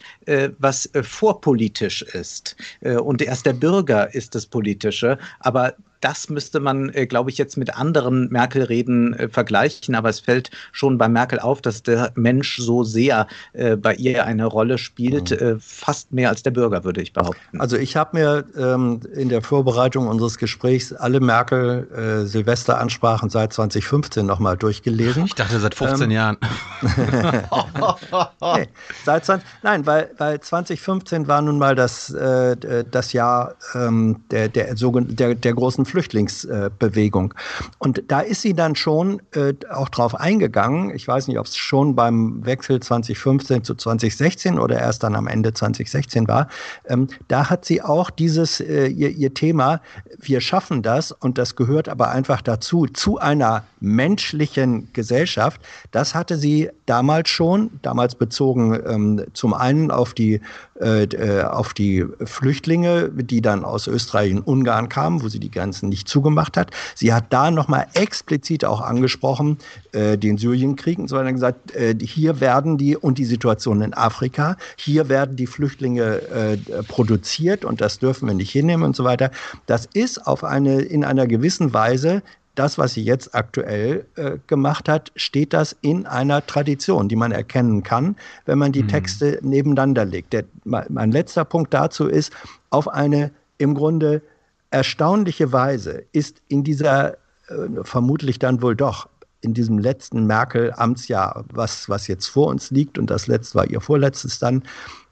was 0.57 0.89
vorpolitisch 1.01 2.05
ist. 2.15 2.55
Äh, 2.81 2.95
und 2.95 3.21
erst 3.21 3.45
der 3.45 3.53
Bürger 3.53 4.13
ist 4.13 4.35
das 4.35 4.45
Politische. 4.45 5.17
Aber 5.39 5.75
das 6.03 6.29
müsste 6.29 6.59
man, 6.59 6.89
äh, 6.89 7.05
glaube 7.05 7.29
ich, 7.29 7.37
jetzt 7.37 7.55
mit 7.55 7.77
anderen 7.77 8.27
Merkel-Reden 8.29 9.13
äh, 9.13 9.29
vergleichen. 9.29 9.95
Aber 9.95 10.09
es 10.09 10.19
fällt 10.19 10.51
schon 10.73 10.97
bei 10.97 11.07
Merkel 11.07 11.39
auf, 11.39 11.61
dass 11.61 11.81
der 11.81 12.11
Mensch 12.15 12.57
so 12.57 12.83
sehr 12.83 13.27
äh, 13.53 13.77
bei 13.77 13.95
ihr 13.95 14.25
eine 14.25 14.45
Rolle 14.45 14.77
spielt, 14.77 15.31
mhm. 15.31 15.37
Äh, 15.37 15.55
fast 15.59 16.11
mehr 16.11 16.29
als 16.29 16.43
der 16.43 16.51
Bürger, 16.51 16.83
würde 16.83 17.01
ich 17.01 17.13
behaupten. 17.13 17.59
Also 17.59 17.77
ich 17.77 17.95
habe 17.95 18.17
mir 18.17 18.43
ähm, 18.57 18.99
in 19.15 19.29
der 19.29 19.41
Vorbereitung 19.41 20.07
unseres 20.07 20.37
Gesprächs 20.37 20.91
alle 20.91 21.21
Merkel-Silvester-Ansprachen 21.21 23.29
seit 23.29 23.53
2015 23.53 24.25
nochmal 24.25 24.57
durchgelesen. 24.57 25.25
Ich 25.25 25.35
dachte 25.35 25.59
seit 25.59 25.75
15 25.75 26.03
ähm, 26.03 26.11
Jahren. 26.11 26.37
nee, 28.55 28.67
seit 29.05 29.25
20, 29.25 29.47
nein, 29.63 29.85
weil, 29.85 30.09
weil 30.17 30.41
2015 30.41 31.27
war 31.27 31.41
nun 31.41 31.57
mal 31.57 31.75
das, 31.75 32.09
äh, 32.09 32.83
das 32.89 33.13
Jahr 33.13 33.55
ähm, 33.73 34.23
der, 34.31 34.49
der, 34.49 34.75
der, 34.75 35.35
der 35.35 35.53
großen 35.53 35.85
Flüchtlingsbewegung. 35.93 37.35
Und 37.77 38.03
da 38.07 38.21
ist 38.21 38.41
sie 38.41 38.55
dann 38.55 38.75
schon 38.75 39.21
äh, 39.35 39.53
auch 39.71 39.89
drauf 39.89 40.15
eingegangen. 40.15 40.89
Ich 40.95 41.07
weiß 41.07 41.27
nicht, 41.27 41.37
ob 41.37 41.45
es 41.45 41.55
schon 41.55 41.95
beim 41.95 42.43
Wechsel 42.43 42.79
2015 42.79 43.63
zu 43.63 43.75
2016 43.75 44.57
oder 44.57 44.79
erst 44.79 45.03
dann 45.03 45.13
am 45.15 45.27
Ende 45.27 45.53
2016 45.53 46.27
war. 46.27 46.47
Ähm, 46.87 47.09
da 47.27 47.51
hat 47.51 47.65
sie 47.65 47.83
auch 47.83 48.09
dieses, 48.09 48.59
äh, 48.59 48.87
ihr, 48.87 49.11
ihr 49.11 49.35
Thema, 49.35 49.81
wir 50.19 50.41
schaffen 50.41 50.81
das 50.81 51.11
und 51.11 51.37
das 51.37 51.55
gehört 51.55 51.87
aber 51.89 52.09
einfach 52.09 52.41
dazu, 52.41 52.87
zu 52.87 53.19
einer 53.19 53.63
menschlichen 53.79 54.91
Gesellschaft. 54.93 55.61
Das 55.91 56.15
hatte 56.15 56.37
sie 56.37 56.71
damals 56.87 57.29
schon, 57.29 57.69
damals 57.83 58.15
bezogen 58.15 58.79
ähm, 58.87 59.25
zum 59.33 59.53
einen 59.53 59.91
auf 59.91 60.15
die, 60.15 60.41
äh, 60.83 61.03
äh 61.03 61.43
auf 61.43 61.73
die 61.73 62.05
Flüchtlinge, 62.23 63.09
die 63.09 63.41
dann 63.41 63.63
aus 63.63 63.87
Österreich 63.87 64.33
und 64.33 64.41
Ungarn 64.41 64.89
kamen, 64.89 65.21
wo 65.21 65.29
sie 65.29 65.39
die 65.39 65.51
Grenzen 65.51 65.89
nicht 65.89 66.07
zugemacht 66.07 66.57
hat. 66.57 66.71
Sie 66.95 67.13
hat 67.13 67.25
da 67.31 67.51
nochmal 67.51 67.87
explizit 67.93 68.65
auch 68.65 68.81
angesprochen, 68.81 69.57
äh, 69.93 70.17
den 70.17 70.37
Syrienkrieg 70.37 70.99
und 70.99 71.07
so 71.07 71.15
weiter 71.15 71.33
gesagt, 71.33 71.75
äh, 71.75 71.95
hier 71.99 72.39
werden 72.39 72.77
die 72.77 72.97
und 72.97 73.17
die 73.17 73.25
Situation 73.25 73.81
in 73.81 73.93
Afrika, 73.93 74.57
hier 74.77 75.09
werden 75.09 75.35
die 75.35 75.47
Flüchtlinge 75.47 76.21
äh, 76.21 76.57
produziert 76.87 77.65
und 77.65 77.81
das 77.81 77.99
dürfen 77.99 78.27
wir 78.27 78.35
nicht 78.35 78.51
hinnehmen 78.51 78.83
und 78.83 78.95
so 78.95 79.03
weiter. 79.03 79.31
Das 79.65 79.87
ist 79.93 80.27
auf 80.27 80.43
eine, 80.43 80.81
in 80.81 81.03
einer 81.03 81.27
gewissen 81.27 81.73
Weise 81.73 82.21
das, 82.55 82.77
was 82.77 82.93
sie 82.93 83.03
jetzt 83.03 83.33
aktuell 83.33 84.05
äh, 84.15 84.37
gemacht 84.47 84.87
hat, 84.87 85.11
steht 85.15 85.53
das 85.53 85.75
in 85.81 86.05
einer 86.05 86.45
Tradition, 86.45 87.09
die 87.09 87.15
man 87.15 87.31
erkennen 87.31 87.83
kann, 87.83 88.15
wenn 88.45 88.59
man 88.59 88.71
die 88.71 88.83
mhm. 88.83 88.89
Texte 88.89 89.39
nebeneinander 89.41 90.05
legt. 90.05 90.33
Der, 90.33 90.43
mein 90.63 91.11
letzter 91.11 91.45
Punkt 91.45 91.73
dazu 91.73 92.07
ist, 92.07 92.31
auf 92.69 92.87
eine 92.87 93.31
im 93.57 93.73
Grunde 93.73 94.21
erstaunliche 94.69 95.51
Weise 95.51 96.03
ist 96.11 96.41
in 96.47 96.63
dieser, 96.63 97.13
äh, 97.47 97.83
vermutlich 97.83 98.39
dann 98.39 98.61
wohl 98.61 98.75
doch, 98.75 99.07
in 99.41 99.53
diesem 99.53 99.77
letzten 99.77 100.25
Merkel-Amtsjahr, 100.25 101.43
was, 101.51 101.89
was 101.89 102.07
jetzt 102.07 102.27
vor 102.27 102.47
uns 102.47 102.71
liegt, 102.71 102.97
und 102.97 103.09
das 103.09 103.27
letzte 103.27 103.55
war 103.55 103.69
ihr 103.69 103.81
vorletztes 103.81 104.39
dann, 104.39 104.63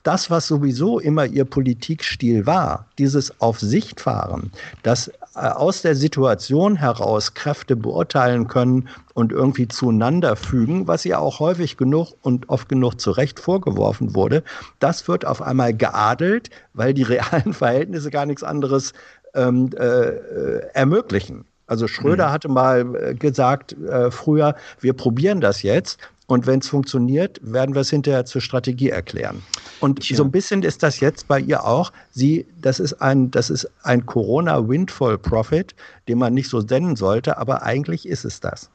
das, 0.03 0.31
was 0.31 0.47
sowieso 0.47 0.99
immer 0.99 1.25
ihr 1.25 1.45
Politikstil 1.45 2.45
war, 2.45 2.87
dieses 2.97 3.39
Auf 3.39 3.59
Sicht 3.59 4.01
fahren, 4.01 4.51
das 4.83 5.11
aus 5.33 5.81
der 5.81 5.95
Situation 5.95 6.75
heraus 6.75 7.33
Kräfte 7.33 7.75
beurteilen 7.75 8.47
können 8.47 8.89
und 9.13 9.31
irgendwie 9.31 9.67
zueinander 9.67 10.35
fügen, 10.35 10.87
was 10.87 11.05
ihr 11.05 11.19
auch 11.19 11.39
häufig 11.39 11.77
genug 11.77 12.13
und 12.21 12.49
oft 12.49 12.67
genug 12.67 12.99
zu 12.99 13.11
Recht 13.11 13.39
vorgeworfen 13.39 14.13
wurde, 14.13 14.43
das 14.79 15.07
wird 15.07 15.25
auf 15.25 15.41
einmal 15.41 15.73
geadelt, 15.73 16.49
weil 16.73 16.93
die 16.93 17.03
realen 17.03 17.53
Verhältnisse 17.53 18.11
gar 18.11 18.25
nichts 18.25 18.43
anderes 18.43 18.93
ähm, 19.33 19.69
äh, 19.77 19.83
äh 19.83 20.67
ermöglichen. 20.73 21.45
Also 21.71 21.87
Schröder 21.87 22.27
mhm. 22.27 22.31
hatte 22.33 22.49
mal 22.49 22.95
äh, 22.95 23.15
gesagt 23.15 23.71
äh, 23.71 24.11
früher, 24.11 24.55
wir 24.81 24.91
probieren 24.91 25.39
das 25.39 25.61
jetzt 25.63 25.99
und 26.27 26.45
wenn 26.45 26.59
es 26.59 26.67
funktioniert, 26.67 27.39
werden 27.41 27.73
wir 27.73 27.79
es 27.79 27.89
hinterher 27.89 28.25
zur 28.25 28.41
Strategie 28.41 28.89
erklären. 28.89 29.41
Und 29.79 30.09
ja. 30.09 30.17
so 30.17 30.25
ein 30.25 30.31
bisschen 30.31 30.63
ist 30.63 30.83
das 30.83 30.99
jetzt 30.99 31.29
bei 31.29 31.39
ihr 31.39 31.63
auch. 31.63 31.93
Sie, 32.09 32.45
das 32.59 32.81
ist 32.81 32.95
ein, 32.95 33.31
das 33.31 33.49
ist 33.49 33.71
ein 33.83 34.05
Corona 34.05 34.67
Windfall 34.67 35.17
Profit, 35.17 35.73
den 36.09 36.17
man 36.17 36.33
nicht 36.33 36.49
so 36.49 36.59
nennen 36.59 36.97
sollte, 36.97 37.37
aber 37.37 37.63
eigentlich 37.63 38.05
ist 38.05 38.25
es 38.25 38.41
das. 38.41 38.69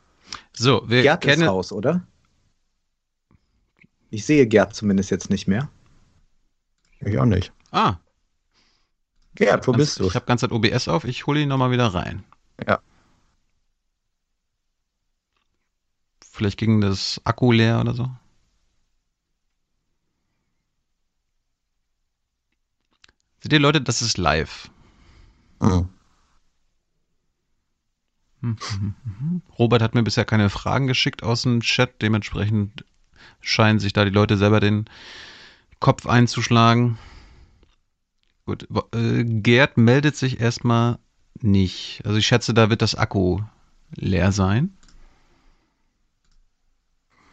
So, 0.55 0.83
wir 0.87 1.03
Gerd 1.03 1.21
kennen 1.21 1.43
ist 1.43 1.49
raus, 1.49 1.73
oder? 1.73 2.03
Ich 4.09 4.25
sehe 4.25 4.47
Gerd 4.47 4.75
zumindest 4.75 5.11
jetzt 5.11 5.29
nicht 5.29 5.47
mehr. 5.47 5.69
Ich 7.01 7.19
auch 7.19 7.27
nicht. 7.27 7.53
Ah. 7.73 7.97
Gerd, 9.35 9.69
wo 9.69 9.73
bist 9.73 10.01
du? 10.01 10.07
Ich 10.07 10.15
habe 10.15 10.25
ganze 10.25 10.49
Zeit 10.49 10.53
OBS 10.53 10.89
auf, 10.89 11.05
ich 11.05 11.27
hole 11.27 11.41
ihn 11.41 11.51
nochmal 11.51 11.71
wieder 11.71 11.89
rein. 11.89 12.25
Ja. 12.65 12.81
Vielleicht 16.23 16.59
ging 16.59 16.81
das 16.81 17.21
Akku 17.25 17.51
leer 17.53 17.81
oder 17.81 17.95
so. 17.95 18.11
Seht 23.41 23.53
ihr 23.53 23.61
Leute, 23.61 23.81
das 23.81 24.03
ist 24.03 24.19
live. 24.19 24.71
Mhm. 25.61 25.89
Robert 29.59 29.83
hat 29.83 29.95
mir 29.95 30.03
bisher 30.03 30.25
keine 30.25 30.51
Fragen 30.51 30.87
geschickt 30.87 31.23
aus 31.23 31.43
dem 31.43 31.61
Chat, 31.61 32.03
dementsprechend 32.03 32.85
scheinen 33.41 33.79
sich 33.79 33.93
da 33.93 34.05
die 34.05 34.11
Leute 34.11 34.37
selber 34.37 34.61
den 34.61 34.87
Kopf 35.81 36.07
einzuschlagen. 36.07 36.99
Gut, 38.45 38.69
äh, 38.95 39.25
Gerd 39.25 39.77
meldet 39.77 40.17
sich 40.17 40.41
erstmal 40.41 40.99
nicht. 41.43 42.03
Also 42.05 42.19
ich 42.19 42.27
schätze, 42.27 42.55
da 42.55 42.71
wird 42.71 42.83
das 42.83 42.95
Akku 42.95 43.41
leer 43.95 44.33
sein. 44.33 44.73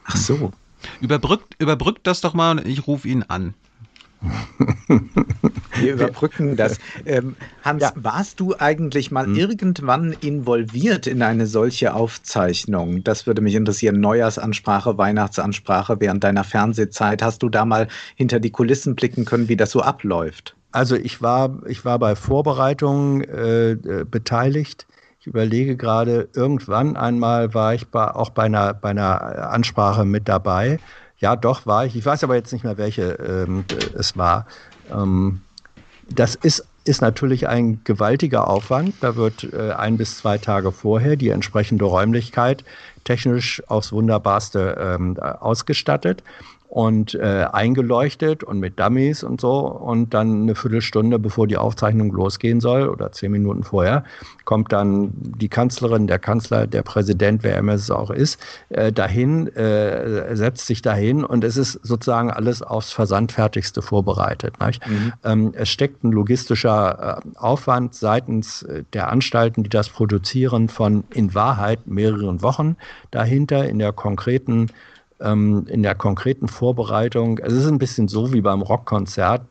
Ach 0.05 0.15
so. 0.15 0.51
Überbrückt, 0.99 1.55
überbrückt 1.59 2.05
das 2.07 2.21
doch 2.21 2.33
mal 2.33 2.59
und 2.59 2.67
ich 2.67 2.87
rufe 2.87 3.07
ihn 3.07 3.23
an. 3.23 3.53
Wir 5.79 5.93
überbrücken 5.93 6.55
das. 6.55 6.77
Ähm, 7.05 7.35
Hans, 7.63 7.81
ja. 7.81 7.91
warst 7.95 8.39
du 8.39 8.55
eigentlich 8.57 9.11
mal 9.11 9.25
hm. 9.25 9.35
irgendwann 9.35 10.15
involviert 10.21 11.07
in 11.07 11.21
eine 11.21 11.45
solche 11.45 11.93
Aufzeichnung? 11.93 13.03
Das 13.03 13.27
würde 13.27 13.41
mich 13.41 13.55
interessieren. 13.55 13.99
Neujahrsansprache, 13.99 14.97
Weihnachtsansprache 14.97 15.99
während 15.99 16.23
deiner 16.23 16.43
Fernsehzeit. 16.43 17.21
Hast 17.21 17.43
du 17.43 17.49
da 17.49 17.65
mal 17.65 17.87
hinter 18.15 18.39
die 18.39 18.51
Kulissen 18.51 18.95
blicken 18.95 19.25
können, 19.25 19.49
wie 19.49 19.57
das 19.57 19.71
so 19.71 19.81
abläuft? 19.81 20.55
Also 20.73 20.95
ich 20.95 21.21
war, 21.21 21.61
ich 21.67 21.85
war 21.85 21.99
bei 21.99 22.15
Vorbereitungen 22.15 23.23
äh, 23.23 23.71
äh 23.71 24.05
beteiligt. 24.05 24.87
Ich 25.19 25.27
überlege 25.27 25.77
gerade, 25.77 26.29
irgendwann 26.33 26.97
einmal 26.97 27.53
war 27.53 27.73
ich 27.75 27.87
bei, 27.87 28.11
auch 28.11 28.31
bei 28.31 28.43
einer, 28.43 28.73
bei 28.73 28.89
einer 28.89 29.51
Ansprache 29.51 30.03
mit 30.03 30.27
dabei. 30.27 30.79
Ja, 31.17 31.35
doch 31.37 31.65
war 31.65 31.85
ich. 31.85 31.95
Ich 31.95 32.05
weiß 32.05 32.23
aber 32.23 32.35
jetzt 32.35 32.51
nicht 32.51 32.65
mehr, 32.65 32.77
welche 32.77 33.13
ähm, 33.13 33.65
es 33.95 34.17
war. 34.17 34.47
Ähm, 34.91 35.41
das 36.09 36.35
ist 36.35 36.67
ist 36.85 37.01
natürlich 37.01 37.47
ein 37.47 37.81
gewaltiger 37.83 38.49
Aufwand. 38.49 38.95
Da 38.99 39.15
wird 39.15 39.45
äh, 39.53 39.71
ein 39.71 39.97
bis 39.97 40.17
zwei 40.17 40.37
Tage 40.37 40.71
vorher 40.71 41.15
die 41.15 41.29
entsprechende 41.29 41.85
Räumlichkeit 41.85 42.65
technisch 43.05 43.63
aufs 43.67 43.91
Wunderbarste 43.93 44.75
ähm, 44.79 45.17
ausgestattet 45.17 46.23
und 46.73 47.13
äh, 47.13 47.45
eingeleuchtet 47.51 48.43
und 48.43 48.59
mit 48.59 48.79
Dummies 48.79 49.23
und 49.23 49.39
so. 49.39 49.59
Und 49.59 50.15
dann 50.15 50.41
eine 50.41 50.55
Viertelstunde, 50.55 51.19
bevor 51.19 51.45
die 51.45 51.55
Aufzeichnung 51.55 52.11
losgehen 52.11 52.61
soll, 52.61 52.89
oder 52.89 53.11
zehn 53.11 53.31
Minuten 53.31 53.61
vorher, 53.61 54.03
kommt 54.45 54.71
dann 54.71 55.11
die 55.13 55.49
Kanzlerin, 55.49 56.07
der 56.07 56.17
Kanzler, 56.17 56.65
der 56.65 56.81
Präsident, 56.81 57.43
wer 57.43 57.59
immer 57.59 57.73
es 57.73 57.91
auch 57.91 58.09
ist, 58.09 58.39
äh, 58.69 58.91
dahin, 58.91 59.55
äh, 59.55 60.35
setzt 60.35 60.65
sich 60.65 60.81
dahin 60.81 61.23
und 61.23 61.43
es 61.43 61.57
ist 61.57 61.73
sozusagen 61.83 62.31
alles 62.31 62.63
aufs 62.63 62.91
Versandfertigste 62.91 63.83
vorbereitet. 63.83 64.55
Mhm. 64.59 65.13
Ähm, 65.23 65.53
es 65.55 65.69
steckt 65.69 66.03
ein 66.03 66.11
logistischer 66.11 67.21
äh, 67.23 67.37
Aufwand 67.37 67.93
seitens 67.93 68.63
äh, 68.63 68.83
der 68.93 69.11
Anstalten, 69.11 69.61
die 69.61 69.69
das 69.69 69.89
produzieren, 69.89 70.69
von 70.69 71.03
in 71.13 71.35
Wahrheit 71.35 71.85
mehreren 71.85 72.41
Wochen 72.41 72.77
dahinter 73.11 73.69
in 73.69 73.77
der 73.77 73.93
konkreten 73.93 74.71
ähm, 75.23 75.65
in 75.67 75.81
der 75.83 75.95
konkreten 75.95 76.47
Vorbereitung, 76.47 77.39
es 77.39 77.53
ist 77.53 77.67
ein 77.67 77.79
bisschen 77.79 78.07
so 78.07 78.33
wie 78.33 78.41
beim 78.41 78.61
Rockkonzert, 78.61 79.43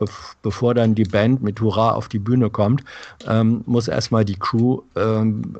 bevor 0.42 0.74
dann 0.74 0.94
die 0.94 1.04
Band 1.04 1.42
mit 1.42 1.60
Hurra 1.60 1.92
auf 1.92 2.08
die 2.08 2.18
Bühne 2.18 2.50
kommt, 2.50 2.84
ähm, 3.26 3.62
muss 3.66 3.88
erstmal 3.88 4.24
die 4.24 4.38
Crew 4.38 4.82
ähm, 4.96 5.56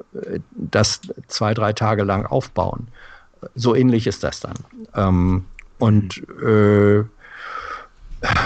das 0.53 1.01
zwei, 1.27 1.55
drei 1.55 1.73
Tage 1.73 2.05
lang 2.05 2.27
aufbauen. 2.27 2.89
So 3.55 3.75
ähnlich 3.75 4.07
ist 4.07 4.23
das 4.23 4.41
dann. 4.41 4.55
Ähm, 4.95 5.45
und 5.79 6.23
äh, 6.45 7.03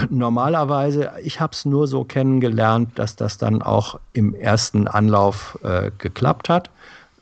normalerweise, 0.09 1.11
ich 1.23 1.39
habe 1.39 1.53
es 1.53 1.65
nur 1.65 1.87
so 1.87 2.03
kennengelernt, 2.03 2.97
dass 2.97 3.15
das 3.15 3.37
dann 3.37 3.61
auch 3.61 3.99
im 4.13 4.33
ersten 4.33 4.87
Anlauf 4.87 5.59
äh, 5.63 5.91
geklappt 5.97 6.49
hat. 6.49 6.69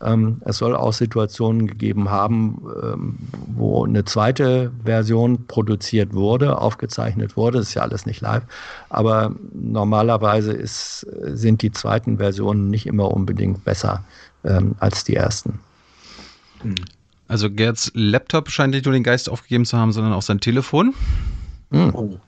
Ähm, 0.06 0.42
es 0.46 0.58
soll 0.58 0.76
auch 0.76 0.94
Situationen 0.94 1.68
gegeben 1.68 2.10
haben, 2.10 2.62
ähm, 2.84 3.18
wo 3.48 3.86
eine 3.86 4.06
zweite 4.06 4.72
Version 4.84 5.48
produziert 5.48 6.14
wurde, 6.14 6.60
aufgezeichnet 6.60 7.36
wurde. 7.36 7.58
Das 7.58 7.70
ist 7.70 7.74
ja 7.74 7.82
alles 7.82 8.06
nicht 8.06 8.22
live. 8.22 8.44
Aber 8.90 9.36
normalerweise 9.54 10.54
ist, 10.54 11.08
sind 11.22 11.62
die 11.62 11.72
zweiten 11.72 12.18
Versionen 12.18 12.70
nicht 12.70 12.86
immer 12.86 13.12
unbedingt 13.12 13.64
besser 13.66 14.04
ähm, 14.44 14.76
als 14.80 15.04
die 15.04 15.16
ersten. 15.16 15.60
Hm. 16.62 16.76
Also 17.28 17.50
Gerds 17.50 17.92
Laptop 17.96 18.50
scheint 18.50 18.74
nicht 18.74 18.86
nur 18.86 18.94
den 18.94 19.04
Geist 19.04 19.30
aufgegeben 19.30 19.66
zu 19.66 19.78
haben, 19.78 19.92
sondern 19.92 20.14
auch 20.14 20.22
sein 20.22 20.40
Telefon. 20.40 20.94
Hm. 21.72 21.96
Oh. 21.96 22.20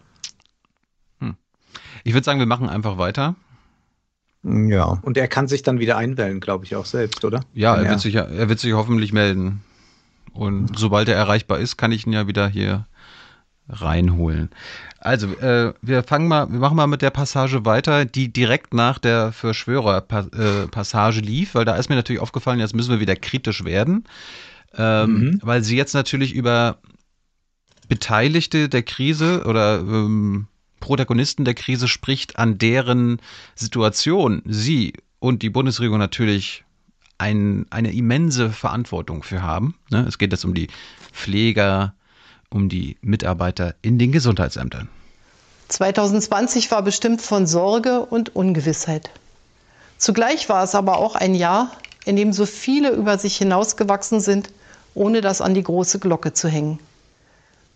Hm. 1.20 1.36
Ich 2.04 2.14
würde 2.14 2.26
sagen, 2.26 2.40
wir 2.40 2.48
machen 2.48 2.70
einfach 2.70 2.98
weiter. 2.98 3.36
Ja. 4.44 5.00
Und 5.02 5.18
er 5.18 5.28
kann 5.28 5.48
sich 5.48 5.64
dann 5.64 5.80
wieder 5.80 5.98
einwählen, 5.98 6.40
glaube 6.40 6.66
ich, 6.66 6.76
auch 6.76 6.86
selbst, 6.86 7.26
oder? 7.26 7.42
Ja, 7.54 7.76
er, 7.76 7.84
er, 7.84 7.90
wird 7.90 8.00
sich, 8.00 8.16
er 8.16 8.50
wird 8.50 8.60
sich 8.60 8.74
hoffentlich 8.74 9.14
melden. 9.14 9.62
Und 10.34 10.78
sobald 10.78 11.10
er 11.10 11.16
erreichbar 11.16 11.60
ist, 11.60 11.78
kann 11.78 11.92
ich 11.92 12.06
ihn 12.06 12.14
ja 12.14 12.28
wieder 12.28 12.48
hier 12.48 12.86
reinholen. 13.70 14.50
Also, 15.00 15.28
äh, 15.28 15.74
wir 15.82 16.04
fangen 16.04 16.28
mal, 16.28 16.50
wir 16.50 16.60
machen 16.60 16.78
mal 16.78 16.88
mit 16.88 17.02
der 17.02 17.10
Passage 17.10 17.66
weiter, 17.66 18.06
die 18.06 18.32
direkt 18.32 18.74
nach 18.74 18.98
der 19.00 19.32
Verschwörer-Passage 19.32 21.22
lief, 21.22 21.56
weil 21.56 21.66
da 21.66 21.76
ist 21.76 21.90
mir 21.90 21.96
natürlich 21.96 22.22
aufgefallen, 22.22 22.60
jetzt 22.60 22.76
müssen 22.76 22.92
wir 22.92 23.00
wieder 23.00 23.16
kritisch 23.16 23.64
werden, 23.64 24.06
ähm, 24.76 25.20
mhm. 25.20 25.40
weil 25.44 25.64
sie 25.64 25.78
jetzt 25.78 25.94
natürlich 25.94 26.34
über 26.34 26.78
Beteiligte 27.88 28.70
der 28.70 28.84
Krise 28.84 29.44
oder 29.46 29.80
ähm, 29.80 30.48
Protagonisten 30.80 31.46
der 31.46 31.54
Krise 31.54 31.88
spricht, 31.88 32.38
an 32.38 32.58
deren 32.58 33.20
Situation 33.56 34.42
sie 34.46 34.94
und 35.20 35.42
die 35.42 35.50
Bundesregierung 35.50 36.00
natürlich 36.00 36.64
ein, 37.18 37.66
eine 37.70 37.94
immense 37.94 38.50
Verantwortung 38.50 39.24
für 39.24 39.42
haben. 39.42 39.76
Ne? 39.90 40.06
Es 40.08 40.18
geht 40.18 40.32
jetzt 40.32 40.46
um 40.46 40.54
die 40.54 40.68
Pfleger, 41.12 41.94
um 42.50 42.70
die 42.70 42.98
Mitarbeiter 43.02 43.76
in 43.82 43.98
den 43.98 44.12
Gesundheitsämtern. 44.12 44.88
2020 45.70 46.72
war 46.72 46.82
bestimmt 46.82 47.22
von 47.22 47.46
Sorge 47.46 48.02
und 48.02 48.36
Ungewissheit. 48.36 49.10
Zugleich 49.98 50.48
war 50.48 50.64
es 50.64 50.76
aber 50.76 50.98
auch 50.98 51.16
ein 51.16 51.36
Jahr, 51.36 51.72
in 52.06 52.16
dem 52.16 52.32
so 52.32 52.46
viele 52.46 52.92
über 52.92 53.18
sich 53.18 53.36
hinausgewachsen 53.38 54.22
sind, 54.22 54.52
ohne 54.94 55.22
das 55.22 55.42
an 55.42 55.54
die 55.54 55.64
große 55.64 56.00
Glocke 56.00 56.34
zu 56.34 56.48
hängen. 56.48 56.80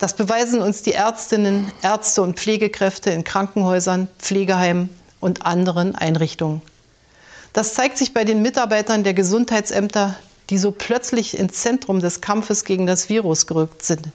Das 0.02 0.16
beweisen 0.16 0.64
uns 0.64 0.82
die 0.82 0.94
Ärztinnen, 0.94 1.72
Ärzte 1.84 2.24
und 2.24 2.40
Pflegekräfte 2.40 3.12
in 3.12 3.24
Krankenhäusern, 3.24 4.08
Pflegeheimen 4.18 4.90
und 5.20 5.46
anderen 5.46 5.94
Einrichtungen. 5.94 6.64
Das 7.54 7.76
zeigt 7.76 8.00
sich 8.00 8.12
bei 8.12 8.24
den 8.24 8.42
Mitarbeitern 8.42 9.04
der 9.04 9.14
Gesundheitsämter, 9.14 10.16
die 10.50 10.58
so 10.58 10.72
plötzlich 10.72 11.38
ins 11.38 11.62
Zentrum 11.62 12.00
des 12.00 12.20
Kampfes 12.20 12.66
gegen 12.66 12.88
das 12.88 13.10
Virus 13.10 13.46
gerückt 13.46 13.86
sind. 13.86 14.08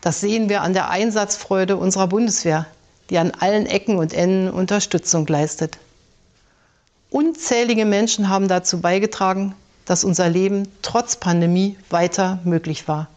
Das 0.00 0.20
sehen 0.20 0.48
wir 0.48 0.62
an 0.62 0.72
der 0.72 0.88
Einsatzfreude 0.88 1.76
unserer 1.76 2.06
Bundeswehr, 2.06 2.64
die 3.10 3.18
an 3.18 3.32
allen 3.38 3.66
Ecken 3.66 3.98
und 3.98 4.14
Enden 4.14 4.48
Unterstützung 4.48 5.26
leistet. 5.26 5.76
Unzählige 7.10 7.84
Menschen 7.84 8.30
haben 8.30 8.48
dazu 8.48 8.80
beigetragen, 8.80 9.54
dass 9.84 10.02
unser 10.02 10.30
Leben 10.30 10.66
trotz 10.80 11.16
Pandemie 11.16 11.76
weiter 11.90 12.38
möglich 12.44 12.88
war 12.88 13.08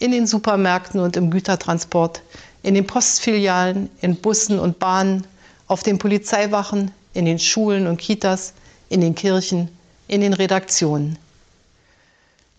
in 0.00 0.10
den 0.10 0.26
Supermärkten 0.26 0.98
und 0.98 1.16
im 1.16 1.30
Gütertransport, 1.30 2.22
in 2.62 2.74
den 2.74 2.86
Postfilialen, 2.86 3.88
in 4.00 4.16
Bussen 4.16 4.58
und 4.58 4.80
Bahnen, 4.80 5.26
auf 5.68 5.84
den 5.84 5.98
Polizeiwachen, 5.98 6.90
in 7.14 7.26
den 7.26 7.38
Schulen 7.38 7.86
und 7.86 7.98
Kitas, 7.98 8.54
in 8.88 9.00
den 9.00 9.14
Kirchen, 9.14 9.68
in 10.08 10.20
den 10.20 10.32
Redaktionen. 10.32 11.18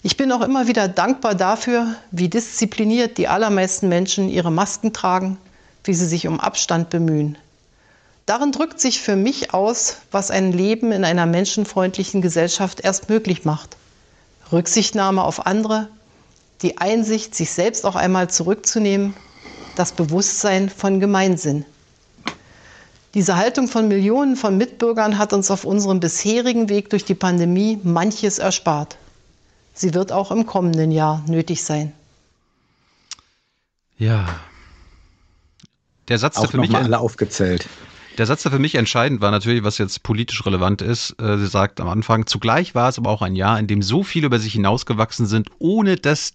Ich 0.03 0.17
bin 0.17 0.31
auch 0.31 0.41
immer 0.41 0.67
wieder 0.67 0.87
dankbar 0.87 1.35
dafür, 1.35 1.95
wie 2.11 2.29
diszipliniert 2.29 3.17
die 3.17 3.27
allermeisten 3.27 3.89
Menschen 3.89 4.29
ihre 4.29 4.51
Masken 4.51 4.93
tragen, 4.93 5.37
wie 5.83 5.93
sie 5.93 6.07
sich 6.07 6.27
um 6.27 6.39
Abstand 6.39 6.89
bemühen. 6.89 7.37
Darin 8.25 8.51
drückt 8.51 8.79
sich 8.79 9.01
für 9.01 9.15
mich 9.15 9.53
aus, 9.53 9.97
was 10.11 10.31
ein 10.31 10.53
Leben 10.53 10.91
in 10.91 11.03
einer 11.03 11.25
menschenfreundlichen 11.25 12.21
Gesellschaft 12.21 12.79
erst 12.79 13.09
möglich 13.09 13.45
macht. 13.45 13.77
Rücksichtnahme 14.51 15.23
auf 15.23 15.45
andere, 15.45 15.87
die 16.61 16.77
Einsicht, 16.77 17.35
sich 17.35 17.51
selbst 17.51 17.85
auch 17.85 17.95
einmal 17.95 18.29
zurückzunehmen, 18.29 19.13
das 19.75 19.91
Bewusstsein 19.91 20.69
von 20.69 20.99
Gemeinsinn. 20.99 21.65
Diese 23.13 23.35
Haltung 23.35 23.67
von 23.67 23.87
Millionen 23.87 24.35
von 24.35 24.57
Mitbürgern 24.57 25.17
hat 25.17 25.33
uns 25.33 25.51
auf 25.51 25.65
unserem 25.65 25.99
bisherigen 25.99 26.69
Weg 26.69 26.89
durch 26.89 27.03
die 27.03 27.15
Pandemie 27.15 27.79
manches 27.83 28.39
erspart. 28.39 28.97
Sie 29.73 29.93
wird 29.93 30.11
auch 30.11 30.31
im 30.31 30.45
kommenden 30.45 30.91
Jahr 30.91 31.23
nötig 31.27 31.63
sein. 31.63 31.91
Ja. 33.97 34.27
Der 36.07 36.19
Satz, 36.19 36.37
auch 36.37 36.41
der 36.43 36.51
für 36.51 36.57
mich 36.57 36.75
alle 36.75 36.99
aufgezählt. 36.99 37.67
Der 38.17 38.25
Satz, 38.25 38.43
der 38.43 38.51
für 38.51 38.59
mich 38.59 38.75
entscheidend 38.75 39.21
war, 39.21 39.31
natürlich, 39.31 39.63
was 39.63 39.77
jetzt 39.77 40.03
politisch 40.03 40.45
relevant 40.45 40.81
ist. 40.81 41.15
Äh, 41.21 41.37
sie 41.37 41.47
sagt 41.47 41.79
am 41.79 41.87
Anfang, 41.87 42.25
zugleich 42.27 42.75
war 42.75 42.89
es 42.89 42.97
aber 42.97 43.09
auch 43.09 43.21
ein 43.21 43.35
Jahr, 43.35 43.59
in 43.59 43.67
dem 43.67 43.81
so 43.81 44.03
viele 44.03 44.27
über 44.27 44.39
sich 44.39 44.53
hinausgewachsen 44.53 45.27
sind, 45.27 45.49
ohne 45.59 45.95
dass 45.95 46.33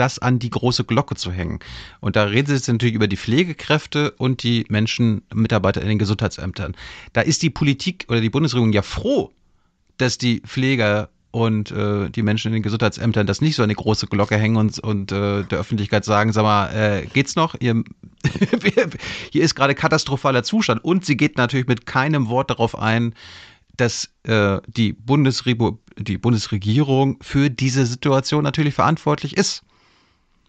das 0.00 0.18
an 0.18 0.38
die 0.38 0.50
große 0.50 0.84
Glocke 0.84 1.14
zu 1.14 1.30
hängen. 1.30 1.58
Und 2.00 2.16
da 2.16 2.24
reden 2.24 2.46
Sie 2.48 2.54
jetzt 2.54 2.68
natürlich 2.68 2.94
über 2.94 3.06
die 3.06 3.18
Pflegekräfte 3.18 4.12
und 4.12 4.42
die 4.42 4.64
Menschen, 4.68 5.22
Mitarbeiter 5.34 5.82
in 5.82 5.88
den 5.88 5.98
Gesundheitsämtern. 5.98 6.74
Da 7.12 7.20
ist 7.20 7.42
die 7.42 7.50
Politik 7.50 8.06
oder 8.08 8.20
die 8.20 8.30
Bundesregierung 8.30 8.72
ja 8.72 8.82
froh, 8.82 9.30
dass 9.98 10.16
die 10.16 10.40
Pfleger 10.40 11.10
und 11.32 11.70
äh, 11.70 12.08
die 12.10 12.22
Menschen 12.22 12.48
in 12.48 12.54
den 12.54 12.62
Gesundheitsämtern 12.62 13.26
das 13.26 13.40
nicht 13.40 13.54
so 13.54 13.62
eine 13.62 13.74
große 13.74 14.06
Glocke 14.06 14.36
hängen 14.36 14.56
und, 14.56 14.78
und 14.80 15.12
äh, 15.12 15.44
der 15.44 15.58
Öffentlichkeit 15.58 16.04
sagen, 16.04 16.32
sag 16.32 16.42
mal, 16.42 16.70
äh, 16.74 17.06
geht's 17.06 17.36
noch? 17.36 17.54
Ihr, 17.60 17.84
hier 19.30 19.42
ist 19.42 19.54
gerade 19.54 19.74
katastrophaler 19.74 20.42
Zustand. 20.42 20.82
Und 20.82 21.04
sie 21.04 21.16
geht 21.16 21.36
natürlich 21.36 21.66
mit 21.68 21.86
keinem 21.86 22.28
Wort 22.28 22.50
darauf 22.50 22.76
ein, 22.76 23.14
dass 23.76 24.10
äh, 24.24 24.58
die, 24.66 24.96
die 25.98 26.18
Bundesregierung 26.18 27.18
für 27.20 27.50
diese 27.50 27.86
Situation 27.86 28.42
natürlich 28.42 28.74
verantwortlich 28.74 29.36
ist. 29.36 29.62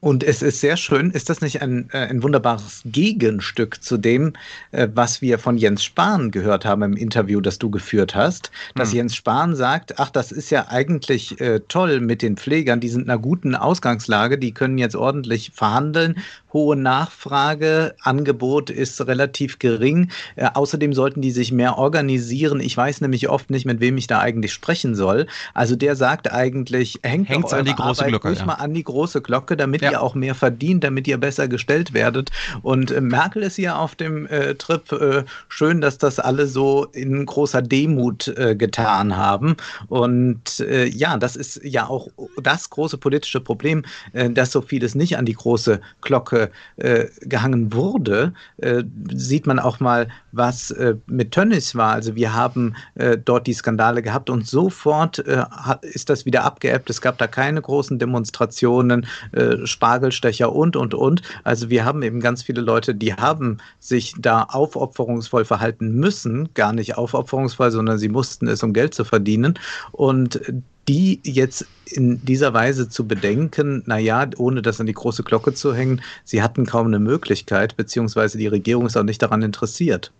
Und 0.01 0.23
es 0.23 0.41
ist 0.41 0.59
sehr 0.59 0.77
schön, 0.77 1.11
ist 1.11 1.29
das 1.29 1.41
nicht 1.41 1.61
ein, 1.61 1.87
äh, 1.93 1.99
ein 1.99 2.23
wunderbares 2.23 2.81
Gegenstück 2.85 3.83
zu 3.83 3.97
dem, 3.97 4.33
äh, 4.71 4.87
was 4.95 5.21
wir 5.21 5.37
von 5.37 5.57
Jens 5.57 5.83
Spahn 5.83 6.31
gehört 6.31 6.65
haben 6.65 6.81
im 6.81 6.97
Interview, 6.97 7.39
das 7.39 7.59
du 7.59 7.69
geführt 7.69 8.15
hast, 8.15 8.49
dass 8.73 8.89
hm. 8.89 8.97
Jens 8.97 9.15
Spahn 9.15 9.55
sagt, 9.55 9.99
ach, 9.99 10.09
das 10.09 10.31
ist 10.31 10.49
ja 10.49 10.67
eigentlich 10.69 11.39
äh, 11.39 11.59
toll 11.67 11.99
mit 11.99 12.23
den 12.23 12.35
Pflegern, 12.35 12.79
die 12.79 12.89
sind 12.89 13.03
in 13.03 13.09
einer 13.11 13.21
guten 13.21 13.53
Ausgangslage, 13.53 14.39
die 14.39 14.53
können 14.53 14.79
jetzt 14.79 14.95
ordentlich 14.95 15.51
verhandeln, 15.53 16.15
hohe 16.53 16.75
Nachfrage, 16.75 17.95
Angebot 18.01 18.69
ist 18.69 19.05
relativ 19.07 19.59
gering. 19.59 20.09
Äh, 20.35 20.49
außerdem 20.53 20.93
sollten 20.93 21.21
die 21.21 21.31
sich 21.31 21.51
mehr 21.51 21.77
organisieren. 21.77 22.59
Ich 22.59 22.75
weiß 22.75 23.01
nämlich 23.01 23.29
oft 23.29 23.49
nicht, 23.49 23.65
mit 23.65 23.79
wem 23.79 23.97
ich 23.97 24.07
da 24.07 24.19
eigentlich 24.19 24.53
sprechen 24.53 24.95
soll. 24.95 25.27
Also 25.53 25.75
der 25.75 25.95
sagt 25.95 26.31
eigentlich, 26.31 26.99
hängt 27.03 27.29
Hängt's 27.29 27.53
an 27.53 27.65
die 27.65 27.73
große 27.73 28.01
Arbeit 28.01 28.09
Glocke, 28.09 28.27
ruhig 28.29 28.39
ja. 28.39 28.45
mal 28.45 28.53
an 28.55 28.73
die 28.73 28.83
große 28.83 29.21
Glocke, 29.21 29.55
damit 29.57 29.81
Ja. 29.81 29.91
ihr 29.91 30.01
auch 30.01 30.15
mehr 30.15 30.35
verdient, 30.35 30.83
damit 30.83 31.07
ihr 31.07 31.17
besser 31.17 31.47
gestellt 31.47 31.93
werdet. 31.93 32.29
Und 32.61 32.91
äh, 32.91 33.01
Merkel 33.01 33.43
ist 33.43 33.55
hier 33.55 33.77
auf 33.77 33.95
dem 33.95 34.27
äh, 34.27 34.55
Trip. 34.55 34.91
Äh, 34.91 35.23
schön, 35.47 35.81
dass 35.81 35.97
das 35.97 36.19
alle 36.19 36.47
so 36.47 36.85
in 36.93 37.25
großer 37.25 37.61
Demut 37.61 38.27
äh, 38.29 38.55
getan 38.55 39.15
haben. 39.15 39.55
Und 39.87 40.59
äh, 40.59 40.85
ja, 40.87 41.17
das 41.17 41.35
ist 41.35 41.61
ja 41.63 41.87
auch 41.87 42.07
das 42.41 42.69
große 42.69 42.97
politische 42.97 43.39
Problem, 43.39 43.83
dass 44.13 44.51
so 44.51 44.61
vieles 44.61 44.95
nicht 44.95 45.17
an 45.17 45.25
die 45.25 45.33
große 45.33 45.79
Glocke 46.01 46.40
äh, 46.77 47.05
gehangen 47.21 47.73
wurde. 47.73 48.33
Äh, 48.57 48.83
sieht 49.13 49.45
man 49.45 49.59
auch 49.59 49.79
mal, 49.79 50.07
was 50.31 50.71
äh, 50.71 50.95
mit 51.07 51.31
Tönnies 51.31 51.75
war. 51.75 51.93
Also 51.93 52.15
wir 52.15 52.33
haben 52.33 52.75
äh, 52.95 53.17
dort 53.17 53.47
die 53.47 53.53
Skandale 53.53 54.01
gehabt 54.01 54.29
und 54.29 54.47
sofort 54.47 55.19
äh, 55.19 55.43
ist 55.81 56.09
das 56.09 56.25
wieder 56.25 56.43
abgeebbt. 56.43 56.89
Es 56.89 57.01
gab 57.01 57.17
da 57.17 57.27
keine 57.27 57.61
großen 57.61 57.99
Demonstrationen, 57.99 59.05
äh, 59.33 59.65
Spargelstecher 59.65 60.53
und, 60.53 60.75
und, 60.75 60.93
und. 60.93 61.21
Also 61.43 61.69
wir 61.69 61.85
haben 61.85 62.01
eben 62.03 62.19
ganz 62.19 62.43
viele 62.43 62.61
Leute, 62.61 62.95
die 62.95 63.13
haben 63.13 63.57
sich 63.79 64.13
da 64.17 64.43
aufopferungsvoll 64.43 65.45
verhalten 65.45 65.95
müssen. 65.95 66.49
Gar 66.53 66.73
nicht 66.73 66.97
aufopferungsvoll, 66.97 67.71
sondern 67.71 67.97
sie 67.97 68.09
mussten 68.09 68.47
es, 68.47 68.63
um 68.63 68.73
Geld 68.73 68.93
zu 68.93 69.03
verdienen. 69.03 69.59
Und 69.91 70.39
die 70.87 71.19
jetzt 71.23 71.65
in 71.85 72.23
dieser 72.25 72.53
Weise 72.53 72.89
zu 72.89 73.07
bedenken, 73.07 73.83
naja, 73.85 74.27
ohne 74.37 74.61
das 74.61 74.79
an 74.79 74.85
die 74.85 74.93
große 74.93 75.23
Glocke 75.23 75.53
zu 75.53 75.75
hängen, 75.75 76.01
sie 76.23 76.41
hatten 76.41 76.65
kaum 76.65 76.87
eine 76.87 76.99
Möglichkeit, 76.99 77.75
beziehungsweise 77.77 78.37
die 78.37 78.47
Regierung 78.47 78.85
ist 78.85 78.97
auch 78.97 79.03
nicht 79.03 79.21
daran 79.21 79.41
interessiert. 79.41 80.11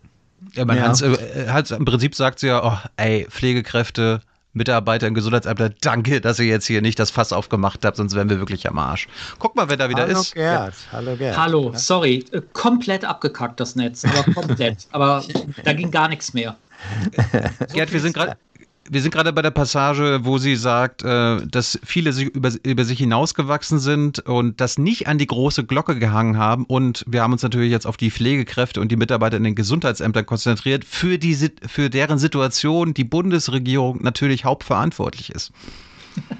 Ja, 0.53 0.65
man 0.65 0.77
Ja. 0.77 0.87
Hans, 0.87 1.01
äh, 1.01 1.75
im 1.75 1.85
Prinzip 1.85 2.15
sagt 2.15 2.39
sie 2.39 2.47
ja, 2.47 2.63
oh, 2.63 2.77
ey, 2.97 3.27
Pflegekräfte, 3.29 4.21
Mitarbeiter 4.53 5.07
im 5.07 5.13
Gesundheitsamt, 5.13 5.77
danke, 5.81 6.19
dass 6.19 6.37
ihr 6.39 6.45
jetzt 6.45 6.67
hier 6.67 6.81
nicht 6.81 6.99
das 6.99 7.09
Fass 7.09 7.31
aufgemacht 7.31 7.85
habt, 7.85 7.95
sonst 7.95 8.15
wären 8.15 8.29
wir 8.29 8.39
wirklich 8.39 8.67
am 8.67 8.77
Arsch. 8.77 9.07
Guck 9.39 9.55
mal, 9.55 9.69
wer 9.69 9.77
da 9.77 9.87
wieder 9.87 10.07
Hallo 10.07 10.19
ist. 10.19 10.33
Gerd, 10.33 10.73
hallo 10.91 11.15
Gerd. 11.15 11.37
Hallo, 11.37 11.71
sorry, 11.75 12.25
äh, 12.31 12.41
komplett 12.51 13.05
abgekackt 13.05 13.59
das 13.61 13.75
Netz, 13.75 14.03
aber 14.03 14.33
komplett. 14.33 14.87
aber 14.91 15.23
da 15.63 15.73
ging 15.73 15.89
gar 15.89 16.09
nichts 16.09 16.33
mehr. 16.33 16.57
Gerd, 17.71 17.93
wir 17.93 17.99
sind 18.01 18.13
gerade. 18.13 18.35
Wir 18.89 19.01
sind 19.01 19.11
gerade 19.13 19.31
bei 19.31 19.41
der 19.41 19.51
Passage, 19.51 20.21
wo 20.23 20.37
sie 20.37 20.55
sagt, 20.55 21.03
äh, 21.03 21.45
dass 21.45 21.79
viele 21.83 22.11
sich 22.13 22.27
über, 22.29 22.51
über 22.63 22.83
sich 22.83 22.97
hinausgewachsen 22.97 23.79
sind 23.79 24.19
und 24.19 24.59
das 24.59 24.77
nicht 24.77 25.07
an 25.07 25.17
die 25.17 25.27
große 25.27 25.63
Glocke 25.65 25.97
gehangen 25.99 26.37
haben. 26.37 26.65
Und 26.65 27.03
wir 27.07 27.21
haben 27.21 27.31
uns 27.31 27.43
natürlich 27.43 27.71
jetzt 27.71 27.85
auf 27.85 27.95
die 27.95 28.09
Pflegekräfte 28.11 28.81
und 28.81 28.91
die 28.91 28.95
Mitarbeiter 28.95 29.37
in 29.37 29.43
den 29.43 29.55
Gesundheitsämtern 29.55 30.25
konzentriert, 30.25 30.83
für, 30.83 31.17
die, 31.19 31.35
Sit- 31.35 31.61
für 31.69 31.89
deren 31.89 32.17
Situation 32.17 32.93
die 32.93 33.03
Bundesregierung 33.03 34.01
natürlich 34.01 34.45
hauptverantwortlich 34.45 35.31
ist. 35.31 35.51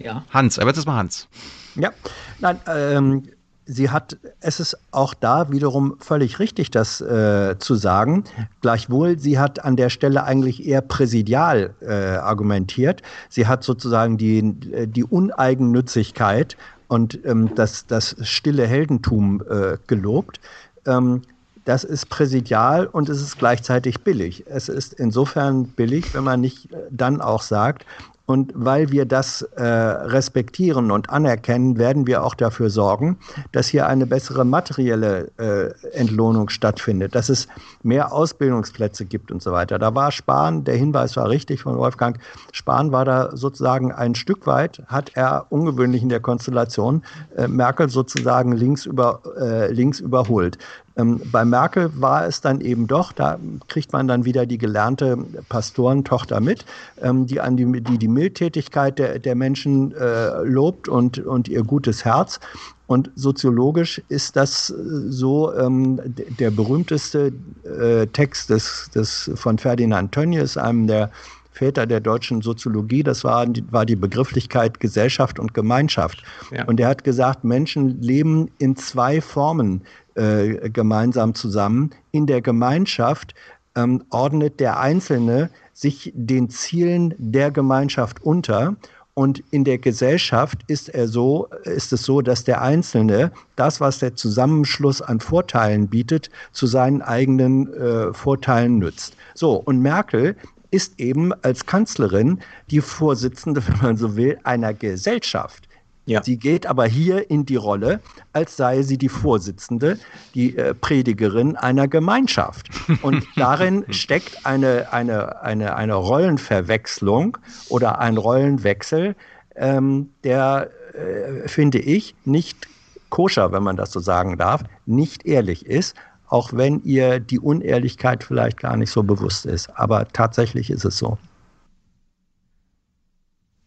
Ja. 0.00 0.24
Hans, 0.30 0.60
aber 0.60 0.70
jetzt 0.70 0.78
ist 0.78 0.86
mal 0.86 0.94
Hans. 0.96 1.26
Ja, 1.74 1.90
nein, 2.38 2.60
ähm, 2.68 3.24
sie 3.68 3.90
hat, 3.90 4.16
es 4.40 4.58
ist 4.58 4.76
auch 4.90 5.14
da 5.14 5.52
wiederum 5.52 5.96
völlig 6.00 6.38
richtig, 6.38 6.70
das 6.70 7.00
äh, 7.00 7.56
zu 7.58 7.74
sagen. 7.74 8.24
Gleichwohl, 8.62 9.18
sie 9.18 9.38
hat 9.38 9.64
an 9.64 9.76
der 9.76 9.90
Stelle 9.90 10.24
eigentlich 10.24 10.66
eher 10.66 10.80
präsidial 10.80 11.74
äh, 11.80 12.16
argumentiert. 12.16 13.02
Sie 13.28 13.46
hat 13.46 13.62
sozusagen 13.62 14.16
die, 14.16 14.38
äh, 14.72 14.88
die 14.88 15.04
Uneigennützigkeit 15.04 16.56
und 16.88 17.24
ähm, 17.24 17.54
das, 17.54 17.86
das 17.86 18.16
stille 18.22 18.66
Heldentum 18.66 19.42
äh, 19.48 19.76
gelobt. 19.86 20.40
Ähm, 20.86 21.22
das 21.66 21.84
ist 21.84 22.08
präsidial 22.08 22.86
und 22.86 23.10
es 23.10 23.20
ist 23.20 23.38
gleichzeitig 23.38 24.00
billig. 24.00 24.44
Es 24.46 24.70
ist 24.70 24.94
insofern 24.94 25.64
billig, 25.68 26.14
wenn 26.14 26.24
man 26.24 26.40
nicht 26.40 26.72
äh, 26.72 26.76
dann 26.90 27.20
auch 27.20 27.42
sagt, 27.42 27.84
und 28.28 28.52
weil 28.54 28.92
wir 28.92 29.06
das 29.06 29.40
äh, 29.40 29.64
respektieren 29.64 30.90
und 30.90 31.08
anerkennen, 31.08 31.78
werden 31.78 32.06
wir 32.06 32.22
auch 32.22 32.34
dafür 32.34 32.68
sorgen, 32.68 33.16
dass 33.52 33.68
hier 33.68 33.86
eine 33.86 34.04
bessere 34.04 34.44
materielle 34.44 35.30
äh, 35.38 35.96
Entlohnung 35.96 36.50
stattfindet, 36.50 37.14
dass 37.14 37.30
es 37.30 37.48
mehr 37.82 38.12
Ausbildungsplätze 38.12 39.06
gibt 39.06 39.32
und 39.32 39.42
so 39.42 39.52
weiter. 39.52 39.78
Da 39.78 39.94
war 39.94 40.12
Spahn, 40.12 40.64
der 40.64 40.76
Hinweis 40.76 41.16
war 41.16 41.30
richtig 41.30 41.62
von 41.62 41.78
Wolfgang, 41.78 42.18
Spahn 42.52 42.92
war 42.92 43.06
da 43.06 43.34
sozusagen 43.34 43.92
ein 43.92 44.14
Stück 44.14 44.46
weit, 44.46 44.82
hat 44.88 45.12
er 45.14 45.46
ungewöhnlich 45.48 46.02
in 46.02 46.10
der 46.10 46.20
Konstellation 46.20 47.04
äh, 47.34 47.48
Merkel 47.48 47.88
sozusagen 47.88 48.52
links, 48.52 48.84
über, 48.84 49.22
äh, 49.40 49.72
links 49.72 50.00
überholt. 50.00 50.58
Ähm, 50.98 51.20
bei 51.32 51.44
Merkel 51.44 51.90
war 51.94 52.26
es 52.26 52.40
dann 52.40 52.60
eben 52.60 52.86
doch, 52.86 53.12
da 53.12 53.38
kriegt 53.68 53.92
man 53.92 54.08
dann 54.08 54.24
wieder 54.24 54.44
die 54.46 54.58
gelernte 54.58 55.16
Pastorentochter 55.48 56.40
mit, 56.40 56.64
ähm, 57.00 57.26
die 57.26 57.40
an 57.40 57.56
die, 57.56 57.80
die, 57.82 57.98
die 57.98 58.08
Mildtätigkeit 58.08 58.98
der, 58.98 59.18
der 59.18 59.34
Menschen 59.34 59.94
äh, 59.94 60.42
lobt 60.42 60.88
und, 60.88 61.18
und 61.20 61.48
ihr 61.48 61.62
gutes 61.62 62.04
Herz. 62.04 62.40
Und 62.88 63.10
soziologisch 63.16 64.02
ist 64.08 64.34
das 64.36 64.70
äh, 64.70 64.74
so 65.08 65.54
ähm, 65.54 66.00
der 66.38 66.50
berühmteste 66.50 67.32
äh, 67.64 68.06
Text 68.08 68.50
des, 68.50 68.90
des 68.94 69.30
von 69.34 69.58
Ferdinand 69.58 70.12
Tönnies, 70.12 70.56
einem 70.56 70.86
der 70.86 71.10
Väter 71.52 71.86
der 71.86 71.98
deutschen 72.00 72.40
Soziologie, 72.40 73.02
das 73.02 73.24
war, 73.24 73.44
die- 73.44 73.64
war 73.72 73.84
die 73.84 73.96
Begrifflichkeit 73.96 74.78
Gesellschaft 74.78 75.40
und 75.40 75.54
Gemeinschaft. 75.54 76.22
Ja. 76.52 76.64
Und 76.66 76.78
er 76.78 76.88
hat 76.88 77.02
gesagt, 77.02 77.42
Menschen 77.42 78.00
leben 78.00 78.48
in 78.58 78.76
zwei 78.76 79.20
Formen 79.20 79.82
äh, 80.18 80.68
gemeinsam 80.70 81.34
zusammen. 81.34 81.90
In 82.10 82.26
der 82.26 82.42
Gemeinschaft 82.42 83.34
ähm, 83.76 84.02
ordnet 84.10 84.60
der 84.60 84.80
Einzelne 84.80 85.50
sich 85.72 86.12
den 86.14 86.50
Zielen 86.50 87.14
der 87.18 87.50
Gemeinschaft 87.50 88.22
unter. 88.22 88.76
Und 89.14 89.42
in 89.50 89.64
der 89.64 89.78
Gesellschaft 89.78 90.58
ist, 90.68 90.88
er 90.90 91.08
so, 91.08 91.48
ist 91.64 91.92
es 91.92 92.02
so, 92.02 92.20
dass 92.20 92.44
der 92.44 92.62
Einzelne 92.62 93.32
das, 93.56 93.80
was 93.80 93.98
der 93.98 94.14
Zusammenschluss 94.14 95.02
an 95.02 95.20
Vorteilen 95.20 95.88
bietet, 95.88 96.30
zu 96.52 96.66
seinen 96.66 97.02
eigenen 97.02 97.72
äh, 97.74 98.12
Vorteilen 98.12 98.78
nützt. 98.78 99.16
So, 99.34 99.54
und 99.54 99.80
Merkel 99.80 100.36
ist 100.70 101.00
eben 101.00 101.32
als 101.42 101.66
Kanzlerin 101.66 102.40
die 102.70 102.80
Vorsitzende, 102.80 103.62
wenn 103.66 103.78
man 103.82 103.96
so 103.96 104.16
will, 104.16 104.38
einer 104.44 104.74
Gesellschaft. 104.74 105.67
Ja. 106.08 106.22
Sie 106.22 106.38
geht 106.38 106.66
aber 106.66 106.86
hier 106.86 107.30
in 107.30 107.44
die 107.44 107.56
Rolle, 107.56 108.00
als 108.32 108.56
sei 108.56 108.80
sie 108.80 108.96
die 108.96 109.10
Vorsitzende, 109.10 109.98
die 110.34 110.56
äh, 110.56 110.72
Predigerin 110.72 111.54
einer 111.54 111.86
Gemeinschaft. 111.86 112.70
Und 113.02 113.26
darin 113.36 113.84
steckt 113.90 114.46
eine, 114.46 114.90
eine, 114.90 115.42
eine, 115.42 115.76
eine 115.76 115.94
Rollenverwechslung 115.94 117.36
oder 117.68 117.98
ein 117.98 118.16
Rollenwechsel, 118.16 119.16
ähm, 119.54 120.08
der, 120.24 120.70
äh, 120.94 121.46
finde 121.46 121.78
ich, 121.78 122.14
nicht 122.24 122.68
koscher, 123.10 123.52
wenn 123.52 123.62
man 123.62 123.76
das 123.76 123.92
so 123.92 124.00
sagen 124.00 124.38
darf, 124.38 124.64
nicht 124.86 125.26
ehrlich 125.26 125.66
ist, 125.66 125.94
auch 126.28 126.54
wenn 126.54 126.82
ihr 126.84 127.20
die 127.20 127.38
Unehrlichkeit 127.38 128.24
vielleicht 128.24 128.60
gar 128.60 128.78
nicht 128.78 128.90
so 128.90 129.02
bewusst 129.02 129.44
ist. 129.44 129.68
Aber 129.78 130.08
tatsächlich 130.08 130.70
ist 130.70 130.86
es 130.86 130.96
so. 130.96 131.18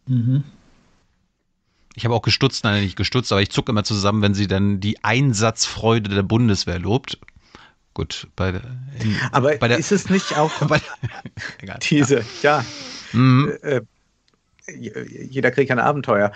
Mhm. 0.08 0.44
Ich 1.96 2.06
habe 2.06 2.14
auch 2.16 2.22
gestutzt, 2.22 2.64
nein, 2.64 2.84
nicht 2.84 2.96
gestutzt, 2.96 3.32
aber 3.32 3.42
ich 3.42 3.50
zucke 3.50 3.72
immer 3.72 3.84
zusammen, 3.84 4.22
wenn 4.22 4.34
sie 4.34 4.48
dann 4.48 4.80
die 4.80 5.04
Einsatzfreude 5.04 6.10
der 6.10 6.24
Bundeswehr 6.24 6.80
lobt. 6.80 7.18
Gut, 7.94 8.28
bei 8.38 8.54
der, 8.54 8.62
in, 9.02 9.18
Aber 9.34 9.58
bei 9.58 9.68
der, 9.68 9.78
ist 9.78 9.92
es 9.92 10.10
nicht 10.10 10.38
auch 10.38 10.52
egal. 11.62 11.80
diese, 11.90 12.24
ja, 12.42 12.64
Mhm. 13.14 13.58
äh, 13.62 13.82
jeder 14.68 15.52
kriegt 15.52 15.70
ein 15.72 15.80
Abenteuer. 15.80 16.32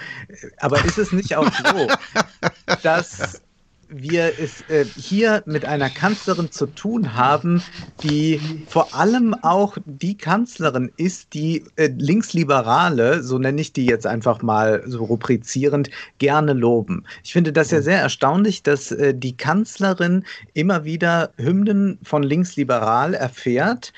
Aber 0.57 0.84
ist 0.84 0.98
es 0.98 1.14
nicht 1.14 1.36
auch 1.38 1.49
so, 1.53 1.88
dass 2.84 3.41
wir 3.90 4.34
es 4.40 4.62
äh, 4.70 4.86
hier 4.98 5.44
mit 5.45 5.66
einer 5.66 5.90
Kanzlerin 5.90 6.52
zu 6.52 6.66
tun 6.68 7.14
haben, 7.16 7.62
die 8.03 8.40
vor 8.68 8.94
allem 8.95 9.34
auch 9.44 9.78
die 9.86 10.18
Kanzlerin 10.18 10.91
ist, 10.98 11.34
die 11.34 11.64
äh, 11.76 11.90
Linksliberale, 11.98 13.22
so 13.24 13.38
nenne 13.38 13.62
ich 13.62 13.74
die 13.74 13.86
jetzt 13.86 14.07
einfach 14.07 14.41
mal 14.41 14.84
so 14.86 15.03
rubrizierend, 15.03 15.90
gerne 16.18 16.53
loben. 16.53 17.03
Ich 17.24 17.34
finde 17.34 17.53
das 17.53 17.72
ja 17.72 17.82
sehr 17.82 17.99
erstaunlich, 17.99 18.64
dass 18.64 18.91
äh, 18.91 19.14
die 19.14 19.38
Kanzlerin 19.38 20.26
immer 20.53 20.84
wieder 20.84 21.32
Hymnen 21.38 21.99
von 22.03 22.24
Linksliberal 22.24 23.14
erfährt. 23.14 23.94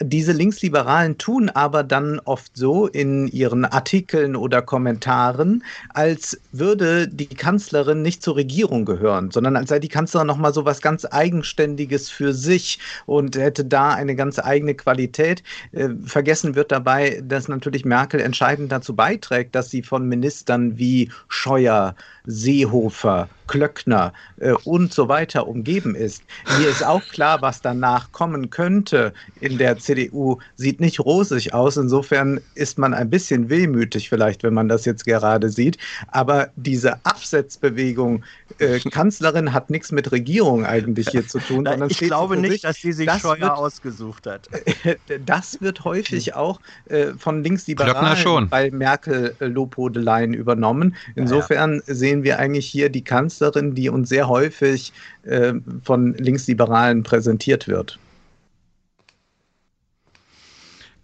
Diese 0.00 0.32
Linksliberalen 0.32 1.18
tun 1.18 1.50
aber 1.50 1.82
dann 1.82 2.20
oft 2.20 2.56
so 2.56 2.86
in 2.86 3.28
ihren 3.28 3.64
Artikeln 3.64 4.36
oder 4.36 4.62
Kommentaren, 4.62 5.64
als 5.90 6.40
würde 6.52 7.08
die 7.08 7.26
Kanzlerin 7.26 8.02
nicht 8.02 8.22
zur 8.22 8.36
Regierung 8.36 8.84
gehören, 8.84 9.30
sondern 9.32 9.52
sondern 9.52 9.62
als 9.62 9.70
sei 9.70 9.78
die 9.78 9.88
Kanzlerin 9.88 10.26
nochmal 10.26 10.54
so 10.54 10.64
was 10.64 10.80
ganz 10.80 11.04
Eigenständiges 11.04 12.08
für 12.10 12.32
sich 12.32 12.78
und 13.06 13.36
hätte 13.36 13.64
da 13.64 13.90
eine 13.90 14.14
ganz 14.14 14.38
eigene 14.38 14.74
Qualität. 14.74 15.42
Äh, 15.72 15.90
vergessen 16.04 16.54
wird 16.54 16.72
dabei, 16.72 17.22
dass 17.24 17.48
natürlich 17.48 17.84
Merkel 17.84 18.20
entscheidend 18.20 18.72
dazu 18.72 18.94
beiträgt, 18.94 19.54
dass 19.54 19.70
sie 19.70 19.82
von 19.82 20.08
Ministern 20.08 20.78
wie 20.78 21.10
Scheuer, 21.28 21.94
Seehofer, 22.24 23.28
Klöckner 23.52 24.12
äh, 24.38 24.52
und 24.64 24.94
so 24.94 25.08
weiter 25.08 25.46
umgeben 25.46 25.94
ist. 25.94 26.22
Mir 26.58 26.68
ist 26.68 26.84
auch 26.84 27.02
klar, 27.08 27.42
was 27.42 27.60
danach 27.60 28.10
kommen 28.12 28.50
könnte 28.50 29.12
in 29.40 29.58
der 29.58 29.78
CDU. 29.78 30.38
Sieht 30.56 30.80
nicht 30.80 31.00
rosig 31.00 31.52
aus. 31.52 31.76
Insofern 31.76 32.40
ist 32.54 32.78
man 32.78 32.94
ein 32.94 33.10
bisschen 33.10 33.50
wehmütig 33.50 34.08
vielleicht, 34.08 34.42
wenn 34.42 34.54
man 34.54 34.68
das 34.68 34.84
jetzt 34.84 35.04
gerade 35.04 35.50
sieht. 35.50 35.78
Aber 36.08 36.48
diese 36.56 37.04
Absetzbewegung, 37.04 38.24
äh, 38.58 38.78
Kanzlerin 39.22 39.52
hat 39.52 39.70
nichts 39.70 39.92
mit 39.92 40.10
Regierung 40.10 40.66
eigentlich 40.66 41.08
hier 41.08 41.26
zu 41.26 41.38
tun. 41.38 41.68
ich 41.88 41.98
glaube 41.98 42.36
nicht, 42.36 42.52
sich. 42.52 42.60
dass 42.62 42.76
sie 42.76 42.92
sich 42.92 43.06
das 43.06 43.20
Scheuer 43.20 43.40
wird, 43.40 43.50
ausgesucht 43.52 44.26
hat. 44.26 44.48
das 45.26 45.60
wird 45.60 45.84
häufig 45.84 46.34
auch 46.34 46.60
äh, 46.86 47.12
von 47.16 47.44
Linksliberalen 47.44 48.48
bei 48.48 48.70
Merkel 48.70 49.34
Lobhudeleien 49.38 50.34
übernommen. 50.34 50.96
Insofern 51.14 51.74
ja, 51.74 51.82
ja. 51.86 51.94
sehen 51.94 52.24
wir 52.24 52.38
eigentlich 52.38 52.66
hier 52.66 52.88
die 52.88 53.04
Kanzlerin, 53.04 53.74
die 53.74 53.88
uns 53.88 54.08
sehr 54.08 54.28
häufig 54.28 54.92
äh, 55.22 55.54
von 55.84 56.14
Linksliberalen 56.14 57.04
präsentiert 57.04 57.68
wird. 57.68 57.98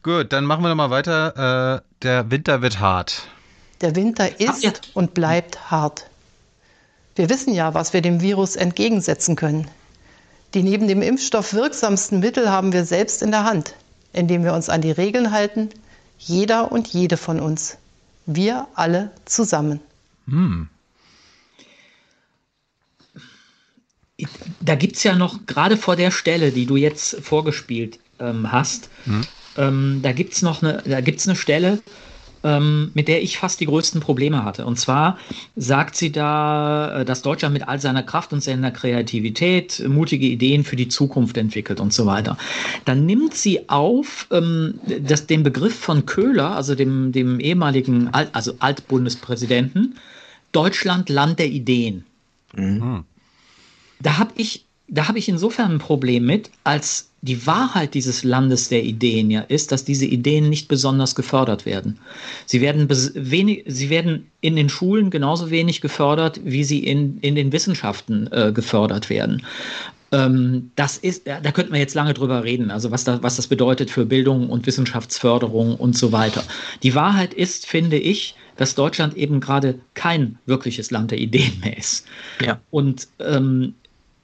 Gut, 0.02 0.32
dann 0.32 0.44
machen 0.44 0.62
wir 0.62 0.68
noch 0.68 0.76
mal 0.76 0.90
weiter. 0.90 1.76
Äh, 1.76 1.82
der 2.02 2.30
Winter 2.30 2.62
wird 2.62 2.80
hart. 2.80 3.28
Der 3.80 3.94
Winter 3.94 4.40
ist 4.40 4.90
und 4.94 5.14
bleibt 5.14 5.70
hart. 5.70 6.07
Wir 7.18 7.28
wissen 7.28 7.52
ja, 7.52 7.74
was 7.74 7.92
wir 7.92 8.00
dem 8.00 8.20
Virus 8.20 8.54
entgegensetzen 8.54 9.34
können. 9.34 9.68
Die 10.54 10.62
neben 10.62 10.86
dem 10.86 11.02
Impfstoff 11.02 11.52
wirksamsten 11.52 12.20
Mittel 12.20 12.48
haben 12.48 12.72
wir 12.72 12.84
selbst 12.84 13.22
in 13.22 13.32
der 13.32 13.42
Hand, 13.42 13.74
indem 14.12 14.44
wir 14.44 14.54
uns 14.54 14.68
an 14.68 14.82
die 14.82 14.92
Regeln 14.92 15.32
halten, 15.32 15.68
jeder 16.16 16.70
und 16.70 16.86
jede 16.86 17.16
von 17.16 17.40
uns. 17.40 17.76
Wir 18.26 18.68
alle 18.74 19.10
zusammen. 19.24 19.80
Hm. 20.28 20.68
Da 24.60 24.76
gibt 24.76 24.94
es 24.94 25.02
ja 25.02 25.16
noch, 25.16 25.44
gerade 25.46 25.76
vor 25.76 25.96
der 25.96 26.12
Stelle, 26.12 26.52
die 26.52 26.66
du 26.66 26.76
jetzt 26.76 27.16
vorgespielt 27.20 27.98
ähm, 28.20 28.52
hast, 28.52 28.90
hm. 29.06 29.22
ähm, 29.56 30.00
da 30.04 30.12
gibt 30.12 30.34
es 30.34 30.42
noch 30.42 30.62
eine, 30.62 30.84
da 30.86 31.00
gibt's 31.00 31.26
eine 31.26 31.34
Stelle, 31.36 31.82
ähm, 32.48 32.90
mit 32.94 33.08
der 33.08 33.22
ich 33.22 33.38
fast 33.38 33.60
die 33.60 33.66
größten 33.66 34.00
Probleme 34.00 34.44
hatte. 34.44 34.64
Und 34.64 34.78
zwar 34.78 35.18
sagt 35.56 35.96
sie 35.96 36.10
da, 36.10 37.00
äh, 37.00 37.04
dass 37.04 37.22
Deutschland 37.22 37.52
mit 37.52 37.68
all 37.68 37.80
seiner 37.80 38.02
Kraft 38.02 38.32
und 38.32 38.42
seiner 38.42 38.70
Kreativität 38.70 39.86
mutige 39.86 40.26
Ideen 40.26 40.64
für 40.64 40.76
die 40.76 40.88
Zukunft 40.88 41.36
entwickelt 41.36 41.80
und 41.80 41.92
so 41.92 42.06
weiter. 42.06 42.38
Dann 42.86 43.04
nimmt 43.04 43.34
sie 43.34 43.68
auf 43.68 44.26
ähm, 44.30 44.80
das, 45.00 45.26
den 45.26 45.42
Begriff 45.42 45.78
von 45.78 46.06
Köhler, 46.06 46.56
also 46.56 46.74
dem, 46.74 47.12
dem 47.12 47.38
ehemaligen 47.40 48.08
Alt, 48.14 48.30
also 48.32 48.54
Altbundespräsidenten, 48.60 49.96
Deutschland 50.52 51.10
Land 51.10 51.38
der 51.38 51.48
Ideen. 51.48 52.04
Mhm. 52.54 53.04
Da 54.00 54.18
habe 54.18 54.30
ich, 54.36 54.64
da 54.88 55.06
hab 55.06 55.16
ich 55.16 55.28
insofern 55.28 55.72
ein 55.72 55.78
Problem 55.78 56.24
mit, 56.24 56.50
als 56.64 57.10
die 57.20 57.46
Wahrheit 57.46 57.94
dieses 57.94 58.22
Landes 58.22 58.68
der 58.68 58.84
Ideen 58.84 59.30
ja 59.30 59.40
ist, 59.40 59.72
dass 59.72 59.84
diese 59.84 60.06
Ideen 60.06 60.48
nicht 60.48 60.68
besonders 60.68 61.14
gefördert 61.14 61.66
werden. 61.66 61.98
Sie 62.46 62.60
werden, 62.60 62.88
wenig, 62.88 63.64
sie 63.66 63.90
werden 63.90 64.30
in 64.40 64.56
den 64.56 64.68
Schulen 64.68 65.10
genauso 65.10 65.50
wenig 65.50 65.80
gefördert, 65.80 66.40
wie 66.44 66.64
sie 66.64 66.84
in, 66.84 67.18
in 67.20 67.34
den 67.34 67.52
Wissenschaften 67.52 68.28
äh, 68.32 68.52
gefördert 68.52 69.10
werden. 69.10 69.42
Ähm, 70.12 70.70
das 70.76 70.96
ist, 70.96 71.26
da 71.26 71.40
könnten 71.50 71.72
wir 71.72 71.80
jetzt 71.80 71.94
lange 71.94 72.14
drüber 72.14 72.44
reden, 72.44 72.70
also 72.70 72.90
was, 72.90 73.04
da, 73.04 73.22
was 73.22 73.36
das 73.36 73.48
bedeutet 73.48 73.90
für 73.90 74.06
Bildung 74.06 74.48
und 74.48 74.66
Wissenschaftsförderung 74.66 75.74
und 75.74 75.98
so 75.98 76.12
weiter. 76.12 76.44
Die 76.82 76.94
Wahrheit 76.94 77.34
ist, 77.34 77.66
finde 77.66 77.98
ich, 77.98 78.36
dass 78.56 78.74
Deutschland 78.74 79.16
eben 79.16 79.40
gerade 79.40 79.78
kein 79.94 80.38
wirkliches 80.46 80.90
Land 80.90 81.10
der 81.10 81.18
Ideen 81.18 81.60
mehr 81.60 81.76
ist. 81.76 82.06
Ja. 82.44 82.60
Und 82.70 83.08
ähm, 83.18 83.74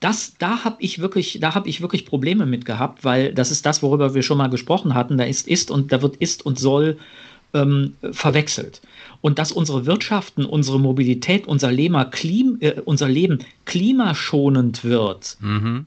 das, 0.05 0.35
da 0.39 0.65
habe 0.65 0.77
ich 0.81 0.99
wirklich, 0.99 1.39
da 1.41 1.55
habe 1.55 1.67
ich 1.67 1.81
wirklich 1.81 2.05
Probleme 2.05 2.45
mit 2.45 2.67
gehabt, 2.67 3.05
weil 3.05 3.33
das 3.33 3.51
ist 3.51 3.65
das, 3.65 3.83
worüber 3.83 4.15
wir 4.15 4.23
schon 4.23 4.37
mal 4.37 4.51
gesprochen 4.51 4.93
hatten. 4.95 5.17
Da 5.17 5.25
ist 5.25 5.49
ist 5.49 5.71
und 5.71 5.93
da 5.93 6.03
wird 6.03 6.17
ist 6.17 6.45
und 6.45 6.59
soll 6.59 6.99
ähm, 7.55 7.95
verwechselt. 8.13 8.83
Und 9.23 9.39
dass 9.39 9.51
unsere 9.51 9.87
Wirtschaften, 9.87 10.45
unsere 10.45 10.79
Mobilität, 10.79 11.47
unser 11.47 11.73
Leben, 11.73 11.97
Klim, 12.11 12.59
äh, 12.61 12.83
unser 12.85 13.09
Leben 13.09 13.39
klimaschonend 13.65 14.85
wird. 14.85 15.39
Mhm. 15.41 15.87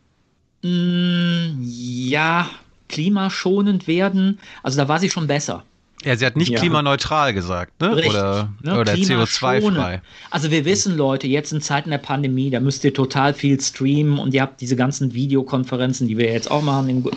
Mh, 0.64 0.69
mm, 0.72 1.61
ja, 1.61 2.49
klimaschonend 2.89 3.88
werden. 3.88 4.39
Also 4.64 4.80
da 4.80 4.88
war 4.88 4.98
sie 4.98 5.11
schon 5.11 5.27
besser. 5.27 5.64
Ja, 6.08 6.16
sie 6.16 6.26
hat 6.26 6.38
nicht 6.38 6.52
ja. 6.52 6.60
klimaneutral 6.60 7.34
gesagt, 7.34 7.82
ne? 7.82 7.98
Richtig, 7.98 8.12
oder, 8.12 8.50
ne? 8.62 8.80
oder 8.80 8.94
CO2-frei. 8.94 10.02
Also 10.32 10.52
wir 10.52 10.64
wissen, 10.64 10.96
Leute, 10.96 11.28
jetzt 11.28 11.52
in 11.52 11.60
Zeiten 11.60 11.90
der 11.90 11.98
Pandemie, 11.98 12.50
da 12.50 12.62
müsst 12.62 12.86
ihr 12.86 12.94
total 12.94 13.34
viel 13.34 13.60
streamen 13.60 14.18
und 14.18 14.34
ihr 14.34 14.42
habt 14.42 14.62
diese 14.62 14.78
ganzen 14.78 15.14
Videokonferenzen, 15.14 16.08
die 16.08 16.18
wir 16.18 16.32
jetzt 16.32 16.50
auch 16.50 16.62
machen, 16.62 16.88
im, 16.88 17.10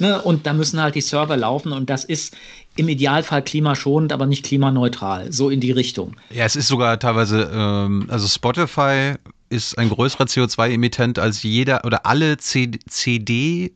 ne? 0.00 0.20
und 0.22 0.44
da 0.44 0.54
müssen 0.54 0.82
halt 0.82 0.96
die 0.96 1.00
Server 1.00 1.36
laufen 1.36 1.70
und 1.70 1.88
das 1.88 2.04
ist 2.04 2.36
im 2.74 2.88
Idealfall 2.88 3.42
klimaschonend, 3.42 4.12
aber 4.12 4.26
nicht 4.26 4.44
klimaneutral, 4.44 5.32
so 5.32 5.48
in 5.48 5.60
die 5.60 5.70
Richtung. 5.70 6.16
Ja, 6.30 6.44
es 6.44 6.56
ist 6.56 6.66
sogar 6.66 6.98
teilweise, 6.98 7.48
ähm, 7.54 8.06
also 8.08 8.26
Spotify 8.26 9.14
ist 9.50 9.78
ein 9.78 9.88
größerer 9.88 10.24
CO2-Emittent 10.24 11.20
als 11.20 11.44
jeder 11.44 11.84
oder 11.84 12.06
alle 12.06 12.38
CD 12.38 13.72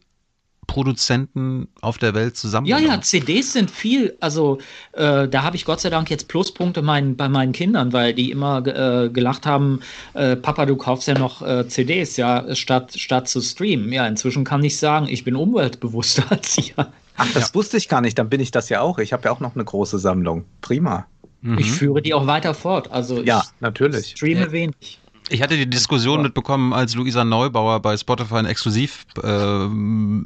Produzenten 0.67 1.69
auf 1.81 1.99
der 1.99 2.15
Welt 2.15 2.37
zusammen. 2.37 2.67
Ja, 2.67 2.79
ja, 2.79 3.01
CDs 3.01 3.53
sind 3.53 3.71
viel. 3.71 4.17
Also 4.21 4.59
äh, 4.93 5.29
da 5.29 5.43
habe 5.43 5.57
ich 5.57 5.65
Gott 5.65 5.81
sei 5.81 5.91
Dank 5.91 6.11
jetzt 6.11 6.29
Pluspunkte 6.29 6.83
mein, 6.83 7.17
bei 7.17 7.29
meinen 7.29 7.53
Kindern, 7.53 7.93
weil 7.93 8.15
die 8.15 8.31
immer 8.31 8.67
äh, 8.67 9.09
gelacht 9.09 9.47
haben, 9.47 9.81
äh, 10.15 10.37
Papa, 10.37 10.67
du 10.67 10.77
kaufst 10.77 11.09
ja 11.09 11.19
noch 11.19 11.43
äh, 11.43 11.69
CDs, 11.69 12.17
ja, 12.17 12.55
statt, 12.55 12.95
statt 12.99 13.29
zu 13.29 13.41
streamen. 13.41 13.93
Ja, 13.93 14.07
inzwischen 14.07 14.45
kann 14.45 14.63
ich 14.65 14.79
sagen, 14.79 15.07
ich 15.09 15.25
bin 15.25 15.37
umweltbewusster 15.37 16.25
als 16.31 16.59
ihr. 16.59 16.93
Ach, 17.17 17.33
das 17.33 17.49
ja. 17.49 17.55
wusste 17.55 17.77
ich 17.77 17.89
gar 17.89 18.01
nicht, 18.01 18.19
dann 18.19 18.29
bin 18.29 18.41
ich 18.41 18.51
das 18.51 18.69
ja 18.69 18.81
auch. 18.81 18.99
Ich 18.99 19.13
habe 19.13 19.25
ja 19.25 19.31
auch 19.33 19.41
noch 19.41 19.55
eine 19.55 19.65
große 19.65 19.99
Sammlung. 19.99 20.45
Prima. 20.61 21.07
Mhm. 21.41 21.59
Ich 21.59 21.71
führe 21.71 22.03
die 22.03 22.13
auch 22.13 22.27
weiter 22.27 22.55
fort. 22.55 22.91
Also 22.91 23.23
ja, 23.23 23.45
natürlich. 23.61 24.15
streame 24.17 24.41
ja. 24.41 24.53
wenig. 24.53 25.01
Ich 25.28 25.43
hatte 25.43 25.57
die 25.57 25.69
Diskussion 25.69 26.23
mitbekommen, 26.23 26.73
als 26.73 26.94
Luisa 26.94 27.24
Neubauer 27.24 27.81
bei 27.81 27.97
Spotify 27.97 28.36
ein 28.36 28.47
exklusiv, 28.47 29.07
äh, 29.23 29.66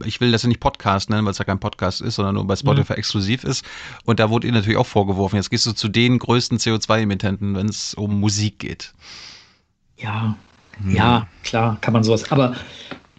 ich 0.06 0.20
will 0.20 0.30
das 0.30 0.42
ja 0.42 0.48
nicht 0.48 0.60
Podcast 0.60 1.08
nennen, 1.08 1.24
weil 1.24 1.32
es 1.32 1.38
ja 1.38 1.44
kein 1.44 1.58
Podcast 1.58 2.02
ist, 2.02 2.16
sondern 2.16 2.34
nur 2.34 2.46
bei 2.46 2.56
Spotify 2.56 2.92
mhm. 2.92 2.98
exklusiv 2.98 3.44
ist. 3.44 3.64
Und 4.04 4.20
da 4.20 4.28
wurde 4.28 4.46
ihr 4.46 4.52
natürlich 4.52 4.78
auch 4.78 4.86
vorgeworfen, 4.86 5.36
jetzt 5.36 5.50
gehst 5.50 5.64
du 5.64 5.72
zu 5.72 5.88
den 5.88 6.18
größten 6.18 6.58
CO2-Emittenten, 6.58 7.54
wenn 7.54 7.68
es 7.68 7.94
um 7.94 8.20
Musik 8.20 8.58
geht. 8.58 8.92
Ja, 9.96 10.36
hm. 10.82 10.94
ja, 10.94 11.26
klar, 11.44 11.78
kann 11.80 11.92
man 11.92 12.04
sowas. 12.04 12.30
Aber 12.30 12.54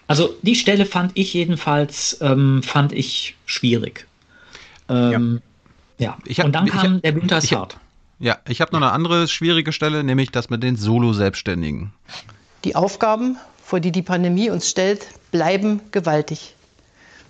also 0.07 0.35
die 0.41 0.55
Stelle 0.55 0.85
fand 0.85 1.11
ich 1.15 1.33
jedenfalls, 1.33 2.17
ähm, 2.21 2.61
fand 2.63 2.91
ich 2.91 3.37
schwierig. 3.45 4.07
Ähm, 4.89 5.41
ja. 5.97 6.17
ja. 6.27 6.37
Hab, 6.37 6.45
Und 6.45 6.51
dann 6.51 6.65
kam 6.67 6.95
hab, 6.95 7.01
der 7.01 7.15
Winter 7.15 7.37
ist 7.37 7.51
hart. 7.51 7.77
Ja, 8.21 8.37
ich 8.47 8.61
habe 8.61 8.71
noch 8.71 8.81
eine 8.81 8.91
andere 8.91 9.27
schwierige 9.27 9.73
Stelle, 9.73 10.03
nämlich 10.03 10.29
das 10.29 10.51
mit 10.51 10.61
den 10.61 10.75
Solo-Selbstständigen. 10.75 11.91
Die 12.63 12.75
Aufgaben, 12.75 13.37
vor 13.65 13.79
die 13.79 13.91
die 13.91 14.03
Pandemie 14.03 14.51
uns 14.51 14.69
stellt, 14.69 15.07
bleiben 15.31 15.81
gewaltig. 15.89 16.55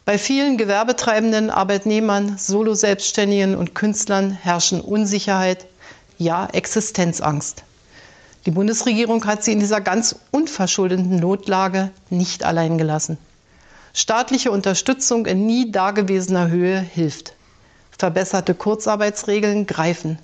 Bei 0.03 0.17
vielen 0.17 0.57
Gewerbetreibenden, 0.57 1.49
Arbeitnehmern, 1.49 2.37
Solo-Selbstständigen 2.37 3.55
und 3.55 3.73
Künstlern 3.73 4.31
herrschen 4.31 4.81
Unsicherheit, 4.81 5.65
ja 6.17 6.45
Existenzangst. 6.47 7.63
Die 8.45 8.51
Bundesregierung 8.51 9.25
hat 9.25 9.45
sie 9.45 9.53
in 9.53 9.61
dieser 9.61 9.79
ganz 9.79 10.17
unverschuldeten 10.31 11.21
Notlage 11.21 11.91
nicht 12.09 12.43
allein 12.43 12.77
gelassen. 12.77 13.17
Staatliche 13.93 14.51
Unterstützung 14.51 15.25
in 15.25 15.45
nie 15.45 15.71
dagewesener 15.71 16.49
Höhe 16.49 16.81
hilft. 16.81 17.31
Verbesserte 17.97 18.55
Kurzarbeitsregeln 18.55 19.65
greifen. 19.65 20.19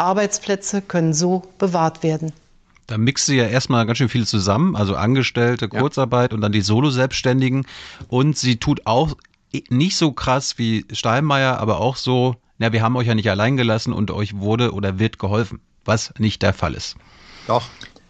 Arbeitsplätze 0.00 0.82
können 0.82 1.14
so 1.14 1.42
bewahrt 1.58 2.02
werden. 2.02 2.32
Da 2.86 2.98
mixt 2.98 3.26
sie 3.26 3.36
ja 3.36 3.46
erstmal 3.46 3.86
ganz 3.86 3.98
schön 3.98 4.08
viel 4.08 4.26
zusammen, 4.26 4.74
also 4.74 4.96
Angestellte, 4.96 5.68
Kurzarbeit 5.68 6.32
ja. 6.32 6.34
und 6.34 6.40
dann 6.40 6.50
die 6.50 6.60
Solo-Selbstständigen. 6.60 7.66
Und 8.08 8.36
sie 8.36 8.56
tut 8.56 8.86
auch 8.86 9.14
nicht 9.68 9.96
so 9.96 10.12
krass 10.12 10.58
wie 10.58 10.84
Steinmeier, 10.92 11.58
aber 11.58 11.78
auch 11.78 11.96
so, 11.96 12.34
na, 12.58 12.72
wir 12.72 12.82
haben 12.82 12.96
euch 12.96 13.06
ja 13.06 13.14
nicht 13.14 13.30
allein 13.30 13.56
gelassen 13.56 13.92
und 13.92 14.10
euch 14.10 14.36
wurde 14.36 14.72
oder 14.72 14.98
wird 14.98 15.18
geholfen, 15.18 15.60
was 15.84 16.12
nicht 16.18 16.42
der 16.42 16.52
Fall 16.52 16.74
ist. 16.74 16.96
Doch, 17.46 17.68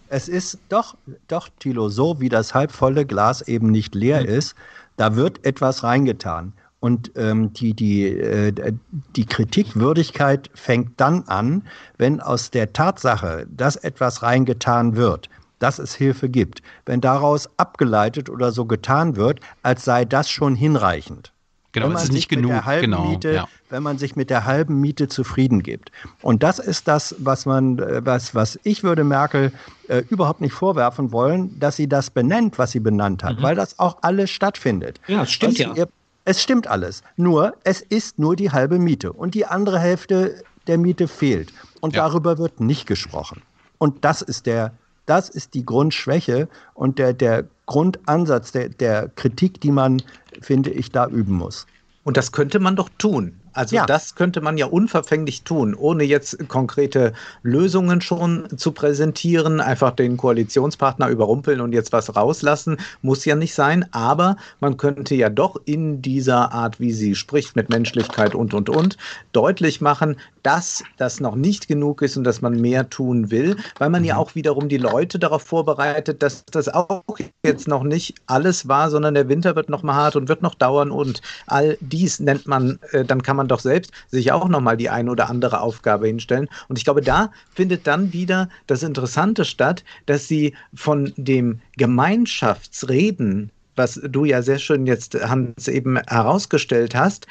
es 0.09 0.29
ist 0.29 0.59
doch, 0.69 0.97
doch, 1.29 1.49
Thilo, 1.59 1.89
so 1.89 2.21
wie 2.21 2.29
das 2.29 2.55
halbvolle 2.55 3.07
Glas 3.07 3.43
eben 3.43 3.71
nicht 3.71 3.95
leer 3.95 4.23
mhm. 4.23 4.29
ist, 4.29 4.55
da 4.97 5.15
wird 5.15 5.45
etwas 5.45 5.83
reingetan. 5.83 6.53
Und 6.81 7.13
ähm, 7.15 7.53
die, 7.53 7.75
die, 7.75 8.07
äh, 8.07 8.73
die 9.15 9.27
Kritikwürdigkeit 9.27 10.51
fängt 10.55 10.99
dann 10.99 11.25
an, 11.25 11.63
wenn 11.99 12.21
aus 12.21 12.51
der 12.51 12.73
Tatsache, 12.73 13.47
dass 13.51 13.77
etwas 13.77 14.23
reingetan 14.23 14.97
wird, 14.97 15.29
dass 15.59 15.79
es 15.79 15.95
Hilfe 15.95 16.31
gibt, 16.31 16.63
wenn 16.87 17.03
daraus 17.03 17.51
abgeleitet 17.59 18.31
oder 18.31 18.51
so 18.51 18.65
getan 18.65 19.17
wird, 19.17 19.41
als 19.63 19.85
sei 19.85 20.07
das 20.07 20.31
schon 20.31 20.55
hinreichend. 20.55 21.33
Genau, 21.73 21.93
es 21.93 22.05
ist 22.05 22.13
nicht 22.13 22.29
genug. 22.29 22.65
Genau, 22.81 23.05
Miete, 23.11 23.33
ja. 23.33 23.49
Wenn 23.69 23.85
man 23.85 23.97
sich 23.97 24.17
mit 24.17 24.29
der 24.29 24.45
halben 24.45 24.81
Miete 24.81 25.07
zufrieden 25.07 25.63
gibt. 25.63 25.93
Und 26.21 26.43
das 26.43 26.59
ist 26.59 26.89
das, 26.89 27.15
was 27.19 27.47
man, 27.47 27.79
äh, 27.79 28.05
was, 28.05 28.35
was 28.35 28.59
ich 28.65 28.83
würde 28.83 29.05
Merkel 29.05 29.53
äh, 29.87 30.03
überhaupt 30.09 30.41
nicht 30.41 30.53
vorwerfen 30.53 31.13
wollen, 31.13 31.57
dass 31.61 31.77
sie 31.77 31.89
das 31.89 32.11
benennt, 32.11 32.59
was 32.59 32.73
sie 32.73 32.81
benannt 32.81 33.23
hat, 33.23 33.39
mhm. 33.39 33.43
weil 33.43 33.55
das 33.55 33.79
auch 33.79 33.99
alles 34.03 34.31
stattfindet. 34.31 35.01
Ja, 35.07 35.21
das 35.21 35.31
stimmt 35.31 35.59
ja. 35.59 35.73
Ihr, 35.75 35.89
es 36.31 36.41
stimmt 36.41 36.69
alles. 36.69 37.03
Nur, 37.17 37.55
es 37.65 37.81
ist 37.81 38.19
nur 38.19 38.37
die 38.37 38.51
halbe 38.51 38.79
Miete. 38.79 39.13
Und 39.13 39.35
die 39.35 39.47
andere 39.47 39.79
Hälfte 39.79 40.43
der 40.67 40.79
Miete 40.79 41.09
fehlt. 41.09 41.53
Und 41.81 41.97
ja. 41.97 42.07
darüber 42.07 42.39
wird 42.39 42.61
nicht 42.61 42.87
gesprochen. 42.87 43.43
Und 43.79 44.05
das 44.05 44.23
ist 44.23 44.47
der, 44.47 44.73
das 45.07 45.29
ist 45.29 45.55
die 45.55 45.67
Grundschwäche 45.67 46.49
und 46.75 46.99
der, 46.99 47.13
der 47.13 47.47
Grundansatz 47.67 48.53
der, 48.53 48.69
der 48.69 49.09
Kritik, 49.17 49.61
die 49.61 49.73
man, 49.73 50.03
finde 50.41 50.71
ich, 50.71 50.93
da 50.93 51.09
üben 51.09 51.35
muss. 51.35 51.67
Und 52.05 52.17
das 52.17 52.31
könnte 52.31 52.61
man 52.61 52.77
doch 52.77 52.91
tun. 52.99 53.40
Also 53.53 53.77
ja. 53.77 53.87
das 53.87 54.15
könnte 54.15 54.41
man 54.41 54.57
ja 54.59 54.67
unverfänglich 54.67 55.43
tun, 55.43 55.75
ohne 55.75 56.05
jetzt 56.05 56.49
konkrete 56.49 57.13
Lösungen 57.43 58.01
schon 58.01 58.47
zu 58.57 58.73
präsentieren, 58.73 59.61
einfach 59.61 59.93
den 59.93 60.17
Koalitionspartner 60.17 61.09
überrumpeln 61.09 61.61
und 61.61 61.73
jetzt 61.73 61.93
was 61.93 62.15
rauslassen, 62.15 62.77
muss 63.03 63.25
ja 63.25 63.35
nicht 63.35 63.55
sein, 63.55 63.87
aber 63.93 64.37
man 64.61 64.77
könnte 64.77 65.15
ja 65.15 65.29
doch 65.29 65.57
in 65.65 66.01
dieser 66.01 66.53
Art, 66.53 66.79
wie 66.81 66.93
sie 66.93 67.15
spricht, 67.15 67.57
mit 67.57 67.69
Menschlichkeit 67.71 68.35
und, 68.35 68.55
und, 68.55 68.69
und, 68.69 68.97
deutlich 69.33 69.81
machen, 69.81 70.17
dass 70.43 70.83
das 70.97 71.21
noch 71.21 71.35
nicht 71.35 71.69
genug 71.69 72.03
ist 72.03 72.17
und 72.17 72.25
dass 72.25 72.41
man 72.41 72.61
mehr 72.61 72.89
tun 72.89 73.31
will, 73.31 73.57
weil 73.79 73.91
man 73.91 74.05
ja 74.05 74.15
mhm. 74.15 74.21
auch 74.21 74.35
wiederum 74.35 74.69
die 74.69 74.77
Leute 74.77 75.19
darauf 75.19 75.43
vorbereitet, 75.43 76.23
dass 76.23 76.45
das 76.47 76.69
auch 76.69 77.03
jetzt 77.45 77.69
noch 77.69 77.83
nicht 77.83 78.15
alles 78.27 78.69
war, 78.69 78.91
sondern 78.91 79.15
der 79.15 79.29
Winter 79.29 79.57
wird 79.57 79.69
noch 79.69 79.83
mal 79.83 79.95
hart 79.95 80.17
und 80.17 80.29
wird 80.29 80.43
noch 80.43 80.55
dauern 80.55 80.91
und 80.91 81.23
all 81.47 81.77
dies 81.81 82.21
nennt 82.21 82.47
man, 82.47 82.79
äh, 82.93 83.05
dann 83.05 83.23
kann 83.23 83.37
man 83.37 83.49
doch 83.49 83.61
selbst 83.61 83.93
sich 84.09 84.33
auch 84.33 84.49
noch 84.49 84.61
mal 84.61 84.77
die 84.77 84.91
eine 84.91 85.11
oder 85.11 85.29
andere 85.29 85.61
Aufgabe 85.61 86.07
hinstellen. 86.07 86.49
Und 86.69 86.79
ich 86.79 86.85
glaube, 86.85 87.03
da 87.03 87.31
findet 87.55 87.87
dann 87.87 88.13
wieder 88.13 88.49
das 88.67 88.83
Interessante 88.83 89.45
statt, 89.45 89.85
dass 90.07 90.29
sie 90.29 90.55
von 90.75 91.13
dem 91.17 91.61
Gemeinschaftsreden 91.77 93.51
was 93.81 94.01
du 94.05 94.25
ja 94.27 94.43
sehr 94.43 94.59
schön 94.59 94.87
jetzt, 94.87 95.15
Hans, 95.15 95.67
eben 95.67 95.99
herausgestellt 96.07 96.95
hast, 96.95 97.27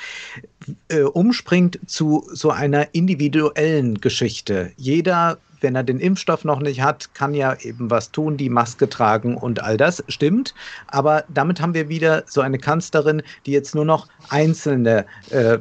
äh, 0.89 1.01
umspringt 1.01 1.80
zu 1.85 2.27
so 2.34 2.49
einer 2.49 2.88
individuellen 2.93 4.01
Geschichte. 4.01 4.71
Jeder 4.76 5.38
wenn 5.61 5.76
er 5.76 5.84
den 5.84 5.99
Impfstoff 5.99 6.45
noch 6.45 6.61
nicht 6.61 6.81
hat, 6.81 7.13
kann 7.13 7.34
ja 7.34 7.53
eben 7.61 7.91
was 7.91 8.11
tun, 8.11 8.38
die 8.38 8.49
Maske 8.49 8.88
tragen 8.88 9.35
und 9.35 9.61
all 9.61 9.76
das 9.76 10.01
stimmt. 10.07 10.55
Aber 10.88 11.26
damit 11.27 11.59
haben 11.59 11.73
wir 11.73 11.89
wieder 11.89 12.23
so 12.27 12.39
eine 12.39 12.57
Kanzlerin, 12.57 13.21
die 13.45 13.51
jetzt 13.51 13.76
nur 13.76 13.84
noch 13.84 14.07
einzelne 14.30 15.05
äh, 15.31 15.59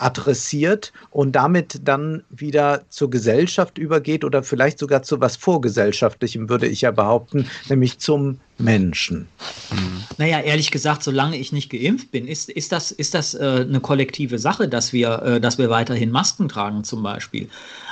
adressiert 0.00 0.92
und 1.10 1.32
damit 1.32 1.80
dann 1.84 2.22
wieder 2.30 2.82
zur 2.88 3.10
Gesellschaft 3.10 3.78
übergeht 3.78 4.24
oder 4.24 4.42
vielleicht 4.42 4.78
sogar 4.78 5.02
zu 5.02 5.20
was 5.20 5.36
Vorgesellschaftlichem, 5.36 6.48
würde 6.48 6.66
ich 6.66 6.80
ja 6.82 6.90
behaupten, 6.90 7.48
nämlich 7.68 7.98
zum 7.98 8.38
Menschen. 8.58 9.28
Hm. 9.70 10.02
Naja, 10.18 10.40
ehrlich 10.40 10.70
gesagt, 10.70 11.02
solange 11.02 11.36
ich 11.36 11.52
nicht 11.52 11.70
geimpft 11.70 12.10
bin, 12.10 12.28
ist, 12.28 12.50
ist 12.50 12.72
das, 12.72 12.90
ist 12.92 13.14
das 13.14 13.34
äh, 13.34 13.64
eine 13.68 13.80
kollektive 13.80 14.38
Sache, 14.38 14.68
dass 14.68 14.92
wir, 14.92 15.22
äh, 15.22 15.40
dass 15.40 15.58
wir 15.58 15.70
weiterhin 15.70 16.10
Masken 16.10 16.48
tragen 16.48 16.84
zum 16.84 17.02
Beispiel. 17.02 17.48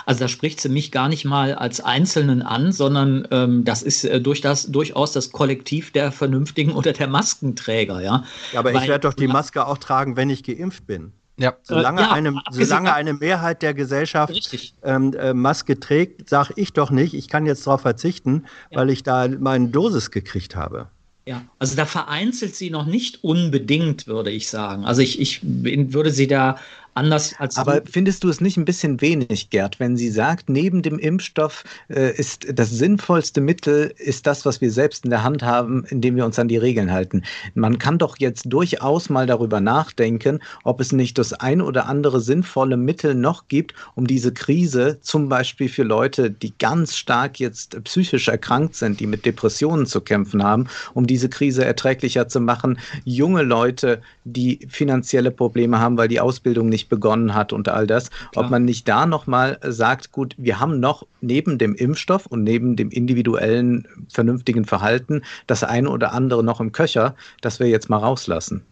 Also 0.09 0.21
da 0.21 0.29
spricht 0.29 0.61
sie 0.61 0.71
mich 0.71 0.91
gar 0.91 1.09
nicht 1.09 1.27
mal 1.27 1.55
als 1.55 1.81
Einzelnen 1.81 2.41
an, 2.41 2.73
sondern 2.73 3.29
ähm, 3.31 3.65
das 3.65 3.83
ist 3.83 4.05
äh, 4.05 4.21
durch 4.21 4.41
das, 4.41 4.67
durchaus 4.67 5.13
das 5.13 5.33
Kollektiv 5.33 5.93
der 5.93 6.13
Vernünftigen 6.13 6.73
oder 6.73 6.93
der 6.93 7.09
Maskenträger. 7.09 8.01
Ja, 8.01 8.25
ja 8.53 8.61
aber 8.61 8.73
Weil, 8.73 8.83
ich 8.83 8.89
werde 8.89 9.07
doch 9.07 9.15
die 9.15 9.29
Maske 9.29 9.67
auch 9.67 9.79
tragen, 9.79 10.17
wenn 10.17 10.31
ich 10.31 10.45
geimpft 10.45 10.87
bin. 10.87 11.13
Ja. 11.39 11.57
Solange, 11.63 12.01
ja, 12.03 12.11
eine, 12.11 12.41
solange 12.51 12.93
eine 12.93 13.15
Mehrheit 13.15 13.63
der 13.63 13.73
Gesellschaft 13.73 14.57
ähm, 14.83 15.15
äh, 15.15 15.33
Maske 15.33 15.79
trägt, 15.79 16.29
sage 16.29 16.53
ich 16.57 16.73
doch 16.73 16.91
nicht, 16.91 17.15
ich 17.15 17.29
kann 17.29 17.47
jetzt 17.47 17.67
darauf 17.67 17.83
verzichten, 17.83 18.45
ja. 18.71 18.79
weil 18.81 18.91
ich 18.91 19.05
da 19.05 19.29
meine 19.29 19.69
Dosis 19.69 20.11
gekriegt 20.11 20.57
habe. 20.57 20.89
Ja, 21.27 21.43
also 21.59 21.77
da 21.77 21.85
vereinzelt 21.85 22.57
sie 22.57 22.71
noch 22.71 22.87
nicht 22.87 23.23
unbedingt, 23.23 24.07
würde 24.07 24.31
ich 24.31 24.49
sagen. 24.49 24.85
Also 24.85 25.03
ich, 25.03 25.21
ich 25.21 25.41
würde 25.43 26.11
sie 26.11 26.27
da 26.27 26.59
anders 26.99 27.35
als. 27.39 27.57
Aber 27.57 27.81
du. 27.81 27.91
findest 27.91 28.25
du 28.25 28.29
es 28.29 28.41
nicht 28.41 28.57
ein 28.57 28.65
bisschen 28.65 29.01
wenig, 29.01 29.51
Gerd, 29.51 29.81
wenn 29.81 29.97
sie 29.97 30.11
sagt, 30.11 30.51
neben 30.51 30.83
dem 30.83 30.99
Impfstoff 30.99 31.65
äh, 31.89 32.15
ist 32.15 32.47
das 32.53 32.71
sinnvollste 32.71 33.41
Mittel, 33.41 33.95
ist 33.97 34.27
das, 34.27 34.45
was 34.45 34.61
wir 34.61 34.71
selbst 34.71 35.05
in 35.05 35.11
der 35.11 35.23
Hand 35.23 35.43
haben, 35.43 35.85
indem 35.89 36.17
wir 36.17 36.25
uns 36.27 36.39
an 36.39 36.49
die 36.49 36.57
Regeln 36.57 36.93
halten? 36.93 37.23
Man 37.55 37.79
kann 37.79 37.99
doch 37.99 38.19
jetzt 38.19 38.45
durchaus 38.47 39.09
mal 39.09 39.27
darüber 39.27 39.61
nachdenken, 39.61 40.41
ob 40.65 40.81
es 40.81 40.93
nicht 40.93 41.19
das 41.19 41.33
ein 41.33 41.63
oder 41.63 41.87
andere 41.87 42.21
sinnvolle 42.21 42.77
Mittel 42.77 43.15
noch 43.15 43.49
gibt, 43.49 43.75
um 43.95 44.07
diese 44.07 44.33
Krise, 44.33 44.99
zum 45.01 45.29
Beispiel 45.29 45.69
für 45.69 45.85
Leute, 45.85 46.31
die 46.31 46.53
ganz 46.59 46.97
stark 46.97 47.39
jetzt 47.39 47.83
psychisch 47.85 48.29
erkrankt 48.29 48.75
sind, 48.75 48.99
die 49.01 49.07
mit 49.07 49.25
Depressionen 49.25 49.87
zu 49.87 50.01
kämpfen 50.01 50.43
haben, 50.43 50.67
um 50.95 51.07
diese 51.07 51.29
Krise 51.29 51.65
erträglicher 51.65 52.29
zu 52.29 52.41
machen, 52.41 52.79
junge 53.05 53.43
Leute, 53.43 54.03
die 54.25 54.67
finanzielle 54.69 55.31
Probleme 55.31 55.79
haben, 55.79 55.97
weil 55.97 56.09
die 56.09 56.21
Ausbildung 56.21 56.69
nicht 56.69 56.88
begonnen 56.89 57.35
hat 57.35 57.53
und 57.53 57.69
all 57.69 57.87
das, 57.87 58.11
Klar. 58.11 58.45
ob 58.45 58.51
man 58.51 58.65
nicht 58.65 58.89
da 58.89 59.07
nochmal 59.07 59.59
sagt, 59.63 60.13
gut, 60.13 60.35
wir 60.39 60.61
haben 60.61 60.81
noch 60.81 61.07
neben 61.21 61.59
dem 61.59 61.75
Impfstoff 61.75 62.27
und 62.27 62.43
neben 62.43 62.77
dem 62.77 62.91
individuellen 62.91 63.87
vernünftigen 64.09 64.65
Verhalten 64.65 65.23
das 65.47 65.65
eine 65.65 65.91
oder 65.91 66.13
andere 66.13 66.43
noch 66.43 66.61
im 66.61 66.73
Köcher, 66.73 67.15
das 67.41 67.61
wir 67.61 67.69
jetzt 67.69 67.89
mal 67.91 67.99
rauslassen. 67.99 68.63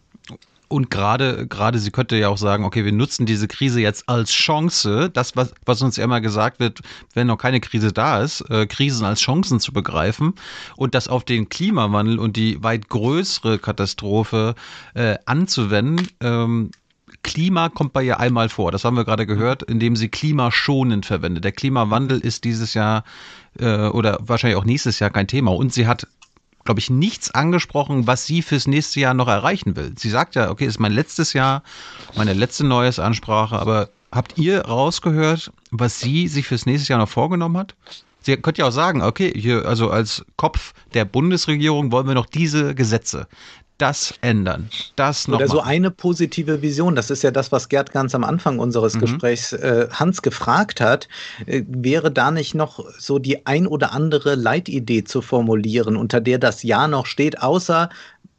Und 0.69 0.91
gerade, 0.91 1.47
gerade, 1.47 1.79
sie 1.79 1.91
könnte 1.91 2.17
ja 2.17 2.27
auch 2.27 2.37
sagen, 2.37 2.65
okay, 2.65 2.83
wir 2.83 2.91
nutzen 2.91 3.25
diese 3.25 3.47
Krise 3.47 3.79
jetzt 3.79 4.09
als 4.09 4.31
Chance. 4.31 5.09
Das, 5.11 5.35
was, 5.35 5.53
was 5.65 5.81
uns 5.81 5.95
ja 5.95 6.03
immer 6.03 6.19
gesagt 6.19 6.59
wird, 6.59 6.81
wenn 7.13 7.27
noch 7.27 7.37
keine 7.37 7.61
Krise 7.61 7.93
da 7.93 8.21
ist, 8.21 8.41
äh, 8.49 8.65
Krisen 8.67 9.05
als 9.05 9.21
Chancen 9.21 9.61
zu 9.61 9.71
begreifen 9.71 10.33
und 10.75 10.93
das 10.93 11.07
auf 11.07 11.23
den 11.23 11.47
Klimawandel 11.47 12.19
und 12.19 12.35
die 12.35 12.61
weit 12.63 12.89
größere 12.89 13.59
Katastrophe 13.59 14.55
äh, 14.93 15.15
anzuwenden. 15.25 16.09
Ähm, 16.19 16.71
Klima 17.23 17.69
kommt 17.69 17.93
bei 17.93 18.03
ihr 18.03 18.19
einmal 18.19 18.49
vor. 18.49 18.71
Das 18.71 18.83
haben 18.83 18.97
wir 18.97 19.05
gerade 19.05 19.25
gehört, 19.25 19.63
indem 19.63 19.95
sie 19.95 20.09
klimaschonend 20.09 21.05
verwendet. 21.05 21.43
Der 21.43 21.51
Klimawandel 21.51 22.19
ist 22.19 22.43
dieses 22.43 22.73
Jahr 22.73 23.03
äh, 23.59 23.87
oder 23.87 24.19
wahrscheinlich 24.21 24.57
auch 24.57 24.65
nächstes 24.65 24.99
Jahr 24.99 25.09
kein 25.09 25.27
Thema. 25.27 25.51
Und 25.51 25.73
sie 25.73 25.87
hat, 25.87 26.07
glaube 26.65 26.79
ich, 26.79 26.89
nichts 26.89 27.31
angesprochen, 27.31 28.07
was 28.07 28.25
sie 28.25 28.41
fürs 28.41 28.67
nächste 28.67 28.99
Jahr 28.99 29.13
noch 29.13 29.27
erreichen 29.27 29.75
will. 29.75 29.93
Sie 29.97 30.09
sagt 30.09 30.35
ja, 30.35 30.49
okay, 30.49 30.65
ist 30.65 30.79
mein 30.79 30.91
letztes 30.91 31.33
Jahr, 31.33 31.63
meine 32.15 32.33
letzte 32.33 32.65
neues 32.65 32.99
Ansprache, 32.99 33.57
aber 33.57 33.89
habt 34.11 34.37
ihr 34.37 34.65
rausgehört, 34.65 35.51
was 35.71 35.99
sie 35.99 36.27
sich 36.27 36.47
fürs 36.47 36.65
nächste 36.65 36.91
Jahr 36.91 36.99
noch 36.99 37.09
vorgenommen 37.09 37.57
hat? 37.57 37.75
Sie 38.21 38.35
könnte 38.35 38.61
ja 38.61 38.67
auch 38.67 38.73
sagen, 38.73 39.01
okay, 39.01 39.31
hier, 39.33 39.65
also 39.65 39.89
als 39.89 40.25
Kopf 40.35 40.73
der 40.93 41.05
Bundesregierung 41.05 41.93
wollen 41.93 42.07
wir 42.07 42.15
noch 42.15 42.25
diese 42.25 42.75
Gesetze 42.75 43.27
das 43.77 44.13
ändern. 44.21 44.69
Das 44.95 45.27
noch 45.27 45.37
Oder 45.37 45.47
so 45.47 45.61
eine 45.61 45.91
positive 45.91 46.61
Vision. 46.61 46.95
Das 46.95 47.09
ist 47.09 47.23
ja 47.23 47.31
das, 47.31 47.51
was 47.51 47.69
Gerd 47.69 47.91
ganz 47.91 48.15
am 48.15 48.23
Anfang 48.23 48.59
unseres 48.59 48.95
mhm. 48.95 49.01
Gesprächs 49.01 49.53
äh, 49.53 49.87
Hans 49.91 50.21
gefragt 50.21 50.81
hat. 50.81 51.07
Äh, 51.45 51.63
wäre 51.67 52.11
da 52.11 52.31
nicht 52.31 52.55
noch 52.55 52.83
so 52.97 53.19
die 53.19 53.45
ein 53.45 53.67
oder 53.67 53.93
andere 53.93 54.35
Leitidee 54.35 55.03
zu 55.03 55.21
formulieren, 55.21 55.95
unter 55.95 56.21
der 56.21 56.39
das 56.39 56.63
Ja 56.63 56.87
noch 56.87 57.05
steht, 57.05 57.41
außer 57.41 57.89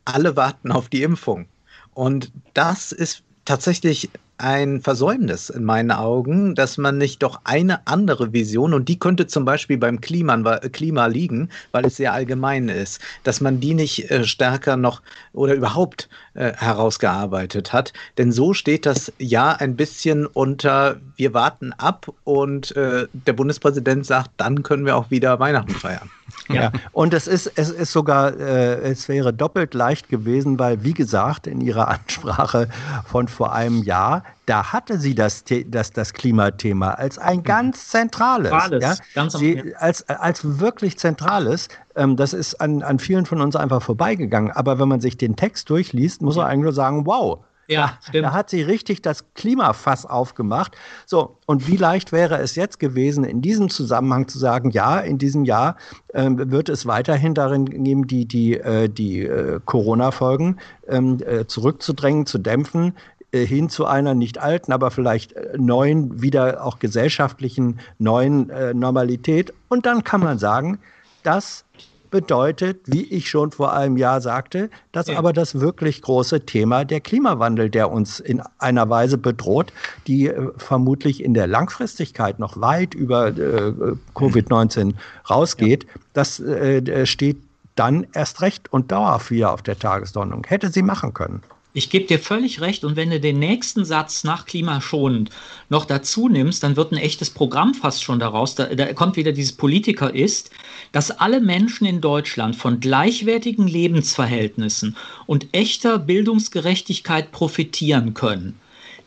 alle 0.04 0.36
warten 0.36 0.72
auf 0.72 0.88
die 0.88 1.02
Impfung? 1.02 1.46
Und 1.94 2.32
das 2.54 2.92
ist 2.92 3.22
tatsächlich 3.44 4.10
ein 4.38 4.80
Versäumnis 4.80 5.50
in 5.50 5.64
meinen 5.64 5.90
Augen, 5.90 6.54
dass 6.54 6.78
man 6.78 6.98
nicht 6.98 7.22
doch 7.22 7.40
eine 7.44 7.86
andere 7.86 8.32
Vision, 8.32 8.74
und 8.74 8.88
die 8.88 8.98
könnte 8.98 9.26
zum 9.26 9.44
Beispiel 9.44 9.78
beim 9.78 10.00
Klima, 10.00 10.58
Klima 10.72 11.06
liegen, 11.06 11.50
weil 11.72 11.84
es 11.86 11.96
sehr 11.96 12.12
allgemein 12.12 12.68
ist, 12.68 13.00
dass 13.24 13.40
man 13.40 13.60
die 13.60 13.74
nicht 13.74 14.10
äh, 14.10 14.24
stärker 14.24 14.76
noch 14.76 15.02
oder 15.32 15.54
überhaupt 15.54 16.08
äh, 16.34 16.52
herausgearbeitet 16.54 17.72
hat. 17.72 17.92
Denn 18.16 18.32
so 18.32 18.54
steht 18.54 18.86
das 18.86 19.12
ja 19.18 19.52
ein 19.52 19.76
bisschen 19.76 20.26
unter, 20.26 21.00
wir 21.16 21.34
warten 21.34 21.72
ab 21.72 22.12
und 22.24 22.74
äh, 22.76 23.06
der 23.12 23.32
Bundespräsident 23.32 24.06
sagt, 24.06 24.30
dann 24.36 24.62
können 24.62 24.86
wir 24.86 24.96
auch 24.96 25.10
wieder 25.10 25.38
Weihnachten 25.38 25.74
feiern. 25.74 26.10
Ja, 26.58 26.72
und 26.92 27.12
es 27.12 27.26
ist, 27.26 27.52
es 27.56 27.70
ist 27.70 27.92
sogar, 27.92 28.34
äh, 28.38 28.90
es 28.90 29.08
wäre 29.08 29.34
doppelt 29.34 29.74
leicht 29.74 30.08
gewesen, 30.08 30.58
weil, 30.58 30.82
wie 30.82 30.94
gesagt, 30.94 31.46
in 31.46 31.60
ihrer 31.60 31.88
Ansprache 31.88 32.68
von 33.06 33.28
vor 33.28 33.52
einem 33.52 33.82
Jahr, 33.82 34.24
da 34.46 34.72
hatte 34.72 34.98
sie 34.98 35.14
das, 35.14 35.44
das, 35.66 35.92
das 35.92 36.12
Klimathema 36.14 36.92
als 36.92 37.18
ein 37.18 37.42
ganz 37.42 37.88
zentrales. 37.88 38.50
Zentrales, 38.50 38.82
ja? 38.82 38.94
ganz 39.14 39.34
sie, 39.34 39.74
als, 39.76 40.08
als 40.08 40.58
wirklich 40.58 40.98
zentrales. 40.98 41.68
Ähm, 41.96 42.16
das 42.16 42.32
ist 42.32 42.54
an, 42.60 42.82
an 42.82 42.98
vielen 42.98 43.26
von 43.26 43.42
uns 43.42 43.54
einfach 43.54 43.82
vorbeigegangen. 43.82 44.50
Aber 44.52 44.78
wenn 44.78 44.88
man 44.88 45.00
sich 45.02 45.18
den 45.18 45.36
Text 45.36 45.68
durchliest, 45.68 46.22
muss 46.22 46.36
man 46.36 46.46
eigentlich 46.46 46.64
nur 46.64 46.72
sagen, 46.72 47.04
wow, 47.04 47.40
Ja, 47.70 47.98
stimmt. 48.02 48.24
Da 48.24 48.32
hat 48.32 48.48
sie 48.48 48.62
richtig 48.62 49.02
das 49.02 49.34
Klimafass 49.34 50.06
aufgemacht. 50.06 50.74
So, 51.04 51.36
und 51.44 51.68
wie 51.68 51.76
leicht 51.76 52.12
wäre 52.12 52.38
es 52.38 52.54
jetzt 52.54 52.80
gewesen, 52.80 53.24
in 53.24 53.42
diesem 53.42 53.68
Zusammenhang 53.68 54.26
zu 54.26 54.38
sagen, 54.38 54.70
ja, 54.70 54.98
in 55.00 55.18
diesem 55.18 55.44
Jahr 55.44 55.76
ähm, 56.14 56.50
wird 56.50 56.70
es 56.70 56.86
weiterhin 56.86 57.34
darin 57.34 57.66
geben, 57.66 58.06
die, 58.06 58.24
die, 58.24 58.54
äh, 58.54 58.88
die 58.88 59.20
äh, 59.20 59.60
Corona-Folgen 59.66 60.56
ähm, 60.88 61.18
äh, 61.26 61.46
zurückzudrängen, 61.46 62.24
zu 62.24 62.38
dämpfen 62.38 62.94
äh, 63.32 63.44
hin 63.44 63.68
zu 63.68 63.84
einer 63.84 64.14
nicht 64.14 64.38
alten, 64.38 64.72
aber 64.72 64.90
vielleicht 64.90 65.34
äh, 65.34 65.58
neuen, 65.58 66.22
wieder 66.22 66.64
auch 66.64 66.78
gesellschaftlichen 66.78 67.80
neuen 67.98 68.48
äh, 68.48 68.72
Normalität. 68.72 69.52
Und 69.68 69.84
dann 69.84 70.04
kann 70.04 70.22
man 70.22 70.38
sagen, 70.38 70.78
das 71.22 71.66
bedeutet, 72.10 72.80
wie 72.86 73.04
ich 73.04 73.28
schon 73.28 73.50
vor 73.50 73.72
einem 73.72 73.96
Jahr 73.96 74.20
sagte, 74.20 74.70
dass 74.92 75.08
aber 75.08 75.32
das 75.32 75.60
wirklich 75.60 76.02
große 76.02 76.44
Thema 76.46 76.84
der 76.84 77.00
Klimawandel, 77.00 77.70
der 77.70 77.90
uns 77.90 78.20
in 78.20 78.42
einer 78.58 78.88
Weise 78.88 79.18
bedroht, 79.18 79.72
die 80.06 80.28
äh, 80.28 80.50
vermutlich 80.56 81.22
in 81.22 81.34
der 81.34 81.46
Langfristigkeit 81.46 82.38
noch 82.38 82.60
weit 82.60 82.94
über 82.94 83.28
äh, 83.28 83.72
Covid-19 84.14 84.94
rausgeht, 85.28 85.84
ja. 85.84 85.90
das 86.14 86.40
äh, 86.40 87.06
steht 87.06 87.38
dann 87.74 88.06
erst 88.12 88.40
recht 88.42 88.72
und 88.72 88.90
dauerhaft 88.90 89.30
wieder 89.30 89.52
auf 89.52 89.62
der 89.62 89.78
Tagesordnung. 89.78 90.44
Hätte 90.46 90.70
sie 90.70 90.82
machen 90.82 91.14
können. 91.14 91.42
Ich 91.74 91.90
gebe 91.90 92.06
dir 92.06 92.18
völlig 92.18 92.60
recht. 92.60 92.84
Und 92.84 92.96
wenn 92.96 93.10
du 93.10 93.20
den 93.20 93.38
nächsten 93.38 93.84
Satz 93.84 94.24
nach 94.24 94.46
klimaschonend 94.46 95.30
noch 95.68 95.84
dazu 95.84 96.28
nimmst, 96.28 96.62
dann 96.62 96.76
wird 96.76 96.92
ein 96.92 96.98
echtes 96.98 97.30
Programm 97.30 97.74
fast 97.74 98.02
schon 98.02 98.18
daraus. 98.18 98.54
Da, 98.54 98.74
da 98.74 98.92
kommt 98.94 99.16
wieder 99.16 99.32
dieses 99.32 99.52
Politiker 99.52 100.14
ist, 100.14 100.50
dass 100.92 101.10
alle 101.10 101.40
Menschen 101.40 101.86
in 101.86 102.00
Deutschland 102.00 102.56
von 102.56 102.80
gleichwertigen 102.80 103.68
Lebensverhältnissen 103.68 104.96
und 105.26 105.46
echter 105.52 105.98
Bildungsgerechtigkeit 105.98 107.32
profitieren 107.32 108.14
können. 108.14 108.58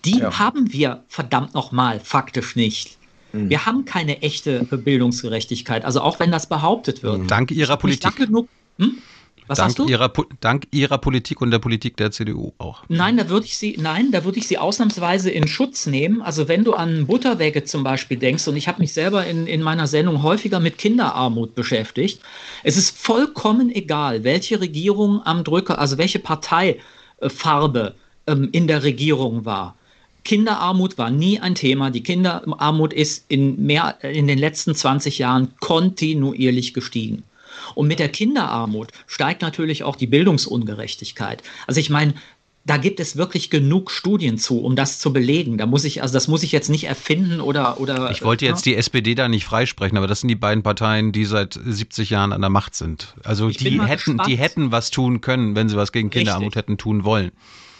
Die 0.05 0.19
ja. 0.19 0.37
haben 0.37 0.71
wir 0.71 1.03
verdammt 1.07 1.53
nochmal 1.53 1.99
faktisch 1.99 2.55
nicht. 2.55 2.97
Mhm. 3.33 3.49
Wir 3.49 3.65
haben 3.65 3.85
keine 3.85 4.21
echte 4.21 4.63
Bildungsgerechtigkeit. 4.63 5.83
Also 5.83 6.01
auch 6.01 6.19
wenn 6.19 6.31
das 6.31 6.47
behauptet 6.47 7.03
wird. 7.03 7.29
Dank 7.29 7.51
Ihrer 7.51 7.77
Politik. 7.77 8.15
Genug, 8.15 8.47
hm? 8.77 8.97
Was 9.51 9.75
dank, 9.75 9.89
Ihrer, 9.89 10.13
dank 10.39 10.67
Ihrer 10.71 10.97
Politik 10.97 11.41
und 11.41 11.51
der 11.51 11.59
Politik 11.59 11.97
der 11.97 12.11
CDU 12.11 12.53
auch. 12.57 12.83
Nein, 12.87 13.17
da 13.17 13.27
würde 13.27 13.45
ich 13.45 13.57
Sie, 13.57 13.75
nein, 13.77 14.11
da 14.11 14.23
würde 14.23 14.39
ich 14.39 14.47
Sie 14.47 14.57
ausnahmsweise 14.57 15.29
in 15.29 15.45
Schutz 15.45 15.87
nehmen. 15.87 16.21
Also 16.21 16.47
wenn 16.47 16.63
du 16.63 16.73
an 16.73 17.05
Butterwege 17.05 17.65
zum 17.65 17.83
Beispiel 17.83 18.17
denkst, 18.17 18.47
und 18.47 18.55
ich 18.55 18.69
habe 18.69 18.79
mich 18.79 18.93
selber 18.93 19.25
in, 19.25 19.47
in 19.47 19.61
meiner 19.61 19.87
Sendung 19.87 20.23
häufiger 20.23 20.61
mit 20.61 20.77
Kinderarmut 20.77 21.53
beschäftigt, 21.53 22.21
es 22.63 22.77
ist 22.77 22.97
vollkommen 22.97 23.69
egal, 23.75 24.23
welche 24.23 24.61
Regierung 24.61 25.21
am 25.25 25.43
Drücker, 25.43 25.79
also 25.79 25.97
welche 25.97 26.19
Parteifarbe 26.19 27.95
ähm, 28.27 28.47
in 28.53 28.67
der 28.67 28.83
Regierung 28.83 29.43
war. 29.43 29.75
Kinderarmut 30.23 30.97
war 30.97 31.09
nie 31.09 31.41
ein 31.41 31.55
Thema. 31.55 31.89
Die 31.89 32.03
Kinderarmut 32.03 32.93
ist 32.93 33.25
in, 33.27 33.65
mehr, 33.65 34.01
in 34.01 34.27
den 34.27 34.37
letzten 34.37 34.75
20 34.75 35.17
Jahren 35.17 35.53
kontinuierlich 35.59 36.73
gestiegen. 36.73 37.23
Und 37.75 37.87
mit 37.87 37.99
der 37.99 38.09
Kinderarmut 38.09 38.89
steigt 39.07 39.41
natürlich 39.41 39.83
auch 39.83 39.95
die 39.95 40.07
Bildungsungerechtigkeit. 40.07 41.43
Also 41.67 41.79
ich 41.79 41.89
meine, 41.89 42.13
da 42.63 42.77
gibt 42.77 42.99
es 42.99 43.15
wirklich 43.15 43.49
genug 43.49 43.89
Studien 43.89 44.37
zu, 44.37 44.61
um 44.61 44.75
das 44.75 44.99
zu 44.99 45.11
belegen. 45.11 45.57
Da 45.57 45.65
muss 45.65 45.83
ich, 45.83 46.03
also 46.03 46.13
das 46.13 46.27
muss 46.27 46.43
ich 46.43 46.51
jetzt 46.51 46.69
nicht 46.69 46.83
erfinden 46.83 47.41
oder 47.41 47.79
oder. 47.79 48.11
Ich 48.11 48.23
wollte 48.23 48.45
jetzt 48.45 48.65
die 48.65 48.75
SPD 48.75 49.15
da 49.15 49.27
nicht 49.27 49.45
freisprechen, 49.45 49.97
aber 49.97 50.07
das 50.07 50.21
sind 50.21 50.27
die 50.27 50.35
beiden 50.35 50.61
Parteien, 50.61 51.11
die 51.11 51.25
seit 51.25 51.59
70 51.63 52.11
Jahren 52.11 52.33
an 52.33 52.41
der 52.41 52.51
Macht 52.51 52.75
sind. 52.75 53.15
Also 53.23 53.49
ich 53.49 53.57
die 53.57 53.81
hätten, 53.81 54.19
die 54.27 54.37
hätten 54.37 54.71
was 54.71 54.91
tun 54.91 55.21
können, 55.21 55.55
wenn 55.55 55.69
sie 55.69 55.75
was 55.75 55.91
gegen 55.91 56.11
Kinderarmut 56.11 56.47
Richtig. 56.47 56.57
hätten 56.57 56.77
tun 56.77 57.03
wollen. 57.03 57.31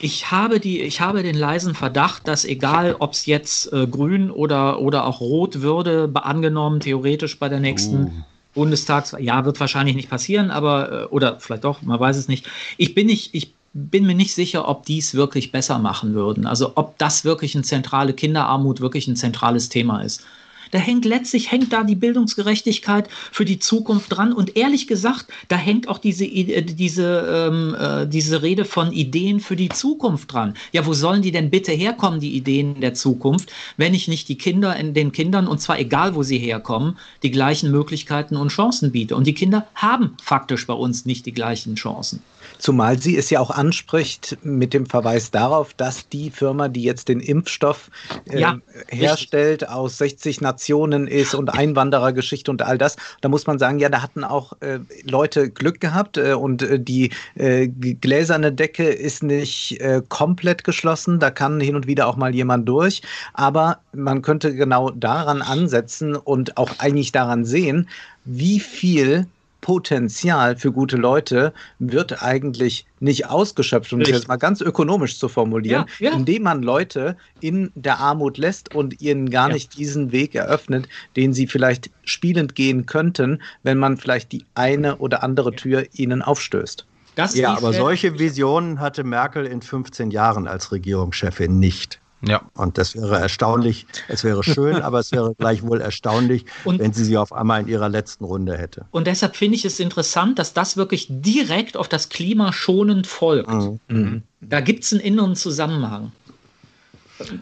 Ich 0.04 0.32
habe, 0.32 0.60
die, 0.60 0.82
ich 0.82 1.00
habe 1.00 1.22
den 1.22 1.36
leisen 1.36 1.76
Verdacht, 1.76 2.28
dass 2.28 2.44
egal, 2.44 2.96
ob 2.98 3.14
es 3.14 3.28
jetzt 3.28 3.72
äh, 3.72 3.86
grün 3.86 4.32
oder, 4.32 4.80
oder 4.80 5.06
auch 5.06 5.20
rot 5.20 5.62
würde, 5.62 6.10
angenommen 6.16 6.80
theoretisch 6.80 7.38
bei 7.38 7.50
der 7.50 7.60
nächsten 7.60 8.06
uh. 8.06 8.12
Bundestags, 8.54 9.16
ja, 9.20 9.46
wird 9.46 9.60
wahrscheinlich 9.60 9.96
nicht 9.96 10.10
passieren, 10.10 10.52
aber, 10.52 10.92
äh, 10.92 11.06
oder 11.06 11.40
vielleicht 11.40 11.64
doch, 11.64 11.82
man 11.82 12.00
weiß 12.00 12.18
es 12.18 12.28
nicht. 12.28 12.48
Ich 12.78 12.94
bin 12.94 13.08
nicht, 13.08 13.34
ich 13.34 13.54
bin 13.74 14.06
mir 14.06 14.16
nicht 14.16 14.34
sicher, 14.34 14.68
ob 14.68 14.86
die 14.86 14.98
es 14.98 15.14
wirklich 15.14 15.52
besser 15.52 15.80
machen 15.80 16.14
würden. 16.14 16.46
Also 16.46 16.74
ob 16.76 16.98
das 16.98 17.24
wirklich 17.24 17.56
eine 17.56 17.64
zentrale 17.64 18.14
Kinderarmut 18.14 18.82
wirklich 18.82 19.08
ein 19.08 19.16
zentrales 19.16 19.70
Thema 19.70 20.02
ist. 20.02 20.26
Da 20.72 20.80
hängt 20.80 21.06
letztlich 21.06 21.52
hängt 21.52 21.72
da 21.74 21.84
die 21.84 21.96
Bildungsgerechtigkeit 21.96 23.08
für 23.32 23.46
die 23.46 23.60
Zukunft 23.60 24.16
dran. 24.16 24.34
Und 24.34 24.56
ehrlich 24.56 24.88
gesagt, 24.88 25.28
da 25.48 25.58
hängt 25.58 25.88
auch 25.88 25.98
diese, 25.98 26.26
äh, 26.26 26.62
diese, 26.62 27.50
ähm, 27.50 27.76
äh, 27.80 28.08
diese 28.08 28.42
Rede 28.42 28.66
von 28.66 28.92
Ideen 28.92 29.40
für 29.40 29.56
die 29.56 29.70
Zukunft 29.70 30.34
dran. 30.34 30.56
Ja, 30.72 30.86
wo 30.86 30.94
sollen 30.94 31.22
die 31.22 31.32
denn 31.32 31.50
bitte 31.50 31.72
herkommen, 31.72 32.20
die 32.20 32.36
Ideen 32.36 32.80
der 32.82 32.94
Zukunft, 32.94 33.52
wenn 33.78 33.94
ich 33.94 34.08
nicht 34.08 34.30
die 34.30 34.38
Kinder 34.38 34.76
in 34.76 34.94
den 34.94 35.12
Kindern, 35.12 35.48
und 35.48 35.60
zwar 35.60 35.80
egal 35.80 36.16
wo 36.16 36.24
sie 36.24 36.38
herkommen, 36.38 36.98
die 37.24 37.32
gleichen 37.32 37.72
Möglichkeiten 37.72 38.38
und 38.38 38.50
Chancen 38.50 38.92
biete. 38.92 39.16
Und 39.16 39.28
die 39.28 39.34
Kinder 39.34 39.68
haben 39.76 40.16
faktisch 40.22 40.66
bei 40.66 40.74
uns 40.74 41.06
nicht 41.06 41.26
die 41.26 41.34
gleichen 41.34 41.76
Chancen. 41.76 42.22
Zumal 42.62 43.02
sie 43.02 43.18
es 43.18 43.32
ja 43.32 43.40
auch 43.40 43.50
anspricht 43.50 44.38
mit 44.44 44.76
dem 44.76 44.86
Verweis 44.86 45.32
darauf, 45.32 45.74
dass 45.74 46.08
die 46.10 46.30
Firma, 46.30 46.68
die 46.68 46.84
jetzt 46.84 47.10
den 47.10 47.20
Impfstoff 47.20 47.90
äh, 48.30 48.40
ja, 48.40 48.60
herstellt, 48.88 49.64
richtig. 49.64 49.76
aus 49.76 49.98
60 49.98 50.42
Nationen 50.42 51.08
ist 51.08 51.34
und 51.34 51.50
Einwanderergeschichte 51.50 52.52
und 52.52 52.62
all 52.62 52.78
das. 52.78 52.98
Da 53.22 53.30
muss 53.30 53.48
man 53.48 53.58
sagen, 53.58 53.80
ja, 53.80 53.90
da 53.90 54.04
hatten 54.04 54.24
auch 54.24 54.54
äh, 54.62 54.78
Leute 55.10 55.50
Glück 55.50 55.80
gehabt 55.80 56.18
äh, 56.18 56.34
und 56.34 56.62
äh, 56.62 56.80
die 56.80 57.10
äh, 57.34 57.68
gläserne 57.68 58.52
Decke 58.52 58.84
ist 58.84 59.24
nicht 59.24 59.82
äh, 59.82 60.04
komplett 60.08 60.64
geschlossen. 60.64 61.20
Da 61.20 61.32
kann 61.32 61.60
hin 61.60 61.76
und 61.76 61.88
wieder 61.88 62.06
auch 62.06 62.16
mal 62.16 62.36
jemand 62.36 62.70
durch. 62.70 63.02
Aber 63.34 63.80
man 63.92 64.22
könnte 64.22 64.54
genau 64.54 64.92
daran 64.92 65.42
ansetzen 65.42 66.16
und 66.16 66.58
auch 66.58 66.70
eigentlich 66.78 67.12
daran 67.12 67.44
sehen, 67.44 67.90
wie 68.24 68.60
viel 68.60 69.26
Potenzial 69.62 70.58
für 70.58 70.72
gute 70.72 70.98
Leute 70.98 71.54
wird 71.80 72.22
eigentlich 72.22 72.86
nicht 73.00 73.28
ausgeschöpft, 73.30 73.94
um 73.94 74.00
Richtig. 74.00 74.14
das 74.14 74.22
jetzt 74.24 74.28
mal 74.28 74.38
ganz 74.38 74.62
ökonomisch 74.62 75.18
zu 75.18 75.30
formulieren, 75.30 75.86
ja, 76.00 76.10
ja. 76.10 76.18
indem 76.18 76.44
man 76.44 76.64
Leute 76.64 77.16
in 77.40 77.72
der 77.76 78.00
Armut 78.00 78.38
lässt 78.38 78.76
und 78.76 79.02
ihnen 79.02 79.30
gar 79.30 79.48
ja. 79.48 79.54
nicht 79.54 79.78
diesen 79.78 80.12
Weg 80.12 80.36
eröffnet, 80.36 80.90
den 81.16 81.34
sie 81.34 81.48
vielleicht 81.48 81.92
spielend 82.04 82.56
gehen 82.56 82.86
könnten, 82.86 83.42
wenn 83.64 83.78
man 83.78 83.98
vielleicht 83.98 84.32
die 84.32 84.46
eine 84.56 84.98
oder 84.98 85.24
andere 85.24 85.54
Tür 85.56 85.86
ihnen 85.94 86.22
aufstößt. 86.22 86.86
Das 87.16 87.36
ja, 87.36 87.56
aber 87.56 87.74
solche 87.74 88.18
Visionen 88.18 88.80
hatte 88.80 89.04
Merkel 89.04 89.46
in 89.46 89.62
15 89.62 90.12
Jahren 90.12 90.48
als 90.48 90.72
Regierungschefin 90.72 91.60
nicht. 91.60 92.01
Ja. 92.22 92.42
Und 92.56 92.78
das 92.78 92.96
wäre 92.96 93.20
erstaunlich. 93.20 93.86
Es 94.08 94.24
wäre 94.24 94.44
schön, 94.44 94.76
aber 94.82 95.00
es 95.00 95.12
wäre 95.12 95.36
gleichwohl 95.38 95.82
erstaunlich, 95.82 96.46
und, 96.64 96.80
wenn 96.80 96.94
sie 96.94 97.04
sie 97.04 97.18
auf 97.18 97.34
einmal 97.34 97.62
in 97.62 97.68
ihrer 97.68 97.90
letzten 97.90 98.26
Runde 98.26 98.58
hätte. 98.58 98.86
Und 98.92 99.08
deshalb 99.08 99.36
finde 99.36 99.56
ich 99.56 99.66
es 99.66 99.80
interessant, 99.80 100.40
dass 100.40 100.54
das 100.54 100.78
wirklich 100.78 101.08
direkt 101.10 101.78
auf 101.78 101.88
das 101.88 102.10
Klima 102.10 102.54
schonend 102.54 103.08
folgt. 103.08 103.50
Mhm. 103.50 103.80
Mhm. 103.88 104.24
Da 104.42 104.60
gibt 104.60 104.84
es 104.84 104.92
einen 104.92 105.02
inneren 105.02 105.36
Zusammenhang. 105.36 106.12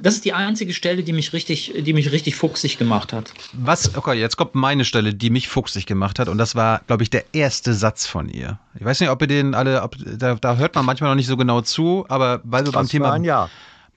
Das 0.02 0.16
ist 0.16 0.26
die 0.26 0.34
einzige 0.34 0.74
Stelle, 0.74 1.04
die 1.04 1.14
mich 1.14 1.34
richtig, 1.34 1.74
die 1.78 1.94
mich 1.94 2.12
richtig 2.12 2.36
fuchsig 2.36 2.78
gemacht 2.78 3.14
hat. 3.14 3.34
Was, 3.54 3.96
okay, 3.96 4.20
jetzt 4.20 4.38
kommt 4.38 4.56
meine 4.56 4.86
Stelle, 4.86 5.14
die 5.14 5.30
mich 5.30 5.48
fuchsig 5.48 5.86
gemacht 5.86 6.20
hat. 6.20 6.28
Und 6.28 6.38
das 6.38 6.56
war, 6.56 6.82
glaube 6.88 7.04
ich, 7.04 7.10
der 7.10 7.34
erste 7.34 7.74
Satz 7.74 8.06
von 8.06 8.30
ihr. 8.30 8.60
Ich 8.78 8.86
weiß 8.86 9.00
nicht, 9.00 9.10
ob 9.10 9.22
ihr 9.22 9.28
den 9.28 9.56
alle, 9.56 9.82
ob, 9.84 9.96
da, 9.98 10.36
da, 10.36 10.58
hört 10.58 10.76
man 10.76 10.86
manchmal 10.86 11.12
noch 11.12 11.16
nicht 11.16 11.28
so 11.28 11.38
genau 11.38 11.62
zu, 11.62 12.06
aber 12.10 12.42
weil 12.44 12.66
wir 12.66 12.72
beim 12.72 12.88
Thema. 12.88 13.12
Ein 13.12 13.24
Jahr. 13.24 13.50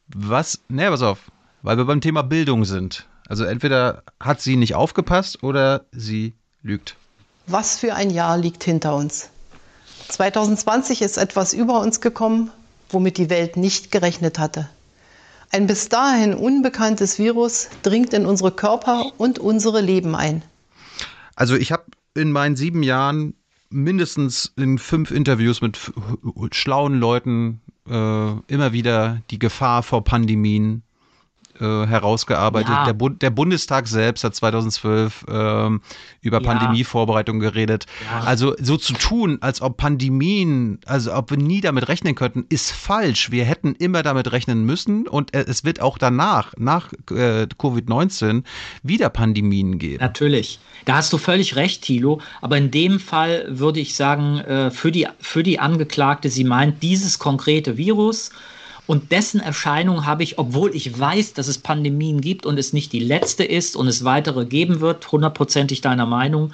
Was? 0.08 0.60
Ne, 0.68 0.88
pass 0.88 1.02
auf. 1.02 1.30
Weil 1.62 1.76
wir 1.76 1.84
beim 1.84 2.00
Thema 2.00 2.22
Bildung 2.22 2.64
sind. 2.64 3.06
Also 3.28 3.44
entweder 3.44 4.02
hat 4.20 4.40
sie 4.40 4.56
nicht 4.56 4.74
aufgepasst 4.74 5.42
oder 5.42 5.86
sie 5.92 6.34
lügt. 6.62 6.96
Was 7.46 7.78
für 7.78 7.94
ein 7.94 8.10
Jahr 8.10 8.38
liegt 8.38 8.64
hinter 8.64 8.94
uns? 8.94 9.30
2020 10.08 11.02
ist 11.02 11.16
etwas 11.16 11.54
über 11.54 11.80
uns 11.80 12.00
gekommen, 12.00 12.50
womit 12.90 13.16
die 13.16 13.30
Welt 13.30 13.56
nicht 13.56 13.90
gerechnet 13.90 14.38
hatte. 14.38 14.68
Ein 15.50 15.66
bis 15.66 15.88
dahin 15.88 16.34
unbekanntes 16.34 17.18
Virus 17.18 17.68
dringt 17.82 18.12
in 18.14 18.26
unsere 18.26 18.52
Körper 18.52 19.12
und 19.18 19.38
unsere 19.38 19.80
Leben 19.80 20.14
ein. 20.14 20.42
Also 21.34 21.56
ich 21.56 21.72
habe 21.72 21.84
in 22.14 22.32
meinen 22.32 22.56
sieben 22.56 22.82
Jahren 22.82 23.34
mindestens 23.72 24.52
in 24.56 24.78
fünf 24.78 25.10
Interviews 25.10 25.60
mit 25.60 25.78
schlauen 26.52 26.98
Leuten 26.98 27.60
äh, 27.88 28.32
immer 28.46 28.72
wieder 28.72 29.22
die 29.30 29.38
Gefahr 29.38 29.82
vor 29.82 30.04
Pandemien 30.04 30.82
äh, 31.62 31.86
herausgearbeitet. 31.86 32.70
Ja. 32.70 32.84
Der, 32.84 32.92
Bu 32.92 33.08
der, 33.08 33.30
Bundestag 33.30 33.86
selbst 33.86 34.24
hat 34.24 34.34
2012 34.34 35.26
ähm, 35.28 35.80
über 36.20 36.42
ja. 36.42 36.48
Pandemievorbereitung 36.48 37.38
geredet. 37.38 37.86
Ja. 38.10 38.20
Also 38.26 38.54
so 38.60 38.76
zu 38.76 38.94
tun, 38.94 39.38
als 39.40 39.62
ob 39.62 39.76
Pandemien, 39.76 40.80
also 40.86 41.14
ob 41.14 41.30
wir 41.30 41.38
nie 41.38 41.60
damit 41.60 41.88
rechnen 41.88 42.14
könnten, 42.14 42.44
ist 42.48 42.72
falsch. 42.72 43.30
Wir 43.30 43.44
hätten 43.44 43.74
immer 43.76 44.02
damit 44.02 44.32
rechnen 44.32 44.64
müssen 44.64 45.06
und 45.06 45.34
äh, 45.34 45.44
es 45.46 45.64
wird 45.64 45.80
auch 45.80 45.98
danach, 45.98 46.52
nach 46.58 46.92
äh, 47.10 47.46
Covid-19, 47.46 48.42
wieder 48.82 49.08
Pandemien 49.08 49.78
geben. 49.78 50.02
Natürlich. 50.02 50.58
Da 50.84 50.96
hast 50.96 51.12
du 51.12 51.18
völlig 51.18 51.54
recht, 51.56 51.82
Thilo. 51.82 52.20
Aber 52.40 52.56
in 52.56 52.70
dem 52.70 52.98
Fall 52.98 53.46
würde 53.48 53.80
ich 53.80 53.94
sagen, 53.94 54.38
äh, 54.38 54.70
für 54.70 54.90
die, 54.90 55.06
für 55.20 55.42
die 55.42 55.60
Angeklagte, 55.60 56.28
sie 56.28 56.44
meint 56.44 56.82
dieses 56.82 57.18
konkrete 57.18 57.76
Virus 57.76 58.30
Und 58.86 59.12
dessen 59.12 59.40
Erscheinung 59.40 60.06
habe 60.06 60.22
ich, 60.22 60.38
obwohl 60.38 60.74
ich 60.74 60.98
weiß, 60.98 61.34
dass 61.34 61.46
es 61.48 61.58
Pandemien 61.58 62.20
gibt 62.20 62.44
und 62.46 62.58
es 62.58 62.72
nicht 62.72 62.92
die 62.92 62.98
letzte 63.00 63.44
ist 63.44 63.76
und 63.76 63.86
es 63.86 64.04
weitere 64.04 64.44
geben 64.44 64.80
wird, 64.80 65.10
hundertprozentig 65.12 65.80
deiner 65.80 66.06
Meinung, 66.06 66.52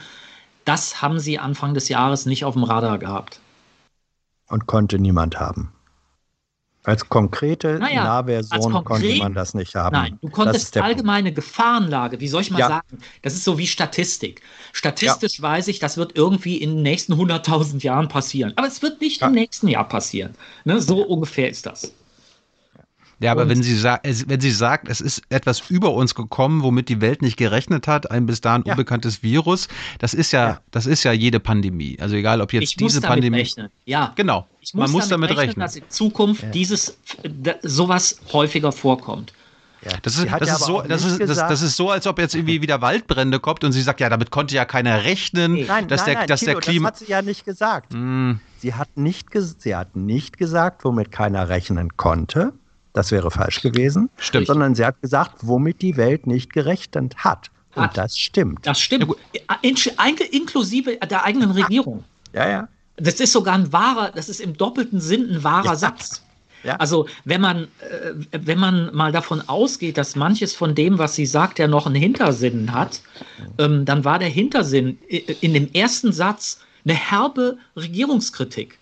das 0.64 1.00
haben 1.00 1.18
sie 1.18 1.38
Anfang 1.38 1.72
des 1.74 1.88
Jahres 1.88 2.26
nicht 2.26 2.44
auf 2.44 2.54
dem 2.54 2.64
Radar 2.64 2.98
gehabt. 2.98 3.40
Und 4.48 4.66
konnte 4.66 4.98
niemand 4.98 5.40
haben. 5.40 5.72
Als 6.84 7.08
konkrete 7.08 7.78
Naja, 7.78 8.04
Nahversion 8.04 8.72
konkret- 8.72 8.84
konnte 8.84 9.18
man 9.18 9.34
das 9.34 9.52
nicht 9.52 9.74
haben. 9.74 9.94
Nein, 9.94 10.18
du 10.22 10.28
konntest 10.30 10.74
der 10.74 10.80
Punkt. 10.80 10.94
allgemeine 10.94 11.32
Gefahrenlage, 11.32 12.20
wie 12.20 12.28
soll 12.28 12.42
ich 12.42 12.50
mal 12.50 12.60
Ja. 12.60 12.68
sagen, 12.68 12.98
das 13.22 13.34
ist 13.34 13.44
so 13.44 13.58
wie 13.58 13.66
Statistik. 13.66 14.42
Statistisch 14.72 15.40
weiß 15.42 15.68
ich, 15.68 15.80
das 15.80 15.96
wird 15.96 16.16
irgendwie 16.16 16.56
in 16.56 16.76
den 16.76 16.82
nächsten 16.82 17.14
100.000 17.14 17.82
Jahren 17.82 18.08
passieren. 18.08 18.52
Aber 18.56 18.66
es 18.68 18.80
wird 18.80 19.00
nicht 19.00 19.20
Ja. 19.20 19.26
im 19.26 19.34
nächsten 19.34 19.68
Jahr 19.68 19.86
passieren. 19.88 20.34
Ne? 20.64 20.80
So 20.80 21.02
ungefähr 21.02 21.50
ist 21.50 21.66
das. 21.66 21.92
Ja, 23.20 23.32
aber 23.32 23.42
Und- 23.42 23.48
wenn 23.48 23.62
sie, 23.62 23.82
wenn 23.82 24.40
sie 24.40 24.50
sagt, 24.52 24.88
es 24.88 25.00
ist 25.00 25.22
etwas 25.28 25.68
über 25.70 25.92
uns 25.92 26.14
gekommen, 26.14 26.62
womit 26.62 26.88
die 26.88 27.00
Welt 27.00 27.20
nicht 27.20 27.36
gerechnet 27.36 27.88
hat, 27.88 28.10
ein 28.10 28.26
bis 28.26 28.40
dahin 28.40 28.62
Ja. 28.64 28.74
unbekanntes 28.74 29.22
Virus, 29.24 29.66
das 29.98 30.14
ist 30.14 30.30
ja, 30.32 30.46
Ja. 30.48 30.60
das 30.70 30.86
ist 30.86 31.02
ja 31.02 31.12
jede 31.12 31.40
Pandemie. 31.40 31.98
Also 32.00 32.14
egal, 32.14 32.40
ob 32.40 32.52
jetzt 32.52 32.62
ich 32.74 32.80
muss 32.80 32.92
diese 32.92 33.00
damit 33.00 33.16
Pandemie. 33.16 33.38
rechnen. 33.38 33.68
Ja, 33.86 34.12
Genau. 34.14 34.46
ich 34.60 34.72
muss 34.72 34.82
Man 34.82 34.90
muss 34.92 35.08
damit 35.08 35.36
rechnen. 35.36 35.60
dass 35.60 35.74
in 35.76 35.82
Zukunft 35.88 36.42
Ja. 36.44 36.50
dieses 36.50 36.96
sowas 37.62 38.20
häufiger 38.32 38.72
vorkommt. 38.72 39.32
Ja. 39.84 39.92
Das 40.02 40.16
ist, 40.18 40.26
das, 40.40 40.58
so, 40.60 40.78
auch 40.80 40.86
das, 40.86 41.02
nicht 41.04 41.12
ist, 41.12 41.20
das, 41.20 41.28
gesagt- 41.28 41.50
das 41.52 41.62
ist 41.62 41.76
so, 41.76 41.90
als 41.90 42.06
ob 42.08 42.18
jetzt 42.18 42.34
irgendwie 42.34 42.60
wieder 42.62 42.80
Waldbrände 42.80 43.38
kommt 43.38 43.62
und 43.62 43.70
sie 43.72 43.80
sagt, 43.82 44.00
ja, 44.00 44.08
damit 44.08 44.30
konnte 44.32 44.54
ja 44.56 44.64
keiner 44.64 45.04
rechnen, 45.04 45.52
Nee. 45.52 45.64
Nein, 45.68 45.86
dass 45.86 46.00
nein, 46.00 46.06
der, 46.06 46.14
nein, 46.18 46.26
dass 46.28 46.40
der 46.40 46.48
Thilo, 46.54 46.60
Klima. 46.60 46.90
das 46.90 47.00
hat 47.00 47.06
sie 47.06 47.12
ja 47.12 47.22
nicht 47.22 47.44
gesagt. 47.44 47.92
Hm, 47.94 48.40
Sie 48.60 48.74
hat 48.74 48.96
nicht, 48.96 49.28
sie 49.58 49.76
hat 49.76 49.94
nicht 49.94 50.36
gesagt, 50.36 50.84
womit 50.84 51.12
keiner 51.12 51.48
rechnen 51.48 51.96
konnte. 51.96 52.52
Das 52.92 53.10
wäre 53.10 53.30
falsch 53.30 53.60
gewesen. 53.60 54.10
Stimmt. 54.16 54.46
Sondern 54.46 54.74
sie 54.74 54.84
hat 54.84 55.00
gesagt, 55.00 55.36
womit 55.42 55.82
die 55.82 55.96
Welt 55.96 56.26
nicht 56.26 56.52
gerechnet 56.52 57.16
hat. 57.18 57.50
Und 57.74 57.82
Hat. 57.84 57.96
das 57.96 58.18
stimmt. 58.18 58.66
Das 58.66 58.80
stimmt. 58.80 59.14
In, 59.62 59.76
in, 59.76 60.16
inklusive 60.32 60.96
der 61.08 61.24
eigenen 61.24 61.50
Regierung. 61.52 62.02
Ja, 62.32 62.48
ja. 62.48 62.68
Das 62.96 63.20
ist 63.20 63.32
sogar 63.32 63.54
ein 63.54 63.72
wahrer, 63.72 64.10
das 64.12 64.28
ist 64.28 64.40
im 64.40 64.56
doppelten 64.56 65.00
Sinn 65.00 65.28
ein 65.30 65.44
wahrer 65.44 65.66
Ja. 65.66 65.76
Satz. 65.76 66.22
Ja. 66.64 66.74
Also 66.76 67.06
wenn 67.24 67.40
man, 67.40 67.64
äh, 67.78 68.14
wenn 68.32 68.58
man 68.58 68.92
mal 68.92 69.12
davon 69.12 69.48
ausgeht, 69.48 69.96
dass 69.96 70.16
manches 70.16 70.56
von 70.56 70.74
dem, 70.74 70.98
was 70.98 71.14
sie 71.14 71.26
sagt, 71.26 71.60
ja 71.60 71.68
noch 71.68 71.86
einen 71.86 71.94
Hintersinn 71.94 72.72
hat, 72.72 73.00
ähm, 73.58 73.84
dann 73.84 74.04
war 74.04 74.18
der 74.18 74.28
Hintersinn 74.28 74.98
i- 75.08 75.18
in 75.40 75.54
dem 75.54 75.72
ersten 75.72 76.12
Satz 76.12 76.58
eine 76.84 76.94
herbe 76.94 77.58
Regierungskritik. 77.76 78.78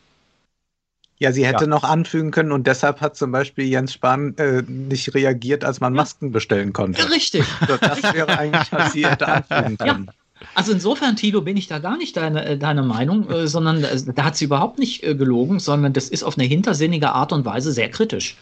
Ja, 1.18 1.32
sie 1.32 1.46
hätte 1.46 1.64
Ja. 1.64 1.70
noch 1.70 1.82
anfügen 1.84 2.30
können 2.30 2.52
und 2.52 2.66
deshalb 2.66 3.00
hat 3.00 3.16
zum 3.16 3.32
Beispiel 3.32 3.64
Jens 3.64 3.94
Spahn 3.94 4.36
äh, 4.36 4.62
nicht 4.66 5.14
reagiert, 5.14 5.64
als 5.64 5.80
man 5.80 5.94
Masken 5.94 6.30
bestellen 6.30 6.72
konnte. 6.74 7.10
Richtig. 7.10 7.44
So, 7.66 7.76
Das 7.78 8.02
wäre 8.12 8.36
eigentlich, 8.36 8.70
was 8.72 8.92
sie 8.92 9.06
hätte 9.06 9.26
anfügen 9.26 9.76
Ja. 9.80 9.86
können. 9.86 10.10
Also 10.54 10.72
insofern, 10.72 11.16
Tilo, 11.16 11.40
bin 11.40 11.56
ich 11.56 11.66
da 11.68 11.78
gar 11.78 11.96
nicht 11.96 12.16
deine, 12.18 12.44
äh, 12.44 12.58
deine 12.58 12.82
Meinung, 12.82 13.30
äh, 13.30 13.46
sondern 13.48 13.82
äh, 13.82 13.98
da 14.14 14.24
hat 14.24 14.36
sie 14.36 14.44
überhaupt 14.44 14.78
nicht 14.78 15.02
äh, 15.04 15.14
gelogen, 15.14 15.58
sondern 15.58 15.94
das 15.94 16.08
ist 16.10 16.22
auf 16.22 16.36
eine 16.38 16.46
hintersinnige 16.46 17.12
Art 17.12 17.32
und 17.32 17.44
Weise 17.46 17.72
sehr 17.72 17.88
kritisch. 17.90 18.36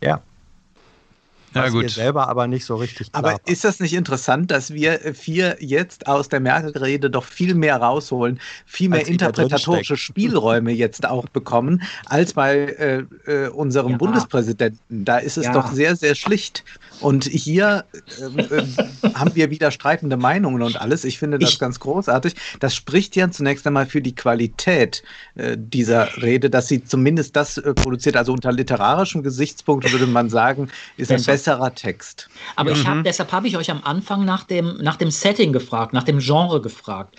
Ja. 0.00 0.20
Ja, 1.58 1.64
Was 1.66 1.72
gut. 1.72 1.82
ihr 1.84 1.90
selber 1.90 2.28
aber 2.28 2.46
nicht 2.46 2.64
so 2.64 2.76
richtig 2.76 3.12
klar 3.12 3.24
Aber 3.24 3.32
war. 3.34 3.40
ist 3.46 3.64
das 3.64 3.80
nicht 3.80 3.92
interessant, 3.94 4.50
dass 4.50 4.72
wir 4.72 4.98
vier 5.14 5.56
jetzt 5.60 6.06
aus 6.06 6.28
der 6.28 6.40
Merkel-Rede 6.40 7.10
doch 7.10 7.24
viel 7.24 7.54
mehr 7.54 7.76
rausholen, 7.76 8.40
viel 8.66 8.88
mehr 8.88 9.00
Als 9.00 9.08
interpretatorische. 9.08 9.96
Spielräume 9.96 10.72
jetzt 10.72 11.06
auch 11.06 11.28
bekommen, 11.28 11.82
als 12.06 12.32
bei 12.32 12.56
äh, 13.26 13.30
äh, 13.30 13.48
unserem 13.48 13.92
Ja. 13.92 13.96
Bundespräsidenten? 13.98 15.04
Da 15.04 15.18
ist 15.18 15.36
es 15.38 15.46
Ja. 15.46 15.52
doch 15.52 15.72
sehr, 15.72 15.96
sehr 15.96 16.14
schlicht. 16.14 16.64
Und 17.00 17.24
hier 17.24 17.84
ähm, 18.20 18.38
ähm, 18.50 19.14
haben 19.14 19.34
wir 19.34 19.50
wieder 19.50 19.70
streitende 19.70 20.16
Meinungen 20.16 20.62
und 20.62 20.80
alles. 20.80 21.04
Ich 21.04 21.18
finde 21.18 21.38
das 21.38 21.50
Ich- 21.50 21.58
ganz 21.58 21.78
großartig. 21.80 22.34
Das 22.60 22.74
spricht 22.74 23.14
ja 23.16 23.30
zunächst 23.30 23.66
einmal 23.66 23.86
für 23.86 24.00
die 24.02 24.14
Qualität 24.14 25.02
äh, 25.36 25.56
dieser 25.58 26.16
Rede, 26.22 26.50
dass 26.50 26.68
sie 26.68 26.82
zumindest 26.84 27.36
das 27.36 27.58
äh, 27.58 27.74
produziert. 27.74 28.16
Also 28.16 28.32
unter 28.32 28.50
literarischem 28.52 29.22
Gesichtspunkt 29.22 29.90
würde 29.92 30.06
man 30.06 30.28
sagen, 30.28 30.68
ist 30.96 31.10
ein 31.12 31.22
Besser. 31.22 31.47
Besserer 31.48 31.74
Text. 31.74 32.28
Aber 32.56 32.70
ich 32.72 32.84
Mhm. 32.84 32.88
hab, 32.88 33.04
deshalb 33.04 33.32
habe 33.32 33.48
ich 33.48 33.56
euch 33.56 33.70
am 33.70 33.82
Anfang 33.82 34.24
nach 34.24 34.44
dem, 34.44 34.76
nach 34.78 34.96
dem 34.96 35.10
Setting 35.10 35.52
gefragt, 35.52 35.92
nach 35.92 36.04
dem 36.04 36.18
Genre 36.18 36.60
gefragt. 36.60 37.16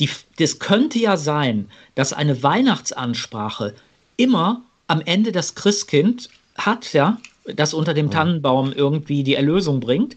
Die, 0.00 0.08
das 0.38 0.58
könnte 0.58 0.98
ja 0.98 1.16
sein, 1.16 1.68
dass 1.94 2.12
eine 2.12 2.42
Weihnachtsansprache 2.42 3.74
immer 4.16 4.62
am 4.86 5.00
Ende 5.00 5.32
das 5.32 5.54
Christkind 5.54 6.28
hat, 6.56 6.92
ja, 6.92 7.18
das 7.56 7.74
unter 7.74 7.94
dem 7.94 8.10
Tannenbaum 8.10 8.72
irgendwie 8.72 9.22
die 9.22 9.34
Erlösung 9.34 9.80
bringt. 9.80 10.16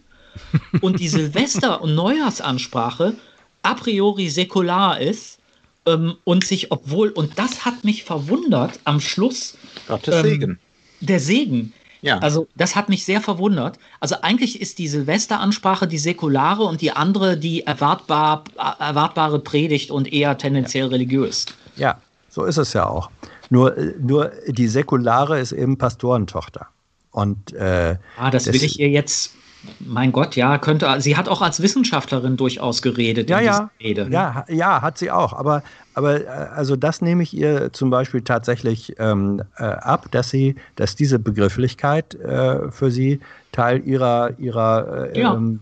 Und 0.82 1.00
die 1.00 1.08
Silvester- 1.20 1.82
und 1.82 1.96
Neujahrsansprache 1.96 3.16
a 3.64 3.74
priori 3.74 4.30
säkular 4.30 5.00
ist 5.00 5.40
ähm, 5.86 6.16
und 6.24 6.44
sich, 6.46 6.72
obwohl, 6.72 7.10
und 7.10 7.38
das 7.38 7.66
hat 7.66 7.84
mich 7.84 8.04
verwundert, 8.04 8.80
am 8.84 9.00
Schluss 9.00 9.58
Gottes 9.88 10.16
Ähm, 10.16 10.22
Segen. 10.24 10.60
der 11.02 11.20
Segen. 11.20 11.74
Ja. 12.02 12.20
Also 12.20 12.48
das 12.56 12.76
hat 12.76 12.90
mich 12.90 13.06
sehr 13.06 13.22
verwundert. 13.22 13.80
Also 14.00 14.16
eigentlich 14.22 14.62
ist 14.62 14.78
die 14.80 14.88
Silvesteransprache 14.88 15.88
die 15.88 15.98
säkulare 15.98 16.64
und 16.64 16.82
die 16.82 16.92
andere 16.92 17.38
die 17.38 17.66
erwartbar, 17.66 18.44
erwartbare 18.80 19.40
Predigt 19.40 19.90
und 19.92 20.12
eher 20.14 20.38
tendenziell 20.38 20.88
religiös. 20.88 21.46
Ja, 21.76 22.00
so 22.30 22.44
ist 22.46 22.58
es 22.58 22.74
ja 22.74 22.88
auch. 22.88 23.10
Nur, 23.50 23.76
nur 24.00 24.32
die 24.48 24.68
säkulare 24.68 25.40
ist 25.40 25.54
eben 25.54 25.78
Pastorentochter. 25.78 26.68
Und 27.12 27.54
äh, 27.54 27.96
Ah, 28.18 28.30
das, 28.30 28.44
Das- 28.46 28.54
will 28.54 28.64
ich 28.64 28.80
ihr 28.80 28.90
jetzt, 28.90 29.34
mein 29.80 30.12
Gott, 30.12 30.36
ja, 30.36 30.58
könnte, 30.58 30.96
sie 31.00 31.18
hat 31.18 31.30
auch 31.30 31.42
als 31.42 31.62
Wissenschaftlerin 31.62 32.38
durchaus 32.38 32.82
geredet 32.82 33.30
ja, 33.30 33.40
in 33.40 33.46
ja, 33.46 33.52
dieser 33.52 33.70
Rede. 33.80 34.08
ja, 34.12 34.46
ja, 34.50 34.82
hat 34.82 34.98
sie 34.98 35.12
auch. 35.12 35.34
Aber, 35.34 35.64
aber 35.94 36.22
äh, 36.22 36.28
also 36.28 36.76
das 36.76 37.02
nehme 37.02 37.24
ich 37.24 37.36
ihr 37.36 37.72
zum 37.74 37.90
Beispiel 37.90 38.22
tatsächlich 38.22 38.96
ähm, 39.00 39.42
äh, 39.58 39.64
ab, 39.64 40.08
dass 40.12 40.30
sie, 40.30 40.56
dass 40.76 40.96
diese 40.96 41.20
Begrifflichkeit 41.20 42.16
äh, 42.16 42.72
für 42.72 42.92
sie 42.92 43.20
Teil 43.52 43.82
ihrer, 43.86 44.38
ihrer 44.40 45.12
äh, 45.14 45.22
Ja. 45.22 45.36
ähm, 45.36 45.60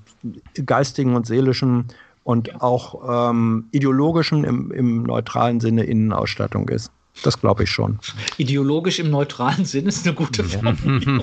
geistigen 0.66 1.16
und 1.16 1.28
seelischen 1.28 1.86
und 2.24 2.62
auch 2.62 3.30
ähm, 3.32 3.66
ideologischen 3.72 4.44
im, 4.44 4.72
im 4.72 5.04
neutralen 5.04 5.60
Sinne 5.60 5.84
Innenausstattung 5.84 6.68
ist. 6.70 6.92
Das 7.24 7.40
glaube 7.40 7.64
ich 7.64 7.70
schon. 7.70 8.00
Ideologisch 8.38 9.00
im 9.00 9.10
neutralen 9.10 9.64
Sinn 9.64 9.86
ist 9.86 10.06
eine 10.06 10.16
gute 10.16 10.44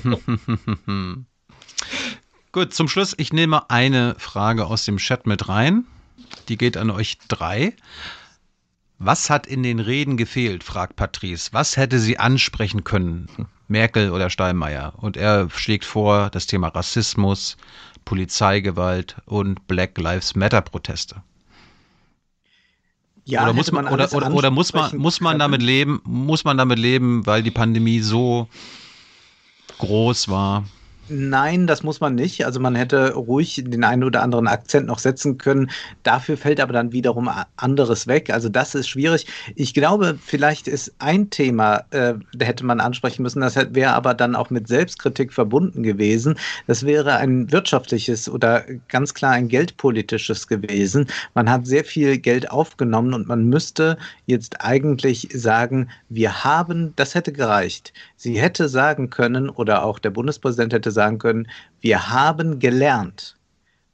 Formulierung. 0.00 1.26
Gut, 2.52 2.74
zum 2.74 2.86
Schluss, 2.86 3.14
ich 3.16 3.32
nehme 3.32 3.70
eine 3.70 4.14
Frage 4.18 4.66
aus 4.66 4.84
dem 4.84 4.98
Chat 4.98 5.26
mit 5.26 5.48
rein. 5.48 5.86
Die 6.48 6.58
geht 6.58 6.76
an 6.76 6.90
euch 6.90 7.16
drei. 7.26 7.74
Was 8.98 9.30
hat 9.30 9.46
in 9.46 9.62
den 9.62 9.80
Reden 9.80 10.18
gefehlt, 10.18 10.62
fragt 10.62 10.96
Patrice. 10.96 11.48
Was 11.52 11.78
hätte 11.78 11.98
sie 11.98 12.18
ansprechen 12.18 12.84
können? 12.84 13.48
Merkel 13.68 14.10
oder 14.10 14.28
Steinmeier? 14.28 14.92
Und 14.98 15.16
er 15.16 15.48
schlägt 15.48 15.86
vor 15.86 16.28
das 16.28 16.46
Thema 16.46 16.68
Rassismus, 16.68 17.56
Polizeigewalt 18.04 19.16
und 19.24 19.66
Black 19.66 19.96
Lives 19.96 20.34
Matter 20.34 20.60
Proteste. 20.60 21.22
Ja, 23.24 23.44
oder 23.44 23.54
muss 23.54 23.68
hätte 23.68 23.76
man, 23.76 23.88
oder, 23.88 24.12
oder, 24.12 24.30
oder 24.30 24.50
muss 24.50 24.74
man, 24.74 24.94
muss 24.98 25.22
man 25.22 25.38
damit 25.38 25.62
leben, 25.62 26.02
muss 26.04 26.44
man 26.44 26.58
damit 26.58 26.78
leben, 26.78 27.24
weil 27.24 27.42
die 27.42 27.50
Pandemie 27.50 28.00
so 28.00 28.46
groß 29.78 30.28
war? 30.28 30.64
Nein, 31.14 31.66
das 31.66 31.82
muss 31.82 32.00
man 32.00 32.14
nicht. 32.14 32.46
Also 32.46 32.58
man 32.58 32.74
hätte 32.74 33.12
ruhig 33.12 33.62
den 33.66 33.84
einen 33.84 34.02
oder 34.02 34.22
anderen 34.22 34.48
Akzent 34.48 34.86
noch 34.86 34.98
setzen 34.98 35.36
können. 35.36 35.70
Dafür 36.04 36.38
fällt 36.38 36.58
aber 36.58 36.72
dann 36.72 36.92
wiederum 36.92 37.28
anderes 37.56 38.06
weg. 38.06 38.30
Also 38.30 38.48
das 38.48 38.74
ist 38.74 38.88
schwierig. 38.88 39.26
Ich 39.54 39.74
glaube, 39.74 40.18
vielleicht 40.24 40.68
ist 40.68 40.94
ein 41.00 41.28
Thema, 41.28 41.84
äh, 41.90 42.14
hätte 42.40 42.64
man 42.64 42.80
ansprechen 42.80 43.22
müssen. 43.22 43.42
Das 43.42 43.56
wäre 43.56 43.92
aber 43.92 44.14
dann 44.14 44.34
auch 44.34 44.48
mit 44.48 44.68
Selbstkritik 44.68 45.34
verbunden 45.34 45.82
gewesen. 45.82 46.38
Das 46.66 46.86
wäre 46.86 47.16
ein 47.16 47.52
wirtschaftliches 47.52 48.30
oder 48.30 48.64
ganz 48.88 49.12
klar 49.12 49.32
ein 49.32 49.48
geldpolitisches 49.48 50.48
gewesen. 50.48 51.08
Man 51.34 51.50
hat 51.50 51.66
sehr 51.66 51.84
viel 51.84 52.16
Geld 52.16 52.50
aufgenommen 52.50 53.12
und 53.12 53.28
man 53.28 53.44
müsste 53.44 53.98
jetzt 54.24 54.64
eigentlich 54.64 55.28
sagen, 55.34 55.90
wir 56.08 56.42
haben, 56.42 56.94
das 56.96 57.14
hätte 57.14 57.32
gereicht. 57.32 57.92
Sie 58.16 58.40
hätte 58.40 58.70
sagen 58.70 59.10
können 59.10 59.50
oder 59.50 59.84
auch 59.84 59.98
der 59.98 60.10
Bundespräsident 60.10 60.72
hätte 60.72 60.90
sagen 60.90 61.01
können, 61.10 61.48
wir 61.80 62.10
haben 62.10 62.58
gelernt 62.58 63.36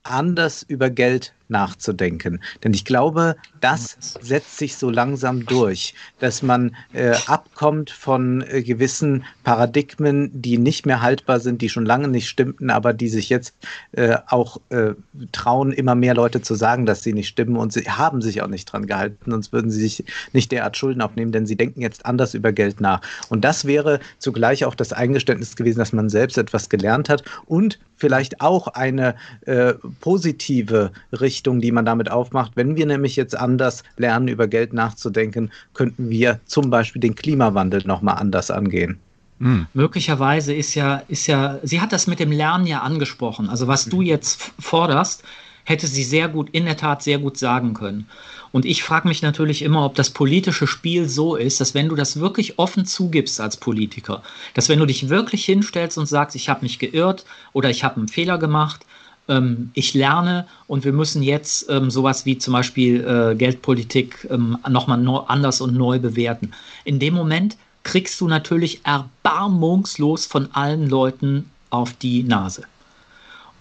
anders 0.03 0.63
über 0.63 0.91
Geld 0.91 1.35
nachzudenken. 1.49 2.41
Denn 2.63 2.75
ich 2.75 2.85
glaube, 2.85 3.37
das 3.61 3.97
setzt 4.21 4.59
sich 4.59 4.77
so 4.77 4.91
langsam 4.91 5.47
durch, 5.47 5.95
dass 6.19 6.43
man 6.43 6.75
äh, 6.93 7.15
abkommt 7.27 7.91
von 7.91 8.43
äh, 8.43 8.63
gewissen 8.63 9.25
Paradigmen, 9.45 10.31
die 10.33 10.59
nicht 10.59 10.87
mehr 10.87 11.03
haltbar 11.03 11.41
sind, 11.41 11.63
die 11.63 11.69
schon 11.69 11.87
lange 11.87 12.09
nicht 12.09 12.29
stimmten, 12.29 12.71
aber 12.71 12.93
die 12.93 13.09
sich 13.09 13.29
jetzt 13.29 13.55
äh, 13.93 14.17
auch 14.27 14.61
äh, 14.71 14.93
trauen, 15.33 15.73
immer 15.73 15.95
mehr 15.95 16.15
Leute 16.15 16.43
zu 16.43 16.55
sagen, 16.55 16.87
dass 16.87 17.03
sie 17.03 17.13
nicht 17.13 17.29
stimmen 17.29 17.57
und 17.57 17.73
sie 17.73 17.89
haben 17.89 18.23
sich 18.23 18.43
auch 18.43 18.49
nicht 18.49 18.67
dran 18.67 18.87
gehalten, 18.87 19.31
sonst 19.31 19.53
würden 19.53 19.71
sie 19.71 19.81
sich 19.81 20.05
nicht 20.33 20.53
derart 20.53 20.77
Schulden 20.77 21.03
aufnehmen, 21.03 21.33
denn 21.33 21.47
sie 21.47 21.57
denken 21.57 21.81
jetzt 21.81 22.07
anders 22.07 22.35
über 22.35 22.53
Geld 22.53 22.81
nach. 22.81 23.01
Und 23.29 23.45
das 23.45 23.65
wäre 23.65 24.01
zugleich 24.19 24.65
auch 24.65 24.75
das 24.75 24.93
Eingeständnis 24.93 25.57
gewesen, 25.57 25.79
dass 25.79 25.93
man 25.93 26.09
selbst 26.09 26.39
etwas 26.39 26.69
gelernt 26.69 27.09
hat 27.09 27.25
und 27.47 27.79
vielleicht 27.97 28.41
auch 28.41 28.69
eine 28.69 29.15
äh, 29.47 29.75
positive 30.01 30.93
Richtung, 31.13 31.38
die 31.43 31.73
man 31.73 31.85
damit 31.85 32.11
aufmacht. 32.11 32.53
Wenn 32.55 32.77
wir 32.77 32.87
nämlich 32.87 33.17
jetzt 33.17 33.37
anders 33.37 33.83
lernen, 33.97 34.29
über 34.29 34.47
Geld 34.47 34.73
nachzudenken, 34.73 35.51
könnten 35.75 36.11
wir 36.11 36.41
zum 36.47 36.71
Beispiel 36.71 37.01
den 37.01 37.15
Klimawandel 37.15 37.83
nochmal 37.85 38.17
anders 38.17 38.51
angehen. 38.51 38.99
Hm. 39.41 39.67
Möglicherweise 39.73 40.53
ist 40.55 40.75
ja, 40.75 41.03
ist 41.09 41.27
ja, 41.27 41.59
sie 41.63 41.81
hat 41.81 41.93
das 41.93 42.07
mit 42.07 42.19
dem 42.19 42.33
Lernen 42.33 42.67
ja 42.67 42.81
angesprochen. 42.81 43.49
Also 43.49 43.69
was 43.69 43.85
du 43.85 44.03
jetzt 44.03 44.53
forderst, 44.59 45.23
hätte 45.65 45.87
sie 45.87 46.05
sehr 46.05 46.29
gut, 46.29 46.49
in 46.51 46.65
der 46.65 46.77
Tat 46.77 47.03
sehr 47.03 47.19
gut 47.19 47.37
sagen 47.37 47.75
können. 47.75 48.07
Und 48.51 48.65
ich 48.65 48.83
frage 48.83 49.07
mich 49.07 49.21
natürlich 49.21 49.63
immer, 49.63 49.85
ob 49.85 49.95
das 49.95 50.11
politische 50.11 50.67
Spiel 50.67 51.09
so 51.09 51.37
ist, 51.37 51.61
dass 51.61 51.75
wenn 51.75 51.89
du 51.89 51.95
das 51.95 52.19
wirklich 52.19 52.59
offen 52.59 52.87
zugibst 52.87 53.41
als 53.41 53.59
Politiker, 53.59 54.23
dass 54.55 54.71
wenn 54.71 54.79
du 54.79 54.87
dich 54.87 55.11
wirklich 55.11 55.45
hinstellst 55.45 55.99
und 55.99 56.07
sagst, 56.07 56.35
ich 56.35 56.49
habe 56.49 56.63
mich 56.63 56.79
geirrt 56.79 57.27
oder 57.53 57.69
ich 57.69 57.85
habe 57.85 57.97
einen 57.97 58.09
Fehler 58.09 58.39
gemacht, 58.39 58.87
ähm, 59.29 59.71
ich 59.75 59.95
lerne 59.95 60.47
und 60.67 60.85
wir 60.85 60.93
müssen 60.93 61.23
jetzt 61.23 61.69
ähm, 61.71 61.91
sowas 61.91 62.27
wie 62.27 62.39
zum 62.39 62.53
Beispiel 62.53 63.05
äh, 63.05 63.35
Geldpolitik 63.35 64.27
ähm, 64.31 64.59
nochmal 64.69 65.25
anders 65.27 65.61
und 65.61 65.75
neu 65.75 65.99
bewerten. 65.99 66.53
In 66.85 66.99
dem 66.99 67.15
Moment 67.15 67.57
kriegst 67.83 68.21
du 68.21 68.29
natürlich 68.29 68.85
erbarmungslos 68.85 70.27
von 70.27 70.49
allen 70.53 70.89
Leuten 70.89 71.51
auf 71.71 71.93
die 71.95 72.23
Nase. 72.23 72.63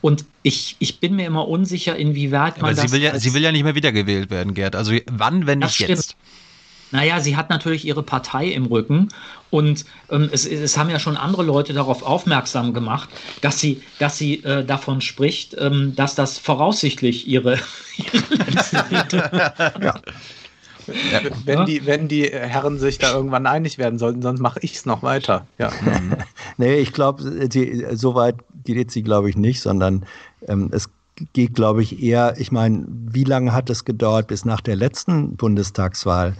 Und 0.02 0.26
ich, 0.44 0.76
ich 0.80 0.99
bin 0.99 1.15
mir 1.15 1.26
immer 1.26 1.48
unsicher, 1.48 1.95
inwieweit 1.95 2.61
man 2.61 2.72
Aber 2.72 2.81
das. 2.81 2.91
Sie 2.91 2.91
will, 2.91 3.02
ja, 3.02 3.19
sie 3.19 3.34
will 3.34 3.41
ja 3.41 3.52
nicht 3.52 3.64
mehr 3.64 3.76
wiedergewählt 3.76 4.30
werden, 4.30 4.53
Gerd. 4.53 4.76
Also 4.76 4.94
wann, 5.07 5.48
wenn 5.48 5.60
nicht 5.60 5.80
jetzt? 5.80 6.15
Naja, 6.92 7.20
sie 7.20 7.36
hat 7.36 7.50
natürlich 7.50 7.86
ihre 7.86 8.04
Partei 8.04 8.48
im 8.48 8.66
Rücken 8.66 9.10
und 9.50 9.86
ähm, 10.10 10.30
es, 10.32 10.46
es, 10.46 10.78
haben 10.78 10.90
ja 10.90 11.00
schon 11.00 11.18
andere 11.18 11.44
Leute 11.44 11.74
darauf 11.74 12.04
aufmerksam 12.04 12.74
gemacht, 12.74 13.10
dass 13.42 13.60
sie, 13.60 13.82
dass 14.00 14.18
sie 14.18 14.44
äh, 14.44 14.66
davon 14.66 15.02
spricht, 15.02 15.56
ähm, 15.60 15.94
dass 15.96 16.16
das 16.16 16.38
voraussichtlich 16.38 17.28
ihre, 17.28 17.60
ihre 17.98 19.24
ja. 19.82 19.96
Ja, 21.12 21.20
wenn, 21.44 21.66
die, 21.66 21.86
wenn 21.86 22.08
die 22.08 22.30
Herren 22.30 22.80
sich 22.80 22.98
da 22.98 23.14
irgendwann 23.14 23.46
einig 23.46 23.78
werden 23.78 24.00
sollten, 24.00 24.22
sonst 24.22 24.40
mache 24.40 24.60
ich 24.62 24.76
es 24.76 24.86
noch 24.86 25.04
weiter. 25.04 25.46
Ja. 25.58 25.70
nee, 26.58 26.76
ich 26.78 26.94
glaube, 26.94 27.50
so 27.94 28.16
weit 28.16 28.36
geht 28.64 28.92
sie, 28.92 29.04
glaube 29.04 29.30
ich, 29.30 29.36
nicht, 29.36 29.62
sondern 29.62 30.06
ähm, 30.48 30.70
es 30.72 30.90
geht, 31.34 31.56
glaube 31.56 31.84
ich, 31.84 32.02
eher, 32.02 32.36
ich 32.38 32.52
meine, 32.52 32.86
wie 32.88 33.24
lange 33.24 33.54
hat 33.54 33.70
es 33.70 33.86
gedauert, 33.86 34.28
bis 34.28 34.46
nach 34.46 34.62
der 34.62 34.76
letzten 34.76 35.36
Bundestagswahl 35.36 36.36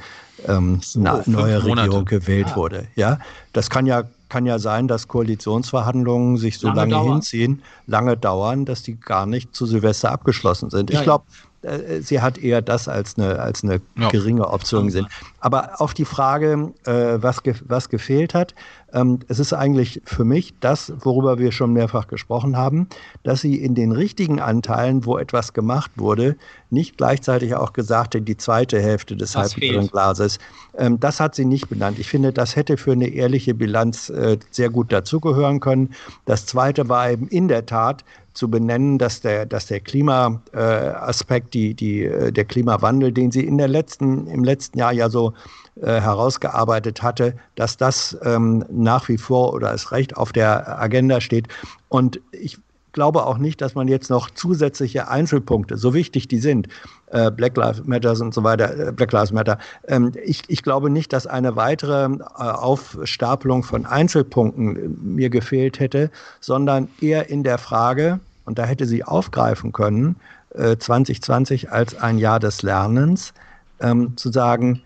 ähm, 0.46 0.80
so, 0.84 1.00
eine 1.00 1.24
neue 1.26 1.60
Monate. 1.62 1.88
Regierung 1.88 2.06
gewählt 2.06 2.48
ja. 2.50 2.56
wurde? 2.56 2.88
Ja, 2.96 3.20
das 3.54 3.70
kann 3.70 3.86
ja 3.86 4.04
kann 4.30 4.46
ja 4.46 4.60
sein, 4.60 4.88
dass 4.88 5.08
Koalitionsverhandlungen 5.08 6.38
sich 6.38 6.60
so 6.60 6.68
lange, 6.68 6.92
lange 6.92 7.14
hinziehen, 7.14 7.62
lange 7.86 8.18
dauern, 8.18 8.66
dass 8.66 8.84
die 8.84 9.00
gar 9.00 9.26
nicht 9.26 9.56
zu 9.56 9.66
Silvester 9.66 10.12
abgeschlossen 10.12 10.70
sind. 10.70 10.90
Ja, 10.90 11.00
ich 11.00 11.04
glaube, 11.04 11.24
äh, 11.68 12.02
sie 12.02 12.22
hat 12.22 12.38
eher 12.38 12.62
das 12.62 12.88
als 12.88 13.18
eine, 13.18 13.40
als 13.40 13.64
eine 13.64 13.82
ja. 13.98 14.10
geringe 14.10 14.48
Option 14.48 14.86
gesehen. 14.86 15.08
Aber 15.40 15.82
auf 15.82 15.94
die 15.94 16.06
Frage, 16.06 16.74
äh, 16.86 17.22
was, 17.22 17.44
ge 17.44 17.56
was 17.68 17.90
gefehlt 17.90 18.34
hat, 18.34 18.56
ähm, 18.94 19.20
es 19.28 19.40
ist 19.40 19.54
eigentlich 19.54 20.02
für 20.06 20.24
mich 20.24 20.54
das, 20.60 20.94
worüber 21.00 21.40
wir 21.40 21.52
schon 21.52 21.74
mehrfach 21.74 22.08
gesprochen 22.08 22.56
haben, 22.56 22.88
dass 23.24 23.42
sie 23.42 23.56
in 23.56 23.76
den 23.76 23.92
richtigen 23.92 24.40
Anteilen, 24.40 25.06
wo 25.06 25.18
etwas 25.18 25.54
gemacht 25.54 25.92
wurde, 25.96 26.38
nicht 26.70 26.98
gleichzeitig 26.98 27.56
auch 27.56 27.74
gesagt 27.74 28.16
hat, 28.16 28.28
die 28.28 28.38
zweite 28.38 28.82
Hälfte 28.82 29.16
des 29.16 29.36
halbleeren 29.36 29.88
Glases. 29.88 30.40
Ähm, 30.78 31.00
das 31.00 31.20
hat 31.20 31.36
sie 31.36 31.46
nicht 31.46 31.70
benannt. 31.70 32.00
Ich 32.00 32.10
finde, 32.10 32.32
das 32.32 32.56
hätte 32.56 32.78
für 32.78 32.94
eine 32.94 33.08
ehrliche 33.10 33.54
Bilanz 33.54 34.10
äh, 34.10 34.38
sehr 34.52 34.70
gut 34.70 34.92
dazugehören 34.92 35.60
können. 35.60 35.94
Das 36.26 36.46
zweite 36.46 36.88
war 36.88 37.10
eben 37.12 37.28
in 37.28 37.48
der 37.48 37.66
Tat 37.66 38.04
zu 38.38 38.50
benennen, 38.50 39.00
dass 39.00 39.22
der, 39.22 39.46
dass 39.48 39.66
der 39.66 39.80
Klimaaspekt, 39.80 41.54
die, 41.56 41.74
die, 41.74 42.04
äh, 42.04 42.32
der 42.32 42.46
Klimawandel, 42.46 43.12
den 43.12 43.32
sie 43.32 43.44
in 43.44 43.58
der 43.58 43.68
letzten, 43.68 44.28
im 44.28 44.44
letzten 44.44 44.78
Jahr 44.78 44.94
ja 44.94 45.10
so 45.10 45.34
äh, 45.82 46.00
herausgearbeitet 46.00 47.02
hatte, 47.02 47.34
dass 47.56 47.78
das 47.78 48.16
ähm, 48.24 48.64
nach 48.70 49.10
wie 49.10 49.18
vor 49.18 49.54
oder 49.54 49.74
es 49.74 49.92
recht 49.92 50.16
auf 50.16 50.32
der 50.32 50.80
Agenda 50.80 51.20
steht. 51.20 51.48
Und 51.90 52.22
ich 52.32 52.60
glaube 52.92 53.26
auch 53.26 53.38
nicht, 53.38 53.62
dass 53.62 53.76
man 53.76 53.88
jetzt 53.88 54.10
noch 54.10 54.30
zusätzliche 54.32 55.08
Einzelpunkte, 55.08 55.78
so 55.78 55.94
wichtig 55.94 56.28
die 56.28 56.40
sind, 56.40 56.68
äh, 57.12 57.30
Black 57.30 57.56
Lives 57.56 57.86
Matter 57.86 58.20
und 58.20 58.34
so 58.34 58.44
weiter, 58.44 58.88
äh, 58.88 58.92
Black 58.92 59.12
Lives 59.12 59.32
Matter, 59.32 59.60
ähm, 59.88 60.14
ich, 60.26 60.44
ich 60.48 60.64
glaube 60.64 60.90
nicht, 60.90 61.14
dass 61.14 61.28
eine 61.28 61.56
weitere 61.56 62.06
äh, 62.06 62.24
Aufstapelung 62.38 63.64
von 63.64 63.86
Einzelpunkten 63.86 65.16
mir 65.16 65.30
gefehlt 65.30 65.80
hätte, 65.80 66.10
sondern 66.40 66.88
eher 67.00 67.30
in 67.30 67.44
der 67.44 67.60
Frage, 67.60 68.20
und 68.48 68.58
da 68.58 68.66
hätte 68.66 68.86
sie 68.86 69.04
aufgreifen 69.04 69.74
können, 69.74 70.16
2020 70.56 71.66
äh, 71.66 71.68
als 71.68 71.96
ein 71.96 72.18
Jahr 72.18 72.40
des 72.40 72.64
Lernens, 72.64 73.34
ähm, 73.80 74.16
zu 74.18 74.32
sagen, 74.32 74.82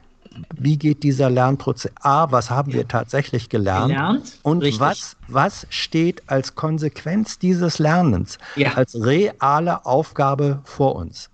wie 0.58 0.78
geht 0.78 1.04
dieser 1.04 1.30
Lernprozess? 1.30 1.92
A, 2.02 2.32
was 2.32 2.50
haben 2.50 2.74
wir 2.74 2.88
tatsächlich 2.88 3.50
gelernt? 3.50 3.90
gelernt? 3.90 4.40
Und 4.44 4.64
was, 4.80 5.16
was 5.28 5.68
steht 5.70 6.24
als 6.28 6.56
Konsequenz 6.56 7.38
dieses 7.38 7.80
Lernens, 7.80 8.38
ja. 8.56 8.74
als 8.74 8.96
reale 8.96 9.86
Aufgabe 9.86 10.62
vor 10.64 10.96
uns? 10.96 11.30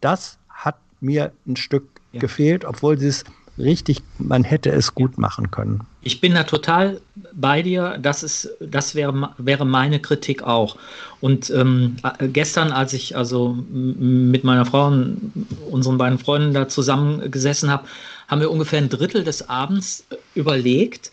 Das 0.00 0.38
hat 0.50 0.76
mir 1.00 1.32
ein 1.46 1.56
Stück 1.56 1.88
ja. 2.12 2.20
gefehlt, 2.20 2.64
obwohl 2.64 2.98
sie 2.98 3.08
es 3.08 3.24
richtig, 3.58 4.02
man 4.18 4.44
hätte 4.44 4.70
es 4.70 4.94
gut 4.94 5.18
machen 5.18 5.50
können. 5.50 5.86
Ich 6.02 6.20
bin 6.20 6.34
da 6.34 6.44
total 6.44 7.00
bei 7.34 7.62
dir. 7.62 7.98
Das 8.00 8.22
ist, 8.22 8.50
das 8.60 8.94
wäre, 8.94 9.30
wäre 9.38 9.64
meine 9.64 10.00
Kritik 10.00 10.42
auch. 10.42 10.76
Und 11.20 11.50
ähm, 11.50 11.96
gestern, 12.20 12.72
als 12.72 12.92
ich 12.92 13.16
also 13.16 13.56
mit 13.68 14.44
meiner 14.44 14.66
Frau 14.66 14.86
und 14.88 15.32
unseren 15.70 15.98
beiden 15.98 16.18
Freunden 16.18 16.54
da 16.54 16.68
zusammengesessen 16.68 17.70
habe, 17.70 17.84
haben 18.28 18.40
wir 18.40 18.50
ungefähr 18.50 18.78
ein 18.78 18.88
Drittel 18.88 19.24
des 19.24 19.48
Abends 19.48 20.04
überlegt, 20.34 21.12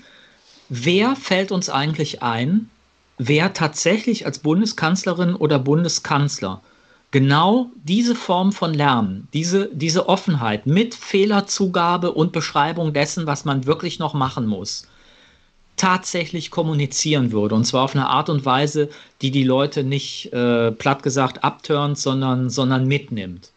wer 0.70 1.16
fällt 1.16 1.52
uns 1.52 1.70
eigentlich 1.70 2.24
ein, 2.24 2.70
wer 3.18 3.54
tatsächlich 3.54 4.26
als 4.26 4.40
Bundeskanzlerin 4.40 5.36
oder 5.36 5.60
Bundeskanzler 5.60 6.62
genau 7.12 7.72
diese 7.84 8.16
Form 8.16 8.52
von 8.52 8.74
Lernen, 8.74 9.28
diese, 9.34 9.70
diese 9.74 10.08
Offenheit 10.08 10.66
mit 10.66 10.96
Fehlerzugabe 10.96 12.12
und 12.12 12.32
Beschreibung 12.32 12.94
dessen, 12.94 13.26
was 13.26 13.46
man 13.46 13.66
wirklich 13.66 14.00
noch 14.00 14.14
machen 14.14 14.46
muss, 14.46 14.88
tatsächlich 15.80 16.52
kommunizieren 16.52 17.32
würde. 17.32 17.56
Und 17.56 17.64
zwar 17.66 17.84
auf 17.84 17.96
eine 17.96 18.08
Art 18.08 18.30
und 18.30 18.46
Weise, 18.46 18.90
die 19.22 19.32
die 19.32 19.46
Leute 19.46 19.84
nicht 19.84 20.32
äh, 20.34 20.72
platt 20.72 21.04
gesagt 21.04 21.44
abturnt, 21.44 21.98
sondern, 21.98 22.50
sondern 22.50 22.86
mitnimmt. 22.86 23.52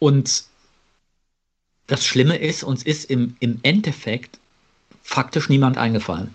Und 0.00 0.44
das 1.86 2.04
Schlimme 2.04 2.36
ist, 2.36 2.64
uns 2.64 2.82
ist 2.82 3.04
im, 3.04 3.36
im 3.40 3.60
Endeffekt 3.62 4.38
faktisch 5.02 5.48
niemand 5.48 5.78
eingefallen. 5.78 6.34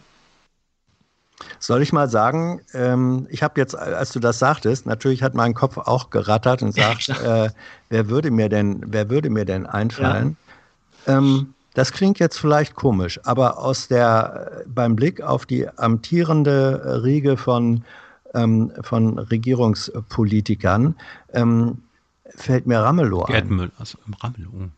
Soll 1.60 1.82
ich 1.82 1.92
mal 1.92 2.10
sagen, 2.10 2.62
ähm, 2.74 3.28
ich 3.30 3.44
habe 3.44 3.60
jetzt, 3.60 3.76
als 3.76 4.12
du 4.12 4.20
das 4.20 4.40
sagtest, 4.40 4.86
natürlich 4.86 5.24
hat 5.24 5.34
mein 5.34 5.54
Kopf 5.54 5.78
auch 5.78 6.10
gerattert 6.10 6.62
und 6.62 6.74
sagt, 6.74 7.10
äh, 7.24 7.50
wer 7.90 8.10
würde 8.10 8.32
mir 8.32 8.48
denn, 8.48 8.82
wer 8.88 9.10
würde 9.10 9.30
mir 9.30 9.46
denn 9.46 9.66
einfallen? 9.66 10.38
Ja. 11.06 11.18
Ähm, 11.18 11.55
das 11.76 11.92
klingt 11.92 12.20
jetzt 12.20 12.38
vielleicht 12.38 12.74
komisch, 12.76 13.20
aber 13.24 13.60
aus 13.60 13.88
der, 13.88 14.64
beim 14.66 14.96
Blick 14.96 15.22
auf 15.22 15.46
die 15.46 15.68
amtierende 15.78 17.04
Riege 17.04 17.38
von, 17.38 17.84
ähm, 18.34 18.72
von 18.82 19.20
Regierungspolitikern 19.20 20.96
ähm, 21.34 21.84
fällt 22.36 22.66
mir 22.66 22.80
Ramelow 22.80 23.26
Gerd 23.26 23.46
ein. 23.46 23.56
Müller, 23.56 23.72
also 23.78 23.98
Ramelow. 24.24 24.70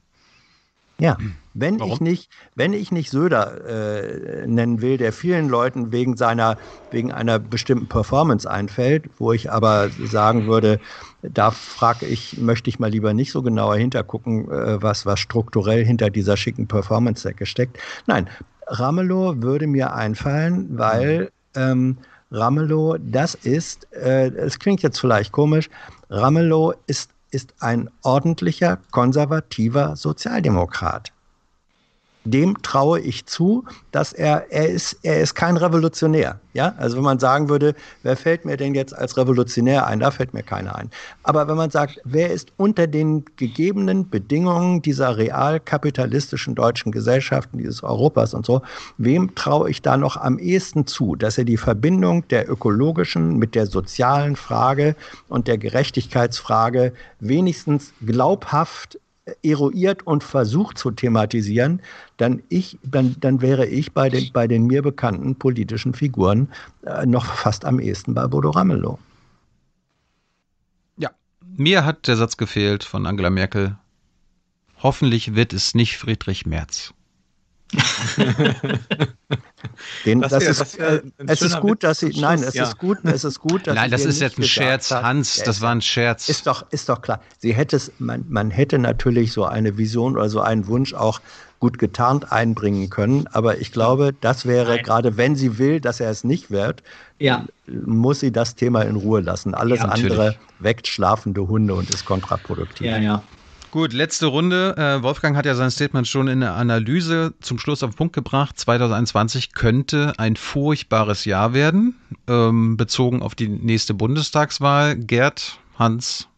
Ja, 1.00 1.18
wenn 1.54 1.80
Warum? 1.80 1.94
ich 1.94 2.02
nicht, 2.02 2.32
wenn 2.56 2.74
ich 2.74 2.92
nicht 2.92 3.10
Söder 3.12 3.66
äh, 3.66 4.48
nennen 4.48 4.82
will, 4.82 4.98
der 4.98 5.14
vielen 5.14 5.48
Leuten 5.48 5.92
wegen 5.92 6.18
seiner, 6.18 6.58
wegen 6.92 7.12
einer 7.12 7.40
bestimmten 7.40 7.88
Performance 7.88 8.50
einfällt, 8.50 9.06
wo 9.18 9.32
ich 9.32 9.52
aber 9.52 9.90
sagen 9.90 10.48
würde, 10.48 10.80
da 11.22 11.52
frage 11.52 12.06
ich, 12.06 12.38
möchte 12.38 12.70
ich 12.70 12.80
mal 12.80 12.90
lieber 12.90 13.14
nicht 13.14 13.32
so 13.32 13.42
genauer 13.42 13.78
hintergucken, 13.78 14.50
äh, 14.52 14.82
was, 14.82 15.06
was 15.06 15.20
strukturell 15.20 15.86
hinter 15.86 16.10
dieser 16.10 16.38
schicken 16.38 16.68
Performance-Decke 16.68 17.46
steckt. 17.46 17.78
Nein, 18.06 18.30
Ramelow 18.68 19.42
würde 19.42 19.68
mir 19.68 19.94
einfallen, 19.94 20.78
weil 20.78 21.32
ähm, 21.56 21.98
Ramelow, 22.32 22.98
das 23.00 23.36
ist, 23.36 23.88
äh, 23.94 24.28
es 24.30 24.60
klingt 24.60 24.82
jetzt 24.82 25.00
vielleicht 25.00 25.32
komisch, 25.32 25.70
Ramelow 26.10 26.74
ist, 26.88 27.12
ist 27.32 27.56
ein 27.60 27.90
ordentlicher, 28.04 28.80
konservativer 28.92 29.96
Sozialdemokrat 29.96 31.12
dem 32.32 32.62
traue 32.62 33.00
ich 33.00 33.26
zu, 33.26 33.64
dass 33.92 34.14
er, 34.14 34.52
er 34.52 34.70
ist, 34.70 34.98
er 35.04 35.22
ist 35.22 35.36
kein 35.36 35.58
Revolutionär. 35.58 36.40
Ja, 36.54 36.74
also 36.78 36.98
wenn 36.98 37.04
man 37.04 37.20
sagen 37.20 37.50
würde, 37.50 37.76
wer 38.02 38.18
fällt 38.18 38.44
mir 38.44 38.58
denn 38.58 38.74
jetzt 38.74 38.92
als 38.96 39.16
Revolutionär 39.16 39.86
ein? 39.86 40.00
Da 40.00 40.10
fällt 40.10 40.34
mir 40.34 40.42
keiner 40.42 40.76
ein. 40.76 40.90
Aber 41.22 41.48
wenn 41.48 41.56
man 41.56 41.70
sagt, 41.70 42.02
wer 42.04 42.32
ist 42.32 42.52
unter 42.58 42.88
den 42.88 43.26
gegebenen 43.36 44.10
Bedingungen 44.10 44.82
dieser 44.82 45.18
realkapitalistischen 45.18 46.56
deutschen 46.56 46.92
Gesellschaften, 46.92 47.60
dieses 47.60 47.84
Europas 47.84 48.34
und 48.34 48.46
so, 48.46 48.64
wem 48.98 49.36
traue 49.36 49.70
ich 49.70 49.84
da 49.84 49.98
noch 49.98 50.18
am 50.18 50.40
ehesten 50.40 50.88
zu, 50.88 51.16
dass 51.16 51.38
er 51.38 51.46
die 51.46 51.58
Verbindung 51.58 52.28
der 52.30 52.50
ökologischen 52.50 53.38
mit 53.38 53.54
der 53.54 53.68
sozialen 53.68 54.36
Frage 54.36 54.96
und 55.30 55.48
der 55.48 55.60
Gerechtigkeitsfrage 55.60 56.92
wenigstens 57.20 57.94
glaubhaft 58.04 58.98
eruiert 59.44 60.06
und 60.06 60.24
versucht 60.24 60.78
zu 60.78 60.92
thematisieren, 60.92 61.82
dann, 62.18 62.42
ich, 62.50 62.78
dann, 62.84 63.16
dann 63.20 63.42
wäre 63.42 63.66
ich 63.66 63.94
bei 63.94 64.10
den, 64.10 64.32
bei 64.32 64.48
den 64.48 64.66
mir 64.68 64.82
bekannten 64.82 65.36
politischen 65.36 65.94
Figuren 65.94 66.50
äh, 66.86 67.06
noch 67.06 67.26
fast 67.26 67.66
am 67.66 67.80
ehesten 67.80 68.14
bei 68.14 68.28
Bodo 68.28 68.50
Ramelow. 68.50 69.00
Ja, 70.98 71.12
mir 71.56 71.86
hat 71.86 72.08
der 72.08 72.18
Satz 72.18 72.38
gefehlt 72.38 72.84
von 72.84 73.06
Angela 73.06 73.30
Merkel. 73.30 73.78
Hoffentlich 74.82 75.36
wird 75.36 75.54
es 75.54 75.74
nicht 75.74 75.98
Friedrich 75.98 76.46
Merz. 76.46 76.94
Den, 80.06 80.22
das, 80.22 80.32
das 80.32 80.44
ist, 80.44 80.60
das 80.60 80.76
äh, 80.76 81.02
es 81.26 81.42
ist 81.42 81.60
gut, 81.60 81.84
dass 81.84 82.00
sie, 82.00 82.12
nein, 82.20 82.42
es 82.42 82.54
ja. 82.54 82.64
ist 82.64 82.78
gut, 82.78 83.00
es 83.04 83.24
ist 83.24 83.40
gut, 83.40 83.68
dass 83.68 83.76
Nein, 83.76 83.92
das 83.92 84.06
ist 84.06 84.22
jetzt 84.22 84.38
ein 84.38 84.44
Scherz, 84.44 84.92
hat, 84.92 85.04
Hans, 85.04 85.42
das 85.44 85.62
war 85.62 85.72
ein 85.72 85.82
Scherz. 85.82 86.30
Ist 86.30 86.48
doch, 86.48 86.66
ist 86.72 86.90
doch 86.90 87.02
klar. 87.02 87.22
Sie 87.40 87.54
hätte 87.54 87.76
es, 87.76 87.92
man, 88.00 88.26
man 88.30 88.52
hätte 88.52 88.80
natürlich 88.80 89.34
so 89.34 89.46
eine 89.46 89.78
Vision 89.78 90.16
oder 90.16 90.30
so 90.30 90.42
einen 90.42 90.68
Wunsch 90.68 90.94
auch 90.94 91.22
gut 91.60 91.80
getarnt 91.80 92.32
einbringen 92.32 92.90
können, 92.90 93.28
aber 93.32 93.60
ich 93.60 93.72
glaube, 93.72 94.14
das 94.22 94.46
wäre 94.46 94.76
nein. 94.76 94.84
gerade, 94.84 95.18
wenn 95.18 95.36
sie 95.36 95.58
will, 95.58 95.82
dass 95.82 96.00
er 96.00 96.12
es 96.12 96.24
nicht 96.24 96.52
wird, 96.52 96.84
ja. 97.18 97.46
muss 97.66 98.20
sie 98.20 98.32
das 98.32 98.56
Thema 98.56 98.84
in 98.84 98.96
Ruhe 98.96 99.22
lassen. 99.22 99.56
Alles 99.56 99.80
ja, 99.80 99.86
andere 99.86 100.36
weckt 100.60 100.88
schlafende 100.88 101.48
Hunde 101.48 101.74
und 101.74 101.90
ist 101.90 102.06
kontraproduktiv. 102.06 102.86
Ja, 102.86 102.98
ja. 102.98 103.24
Gut, 103.72 103.92
letzte 103.92 104.28
Runde. 104.28 104.76
Äh, 104.78 105.04
Wolfgang 105.04 105.36
hat 105.36 105.46
ja 105.46 105.54
sein 105.54 105.72
Statement 105.72 106.08
schon 106.08 106.30
in 106.30 106.40
der 106.40 106.56
Analyse 106.56 107.34
zum 107.42 107.60
Schluss 107.60 107.84
auf 107.84 107.92
den 107.92 107.98
Punkt 107.98 108.14
gebracht. 108.16 108.58
2021 108.58 109.52
könnte 109.52 110.14
ein 110.18 110.38
furchtbares 110.38 111.26
Jahr 111.26 111.54
werden, 111.54 111.96
ähm, 112.28 112.78
bezogen 112.78 113.22
auf 113.22 113.36
die 113.36 113.50
nächste 113.50 113.94
Bundestagswahl. 113.94 114.96
Gerd, 114.96 115.60
Hans, 115.78 116.30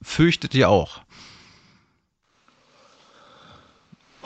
fürchtet 0.00 0.54
ihr 0.54 0.70
auch? 0.70 1.02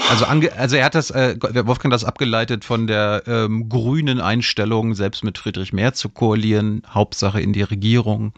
Also, 0.08 0.24
also 0.24 0.76
er 0.76 0.84
hat 0.84 0.94
das, 0.94 1.10
äh, 1.10 1.36
Wolfgang 1.40 1.92
das 1.92 2.04
abgeleitet 2.04 2.64
von 2.64 2.86
der 2.86 3.24
ähm, 3.26 3.68
grünen 3.68 4.20
Einstellung, 4.20 4.94
selbst 4.94 5.24
mit 5.24 5.38
Friedrich 5.38 5.72
Merz 5.72 5.98
zu 5.98 6.10
koalieren, 6.10 6.82
Hauptsache 6.88 7.40
in 7.40 7.52
die 7.52 7.62
Regierung. 7.62 8.32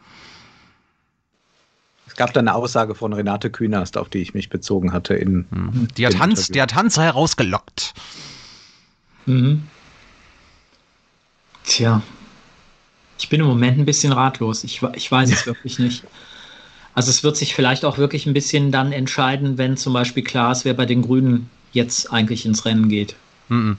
Es 2.15 2.19
gab 2.19 2.33
da 2.33 2.39
eine 2.39 2.55
Aussage 2.55 2.95
von 2.95 3.13
Renate 3.13 3.51
Künast, 3.51 3.99
auf 3.99 4.09
die 4.09 4.19
ich 4.19 4.35
mich 4.35 4.49
bezogen 4.49 4.93
hatte. 4.93 5.15
In, 5.15 5.47
mhm. 5.51 5.89
die, 5.97 6.07
hat 6.07 6.17
Hans, 6.21 6.47
die 6.47 6.63
hat 6.63 6.73
Hans 6.77 6.97
herausgelockt. 6.97 7.93
Mhm. 9.27 9.65
Tja, 11.65 12.03
ich 13.19 13.29
bin 13.29 13.41
im 13.41 13.49
Moment 13.49 13.79
ein 13.79 13.85
bisschen 13.85 14.13
ratlos. 14.13 14.63
Ich, 14.63 14.81
ich 14.95 15.11
weiß 15.11 15.33
es 15.33 15.45
wirklich 15.47 15.81
nicht. 15.81 16.05
Also 16.95 17.11
es 17.11 17.25
wird 17.25 17.37
sich 17.37 17.53
vielleicht 17.53 17.85
auch 17.85 17.99
wirklich 17.99 18.27
ein 18.27 18.33
bisschen 18.33 18.71
dann 18.71 18.93
entscheiden, 18.93 19.59
wenn 19.59 19.77
zum 19.77 19.93
Beispiel 19.93 20.23
klar 20.23 20.53
ist, 20.53 20.65
wer 20.65 20.75
bei 20.75 20.87
den 20.87 21.03
Grünen 21.03 21.51
jetzt 21.73 22.13
eigentlich 22.13 22.47
ins 22.47 22.65
Rennen 22.65 22.89
geht. 22.89 23.17
Mhm. 23.49 23.77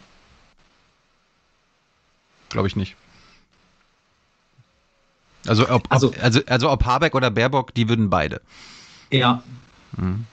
Glaube 2.49 2.67
ich 2.67 2.75
nicht. 2.75 2.97
Also 5.47 5.69
ob, 5.69 5.91
also, 5.91 6.07
ob, 6.07 6.23
also, 6.23 6.41
also 6.47 6.71
ob 6.71 6.85
Habeck 6.85 7.15
oder 7.15 7.31
Baerbock, 7.31 7.73
die 7.73 7.89
würden 7.89 8.09
beide. 8.09 8.41
Ja. 9.11 9.43
Mhm. 9.97 10.25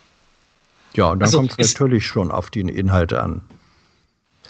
Ja, 0.94 1.10
und 1.10 1.20
dann 1.20 1.26
also 1.26 1.38
kommt 1.38 1.54
es 1.58 1.74
natürlich 1.74 2.06
schon 2.06 2.30
auf 2.30 2.50
die 2.50 2.60
Inhalte 2.60 3.22
an. 3.22 3.42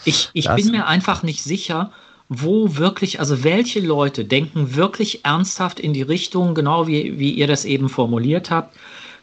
Ich, 0.05 0.29
ich 0.33 0.49
bin 0.49 0.71
mir 0.71 0.87
einfach 0.87 1.23
nicht 1.23 1.43
sicher, 1.43 1.91
wo 2.27 2.75
wirklich, 2.75 3.19
also 3.19 3.43
welche 3.43 3.79
Leute 3.79 4.25
denken 4.25 4.75
wirklich 4.75 5.23
ernsthaft 5.23 5.79
in 5.79 5.93
die 5.93 6.01
Richtung, 6.01 6.55
genau 6.55 6.87
wie, 6.87 7.19
wie 7.19 7.31
ihr 7.31 7.47
das 7.47 7.63
eben 7.63 7.89
formuliert 7.89 8.49
habt, 8.49 8.75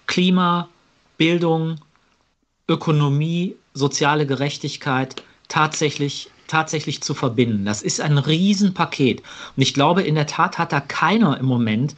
Klima, 0.06 0.68
Bildung, 1.18 1.80
Ökonomie, 2.68 3.56
soziale 3.74 4.26
Gerechtigkeit 4.26 5.22
tatsächlich 5.48 6.29
tatsächlich 6.50 7.00
zu 7.02 7.14
verbinden. 7.14 7.64
Das 7.64 7.82
ist 7.82 8.00
ein 8.00 8.18
Riesenpaket. 8.18 9.22
Und 9.56 9.62
ich 9.62 9.72
glaube, 9.72 10.02
in 10.02 10.16
der 10.16 10.26
Tat 10.26 10.58
hat 10.58 10.72
da 10.72 10.80
keiner 10.80 11.38
im 11.38 11.46
Moment, 11.46 11.94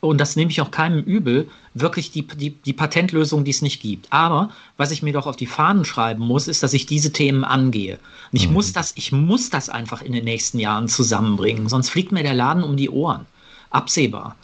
und 0.00 0.18
das 0.18 0.36
nehme 0.36 0.50
ich 0.50 0.60
auch 0.60 0.70
keinem 0.70 1.02
übel, 1.02 1.48
wirklich 1.72 2.10
die, 2.10 2.26
die, 2.26 2.50
die 2.50 2.74
Patentlösung, 2.74 3.44
die 3.44 3.50
es 3.50 3.62
nicht 3.62 3.80
gibt. 3.80 4.06
Aber 4.12 4.50
was 4.76 4.90
ich 4.90 5.02
mir 5.02 5.14
doch 5.14 5.26
auf 5.26 5.36
die 5.36 5.46
Fahnen 5.46 5.86
schreiben 5.86 6.22
muss, 6.22 6.46
ist, 6.46 6.62
dass 6.62 6.74
ich 6.74 6.84
diese 6.84 7.12
Themen 7.12 7.42
angehe. 7.42 7.98
Und 8.30 8.36
ich, 8.38 8.48
mhm. 8.48 8.54
muss 8.54 8.74
das, 8.74 8.92
ich 8.96 9.12
muss 9.12 9.48
das 9.48 9.70
einfach 9.70 10.02
in 10.02 10.12
den 10.12 10.24
nächsten 10.24 10.58
Jahren 10.58 10.88
zusammenbringen, 10.88 11.70
sonst 11.70 11.88
fliegt 11.88 12.12
mir 12.12 12.22
der 12.22 12.34
Laden 12.34 12.62
um 12.62 12.76
die 12.76 12.90
Ohren. 12.90 13.24
Absehbar. 13.70 14.36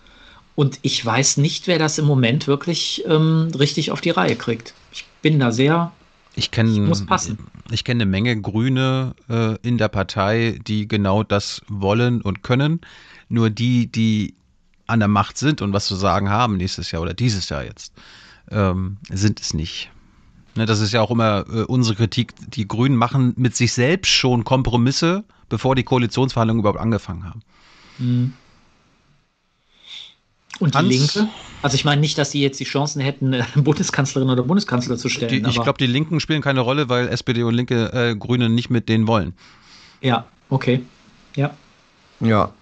Und 0.56 0.78
ich 0.82 1.04
weiß 1.04 1.36
nicht, 1.36 1.66
wer 1.66 1.78
das 1.78 1.98
im 1.98 2.06
Moment 2.06 2.46
wirklich 2.46 3.04
ähm, 3.06 3.52
richtig 3.58 3.90
auf 3.92 4.00
die 4.00 4.10
Reihe 4.10 4.36
kriegt. 4.36 4.74
Ich 4.92 5.04
bin 5.22 5.38
da 5.38 5.52
sehr 5.52 5.92
ich 6.34 6.50
kenne 6.50 6.92
ich 7.70 7.84
kenne 7.84 8.02
eine 8.02 8.10
Menge 8.10 8.40
Grüne 8.40 9.14
äh, 9.28 9.56
in 9.62 9.78
der 9.78 9.88
Partei, 9.88 10.58
die 10.66 10.86
genau 10.86 11.22
das 11.22 11.62
wollen 11.68 12.20
und 12.22 12.42
können. 12.42 12.80
Nur 13.28 13.50
die, 13.50 13.86
die 13.86 14.34
an 14.86 15.00
der 15.00 15.08
Macht 15.08 15.38
sind 15.38 15.62
und 15.62 15.72
was 15.72 15.86
zu 15.86 15.94
sagen 15.94 16.30
haben 16.30 16.56
nächstes 16.56 16.90
Jahr 16.90 17.02
oder 17.02 17.14
dieses 17.14 17.48
Jahr 17.48 17.64
jetzt, 17.64 17.92
ähm, 18.50 18.98
sind 19.08 19.40
es 19.40 19.54
nicht. 19.54 19.90
Ne, 20.56 20.66
das 20.66 20.80
ist 20.80 20.92
ja 20.92 21.00
auch 21.00 21.10
immer 21.10 21.44
äh, 21.48 21.62
unsere 21.62 21.96
Kritik. 21.96 22.34
Die 22.50 22.66
Grünen 22.66 22.96
machen 22.96 23.34
mit 23.36 23.54
sich 23.54 23.72
selbst 23.72 24.10
schon 24.10 24.44
Kompromisse, 24.44 25.24
bevor 25.48 25.76
die 25.76 25.84
Koalitionsverhandlungen 25.84 26.60
überhaupt 26.60 26.80
angefangen 26.80 27.24
haben. 27.24 27.42
Mhm. 27.98 28.32
Und 30.58 30.74
die 30.74 30.84
Linke? 30.84 31.28
Also 31.62 31.74
ich 31.74 31.84
meine 31.84 32.00
nicht, 32.00 32.16
dass 32.16 32.30
sie 32.30 32.40
jetzt 32.40 32.58
die 32.58 32.64
Chancen 32.64 33.00
hätten, 33.00 33.36
Bundeskanzlerin 33.54 34.30
oder 34.30 34.42
Bundeskanzler 34.42 34.96
zu 34.96 35.08
stellen. 35.08 35.44
Die, 35.44 35.50
ich 35.50 35.62
glaube, 35.62 35.78
die 35.78 35.86
Linken 35.86 36.20
spielen 36.20 36.42
keine 36.42 36.60
Rolle, 36.60 36.88
weil 36.88 37.08
SPD 37.08 37.42
und 37.42 37.54
linke 37.54 37.92
äh, 37.92 38.14
Grüne 38.14 38.48
nicht 38.48 38.70
mit 38.70 38.88
denen 38.88 39.06
wollen. 39.06 39.34
Ja, 40.00 40.26
okay. 40.48 40.82
Ja. 41.36 41.50
Ja, 42.20 42.52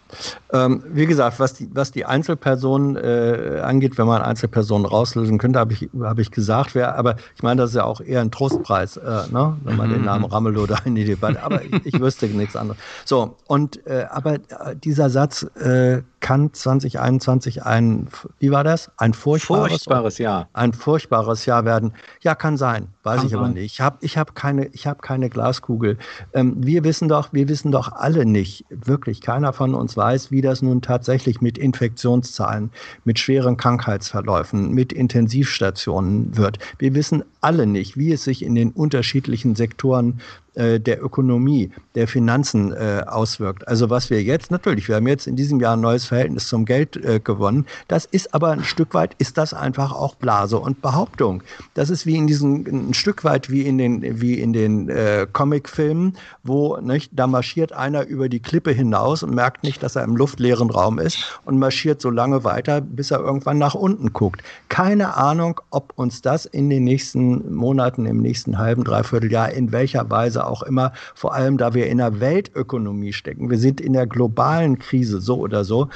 ähm, 0.52 0.82
wie 0.89 1.06
gesagt, 1.06 1.40
was 1.40 1.55
die, 1.55 1.68
was 1.72 1.90
die 1.90 2.05
Einzelpersonen 2.05 2.97
äh, 2.97 3.60
angeht, 3.62 3.98
wenn 3.98 4.06
man 4.06 4.22
Einzelpersonen 4.22 4.86
rauslösen 4.86 5.39
könnte, 5.39 5.59
habe 5.59 5.72
ich, 5.72 5.89
hab 6.01 6.18
ich 6.18 6.30
gesagt, 6.30 6.74
wär, 6.74 6.97
aber 6.97 7.16
ich 7.35 7.43
meine, 7.43 7.62
das 7.62 7.70
ist 7.70 7.76
ja 7.76 7.85
auch 7.85 8.01
eher 8.01 8.20
ein 8.20 8.30
Trostpreis, 8.30 8.97
äh, 8.97 9.02
ne? 9.30 9.56
wenn 9.64 9.76
man 9.76 9.89
mhm. 9.89 9.94
den 9.94 10.05
Namen 10.05 10.24
Ramelow 10.24 10.66
da 10.66 10.78
in 10.85 10.94
die 10.94 11.05
Debatte, 11.05 11.43
aber 11.43 11.62
ich, 11.64 11.86
ich 11.86 12.01
wüsste 12.01 12.26
nichts 12.26 12.56
anderes. 12.56 12.80
So, 13.05 13.36
und 13.47 13.86
äh, 13.86 14.06
aber 14.10 14.35
äh, 14.35 14.40
dieser 14.74 15.10
Satz 15.10 15.43
äh, 15.56 16.02
kann 16.20 16.52
2021 16.52 17.64
ein, 17.64 18.09
wie 18.39 18.51
war 18.51 18.64
das? 18.64 18.90
Ein 18.97 19.14
furchtbares, 19.14 19.68
furchtbares 19.70 20.18
Jahr. 20.18 20.48
Ein 20.52 20.72
furchtbares 20.72 21.47
Jahr 21.47 21.64
werden. 21.64 21.93
Ja, 22.22 22.35
kann 22.35 22.56
sein, 22.56 22.89
weiß 23.02 23.18
kann 23.18 23.26
ich 23.26 23.32
sein. 23.32 23.40
aber 23.40 23.48
nicht. 23.48 23.72
Ich 23.72 23.80
habe 23.80 23.98
ich 24.01 24.18
hab 24.18 24.35
keine, 24.35 24.66
ich 24.68 24.86
hab 24.86 25.02
keine 25.02 25.30
Glaskugel. 25.30 25.98
Ähm, 26.32 26.56
wir 26.59 26.85
wissen 26.85 27.09
doch, 27.09 27.32
wir 27.32 27.48
wissen 27.48 27.70
doch 27.70 27.93
alle 27.93 28.26
nicht, 28.26 28.64
wirklich 28.70 29.20
keiner 29.20 29.52
von 29.52 29.74
uns 29.74 29.97
weiß, 29.98 30.30
wie 30.30 30.40
das 30.40 30.62
nun 30.62 30.80
tatsächlich 30.80 31.42
mit 31.42 31.58
Infektionszahlen, 31.58 32.70
mit 33.04 33.18
schweren 33.18 33.58
Krankheitsverläufen, 33.58 34.72
mit 34.72 34.94
Intensivstationen 34.94 36.34
wird. 36.34 36.58
Wir 36.78 36.94
wissen 36.94 37.22
alle 37.42 37.66
nicht, 37.66 37.98
wie 37.98 38.12
es 38.12 38.24
sich 38.24 38.42
in 38.42 38.54
den 38.54 38.70
unterschiedlichen 38.70 39.54
Sektoren 39.54 40.20
äh, 40.59 40.80
der 40.80 41.02
Ökonomie, 41.02 41.70
der 41.94 42.09
Finanzen 42.09 42.72
äh, 42.72 43.02
auswirkt. 43.06 43.66
Also 43.68 43.90
was 43.90 44.10
wir 44.10 44.22
jetzt, 44.22 44.51
natürlich, 44.51 44.89
wir 44.89 44.97
haben 44.97 45.06
jetzt 45.06 45.26
in 45.26 45.36
diesem 45.36 45.60
Jahr 45.60 45.76
ein 45.76 45.80
neues 45.80 46.05
Verhältnis 46.05 46.48
zum 46.48 46.64
Geld 46.64 46.97
äh, 46.97 47.20
gewonnen. 47.20 47.64
Das 47.86 48.05
ist 48.06 48.35
aber 48.35 48.51
ein 48.51 48.64
Stück 48.64 48.93
weit, 48.93 49.14
ist 49.18 49.39
das 49.39 49.55
einfach 49.55 49.93
auch 49.93 50.16
Blase 50.16 50.59
und 50.59 50.82
Behauptung. 50.82 51.43
Das 51.74 51.90
ist 51.90 52.06
wie 52.06 52.16
in 52.16 52.26
diesen, 52.26 52.90
ein 52.90 52.94
Stück 52.94 53.22
weit 53.22 53.51
wie 53.51 53.62
in 53.62 53.78
den, 53.78 54.20
wie 54.20 54.35
in 54.35 54.52
den 54.52 54.89
äh, 54.89 55.26
Comicfilmen, 55.32 56.16
wo 56.43 56.76
nicht, 56.78 57.12
da 57.14 57.28
marschiert 57.28 57.72
einer 57.72 58.06
über 58.06 58.28
die 58.28 58.40
Klippe 58.40 58.72
hinaus 58.72 59.22
und 59.22 59.35
merkt 59.35 59.62
nicht, 59.62 59.82
dass 59.82 59.94
er 59.94 60.02
im 60.02 60.16
luftleeren 60.16 60.70
Raum 60.70 60.98
ist 60.98 61.40
und 61.44 61.59
marschiert 61.59 62.02
so 62.02 62.10
lange 62.10 62.43
weiter, 62.43 62.80
bis 62.80 63.12
er 63.12 63.20
irgendwann 63.20 63.59
nach 63.59 63.74
unten 63.74 64.12
guckt. 64.12 64.43
Keine 64.68 65.16
Ahnung, 65.16 65.60
ob 65.70 65.93
uns 65.97 66.20
das 66.20 66.47
in 66.47 66.68
den 66.68 66.82
nächsten 66.82 67.55
Monaten, 67.55 68.06
im 68.06 68.20
nächsten 68.20 68.59
halben, 68.59 68.82
dreiviertel 68.82 69.30
Jahr 69.30 69.51
in 69.51 69.70
welcher 69.70 70.10
Weise 70.10 70.47
auch 70.48 70.62
immer, 70.62 70.92
vor 71.14 71.34
allem 71.34 71.58
da 71.58 71.74
wir 71.74 71.86
in 71.86 71.98
der 71.98 72.20
Weltökonomie 72.20 73.12
stecken. 73.12 73.50
Wir 73.50 73.58
sind 73.58 73.80
in 73.80 73.92
der 73.92 74.06
globalen 74.06 74.78
Krise, 74.78 75.20
so 75.20 75.38
oder 75.38 75.64
so. 75.64 75.88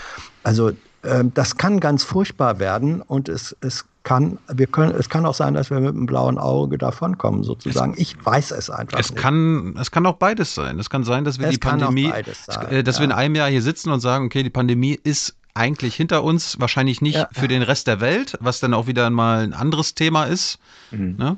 Also 0.42 0.72
ähm, 1.04 1.32
das 1.34 1.56
kann 1.56 1.80
ganz 1.80 2.04
furchtbar 2.04 2.58
werden 2.58 3.02
und 3.02 3.28
es, 3.28 3.56
es 3.60 3.84
kann, 4.04 4.38
wir 4.52 4.66
können, 4.66 4.94
es 4.94 5.08
kann 5.08 5.26
auch 5.26 5.34
sein, 5.34 5.54
dass 5.54 5.70
wir 5.70 5.78
mit 5.80 5.94
einem 5.94 6.06
blauen 6.06 6.38
Auge 6.38 6.78
davonkommen, 6.78 7.44
sozusagen. 7.44 7.94
Es, 7.94 8.00
ich 8.00 8.24
weiß 8.24 8.50
es 8.52 8.70
einfach. 8.70 8.98
Es 8.98 9.10
nicht. 9.10 9.20
kann, 9.20 9.76
es 9.80 9.90
kann 9.90 10.06
auch 10.06 10.16
beides 10.16 10.54
sein. 10.54 10.78
Es 10.78 10.90
kann 10.90 11.04
sein, 11.04 11.24
dass 11.24 11.38
wir 11.38 11.46
es 11.46 11.54
die 11.54 11.58
Pandemie, 11.58 12.12
sein, 12.46 12.66
äh, 12.68 12.82
dass 12.82 12.96
ja. 12.96 13.00
wir 13.00 13.04
in 13.04 13.12
einem 13.12 13.34
Jahr 13.34 13.48
hier 13.48 13.62
sitzen 13.62 13.90
und 13.90 14.00
sagen, 14.00 14.26
okay, 14.26 14.42
die 14.42 14.50
Pandemie 14.50 14.98
ist 15.02 15.36
eigentlich 15.54 15.94
hinter 15.94 16.24
uns, 16.24 16.58
wahrscheinlich 16.60 17.00
nicht 17.00 17.16
ja. 17.16 17.28
für 17.32 17.46
den 17.46 17.62
Rest 17.62 17.86
der 17.86 18.00
Welt, 18.00 18.38
was 18.40 18.60
dann 18.60 18.74
auch 18.74 18.86
wieder 18.86 19.10
mal 19.10 19.42
ein 19.42 19.52
anderes 19.52 19.94
Thema 19.94 20.24
ist. 20.24 20.58
Mhm. 20.90 21.16
Ne? 21.18 21.36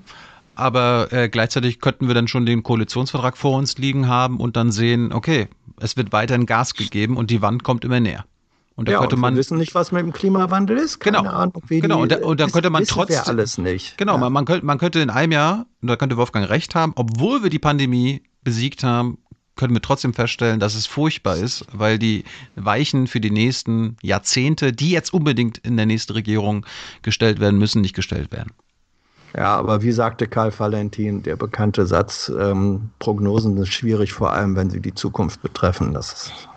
Aber 0.55 1.13
äh, 1.13 1.29
gleichzeitig 1.29 1.81
könnten 1.81 2.07
wir 2.07 2.15
dann 2.15 2.29
schon 2.29 2.47
den 2.47 2.63
Koalitionsvertrag 2.63 3.37
vor 3.37 3.57
uns 3.57 3.77
liegen 3.79 4.09
haben 4.09 4.39
und 4.39 4.57
dann 4.57 4.73
sehen, 4.73 5.13
okay, 5.13 5.49
es 5.81 5.97
wird 5.97 6.13
weiterhin 6.13 6.47
Gas 6.47 6.75
gegeben 6.75 7.17
und 7.17 7.31
die 7.31 7.43
Wand 7.43 7.65
kommt 7.65 7.85
immer 7.85 8.01
näher. 8.01 8.25
Und 8.77 8.89
da 8.89 8.93
ja, 8.93 8.99
könnte 8.99 9.17
man. 9.17 9.35
Wir 9.35 9.39
wissen 9.39 9.59
nicht, 9.59 9.75
was 9.75 9.93
mit 9.93 10.03
dem 10.03 10.13
Klimawandel 10.13 10.77
ist. 10.79 10.99
Keine 10.99 11.19
genau. 11.19 11.31
Ahnung, 11.31 11.63
wie 11.69 11.81
genau. 11.81 12.03
Und, 12.03 12.11
da, 12.11 12.19
und 12.19 12.41
dann 12.41 12.51
könnte 12.51 12.71
man 12.71 12.85
trotzdem. 12.85 13.23
alles 13.27 13.57
nicht. 13.57 13.97
Genau. 13.99 14.15
Ja. 14.15 14.19
Man, 14.19 14.33
man, 14.33 14.45
könnte, 14.45 14.67
man 14.67 14.79
könnte 14.79 15.01
in 15.01 15.11
einem 15.11 15.33
Jahr, 15.33 15.67
und 15.81 15.89
da 15.89 15.97
könnte 15.97 16.17
Wolfgang 16.17 16.49
recht 16.49 16.75
haben, 16.75 16.93
obwohl 16.97 17.43
wir 17.43 17.51
die 17.51 17.61
Pandemie 17.61 18.23
besiegt 18.43 18.83
haben, 18.83 19.19
können 19.57 19.75
wir 19.75 19.83
trotzdem 19.83 20.15
feststellen, 20.15 20.59
dass 20.59 20.75
es 20.75 20.87
furchtbar 20.87 21.37
ist, 21.37 21.65
weil 21.73 21.99
die 21.99 22.25
Weichen 22.57 23.07
für 23.07 23.21
die 23.21 23.31
nächsten 23.31 23.97
Jahrzehnte, 24.03 24.73
die 24.73 24.91
jetzt 24.91 25.15
unbedingt 25.15 25.59
in 25.59 25.77
der 25.77 25.87
nächsten 25.87 26.13
Regierung 26.13 26.67
gestellt 27.03 27.39
werden 27.39 27.59
müssen, 27.59 27.81
nicht 27.81 27.95
gestellt 27.95 28.33
werden. 28.33 28.51
Ja, 29.37 29.57
aber 29.57 29.83
wie 29.83 29.93
sagte 29.93 30.29
Karl 30.29 30.53
Valentin, 30.57 31.23
der 31.23 31.37
bekannte 31.37 31.87
Satz, 31.87 32.31
ähm, 32.39 32.91
Prognosen 33.01 33.57
sind 33.57 33.67
schwierig, 33.67 34.13
vor 34.13 34.33
allem 34.33 34.55
wenn 34.55 34.71
sie 34.71 34.81
die 34.81 34.95
Zukunft 34.95 35.43
betreffen. 35.43 35.93
Das 35.93 36.13
ist 36.13 36.49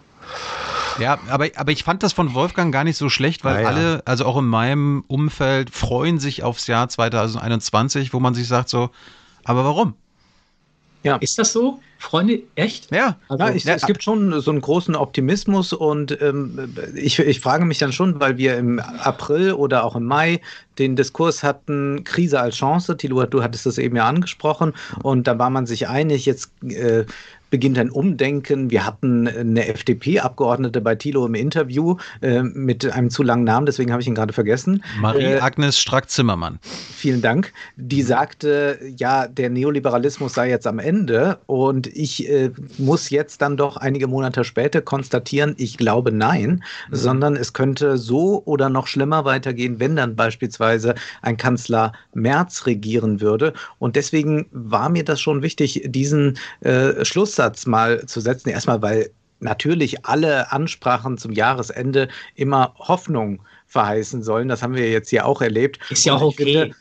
ja, 0.99 1.19
aber, 1.29 1.47
aber 1.55 1.71
ich 1.71 1.83
fand 1.83 2.03
das 2.03 2.13
von 2.13 2.33
Wolfgang 2.33 2.73
gar 2.73 2.83
nicht 2.83 2.97
so 2.97 3.09
schlecht, 3.09 3.43
weil 3.43 3.61
ja, 3.61 3.67
alle, 3.67 4.01
also 4.05 4.25
auch 4.25 4.37
in 4.37 4.47
meinem 4.47 5.03
Umfeld, 5.07 5.69
freuen 5.69 6.19
sich 6.19 6.43
aufs 6.43 6.67
Jahr 6.67 6.89
2021, 6.89 8.13
wo 8.13 8.19
man 8.19 8.33
sich 8.33 8.47
sagt 8.47 8.69
so, 8.69 8.89
aber 9.43 9.63
warum? 9.63 9.93
Ja. 11.03 11.17
Ist 11.17 11.37
das 11.37 11.53
so? 11.53 11.79
Freunde, 11.99 12.43
echt? 12.55 12.91
Ja, 12.91 13.17
also, 13.27 13.43
ja, 13.43 13.51
ich, 13.51 13.63
ja, 13.63 13.73
es 13.73 13.85
gibt 13.85 14.03
schon 14.03 14.39
so 14.39 14.51
einen 14.51 14.61
großen 14.61 14.95
Optimismus 14.95 15.73
und 15.73 16.21
ähm, 16.21 16.75
ich, 16.95 17.17
ich 17.17 17.39
frage 17.39 17.65
mich 17.65 17.79
dann 17.79 17.91
schon, 17.91 18.19
weil 18.19 18.37
wir 18.37 18.57
im 18.57 18.79
April 18.79 19.53
oder 19.53 19.83
auch 19.83 19.95
im 19.95 20.05
Mai 20.05 20.39
den 20.77 20.95
Diskurs 20.95 21.41
hatten, 21.41 22.03
Krise 22.03 22.39
als 22.39 22.55
Chance. 22.55 22.97
Tilo, 22.97 23.25
du 23.25 23.41
hattest 23.41 23.65
das 23.65 23.79
eben 23.79 23.95
ja 23.95 24.07
angesprochen 24.07 24.73
und 25.01 25.25
da 25.27 25.39
war 25.39 25.49
man 25.49 25.65
sich 25.65 25.87
einig, 25.87 26.25
jetzt 26.25 26.51
äh, 26.63 27.05
beginnt 27.49 27.77
ein 27.77 27.89
Umdenken. 27.89 28.69
Wir 28.71 28.85
hatten 28.85 29.27
eine 29.27 29.67
FDP-Abgeordnete 29.67 30.81
bei 30.81 30.95
Thilo 30.95 31.25
im 31.25 31.35
Interview 31.35 31.97
äh, 32.21 32.43
mit 32.43 32.89
einem 32.91 33.09
zu 33.09 33.23
langen 33.23 33.43
Namen, 33.43 33.65
deswegen 33.65 33.91
habe 33.91 34.01
ich 34.01 34.07
ihn 34.07 34.15
gerade 34.15 34.33
vergessen. 34.33 34.83
Marie-Agnes 34.99 35.75
äh, 35.75 35.79
Strack-Zimmermann. 35.79 36.59
Vielen 36.61 37.21
Dank. 37.21 37.53
Die 37.75 38.01
sagte, 38.01 38.79
ja, 38.97 39.27
der 39.27 39.49
Neoliberalismus 39.49 40.33
sei 40.33 40.49
jetzt 40.49 40.67
am 40.67 40.79
Ende 40.79 41.39
und 41.45 41.87
ich 41.87 42.29
äh, 42.29 42.51
muss 42.77 43.09
jetzt 43.09 43.41
dann 43.41 43.57
doch 43.57 43.77
einige 43.77 44.07
Monate 44.07 44.43
später 44.43 44.81
konstatieren, 44.81 45.55
ich 45.57 45.77
glaube 45.77 46.11
nein, 46.11 46.63
mhm. 46.89 46.95
sondern 46.95 47.35
es 47.35 47.53
könnte 47.53 47.97
so 47.97 48.41
oder 48.45 48.69
noch 48.69 48.87
schlimmer 48.87 49.25
weitergehen, 49.25 49.79
wenn 49.79 49.95
dann 49.95 50.15
beispielsweise 50.15 50.95
ein 51.21 51.37
Kanzler 51.37 51.93
Merz 52.13 52.65
regieren 52.65 53.21
würde. 53.21 53.53
Und 53.79 53.95
deswegen 53.95 54.47
war 54.51 54.89
mir 54.89 55.03
das 55.03 55.21
schon 55.21 55.41
wichtig, 55.41 55.83
diesen 55.85 56.37
äh, 56.61 57.05
Schluss 57.05 57.36
Grundsatz 57.37 57.67
mal 57.67 58.05
zu 58.05 58.19
setzen. 58.19 58.49
Erstmal, 58.49 58.81
weil 58.81 59.11
natürlich 59.39 60.05
alle 60.05 60.51
Ansprachen 60.51 61.19
zum 61.19 61.31
Jahresende 61.31 62.07
immer 62.33 62.73
Hoffnung 62.79 63.43
verheißen 63.67 64.23
sollen. 64.23 64.47
Das 64.47 64.63
haben 64.63 64.73
wir 64.73 64.89
jetzt 64.89 65.09
hier 65.09 65.25
auch 65.25 65.41
erlebt. 65.41 65.79
Ist 65.91 66.05
ja 66.05 66.15
auch 66.15 66.21
okay. 66.21 66.61
Finde, 66.61 66.75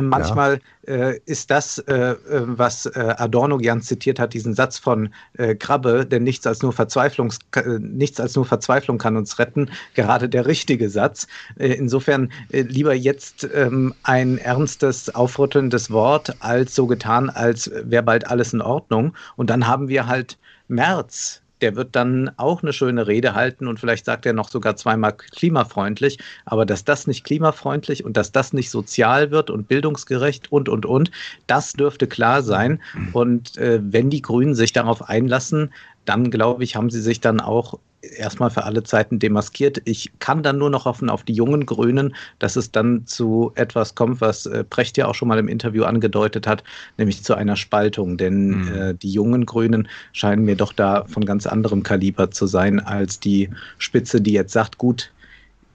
manchmal 0.00 0.60
ja. 0.86 0.94
äh, 0.94 1.20
ist 1.26 1.50
das, 1.50 1.78
äh, 1.78 2.12
äh 2.12 2.16
was 2.30 2.86
äh, 2.86 3.14
Adorno 3.18 3.58
gern 3.58 3.82
zitiert 3.82 4.18
hat, 4.18 4.34
diesen 4.34 4.54
Satz 4.54 4.78
von 4.78 5.12
äh, 5.34 5.54
Krabbe, 5.54 6.06
denn 6.06 6.22
nichts 6.22 6.46
als, 6.46 6.62
nur 6.62 6.72
Verzweiflung, 6.72 7.32
nichts 7.78 8.20
als 8.20 8.36
nur 8.36 8.44
Verzweiflung 8.44 8.98
kann 8.98 9.16
uns 9.16 9.38
retten, 9.38 9.70
gerade 9.94 10.28
der 10.28 10.46
richtige 10.46 10.88
Satz. 10.90 11.26
insofern 11.56 12.30
lieber 12.50 12.94
jetzt 12.94 13.48
ähm, 13.54 13.94
ein 14.02 14.38
ernstes, 14.38 15.14
aufrüttelndes 15.14 15.90
Wort 15.90 16.36
als 16.40 16.74
so 16.74 16.86
getan, 16.86 17.30
als 17.30 17.70
wäre 17.84 18.02
bald 18.02 18.26
alles 18.26 18.52
in 18.52 18.62
Ordnung. 18.62 19.14
Und 19.36 19.50
dann 19.50 19.66
haben 19.66 19.88
wir 19.88 20.06
halt 20.06 20.38
März 20.68 21.42
der 21.60 21.76
wird 21.76 21.96
dann 21.96 22.30
auch 22.36 22.62
eine 22.62 22.72
schöne 22.72 23.06
Rede 23.06 23.34
halten 23.34 23.66
und 23.66 23.80
vielleicht 23.80 24.04
sagt 24.04 24.26
er 24.26 24.32
noch 24.32 24.48
sogar 24.48 24.76
zweimal 24.76 25.14
klimafreundlich. 25.14 26.18
Aber 26.44 26.66
dass 26.66 26.84
das 26.84 27.06
nicht 27.06 27.24
klimafreundlich 27.24 28.04
und 28.04 28.16
dass 28.16 28.32
das 28.32 28.52
nicht 28.52 28.70
sozial 28.70 29.30
wird 29.30 29.50
und 29.50 29.68
bildungsgerecht 29.68 30.50
und, 30.52 30.68
und, 30.68 30.86
und, 30.86 31.10
das 31.46 31.72
dürfte 31.72 32.06
klar 32.06 32.42
sein. 32.42 32.80
Und 33.12 33.56
äh, 33.56 33.80
wenn 33.82 34.10
die 34.10 34.22
Grünen 34.22 34.54
sich 34.54 34.72
darauf 34.72 35.08
einlassen, 35.08 35.72
dann 36.08 36.30
glaube 36.30 36.64
ich, 36.64 36.74
haben 36.74 36.90
sie 36.90 37.02
sich 37.02 37.20
dann 37.20 37.40
auch 37.40 37.78
erstmal 38.00 38.50
für 38.50 38.64
alle 38.64 38.82
Zeiten 38.82 39.18
demaskiert. 39.18 39.82
Ich 39.84 40.10
kann 40.20 40.42
dann 40.42 40.56
nur 40.58 40.70
noch 40.70 40.84
hoffen 40.84 41.10
auf 41.10 41.24
die 41.24 41.32
jungen 41.32 41.66
Grünen, 41.66 42.14
dass 42.38 42.56
es 42.56 42.70
dann 42.70 43.06
zu 43.06 43.52
etwas 43.56 43.94
kommt, 43.94 44.20
was 44.20 44.46
äh, 44.46 44.64
Precht 44.64 44.96
ja 44.96 45.06
auch 45.06 45.14
schon 45.14 45.28
mal 45.28 45.38
im 45.38 45.48
Interview 45.48 45.84
angedeutet 45.84 46.46
hat, 46.46 46.64
nämlich 46.96 47.22
zu 47.24 47.34
einer 47.34 47.56
Spaltung. 47.56 48.16
Denn 48.16 48.48
mhm. 48.48 48.74
äh, 48.74 48.94
die 48.94 49.10
jungen 49.10 49.44
Grünen 49.44 49.88
scheinen 50.12 50.44
mir 50.44 50.56
doch 50.56 50.72
da 50.72 51.04
von 51.04 51.24
ganz 51.24 51.46
anderem 51.46 51.82
Kaliber 51.82 52.30
zu 52.30 52.46
sein 52.46 52.80
als 52.80 53.20
die 53.20 53.50
Spitze, 53.78 54.20
die 54.20 54.32
jetzt 54.32 54.52
sagt, 54.52 54.78
gut, 54.78 55.12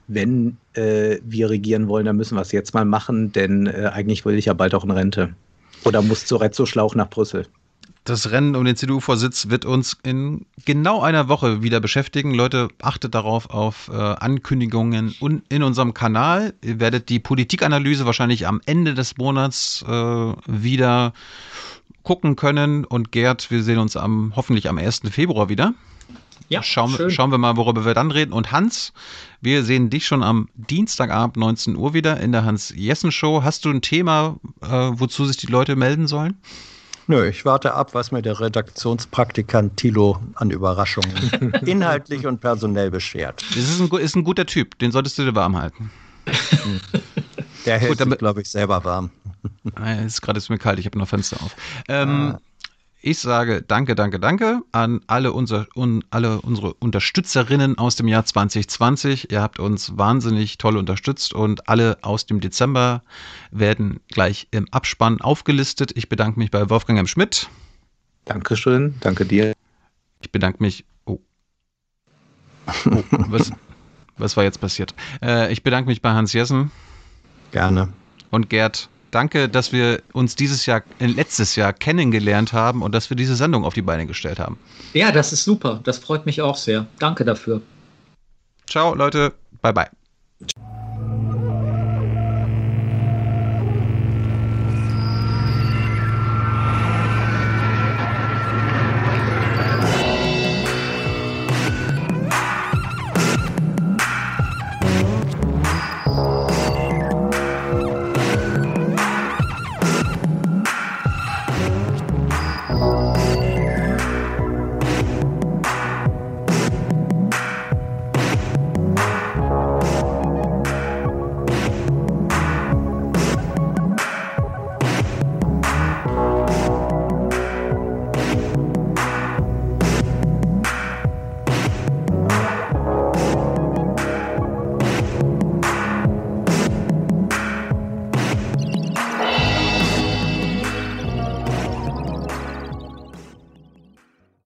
wenn 0.08 0.56
äh, 0.74 1.18
wir 1.24 1.50
regieren 1.50 1.88
wollen, 1.88 2.06
dann 2.06 2.16
müssen 2.16 2.36
wir 2.36 2.42
es 2.42 2.52
jetzt 2.52 2.74
mal 2.74 2.84
machen, 2.84 3.32
denn 3.32 3.66
äh, 3.66 3.90
eigentlich 3.92 4.24
will 4.24 4.36
ich 4.36 4.46
ja 4.46 4.52
bald 4.54 4.74
auch 4.74 4.84
in 4.84 4.90
Rente. 4.90 5.34
Oder 5.84 6.02
muss 6.02 6.26
zu 6.26 6.36
Rezzo-Schlauch 6.36 6.94
nach 6.94 7.10
Brüssel. 7.10 7.46
Das 8.04 8.30
Rennen 8.30 8.54
um 8.54 8.66
den 8.66 8.76
CDU-Vorsitz 8.76 9.48
wird 9.48 9.64
uns 9.64 9.96
in 10.02 10.44
genau 10.66 11.00
einer 11.00 11.28
Woche 11.30 11.62
wieder 11.62 11.80
beschäftigen. 11.80 12.34
Leute, 12.34 12.68
achtet 12.82 13.14
darauf 13.14 13.48
auf 13.48 13.90
äh, 13.90 13.96
Ankündigungen 13.96 15.14
und 15.20 15.42
in 15.48 15.62
unserem 15.62 15.94
Kanal. 15.94 16.52
Ihr 16.62 16.80
werdet 16.80 17.08
die 17.08 17.18
Politikanalyse 17.18 18.04
wahrscheinlich 18.04 18.46
am 18.46 18.60
Ende 18.66 18.92
des 18.92 19.16
Monats 19.16 19.82
äh, 19.88 19.90
wieder 19.90 21.14
gucken 22.02 22.36
können. 22.36 22.84
Und 22.84 23.10
Gerd, 23.10 23.50
wir 23.50 23.62
sehen 23.62 23.78
uns 23.78 23.96
am 23.96 24.34
hoffentlich 24.36 24.68
am 24.68 24.76
1. 24.76 25.00
Februar 25.10 25.48
wieder. 25.48 25.72
Ja, 26.50 26.62
schauen, 26.62 26.90
schön. 26.90 27.10
schauen 27.10 27.30
wir 27.30 27.38
mal, 27.38 27.56
worüber 27.56 27.86
wir 27.86 27.94
dann 27.94 28.10
reden. 28.10 28.34
Und 28.34 28.52
Hans, 28.52 28.92
wir 29.40 29.64
sehen 29.64 29.88
dich 29.88 30.06
schon 30.06 30.22
am 30.22 30.50
Dienstagabend 30.56 31.38
19 31.38 31.74
Uhr 31.74 31.94
wieder 31.94 32.20
in 32.20 32.32
der 32.32 32.44
Hans-Jessen-Show. 32.44 33.42
Hast 33.42 33.64
du 33.64 33.70
ein 33.70 33.80
Thema, 33.80 34.36
äh, 34.60 34.66
wozu 34.68 35.24
sich 35.24 35.38
die 35.38 35.46
Leute 35.46 35.74
melden 35.74 36.06
sollen? 36.06 36.38
Nö, 37.06 37.28
ich 37.28 37.44
warte 37.44 37.74
ab, 37.74 37.94
was 37.94 38.12
mir 38.12 38.22
der 38.22 38.40
Redaktionspraktikant 38.40 39.76
Thilo 39.76 40.22
an 40.36 40.50
Überraschungen 40.50 41.52
inhaltlich 41.66 42.26
und 42.26 42.40
personell 42.40 42.90
beschert. 42.90 43.44
Das 43.50 43.58
ist 43.58 43.80
ein, 43.80 43.90
ist 43.98 44.16
ein 44.16 44.24
guter 44.24 44.46
Typ, 44.46 44.78
den 44.78 44.90
solltest 44.90 45.18
du 45.18 45.24
dir 45.24 45.34
warm 45.34 45.56
halten. 45.56 45.90
Der 47.66 47.78
hält 47.78 48.18
glaube 48.18 48.42
ich, 48.42 48.50
selber 48.50 48.84
warm. 48.84 49.10
Ah, 49.74 49.94
es 49.94 50.14
ist 50.14 50.22
gerade 50.22 50.38
ist 50.38 50.48
mir 50.48 50.58
kalt, 50.58 50.78
ich 50.78 50.86
habe 50.86 50.98
noch 50.98 51.08
Fenster 51.08 51.42
auf. 51.42 51.54
Ähm, 51.88 52.34
ah. 52.34 52.40
Ich 53.06 53.18
sage 53.18 53.60
danke, 53.60 53.94
danke, 53.94 54.18
danke 54.18 54.62
an 54.72 55.02
alle, 55.08 55.34
unser, 55.34 55.66
un, 55.76 56.02
alle 56.08 56.40
unsere 56.40 56.72
Unterstützerinnen 56.72 57.76
aus 57.76 57.96
dem 57.96 58.08
Jahr 58.08 58.24
2020. 58.24 59.30
Ihr 59.30 59.42
habt 59.42 59.58
uns 59.58 59.98
wahnsinnig 59.98 60.56
toll 60.56 60.78
unterstützt 60.78 61.34
und 61.34 61.68
alle 61.68 61.98
aus 62.00 62.24
dem 62.24 62.40
Dezember 62.40 63.02
werden 63.50 64.00
gleich 64.08 64.48
im 64.52 64.72
Abspann 64.72 65.20
aufgelistet. 65.20 65.92
Ich 65.96 66.08
bedanke 66.08 66.38
mich 66.38 66.50
bei 66.50 66.70
Wolfgang 66.70 66.98
M. 66.98 67.06
Schmidt. 67.06 67.50
Dankeschön, 68.24 68.94
danke 69.00 69.26
dir. 69.26 69.52
Ich 70.22 70.32
bedanke 70.32 70.62
mich. 70.62 70.86
Oh. 71.04 71.18
oh 72.86 73.04
was, 73.10 73.52
was 74.16 74.34
war 74.38 74.44
jetzt 74.44 74.62
passiert? 74.62 74.94
Äh, 75.20 75.52
ich 75.52 75.62
bedanke 75.62 75.90
mich 75.90 76.00
bei 76.00 76.12
Hans 76.12 76.32
Jessen. 76.32 76.70
Gerne. 77.50 77.92
Und 78.30 78.48
Gerd 78.48 78.88
danke, 79.14 79.48
dass 79.48 79.72
wir 79.72 80.02
uns 80.12 80.34
dieses 80.34 80.66
Jahr, 80.66 80.82
äh, 80.98 81.06
letztes 81.06 81.56
Jahr 81.56 81.72
kennengelernt 81.72 82.52
haben 82.52 82.82
und 82.82 82.94
dass 82.94 83.10
wir 83.10 83.16
diese 83.16 83.36
Sendung 83.36 83.64
auf 83.64 83.74
die 83.74 83.82
Beine 83.82 84.06
gestellt 84.06 84.38
haben. 84.38 84.58
Ja, 84.92 85.12
das 85.12 85.32
ist 85.32 85.44
super. 85.44 85.80
Das 85.84 85.98
freut 85.98 86.26
mich 86.26 86.42
auch 86.42 86.56
sehr. 86.56 86.86
Danke 86.98 87.24
dafür. 87.24 87.62
Ciao, 88.68 88.94
Leute. 88.94 89.32
Bye, 89.62 89.72
bye. 89.72 90.73